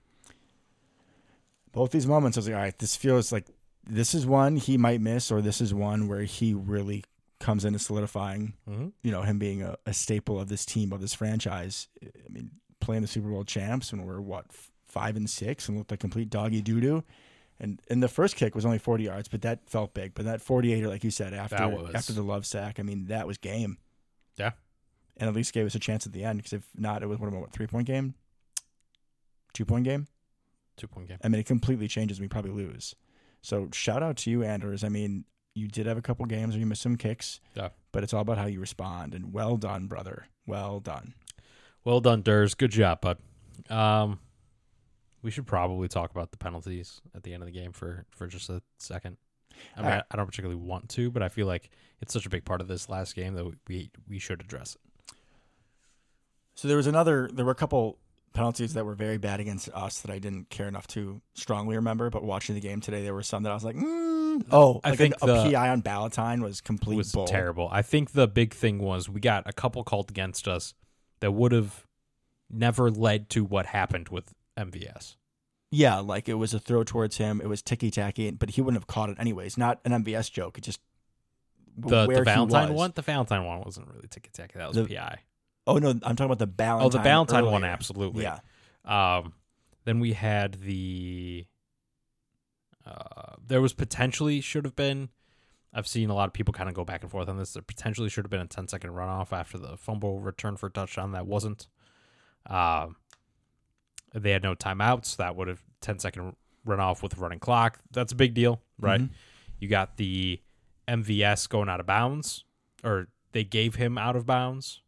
both 1.71 1.91
these 1.91 2.07
moments. 2.07 2.37
I 2.37 2.39
was 2.39 2.47
like, 2.47 2.55
all 2.55 2.61
right, 2.61 2.77
this 2.79 2.95
feels 2.95 3.31
like 3.31 3.45
this 3.87 4.13
is 4.15 4.25
one 4.25 4.55
he 4.57 4.77
might 4.77 4.99
miss, 5.01 5.31
or 5.31 5.41
this 5.41 5.61
is 5.61 5.73
one 5.73 6.07
where 6.07 6.23
he 6.23 6.53
really 6.53 7.03
comes 7.39 7.65
into 7.65 7.79
solidifying 7.79 8.53
Mm-hmm. 8.69 8.87
you 9.03 9.11
know 9.11 9.21
him 9.23 9.37
being 9.39 9.61
a, 9.61 9.75
a 9.85 9.93
staple 9.93 10.39
of 10.39 10.47
this 10.47 10.65
team 10.65 10.91
of 10.93 11.01
this 11.01 11.13
franchise. 11.13 11.87
I 12.03 12.29
mean, 12.29 12.51
playing 12.79 13.01
the 13.01 13.07
Super 13.07 13.29
Bowl 13.29 13.43
champs 13.43 13.91
when 13.91 14.05
we're 14.05 14.21
what 14.21 14.45
five 14.87 15.15
and 15.15 15.29
six 15.29 15.67
and 15.67 15.77
looked 15.77 15.91
like 15.91 15.99
complete 15.99 16.29
doggy 16.29 16.61
doo 16.61 16.79
doo. 16.79 17.03
And 17.59 17.81
and 17.89 18.03
the 18.03 18.07
first 18.09 18.35
kick 18.35 18.53
was 18.55 18.65
only 18.65 18.77
forty 18.79 19.05
yards, 19.05 19.27
but 19.27 19.41
that 19.43 19.69
felt 19.69 19.93
big. 19.93 20.13
But 20.13 20.25
that 20.25 20.39
48er, 20.41 20.87
like 20.87 21.03
you 21.03 21.11
said, 21.11 21.33
after 21.33 21.67
was- 21.69 21.95
after 21.95 22.13
the 22.13 22.21
love 22.23 22.45
sack, 22.45 22.79
I 22.79 22.83
mean, 22.83 23.05
that 23.07 23.27
was 23.27 23.37
game. 23.37 23.77
Yeah. 24.37 24.51
and 25.17 25.29
at 25.29 25.33
least 25.35 25.53
gave 25.53 25.65
us 25.65 25.75
a 25.75 25.79
chance 25.79 26.05
at 26.05 26.11
the 26.11 26.25
end 26.25 26.39
because 26.39 26.51
if 26.53 26.67
not, 26.75 27.01
it 27.01 27.07
was 27.07 27.17
what, 27.19 27.31
what 27.31 27.51
three 27.53 27.67
point 27.67 27.87
game, 27.87 28.13
two 29.53 29.65
point 29.65 29.85
game. 29.85 30.07
Two 30.77 30.87
point 30.87 31.07
game. 31.07 31.17
I 31.23 31.29
mean, 31.29 31.39
it 31.39 31.45
completely 31.45 31.87
changes. 31.87 32.19
We 32.19 32.27
probably 32.27 32.51
lose. 32.51 32.95
So 33.41 33.69
shout 33.71 34.03
out 34.03 34.17
to 34.17 34.31
you, 34.31 34.43
Anders. 34.43 34.83
I 34.83 34.89
mean, 34.89 35.23
you 35.55 35.67
did 35.67 35.87
have 35.87 35.97
a 35.97 36.01
couple 36.01 36.25
games 36.25 36.53
where 36.53 36.59
you 36.59 36.65
missed 36.65 36.81
some 36.81 36.97
kicks. 36.97 37.39
Yeah. 37.55 37.69
But 37.91 38.03
it's 38.03 38.13
all 38.13 38.21
about 38.21 38.37
how 38.37 38.45
you 38.45 38.59
respond. 38.59 39.15
And 39.15 39.33
well 39.33 39.57
done, 39.57 39.87
brother. 39.87 40.27
Well 40.45 40.79
done. 40.79 41.15
Well 41.83 42.01
done, 42.01 42.21
Durs. 42.21 42.55
Good 42.55 42.71
job, 42.71 43.01
bud. 43.01 43.17
Um, 43.69 44.19
we 45.21 45.31
should 45.31 45.47
probably 45.47 45.87
talk 45.87 46.11
about 46.11 46.31
the 46.31 46.37
penalties 46.37 47.01
at 47.15 47.23
the 47.23 47.33
end 47.33 47.41
of 47.41 47.47
the 47.47 47.53
game 47.53 47.71
for 47.71 48.05
for 48.11 48.27
just 48.27 48.49
a 48.49 48.61
second. 48.77 49.17
I 49.75 49.81
mean, 49.81 49.85
Alright. 49.85 50.03
I, 50.11 50.13
I 50.13 50.17
don't 50.17 50.25
particularly 50.25 50.61
want 50.61 50.89
to, 50.89 51.09
but 51.09 51.23
I 51.23 51.29
feel 51.29 51.47
like 51.47 51.69
it's 52.01 52.13
such 52.13 52.25
a 52.25 52.29
big 52.29 52.43
part 52.43 52.59
of 52.59 52.67
this 52.67 52.89
last 52.89 53.15
game 53.15 53.33
that 53.35 53.51
we 53.67 53.89
we 54.07 54.19
should 54.19 54.41
address 54.41 54.75
it. 54.75 55.15
So 56.55 56.67
there 56.67 56.77
was 56.77 56.87
another. 56.87 57.29
There 57.31 57.45
were 57.45 57.51
a 57.51 57.55
couple 57.55 57.97
penalties 58.33 58.73
that 58.73 58.85
were 58.85 58.95
very 58.95 59.17
bad 59.17 59.39
against 59.39 59.69
us 59.69 60.01
that 60.01 60.11
I 60.11 60.19
didn't 60.19 60.49
care 60.49 60.67
enough 60.67 60.87
to 60.87 61.21
strongly 61.33 61.75
remember. 61.75 62.09
But 62.09 62.23
watching 62.23 62.55
the 62.55 62.61
game 62.61 62.81
today, 62.81 63.03
there 63.03 63.13
were 63.13 63.23
some 63.23 63.43
that 63.43 63.51
I 63.51 63.55
was 63.55 63.63
like, 63.63 63.75
mm, 63.75 64.04
one? 64.39 64.45
Oh, 64.51 64.81
I 64.83 64.89
like 64.89 64.97
think 64.97 65.13
a, 65.21 65.25
the- 65.25 65.41
a 65.47 65.51
PI 65.51 65.69
on 65.69 65.81
Ballentine 65.81 66.41
was 66.41 66.61
complete 66.61 66.97
was 66.97 67.11
bull. 67.11 67.25
terrible. 67.27 67.67
I 67.71 67.81
think 67.81 68.11
the 68.11 68.27
big 68.27 68.53
thing 68.53 68.79
was 68.79 69.09
we 69.09 69.19
got 69.19 69.43
a 69.45 69.53
couple 69.53 69.83
called 69.83 70.09
against 70.09 70.47
us 70.47 70.73
that 71.21 71.31
would 71.31 71.51
have 71.51 71.85
never 72.49 72.89
led 72.91 73.29
to 73.31 73.43
what 73.43 73.65
happened 73.67 74.09
with 74.09 74.33
MVS. 74.57 75.15
Yeah, 75.71 75.99
like 75.99 76.29
it 76.29 76.35
was 76.35 76.53
a 76.53 76.59
throw 76.59 76.83
towards 76.83 77.17
him. 77.17 77.41
It 77.41 77.47
was 77.47 77.61
ticky 77.61 77.91
tacky, 77.91 78.31
but 78.31 78.51
he 78.51 78.61
wouldn't 78.61 78.79
have 78.81 78.87
caught 78.87 79.09
it 79.09 79.17
anyways. 79.19 79.57
Not 79.57 79.79
an 79.83 79.91
MVS 80.03 80.31
joke. 80.31 80.57
It 80.57 80.61
just 80.63 80.79
The, 81.77 82.05
the 82.05 82.13
he 82.19 82.21
Valentine 82.23 82.73
one, 82.73 82.91
the 82.95 83.01
Valentine 83.01 83.43
one 83.45 83.61
wasn't 83.61 83.87
really 83.89 84.07
ticky 84.09 84.29
tacky. 84.31 84.57
That 84.59 84.67
was 84.69 84.77
The- 84.77 84.85
PI. 84.95 85.19
Oh 85.67 85.79
no, 85.79 85.89
I'm 85.89 86.15
talking 86.15 86.25
about 86.31 86.37
the 86.39 86.47
Ballentine. 86.47 86.83
Oh, 86.83 86.89
the 86.89 86.99
Valentine 86.99 87.45
one, 87.47 87.63
absolutely. 87.63 88.23
Yeah, 88.23 88.39
Um, 88.85 89.33
then 89.83 89.99
we 89.99 90.13
had 90.13 90.53
the. 90.61 91.45
Uh, 92.85 93.35
there 93.45 93.61
was 93.61 93.73
potentially 93.73 94.41
should 94.41 94.65
have 94.65 94.75
been. 94.75 95.09
I've 95.73 95.87
seen 95.87 96.09
a 96.09 96.13
lot 96.15 96.27
of 96.27 96.33
people 96.33 96.53
kind 96.53 96.69
of 96.69 96.75
go 96.75 96.85
back 96.85 97.01
and 97.01 97.11
forth 97.11 97.27
on 97.27 97.37
this. 97.37 97.53
There 97.53 97.61
potentially 97.61 98.09
should 98.09 98.23
have 98.25 98.29
been 98.31 98.39
a 98.41 98.47
10 98.47 98.67
second 98.67 98.91
runoff 98.91 99.33
after 99.33 99.57
the 99.57 99.75
fumble 99.75 100.19
return 100.19 100.55
for 100.55 100.67
a 100.67 100.71
touchdown. 100.71 101.11
That 101.11 101.27
wasn't. 101.27 101.67
Um, 102.45 102.95
they 104.13 104.31
had 104.31 104.43
no 104.43 104.55
timeouts. 104.55 105.17
That 105.17 105.35
would 105.35 105.47
have 105.47 105.61
10 105.81 105.99
second 105.99 106.35
runoff 106.65 107.01
with 107.03 107.17
running 107.17 107.39
clock. 107.39 107.79
That's 107.91 108.11
a 108.13 108.15
big 108.15 108.33
deal, 108.33 108.61
right? 108.79 109.01
Mhm. 109.01 109.09
You 109.59 109.67
got 109.67 109.97
the 109.97 110.41
MVS 110.87 111.47
going 111.47 111.67
out 111.69 111.79
of 111.79 111.85
bounds, 111.85 112.45
or 112.83 113.07
they 113.33 113.43
gave 113.43 113.75
him 113.75 113.97
out 113.97 114.15
of 114.15 114.25
bounds 114.25 114.81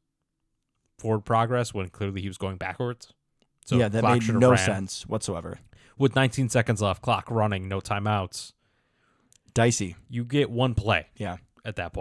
forward 0.97 1.21
progress 1.25 1.73
when 1.73 1.89
clearly 1.89 2.21
he 2.21 2.27
was 2.27 2.37
going 2.37 2.57
backwards. 2.57 3.13
So 3.65 3.77
yeah, 3.77 3.89
that 3.89 4.03
made 4.03 4.27
no 4.33 4.51
ran. 4.51 4.57
sense 4.57 5.05
whatsoever. 5.05 5.59
With 5.97 6.15
19 6.15 6.49
seconds 6.49 6.81
left, 6.81 7.01
clock 7.01 7.29
running, 7.31 7.67
no 7.67 7.79
timeouts. 7.79 8.53
Dicey. 9.53 9.95
You 10.09 10.23
get 10.23 10.51
one 10.51 10.75
play 10.75 11.07
Yeah, 11.17 11.37
at 11.65 11.75
that. 11.77 11.95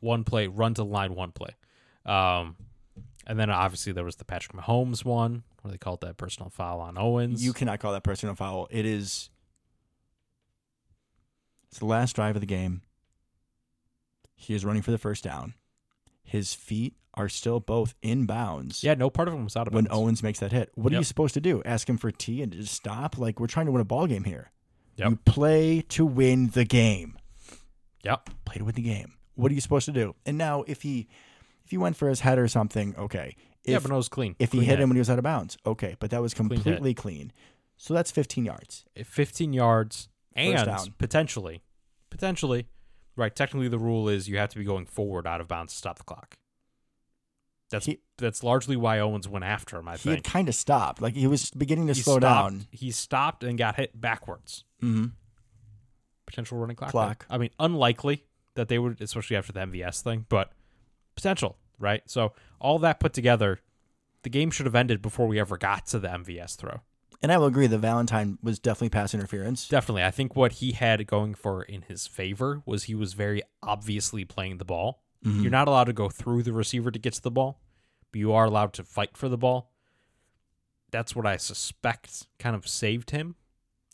One 0.00 0.24
play, 0.24 0.46
run 0.46 0.74
to 0.74 0.82
the 0.82 0.86
line, 0.86 1.14
one 1.14 1.32
play. 1.32 1.50
Um, 2.06 2.56
and 3.26 3.38
then 3.38 3.50
obviously 3.50 3.92
there 3.92 4.04
was 4.04 4.16
the 4.16 4.24
Patrick 4.24 4.56
Mahomes 4.56 5.04
one 5.04 5.42
where 5.62 5.72
they 5.72 5.78
called 5.78 6.00
that 6.02 6.16
personal 6.16 6.48
foul 6.48 6.80
on 6.80 6.96
Owens. 6.96 7.44
you 7.44 7.52
cannot 7.52 7.80
call 7.80 7.92
that 7.92 8.04
personal 8.04 8.34
foul. 8.34 8.68
It 8.70 8.86
is. 8.86 9.30
It's 11.68 11.78
the 11.80 11.86
last 11.86 12.14
drive 12.14 12.36
of 12.36 12.40
the 12.40 12.46
game. 12.46 12.82
He 14.36 14.54
is 14.54 14.64
running 14.64 14.82
for 14.82 14.92
the 14.92 14.98
first 14.98 15.24
down. 15.24 15.54
His 16.22 16.54
feet 16.54 16.94
are 17.16 17.28
still 17.28 17.60
both 17.60 17.94
in 18.02 18.26
bounds. 18.26 18.84
yeah, 18.84 18.94
no 18.94 19.10
part 19.10 19.28
of 19.28 19.34
him 19.34 19.44
was 19.44 19.56
out 19.56 19.66
of 19.66 19.72
bounds. 19.72 19.74
when 19.74 19.84
bounds. 19.84 20.02
Owens 20.02 20.22
makes 20.22 20.40
that 20.40 20.52
hit. 20.52 20.70
What 20.74 20.92
are 20.92 20.96
you 20.96 21.04
supposed 21.04 21.34
to 21.34 21.40
do? 21.40 21.62
Ask 21.64 21.88
him 21.88 21.96
for 21.96 22.10
tea 22.10 22.42
and 22.42 22.52
just 22.52 22.74
stop? 22.74 23.18
Like 23.18 23.40
we're 23.40 23.46
trying 23.46 23.66
to 23.66 23.72
win 23.72 23.80
a 23.80 23.86
ball 23.86 24.06
game 24.06 24.24
here. 24.24 24.50
Yep. 24.96 25.10
You 25.10 25.16
play 25.24 25.82
to 25.88 26.06
win 26.06 26.48
the 26.48 26.64
game. 26.64 27.18
Yep. 28.04 28.30
Play 28.44 28.58
to 28.58 28.64
win 28.64 28.74
the 28.74 28.82
game. 28.82 29.14
What 29.34 29.50
are 29.50 29.54
you 29.54 29.60
supposed 29.60 29.86
to 29.86 29.92
do? 29.92 30.14
And 30.24 30.38
now 30.38 30.64
if 30.66 30.82
he 30.82 31.08
if 31.64 31.70
he 31.70 31.78
went 31.78 31.96
for 31.96 32.08
his 32.08 32.20
head 32.20 32.38
or 32.38 32.48
something, 32.48 32.94
okay. 32.96 33.36
If 33.64 33.72
yeah, 33.72 33.78
but 33.80 33.88
no, 33.88 33.96
it 33.96 33.98
was 33.98 34.08
clean. 34.08 34.36
if 34.38 34.52
he 34.52 34.60
hit 34.60 34.66
hit. 34.66 34.80
him 34.80 34.88
when 34.90 34.96
he 34.96 35.00
was 35.00 35.10
out 35.10 35.18
of 35.18 35.24
bounds, 35.24 35.58
okay. 35.66 35.96
But 35.98 36.10
that 36.10 36.22
was 36.22 36.34
completely 36.34 36.94
clean. 36.94 37.32
So 37.76 37.92
that's 37.92 38.10
15 38.10 38.44
yards. 38.44 38.84
Eh, 38.96 39.02
15 39.04 39.52
yards 39.52 40.08
and 40.34 40.96
potentially, 40.98 41.62
potentially, 42.10 42.68
right? 43.16 43.34
Technically, 43.34 43.68
the 43.68 43.78
rule 43.78 44.08
is 44.08 44.28
you 44.28 44.38
have 44.38 44.50
to 44.50 44.58
be 44.58 44.64
going 44.64 44.86
forward 44.86 45.26
out 45.26 45.40
of 45.40 45.48
bounds 45.48 45.72
to 45.72 45.78
stop 45.78 45.98
the 45.98 46.04
clock. 46.04 46.36
That's 47.70 47.86
He- 47.86 48.00
that's 48.18 48.42
largely 48.42 48.76
why 48.76 48.98
Owens 49.00 49.28
went 49.28 49.44
after 49.44 49.76
him. 49.78 49.88
I 49.88 49.92
think. 49.92 50.02
He 50.02 50.10
had 50.10 50.24
kind 50.24 50.48
of 50.48 50.54
stopped. 50.54 51.02
Like 51.02 51.14
he 51.14 51.26
was 51.26 51.50
beginning 51.50 51.88
to 51.88 51.94
he 51.94 52.00
slow 52.00 52.18
stopped, 52.18 52.50
down. 52.52 52.66
He 52.70 52.90
stopped 52.90 53.44
and 53.44 53.58
got 53.58 53.76
hit 53.76 54.00
backwards. 54.00 54.64
Mm-hmm. 54.82 55.06
Potential 56.26 56.58
running 56.58 56.76
clock. 56.76 56.90
Clock. 56.90 57.26
I 57.30 57.38
mean, 57.38 57.50
unlikely 57.58 58.24
that 58.54 58.68
they 58.68 58.78
would, 58.78 59.00
especially 59.00 59.36
after 59.36 59.52
the 59.52 59.60
MVS 59.60 60.00
thing, 60.02 60.26
but 60.28 60.52
potential, 61.14 61.56
right? 61.78 62.02
So 62.06 62.32
all 62.60 62.78
that 62.80 63.00
put 63.00 63.12
together, 63.12 63.60
the 64.22 64.30
game 64.30 64.50
should 64.50 64.66
have 64.66 64.74
ended 64.74 65.02
before 65.02 65.26
we 65.26 65.38
ever 65.38 65.56
got 65.56 65.86
to 65.88 65.98
the 65.98 66.08
MVS 66.08 66.56
throw. 66.56 66.80
And 67.22 67.32
I 67.32 67.38
will 67.38 67.46
agree 67.46 67.66
that 67.66 67.78
Valentine 67.78 68.38
was 68.42 68.58
definitely 68.58 68.90
pass 68.90 69.14
interference. 69.14 69.68
Definitely. 69.68 70.04
I 70.04 70.10
think 70.10 70.36
what 70.36 70.52
he 70.52 70.72
had 70.72 71.06
going 71.06 71.34
for 71.34 71.62
in 71.62 71.82
his 71.82 72.06
favor 72.06 72.62
was 72.66 72.84
he 72.84 72.94
was 72.94 73.14
very 73.14 73.42
obviously 73.62 74.24
playing 74.24 74.58
the 74.58 74.64
ball. 74.64 75.02
Mhm. 75.26 75.42
You're 75.42 75.50
not 75.50 75.66
allowed 75.66 75.84
to 75.84 75.92
go 75.92 76.08
through 76.08 76.44
the 76.44 76.52
receiver 76.52 76.90
to 76.90 76.98
get 76.98 77.14
to 77.14 77.22
the 77.22 77.30
ball, 77.32 77.60
but 78.12 78.20
you 78.20 78.32
are 78.32 78.44
allowed 78.44 78.72
to 78.74 78.84
fight 78.84 79.16
for 79.16 79.28
the 79.28 79.36
ball. 79.36 79.72
That's 80.92 81.16
what 81.16 81.26
I 81.26 81.36
suspect 81.36 82.28
kind 82.38 82.54
of 82.54 82.68
saved 82.68 83.10
him 83.10 83.34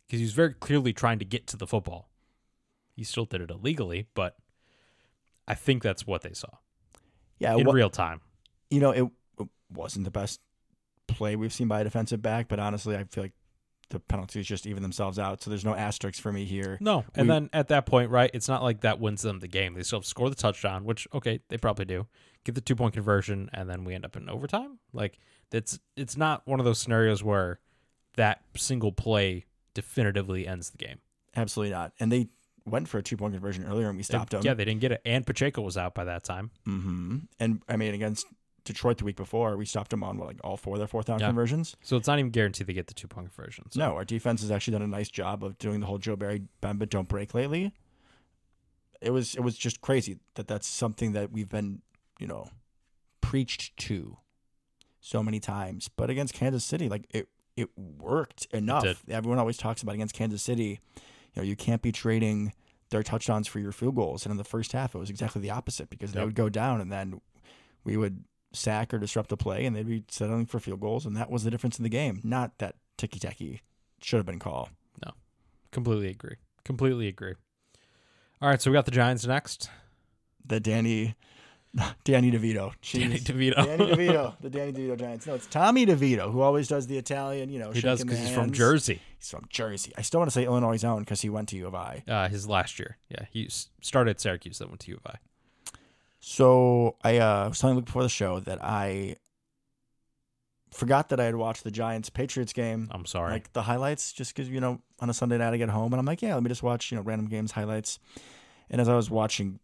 because 0.06 0.20
he 0.20 0.24
was 0.24 0.34
very 0.34 0.52
clearly 0.52 0.92
trying 0.92 1.18
to 1.20 1.24
get 1.24 1.46
to 1.48 1.56
the 1.56 1.66
football. 1.66 2.10
He 2.94 3.02
still 3.02 3.24
did 3.24 3.40
it 3.40 3.50
illegally, 3.50 4.08
but 4.12 4.36
I 5.48 5.54
think 5.54 5.82
that's 5.82 6.06
what 6.06 6.20
they 6.20 6.34
saw 6.34 6.58
yeah, 7.38 7.56
in 7.56 7.66
real 7.66 7.90
time. 7.90 8.20
you 8.70 8.80
know, 8.80 8.90
it, 8.90 9.10
it 9.40 9.48
wasn't 9.72 10.04
the 10.04 10.10
best 10.10 10.40
play 11.06 11.34
we've 11.34 11.52
seen 11.52 11.68
by 11.68 11.80
a 11.80 11.84
defensive 11.84 12.20
back, 12.20 12.46
but 12.46 12.60
honestly, 12.60 12.94
I 12.94 13.04
feel 13.04 13.24
like 13.24 13.32
the 13.92 14.00
penalties 14.00 14.46
just 14.46 14.66
even 14.66 14.82
themselves 14.82 15.18
out. 15.18 15.42
So 15.42 15.48
there's 15.50 15.64
no 15.64 15.74
asterisks 15.74 16.18
for 16.20 16.32
me 16.32 16.44
here. 16.44 16.76
No, 16.80 17.04
and 17.14 17.26
We- 17.28 17.32
then 17.32 17.50
at 17.52 17.68
that 17.68 17.86
point, 17.86 18.10
right, 18.10 18.30
it's 18.34 18.48
not 18.48 18.62
like 18.62 18.80
that 18.80 18.98
wins 19.00 19.22
them 19.22 19.38
the 19.38 19.48
game. 19.48 19.74
They 19.74 19.82
still 19.84 19.98
have 20.00 20.04
to 20.04 20.08
score 20.10 20.28
the 20.28 20.34
touchdown, 20.36 20.84
which 20.84 21.06
okay, 21.14 21.40
they 21.48 21.56
probably 21.58 21.84
do. 21.84 22.06
Get 22.44 22.54
the 22.56 22.60
two 22.60 22.74
point 22.76 22.94
conversion, 22.94 23.48
and 23.52 23.70
then 23.70 23.84
we 23.84 23.94
end 23.94 24.04
up 24.04 24.16
in 24.16 24.28
overtime. 24.28 24.78
Like 24.92 25.18
it's 25.52 25.78
it's 25.96 26.16
not 26.16 26.46
one 26.46 26.58
of 26.58 26.64
those 26.66 26.78
scenarios 26.80 27.22
where 27.22 27.60
that 28.16 28.42
single 28.56 28.92
play 28.92 29.46
definitively 29.74 30.46
ends 30.46 30.70
the 30.70 30.78
game. 30.78 30.98
Absolutely 31.36 31.72
not. 31.72 31.92
And 32.00 32.10
they 32.12 32.28
went 32.64 32.88
for 32.88 32.98
a 32.98 33.02
two 33.02 33.16
point 33.16 33.32
conversion 33.34 33.64
earlier, 33.64 33.88
and 33.88 33.96
we 33.96 34.00
They- 34.02 34.04
stopped 34.04 34.30
them. 34.32 34.42
Yeah, 34.44 34.54
they 34.54 34.64
didn't 34.64 34.80
get 34.80 34.92
it, 34.92 35.02
and 35.04 35.26
Pacheco 35.26 35.62
was 35.62 35.76
out 35.76 35.94
by 35.94 36.04
that 36.04 36.24
time. 36.24 36.50
hmm 36.64 37.18
And 37.40 37.62
I 37.68 37.76
mean, 37.76 37.94
against 37.94 38.26
Detroit 38.64 38.98
the 38.98 39.04
week 39.04 39.16
before, 39.16 39.56
we 39.56 39.64
stopped 39.66 39.90
them 39.90 40.04
on 40.04 40.18
what, 40.18 40.26
like 40.28 40.40
all 40.44 40.56
four 40.56 40.74
of 40.74 40.78
their 40.78 40.86
fourth 40.86 41.06
down 41.06 41.18
Yeah. 41.20 41.26
conversions. 41.26 41.76
So 41.82 41.96
it's 41.96 42.06
not 42.06 42.18
even 42.18 42.30
guaranteed 42.30 42.66
they 42.66 42.72
get 42.72 42.86
the 42.86 42.94
two 42.94 43.08
point 43.08 43.32
conversion. 43.34 43.70
So 43.70 43.80
No, 43.80 43.96
our 43.96 44.04
defense 44.04 44.40
has 44.42 44.50
actually 44.50 44.72
done 44.72 44.82
a 44.82 44.86
nice 44.86 45.08
job 45.08 45.42
of 45.42 45.58
doing 45.58 45.80
the 45.80 45.86
whole 45.86 45.98
Joe 45.98 46.16
Barry 46.16 46.42
bend 46.60 46.78
but 46.78 46.88
don't 46.90 47.08
break 47.08 47.34
lately. 47.34 47.72
It 49.00 49.10
was 49.10 49.34
it 49.34 49.40
was 49.40 49.56
just 49.56 49.80
crazy 49.80 50.18
that 50.34 50.46
that's 50.46 50.66
something 50.68 51.12
that 51.12 51.32
we've 51.32 51.48
been 51.48 51.82
you 52.20 52.26
know 52.28 52.48
preached 53.20 53.76
to 53.78 54.18
so 55.00 55.22
many 55.22 55.40
times. 55.40 55.88
But 55.88 56.08
against 56.10 56.34
Kansas 56.34 56.64
City, 56.64 56.88
like 56.88 57.06
it 57.10 57.28
it 57.56 57.68
worked 57.76 58.46
enough. 58.52 58.84
did. 58.84 58.96
Everyone 59.08 59.38
always 59.38 59.56
talks 59.58 59.82
about 59.82 59.94
against 59.94 60.14
Kansas 60.14 60.42
City, 60.42 60.80
you 60.96 61.02
know, 61.36 61.42
you 61.42 61.56
can't 61.56 61.82
be 61.82 61.92
trading 61.92 62.52
their 62.90 63.02
touchdowns 63.02 63.46
for 63.48 63.58
your 63.58 63.72
field 63.72 63.96
goals. 63.96 64.24
And 64.24 64.30
in 64.30 64.36
the 64.36 64.44
first 64.44 64.72
half, 64.72 64.94
it 64.94 64.98
was 64.98 65.10
exactly 65.10 65.40
the 65.42 65.50
opposite 65.50 65.90
because 65.90 66.12
they 66.12 66.24
would 66.24 66.34
go 66.34 66.48
down 66.48 66.80
and 66.80 66.90
then 66.92 67.20
we 67.84 67.96
would 67.96 68.24
sack 68.52 68.92
or 68.92 68.98
disrupt 68.98 69.28
the 69.28 69.36
play 69.36 69.64
and 69.64 69.74
they'd 69.74 69.86
be 69.88 70.04
settling 70.08 70.46
for 70.46 70.58
field 70.60 70.80
goals. 70.80 71.06
And 71.06 71.16
that 71.16 71.30
was 71.30 71.44
the 71.44 71.50
difference 71.50 71.78
in 71.78 71.82
the 71.82 71.88
game. 71.88 72.20
Not 72.22 72.58
that 72.58 72.76
ticky 72.98 73.18
tacky 73.18 73.62
should 74.00 74.18
have 74.18 74.26
been 74.26 74.38
called. 74.38 74.68
No, 75.04 75.12
completely 75.70 76.08
agree. 76.08 76.36
Completely 76.64 77.08
agree. 77.08 77.34
All 78.40 78.48
right, 78.48 78.60
so 78.60 78.70
we 78.70 78.74
got 78.74 78.84
the 78.84 78.90
Giants 78.90 79.24
next. 79.26 79.70
The 80.44 80.58
Danny, 80.58 81.14
Danny 82.04 82.30
DeVito. 82.32 82.72
Danny 82.92 83.18
DeVito. 83.18 83.54
Danny 83.64 83.86
DeVito, 83.92 84.34
the 84.40 84.50
Danny 84.50 84.72
DeVito 84.72 84.98
Giants. 84.98 85.26
No, 85.26 85.34
it's 85.34 85.46
Tommy 85.46 85.86
DeVito 85.86 86.30
who 86.32 86.40
always 86.40 86.66
does 86.68 86.86
the 86.88 86.98
Italian. 86.98 87.50
You 87.50 87.60
know, 87.60 87.70
He 87.70 87.80
does 87.80 88.02
because 88.02 88.18
he's 88.18 88.30
from. 88.34 88.50
Jersey. 88.50 89.00
He's 89.18 89.30
from 89.30 89.44
Jersey. 89.48 89.92
I 89.96 90.02
still 90.02 90.18
want 90.20 90.30
to 90.30 90.34
say 90.34 90.44
Illinois' 90.44 90.82
own 90.84 91.00
because 91.00 91.20
he 91.20 91.30
went 91.30 91.48
to 91.50 91.56
U 91.56 91.68
of 91.68 91.74
I. 91.76 92.02
Uh, 92.08 92.28
his 92.28 92.48
last 92.48 92.78
year. 92.80 92.98
Yeah, 93.08 93.24
he 93.30 93.48
started 93.80 94.10
at 94.10 94.20
Syracuse, 94.20 94.58
then 94.58 94.68
went 94.68 94.80
to 94.80 94.90
U 94.90 94.96
of 94.96 95.06
I. 95.06 95.18
So 96.24 96.94
I 97.02 97.18
uh, 97.18 97.48
was 97.48 97.58
telling 97.58 97.74
Luke 97.74 97.86
before 97.86 98.04
the 98.04 98.08
show 98.08 98.38
that 98.40 98.62
I 98.62 99.16
forgot 100.70 101.08
that 101.08 101.18
I 101.18 101.24
had 101.24 101.34
watched 101.34 101.64
the 101.64 101.70
Giants 101.72 102.10
Patriots 102.10 102.52
game, 102.52 102.88
I'm 102.92 103.04
sorry. 103.06 103.32
like 103.32 103.52
the 103.52 103.62
highlights, 103.62 104.12
just 104.12 104.34
because 104.34 104.48
you 104.48 104.60
know 104.60 104.80
on 105.00 105.10
a 105.10 105.14
Sunday 105.14 105.36
night 105.36 105.52
I 105.52 105.56
get 105.56 105.68
home 105.68 105.92
and 105.92 105.98
I'm 105.98 106.06
like, 106.06 106.22
yeah, 106.22 106.34
let 106.34 106.44
me 106.44 106.48
just 106.48 106.62
watch 106.62 106.92
you 106.92 106.96
know 106.96 107.02
random 107.02 107.26
games 107.26 107.50
highlights. 107.50 107.98
And 108.70 108.80
as 108.80 108.88
I 108.88 108.94
was 108.94 109.10
watching 109.10 109.58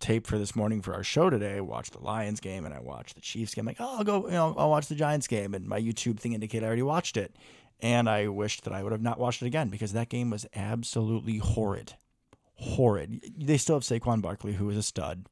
tape 0.00 0.26
for 0.26 0.38
this 0.38 0.56
morning 0.56 0.80
for 0.80 0.94
our 0.94 1.04
show 1.04 1.28
today, 1.28 1.58
I 1.58 1.60
watched 1.60 1.92
the 1.92 2.00
Lions 2.00 2.40
game 2.40 2.64
and 2.64 2.72
I 2.72 2.80
watched 2.80 3.14
the 3.14 3.20
Chiefs 3.20 3.54
game. 3.54 3.66
like, 3.66 3.76
oh, 3.78 3.98
I'll 3.98 4.04
go, 4.04 4.24
you 4.28 4.32
know, 4.32 4.54
I'll 4.56 4.70
watch 4.70 4.86
the 4.86 4.94
Giants 4.94 5.26
game, 5.26 5.52
and 5.52 5.68
my 5.68 5.78
YouTube 5.78 6.18
thing 6.18 6.32
indicated 6.32 6.64
I 6.64 6.68
already 6.68 6.82
watched 6.82 7.18
it. 7.18 7.36
And 7.80 8.08
I 8.08 8.28
wished 8.28 8.64
that 8.64 8.72
I 8.72 8.82
would 8.82 8.92
have 8.92 9.02
not 9.02 9.20
watched 9.20 9.42
it 9.42 9.46
again 9.46 9.68
because 9.68 9.92
that 9.92 10.08
game 10.08 10.30
was 10.30 10.46
absolutely 10.56 11.36
horrid. 11.36 11.92
Horrid. 12.54 13.20
They 13.36 13.58
still 13.58 13.76
have 13.76 13.82
Saquon 13.82 14.22
Barkley, 14.22 14.54
who 14.54 14.70
is 14.70 14.78
a 14.78 14.82
stud, 14.82 15.26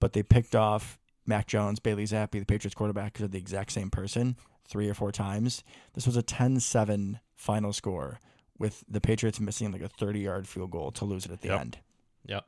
but 0.00 0.12
they 0.12 0.22
picked 0.22 0.54
off 0.54 0.98
Mac 1.26 1.46
Jones, 1.46 1.80
Bailey 1.80 2.04
Zappe, 2.04 2.30
the 2.32 2.44
Patriots 2.44 2.74
quarterback, 2.74 3.12
because 3.12 3.22
they're 3.22 3.28
the 3.28 3.38
exact 3.38 3.72
same 3.72 3.90
person 3.90 4.36
three 4.68 4.88
or 4.88 4.94
four 4.94 5.12
times. 5.12 5.62
This 5.94 6.06
was 6.06 6.16
a 6.16 6.22
10 6.22 6.60
7 6.60 7.20
final 7.34 7.72
score 7.72 8.20
with 8.58 8.84
the 8.88 9.00
Patriots 9.00 9.38
missing 9.40 9.70
like 9.72 9.82
a 9.82 9.88
30 9.88 10.20
yard 10.20 10.48
field 10.48 10.70
goal 10.70 10.90
to 10.92 11.04
lose 11.04 11.24
it 11.26 11.32
at 11.32 11.40
the 11.40 11.48
Yep. 11.48 11.60
end. 11.60 11.78
Yep. 12.26 12.44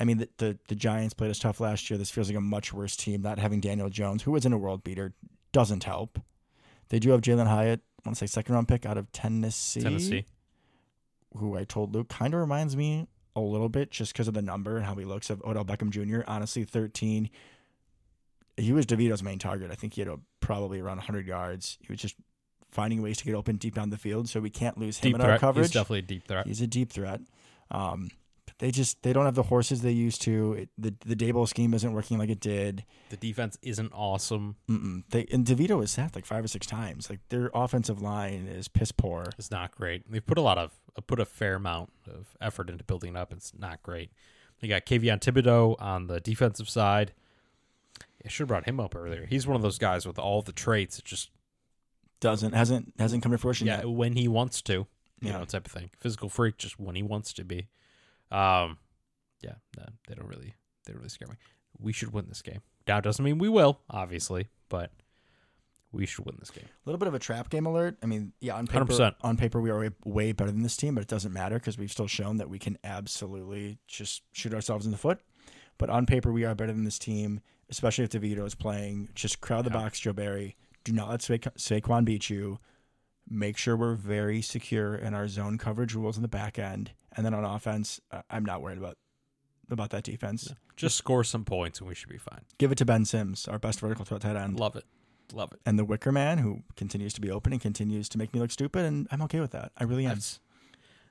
I 0.00 0.04
mean, 0.04 0.18
the, 0.18 0.28
the, 0.38 0.58
the 0.68 0.74
Giants 0.74 1.14
played 1.14 1.30
us 1.30 1.38
tough 1.38 1.60
last 1.60 1.90
year. 1.90 1.98
This 1.98 2.10
feels 2.10 2.28
like 2.28 2.36
a 2.36 2.40
much 2.40 2.72
worse 2.72 2.96
team. 2.96 3.22
Not 3.22 3.38
having 3.38 3.60
Daniel 3.60 3.90
Jones, 3.90 4.22
who 4.22 4.34
isn't 4.36 4.52
a 4.52 4.58
world 4.58 4.82
beater, 4.82 5.12
doesn't 5.52 5.84
help. 5.84 6.18
They 6.88 6.98
do 6.98 7.10
have 7.10 7.20
Jalin 7.20 7.46
Hyatt, 7.46 7.80
I 8.04 8.08
want 8.08 8.16
to 8.16 8.20
say 8.20 8.26
second 8.26 8.54
round 8.54 8.68
pick 8.68 8.84
out 8.86 8.96
of 8.98 9.12
Tennessee. 9.12 9.82
Tennessee. 9.82 10.24
who 11.36 11.56
I 11.56 11.64
told 11.64 11.94
Luke 11.94 12.08
kind 12.08 12.34
of 12.34 12.40
reminds 12.40 12.76
me 12.76 13.06
a 13.34 13.40
little 13.40 13.68
bit 13.68 13.90
just 13.90 14.12
because 14.12 14.28
of 14.28 14.34
the 14.34 14.42
number 14.42 14.76
and 14.76 14.84
how 14.86 14.94
he 14.94 15.04
looks 15.04 15.30
of 15.30 15.42
Odell 15.42 15.64
Beckham 15.64 15.90
Jr. 15.90 16.22
Honestly, 16.26 16.64
13. 16.64 17.30
He 18.56 18.72
was 18.72 18.84
DeVito's 18.86 19.22
main 19.22 19.38
target. 19.38 19.70
I 19.70 19.74
think 19.74 19.94
he 19.94 20.02
had 20.02 20.08
a, 20.08 20.18
probably 20.40 20.80
around 20.80 20.98
100 20.98 21.26
yards. 21.26 21.78
He 21.80 21.92
was 21.92 22.00
just 22.00 22.16
finding 22.70 23.02
ways 23.02 23.18
to 23.18 23.24
get 23.24 23.34
open 23.34 23.56
deep 23.56 23.74
down 23.74 23.90
the 23.90 23.96
field, 23.98 24.28
so 24.28 24.40
we 24.40 24.50
can't 24.50 24.76
lose 24.78 24.98
him 24.98 25.08
Deep 25.10 25.14
in 25.16 25.20
threat. 25.20 25.32
our 25.32 25.38
coverage. 25.38 25.66
He's 25.66 25.72
definitely 25.72 25.98
a 26.00 26.02
deep 26.02 26.26
threat. 26.26 26.46
He's 26.46 26.60
a 26.60 26.66
deep 26.66 26.90
threat. 26.92 27.20
Um, 27.70 28.10
they 28.58 28.70
just 28.70 29.02
they 29.02 29.12
don't 29.12 29.24
have 29.24 29.34
the 29.34 29.42
horses 29.44 29.82
they 29.82 29.90
used 29.92 30.22
to. 30.22 30.52
It, 30.54 30.68
the 30.78 30.94
the 31.04 31.16
Daboll 31.16 31.48
scheme 31.48 31.74
isn't 31.74 31.92
working 31.92 32.18
like 32.18 32.30
it 32.30 32.40
did. 32.40 32.84
The 33.10 33.16
defense 33.16 33.58
isn't 33.62 33.92
awesome. 33.94 34.56
Mm-mm. 34.68 35.04
They 35.10 35.26
and 35.32 35.44
DeVito 35.46 35.78
was 35.78 35.90
sacked 35.90 36.14
like 36.14 36.26
five 36.26 36.44
or 36.44 36.48
six 36.48 36.66
times. 36.66 37.10
Like 37.10 37.20
their 37.28 37.50
offensive 37.54 38.00
line 38.00 38.46
is 38.48 38.68
piss 38.68 38.92
poor. 38.92 39.26
It's 39.38 39.50
not 39.50 39.74
great. 39.74 40.10
They've 40.10 40.24
put 40.24 40.38
a 40.38 40.42
lot 40.42 40.58
of 40.58 40.72
uh, 40.96 41.00
put 41.00 41.20
a 41.20 41.24
fair 41.24 41.54
amount 41.56 41.92
of 42.06 42.36
effort 42.40 42.70
into 42.70 42.84
building 42.84 43.16
it 43.16 43.18
up. 43.18 43.32
It's 43.32 43.52
not 43.58 43.82
great. 43.82 44.10
They 44.60 44.68
got 44.68 44.86
Kayvon 44.86 45.20
Thibodeaux 45.20 45.80
on 45.82 46.06
the 46.06 46.20
defensive 46.20 46.68
side. 46.68 47.12
I 48.24 48.28
should 48.28 48.44
have 48.44 48.48
brought 48.48 48.68
him 48.68 48.78
up 48.78 48.94
earlier. 48.94 49.26
He's 49.26 49.46
one 49.46 49.56
of 49.56 49.62
those 49.62 49.78
guys 49.78 50.06
with 50.06 50.18
all 50.18 50.42
the 50.42 50.52
traits. 50.52 50.98
It 51.00 51.04
just 51.04 51.30
Doesn't 52.20 52.52
hasn't 52.52 52.92
hasn't 52.98 53.22
come 53.24 53.32
to 53.32 53.38
fruition 53.38 53.66
yeah, 53.66 53.78
yet. 53.78 53.90
when 53.90 54.12
he 54.14 54.28
wants 54.28 54.62
to, 54.62 54.72
you 54.72 54.86
Yeah. 55.20 55.38
know, 55.38 55.44
type 55.44 55.66
of 55.66 55.72
thing. 55.72 55.90
Physical 55.98 56.28
freak, 56.28 56.56
just 56.56 56.78
when 56.78 56.94
he 56.94 57.02
wants 57.02 57.32
to 57.32 57.44
be. 57.44 57.66
Um, 58.32 58.78
yeah, 59.42 59.54
no, 59.76 59.84
they 60.08 60.14
don't 60.14 60.28
really, 60.28 60.54
they 60.84 60.92
don't 60.92 60.98
really 61.00 61.08
scare 61.08 61.28
me. 61.28 61.34
We 61.78 61.92
should 61.92 62.12
win 62.12 62.26
this 62.28 62.42
game. 62.42 62.60
Now 62.86 62.98
it 62.98 63.04
doesn't 63.04 63.24
mean 63.24 63.38
we 63.38 63.48
will, 63.48 63.80
obviously, 63.90 64.48
but 64.68 64.90
we 65.92 66.06
should 66.06 66.24
win 66.24 66.36
this 66.38 66.50
game. 66.50 66.64
A 66.64 66.88
little 66.88 66.98
bit 66.98 67.08
of 67.08 67.14
a 67.14 67.18
trap 67.18 67.50
game 67.50 67.66
alert. 67.66 67.98
I 68.02 68.06
mean, 68.06 68.32
yeah, 68.40 68.56
on 68.56 68.66
paper, 68.66 68.84
100%. 68.86 69.14
on 69.22 69.36
paper 69.36 69.60
we 69.60 69.70
are 69.70 69.78
way, 69.78 69.90
way 70.04 70.32
better 70.32 70.50
than 70.50 70.62
this 70.62 70.76
team, 70.76 70.94
but 70.94 71.02
it 71.02 71.08
doesn't 71.08 71.32
matter 71.32 71.56
because 71.58 71.76
we've 71.78 71.90
still 71.92 72.06
shown 72.06 72.38
that 72.38 72.48
we 72.48 72.58
can 72.58 72.78
absolutely 72.84 73.78
just 73.86 74.22
shoot 74.32 74.54
ourselves 74.54 74.86
in 74.86 74.92
the 74.92 74.98
foot. 74.98 75.20
But 75.78 75.90
on 75.90 76.06
paper, 76.06 76.32
we 76.32 76.44
are 76.44 76.54
better 76.54 76.72
than 76.72 76.84
this 76.84 76.98
team, 76.98 77.40
especially 77.68 78.04
if 78.04 78.10
DeVito 78.10 78.46
is 78.46 78.54
playing. 78.54 79.08
Just 79.14 79.40
crowd 79.40 79.64
the 79.64 79.70
Yeah. 79.70 79.76
box, 79.82 80.00
Joe 80.00 80.12
Barry. 80.12 80.56
Do 80.84 80.92
not 80.92 81.08
let 81.10 81.22
Sa- 81.22 81.34
Saquon 81.36 82.04
beat 82.04 82.30
you. 82.30 82.58
Make 83.28 83.56
sure 83.56 83.76
we're 83.76 83.94
very 83.94 84.40
secure 84.42 84.94
in 84.94 85.14
our 85.14 85.28
zone 85.28 85.58
coverage 85.58 85.94
rules 85.94 86.16
in 86.16 86.22
the 86.22 86.28
back 86.28 86.58
end, 86.58 86.92
and 87.16 87.24
then 87.26 87.34
on 87.34 87.44
offense, 87.44 88.00
uh, 88.10 88.22
I'm 88.30 88.44
not 88.44 88.62
worried 88.62 88.78
about 88.78 88.98
about 89.70 89.90
that 89.90 90.04
defense. 90.04 90.52
Just 90.76 90.96
score 90.96 91.24
some 91.24 91.44
points 91.44 91.78
and 91.78 91.88
we 91.88 91.94
should 91.94 92.08
be 92.10 92.18
fine. 92.18 92.42
Give 92.58 92.72
it 92.72 92.78
to 92.78 92.84
Ben 92.84 93.04
Sims, 93.04 93.48
our 93.48 93.58
best 93.58 93.80
vertical 93.80 94.04
threat 94.04 94.20
tight 94.20 94.36
end, 94.36 94.58
Love 94.60 94.76
it, 94.76 94.84
love 95.32 95.52
it. 95.52 95.60
and 95.64 95.78
the 95.78 95.84
Wicker 95.84 96.12
Man, 96.12 96.38
who 96.38 96.62
continues 96.76 97.12
to 97.14 97.20
be 97.20 97.30
open 97.30 97.52
and 97.52 97.60
continues 97.62 98.08
to 98.10 98.18
make 98.18 98.34
me 98.34 98.40
look 98.40 98.50
stupid, 98.50 98.84
and 98.84 99.08
I'm 99.10 99.22
okay 99.22 99.40
with 99.40 99.52
that. 99.52 99.72
I 99.78 99.84
really 99.84 100.04
am. 100.04 100.10
That's- 100.10 100.40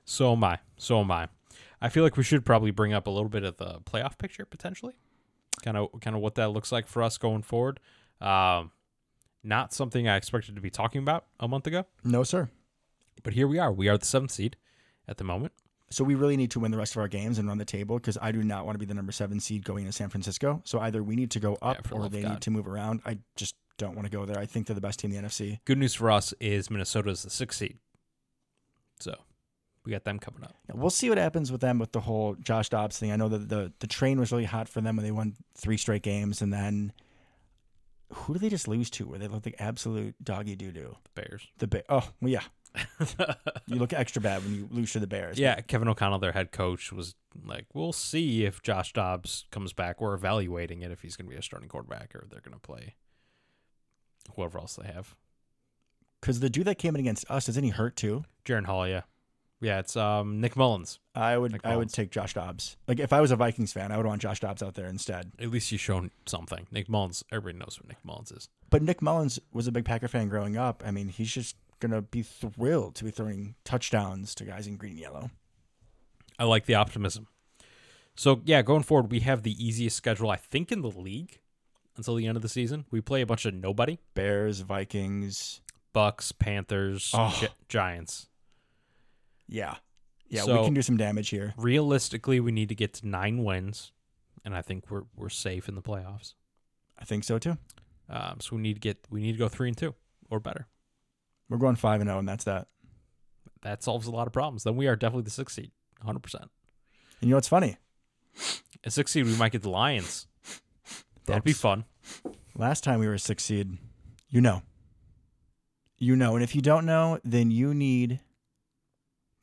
so 0.04 0.32
am 0.32 0.42
I. 0.44 0.58
So 0.76 1.00
am 1.00 1.10
I. 1.10 1.28
I 1.80 1.88
feel 1.88 2.02
like 2.04 2.16
we 2.16 2.22
should 2.24 2.44
probably 2.44 2.70
bring 2.72 2.92
up 2.92 3.06
a 3.06 3.10
little 3.10 3.28
bit 3.28 3.44
of 3.44 3.56
the 3.56 3.80
playoff 3.80 4.18
picture 4.18 4.44
potentially, 4.44 4.94
kind 5.64 5.76
of 5.76 5.88
kind 6.00 6.14
of 6.16 6.22
what 6.22 6.34
that 6.36 6.50
looks 6.50 6.70
like 6.72 6.86
for 6.86 7.02
us 7.02 7.18
going 7.18 7.42
forward. 7.42 7.80
Um, 8.20 8.70
not 9.44 9.72
something 9.72 10.06
I 10.08 10.16
expected 10.16 10.54
to 10.54 10.60
be 10.60 10.70
talking 10.70 11.02
about 11.02 11.26
a 11.40 11.48
month 11.48 11.66
ago, 11.66 11.86
No, 12.04 12.22
sir. 12.22 12.48
but 13.24 13.32
here 13.34 13.48
we 13.48 13.58
are. 13.58 13.72
We 13.72 13.88
are 13.88 13.98
the 13.98 14.04
seventh 14.04 14.30
seed 14.32 14.56
at 15.08 15.16
the 15.18 15.24
moment. 15.24 15.52
So 15.92 16.04
we 16.04 16.14
really 16.14 16.36
need 16.36 16.50
to 16.52 16.60
win 16.60 16.70
the 16.70 16.78
rest 16.78 16.94
of 16.96 17.00
our 17.00 17.08
games 17.08 17.38
and 17.38 17.46
run 17.46 17.58
the 17.58 17.64
table 17.64 17.98
because 17.98 18.18
I 18.20 18.32
do 18.32 18.42
not 18.42 18.64
want 18.64 18.74
to 18.74 18.78
be 18.78 18.86
the 18.86 18.94
number 18.94 19.12
seven 19.12 19.40
seed 19.40 19.64
going 19.64 19.84
to 19.84 19.92
San 19.92 20.08
Francisco. 20.08 20.62
So 20.64 20.80
either 20.80 21.02
we 21.02 21.16
need 21.16 21.30
to 21.32 21.40
go 21.40 21.58
up 21.60 21.86
the 21.88 21.94
or 21.94 22.08
they 22.08 22.22
God. 22.22 22.30
need 22.32 22.40
to 22.42 22.50
move 22.50 22.66
around. 22.66 23.02
I 23.04 23.18
just 23.36 23.54
don't 23.78 23.94
want 23.94 24.06
to 24.06 24.10
go 24.10 24.24
there. 24.24 24.38
I 24.38 24.46
think 24.46 24.66
they're 24.66 24.74
the 24.74 24.80
best 24.80 25.00
team 25.00 25.12
in 25.12 25.22
the 25.22 25.28
NFC. 25.28 25.60
Good 25.64 25.78
news 25.78 25.94
for 25.94 26.10
us 26.10 26.32
is 26.40 26.70
Minnesota 26.70 27.10
is 27.10 27.22
the 27.22 27.30
sixth 27.30 27.58
seed, 27.58 27.78
so 29.00 29.14
we 29.84 29.92
got 29.92 30.04
them 30.04 30.18
coming 30.18 30.42
up. 30.44 30.54
Yeah, 30.68 30.76
We'll 30.76 30.90
see 30.90 31.08
what 31.08 31.18
happens 31.18 31.50
with 31.50 31.60
them 31.60 31.78
with 31.78 31.92
the 31.92 32.00
whole 32.00 32.34
Josh 32.36 32.68
Dobbs 32.68 32.98
thing. 32.98 33.10
I 33.12 33.16
know 33.16 33.28
that 33.28 33.48
the 33.48 33.72
the 33.80 33.86
train 33.86 34.18
was 34.18 34.32
really 34.32 34.44
hot 34.44 34.68
for 34.68 34.80
them 34.80 34.96
when 34.96 35.04
they 35.04 35.10
won 35.10 35.34
three 35.56 35.76
straight 35.76 36.02
games, 36.02 36.42
and 36.42 36.52
then 36.52 36.92
who 38.12 38.34
do 38.34 38.38
they 38.38 38.48
just 38.48 38.68
lose 38.68 38.90
to? 38.90 39.06
Where 39.06 39.18
they 39.18 39.28
looked 39.28 39.46
like 39.46 39.56
absolute 39.58 40.14
doggy 40.22 40.56
doo 40.56 40.72
doo. 40.72 40.96
The 41.04 41.22
Bears. 41.22 41.48
The 41.58 41.66
Bear. 41.66 41.82
Oh 41.88 42.08
well, 42.20 42.30
yeah. 42.30 42.42
You 43.66 43.76
look 43.76 43.92
extra 43.92 44.20
bad 44.22 44.42
when 44.44 44.54
you 44.54 44.68
lose 44.70 44.92
to 44.92 45.00
the 45.00 45.06
Bears. 45.06 45.38
yeah, 45.38 45.60
Kevin 45.60 45.88
O'Connell, 45.88 46.18
their 46.18 46.32
head 46.32 46.52
coach, 46.52 46.92
was 46.92 47.14
like, 47.46 47.66
"We'll 47.74 47.92
see 47.92 48.44
if 48.44 48.62
Josh 48.62 48.92
Dobbs 48.92 49.46
comes 49.50 49.72
back. 49.72 50.00
We're 50.00 50.14
evaluating 50.14 50.82
it 50.82 50.90
if 50.90 51.02
he's 51.02 51.16
going 51.16 51.26
to 51.26 51.30
be 51.30 51.36
a 51.38 51.42
starting 51.42 51.68
quarterback 51.68 52.14
or 52.14 52.26
they're 52.30 52.40
going 52.40 52.54
to 52.54 52.60
play 52.60 52.94
whoever 54.36 54.58
else 54.58 54.76
they 54.76 54.86
have." 54.86 55.14
because 56.20 56.40
the 56.40 56.48
dude 56.48 56.66
that 56.66 56.78
came 56.78 56.94
in 56.94 57.00
against 57.00 57.28
us 57.30 57.48
isn't 57.48 57.64
he 57.64 57.70
hurt 57.70 57.96
too? 57.96 58.24
Jaren 58.44 58.64
Hall, 58.64 58.86
yeah, 58.86 59.02
yeah. 59.60 59.80
It's 59.80 59.96
um 59.96 60.40
Nick 60.40 60.54
Mullens. 60.56 60.98
I 61.14 61.36
would 61.36 61.52
Nick 61.52 61.62
I 61.64 61.76
would 61.76 61.90
take 61.92 62.10
Josh 62.10 62.34
Dobbs. 62.34 62.76
Like 62.86 63.00
if 63.00 63.12
I 63.12 63.20
was 63.20 63.30
a 63.30 63.36
Vikings 63.36 63.72
fan, 63.72 63.90
I 63.92 63.96
would 63.96 64.06
want 64.06 64.22
Josh 64.22 64.40
Dobbs 64.40 64.62
out 64.62 64.74
there 64.74 64.86
instead. 64.86 65.32
At 65.38 65.50
least 65.50 65.70
he's 65.70 65.80
shown 65.80 66.10
something. 66.26 66.66
Nick 66.70 66.88
Mullens. 66.88 67.24
Everybody 67.32 67.58
knows 67.58 67.78
what 67.80 67.88
Nick 67.88 67.98
Mullens 68.04 68.30
is. 68.32 68.48
But 68.70 68.82
Nick 68.82 69.02
Mullens 69.02 69.38
was 69.52 69.66
a 69.66 69.72
big 69.72 69.84
Packer 69.84 70.08
fan 70.08 70.28
growing 70.28 70.56
up. 70.56 70.82
I 70.86 70.90
mean, 70.92 71.08
he's 71.08 71.32
just 71.32 71.56
gonna 71.82 72.00
be 72.02 72.22
thrilled 72.22 72.94
to 72.96 73.04
be 73.04 73.10
throwing 73.10 73.56
touchdowns 73.64 74.34
to 74.36 74.44
guys 74.44 74.66
in 74.66 74.76
green 74.76 74.92
and 74.92 75.00
yellow. 75.00 75.30
I 76.38 76.44
like 76.44 76.64
the 76.66 76.74
optimism. 76.76 77.26
So 78.16 78.40
yeah, 78.44 78.62
going 78.62 78.82
forward, 78.84 79.10
we 79.10 79.20
have 79.20 79.42
the 79.42 79.52
easiest 79.64 79.96
schedule 79.96 80.30
I 80.30 80.36
think 80.36 80.72
in 80.72 80.80
the 80.82 80.88
league 80.88 81.40
until 81.96 82.14
the 82.14 82.26
end 82.26 82.36
of 82.36 82.42
the 82.42 82.48
season. 82.48 82.86
We 82.90 83.00
play 83.00 83.20
a 83.20 83.26
bunch 83.26 83.44
of 83.44 83.54
nobody: 83.54 83.98
Bears, 84.14 84.60
Vikings. 84.60 85.60
Bucks, 85.92 86.32
Panthers, 86.32 87.10
Oh. 87.14 87.36
Gi- 87.38 87.48
Giants. 87.68 88.28
Yeah. 89.46 89.76
Yeah, 90.28 90.42
So- 90.44 90.60
we 90.60 90.64
can 90.66 90.72
do 90.74 90.80
some 90.80 90.96
damage 90.96 91.28
here. 91.28 91.52
Realistically, 91.58 92.40
we 92.40 92.50
need 92.50 92.70
to 92.70 92.74
get 92.74 92.94
to 92.94 93.06
nine 93.06 93.44
wins, 93.44 93.92
and 94.42 94.54
I 94.56 94.62
think 94.62 94.90
we're 94.90 95.02
we're 95.14 95.28
safe 95.28 95.68
in 95.68 95.74
the 95.74 95.82
playoffs. 95.82 96.32
I 96.98 97.04
think 97.04 97.24
so 97.24 97.38
too. 97.38 97.58
Um, 98.08 98.40
so 98.40 98.56
we 98.56 98.62
need 98.62 98.74
to 98.74 98.80
get 98.80 99.06
we 99.10 99.20
need 99.20 99.32
to 99.32 99.38
go 99.38 99.48
three 99.48 99.68
and 99.68 99.76
two 99.76 99.94
or 100.30 100.40
better. 100.40 100.66
We're 101.52 101.58
going 101.58 101.76
five 101.76 102.00
and 102.00 102.08
zero, 102.08 102.18
and 102.18 102.26
that's 102.26 102.44
that. 102.44 102.66
That 103.60 103.82
solves 103.82 104.06
a 104.06 104.10
lot 104.10 104.26
of 104.26 104.32
problems. 104.32 104.64
Then 104.64 104.74
we 104.74 104.86
are 104.86 104.96
definitely 104.96 105.24
the 105.24 105.30
sixth 105.30 105.54
seed, 105.54 105.70
hundred 106.02 106.22
percent. 106.22 106.44
And 107.20 107.28
you 107.28 107.32
know 107.32 107.36
what's 107.36 107.46
funny? 107.46 107.76
At 108.82 108.94
sixth 108.94 109.12
seed, 109.12 109.26
we 109.26 109.36
might 109.36 109.52
get 109.52 109.60
the 109.60 109.68
Lions. 109.68 110.26
That'd 111.26 111.44
be 111.44 111.52
fun. 111.52 111.84
Last 112.56 112.82
time 112.82 113.00
we 113.00 113.06
were 113.06 113.12
a 113.12 113.18
six 113.18 113.44
seed, 113.44 113.76
you 114.30 114.40
know. 114.40 114.62
You 115.98 116.16
know, 116.16 116.36
and 116.36 116.42
if 116.42 116.54
you 116.54 116.62
don't 116.62 116.86
know, 116.86 117.20
then 117.22 117.50
you 117.50 117.74
need 117.74 118.20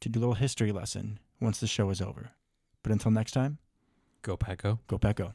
to 0.01 0.09
do 0.09 0.17
a 0.17 0.21
little 0.21 0.33
history 0.33 0.71
lesson 0.71 1.19
once 1.39 1.59
the 1.59 1.67
show 1.67 1.91
is 1.91 2.01
over. 2.01 2.31
But 2.81 2.91
until 2.91 3.11
next 3.11 3.33
time, 3.33 3.59
Go 4.23 4.35
Paco. 4.35 4.79
go 4.87 4.97
Pack 4.97 5.17
Go. 5.17 5.33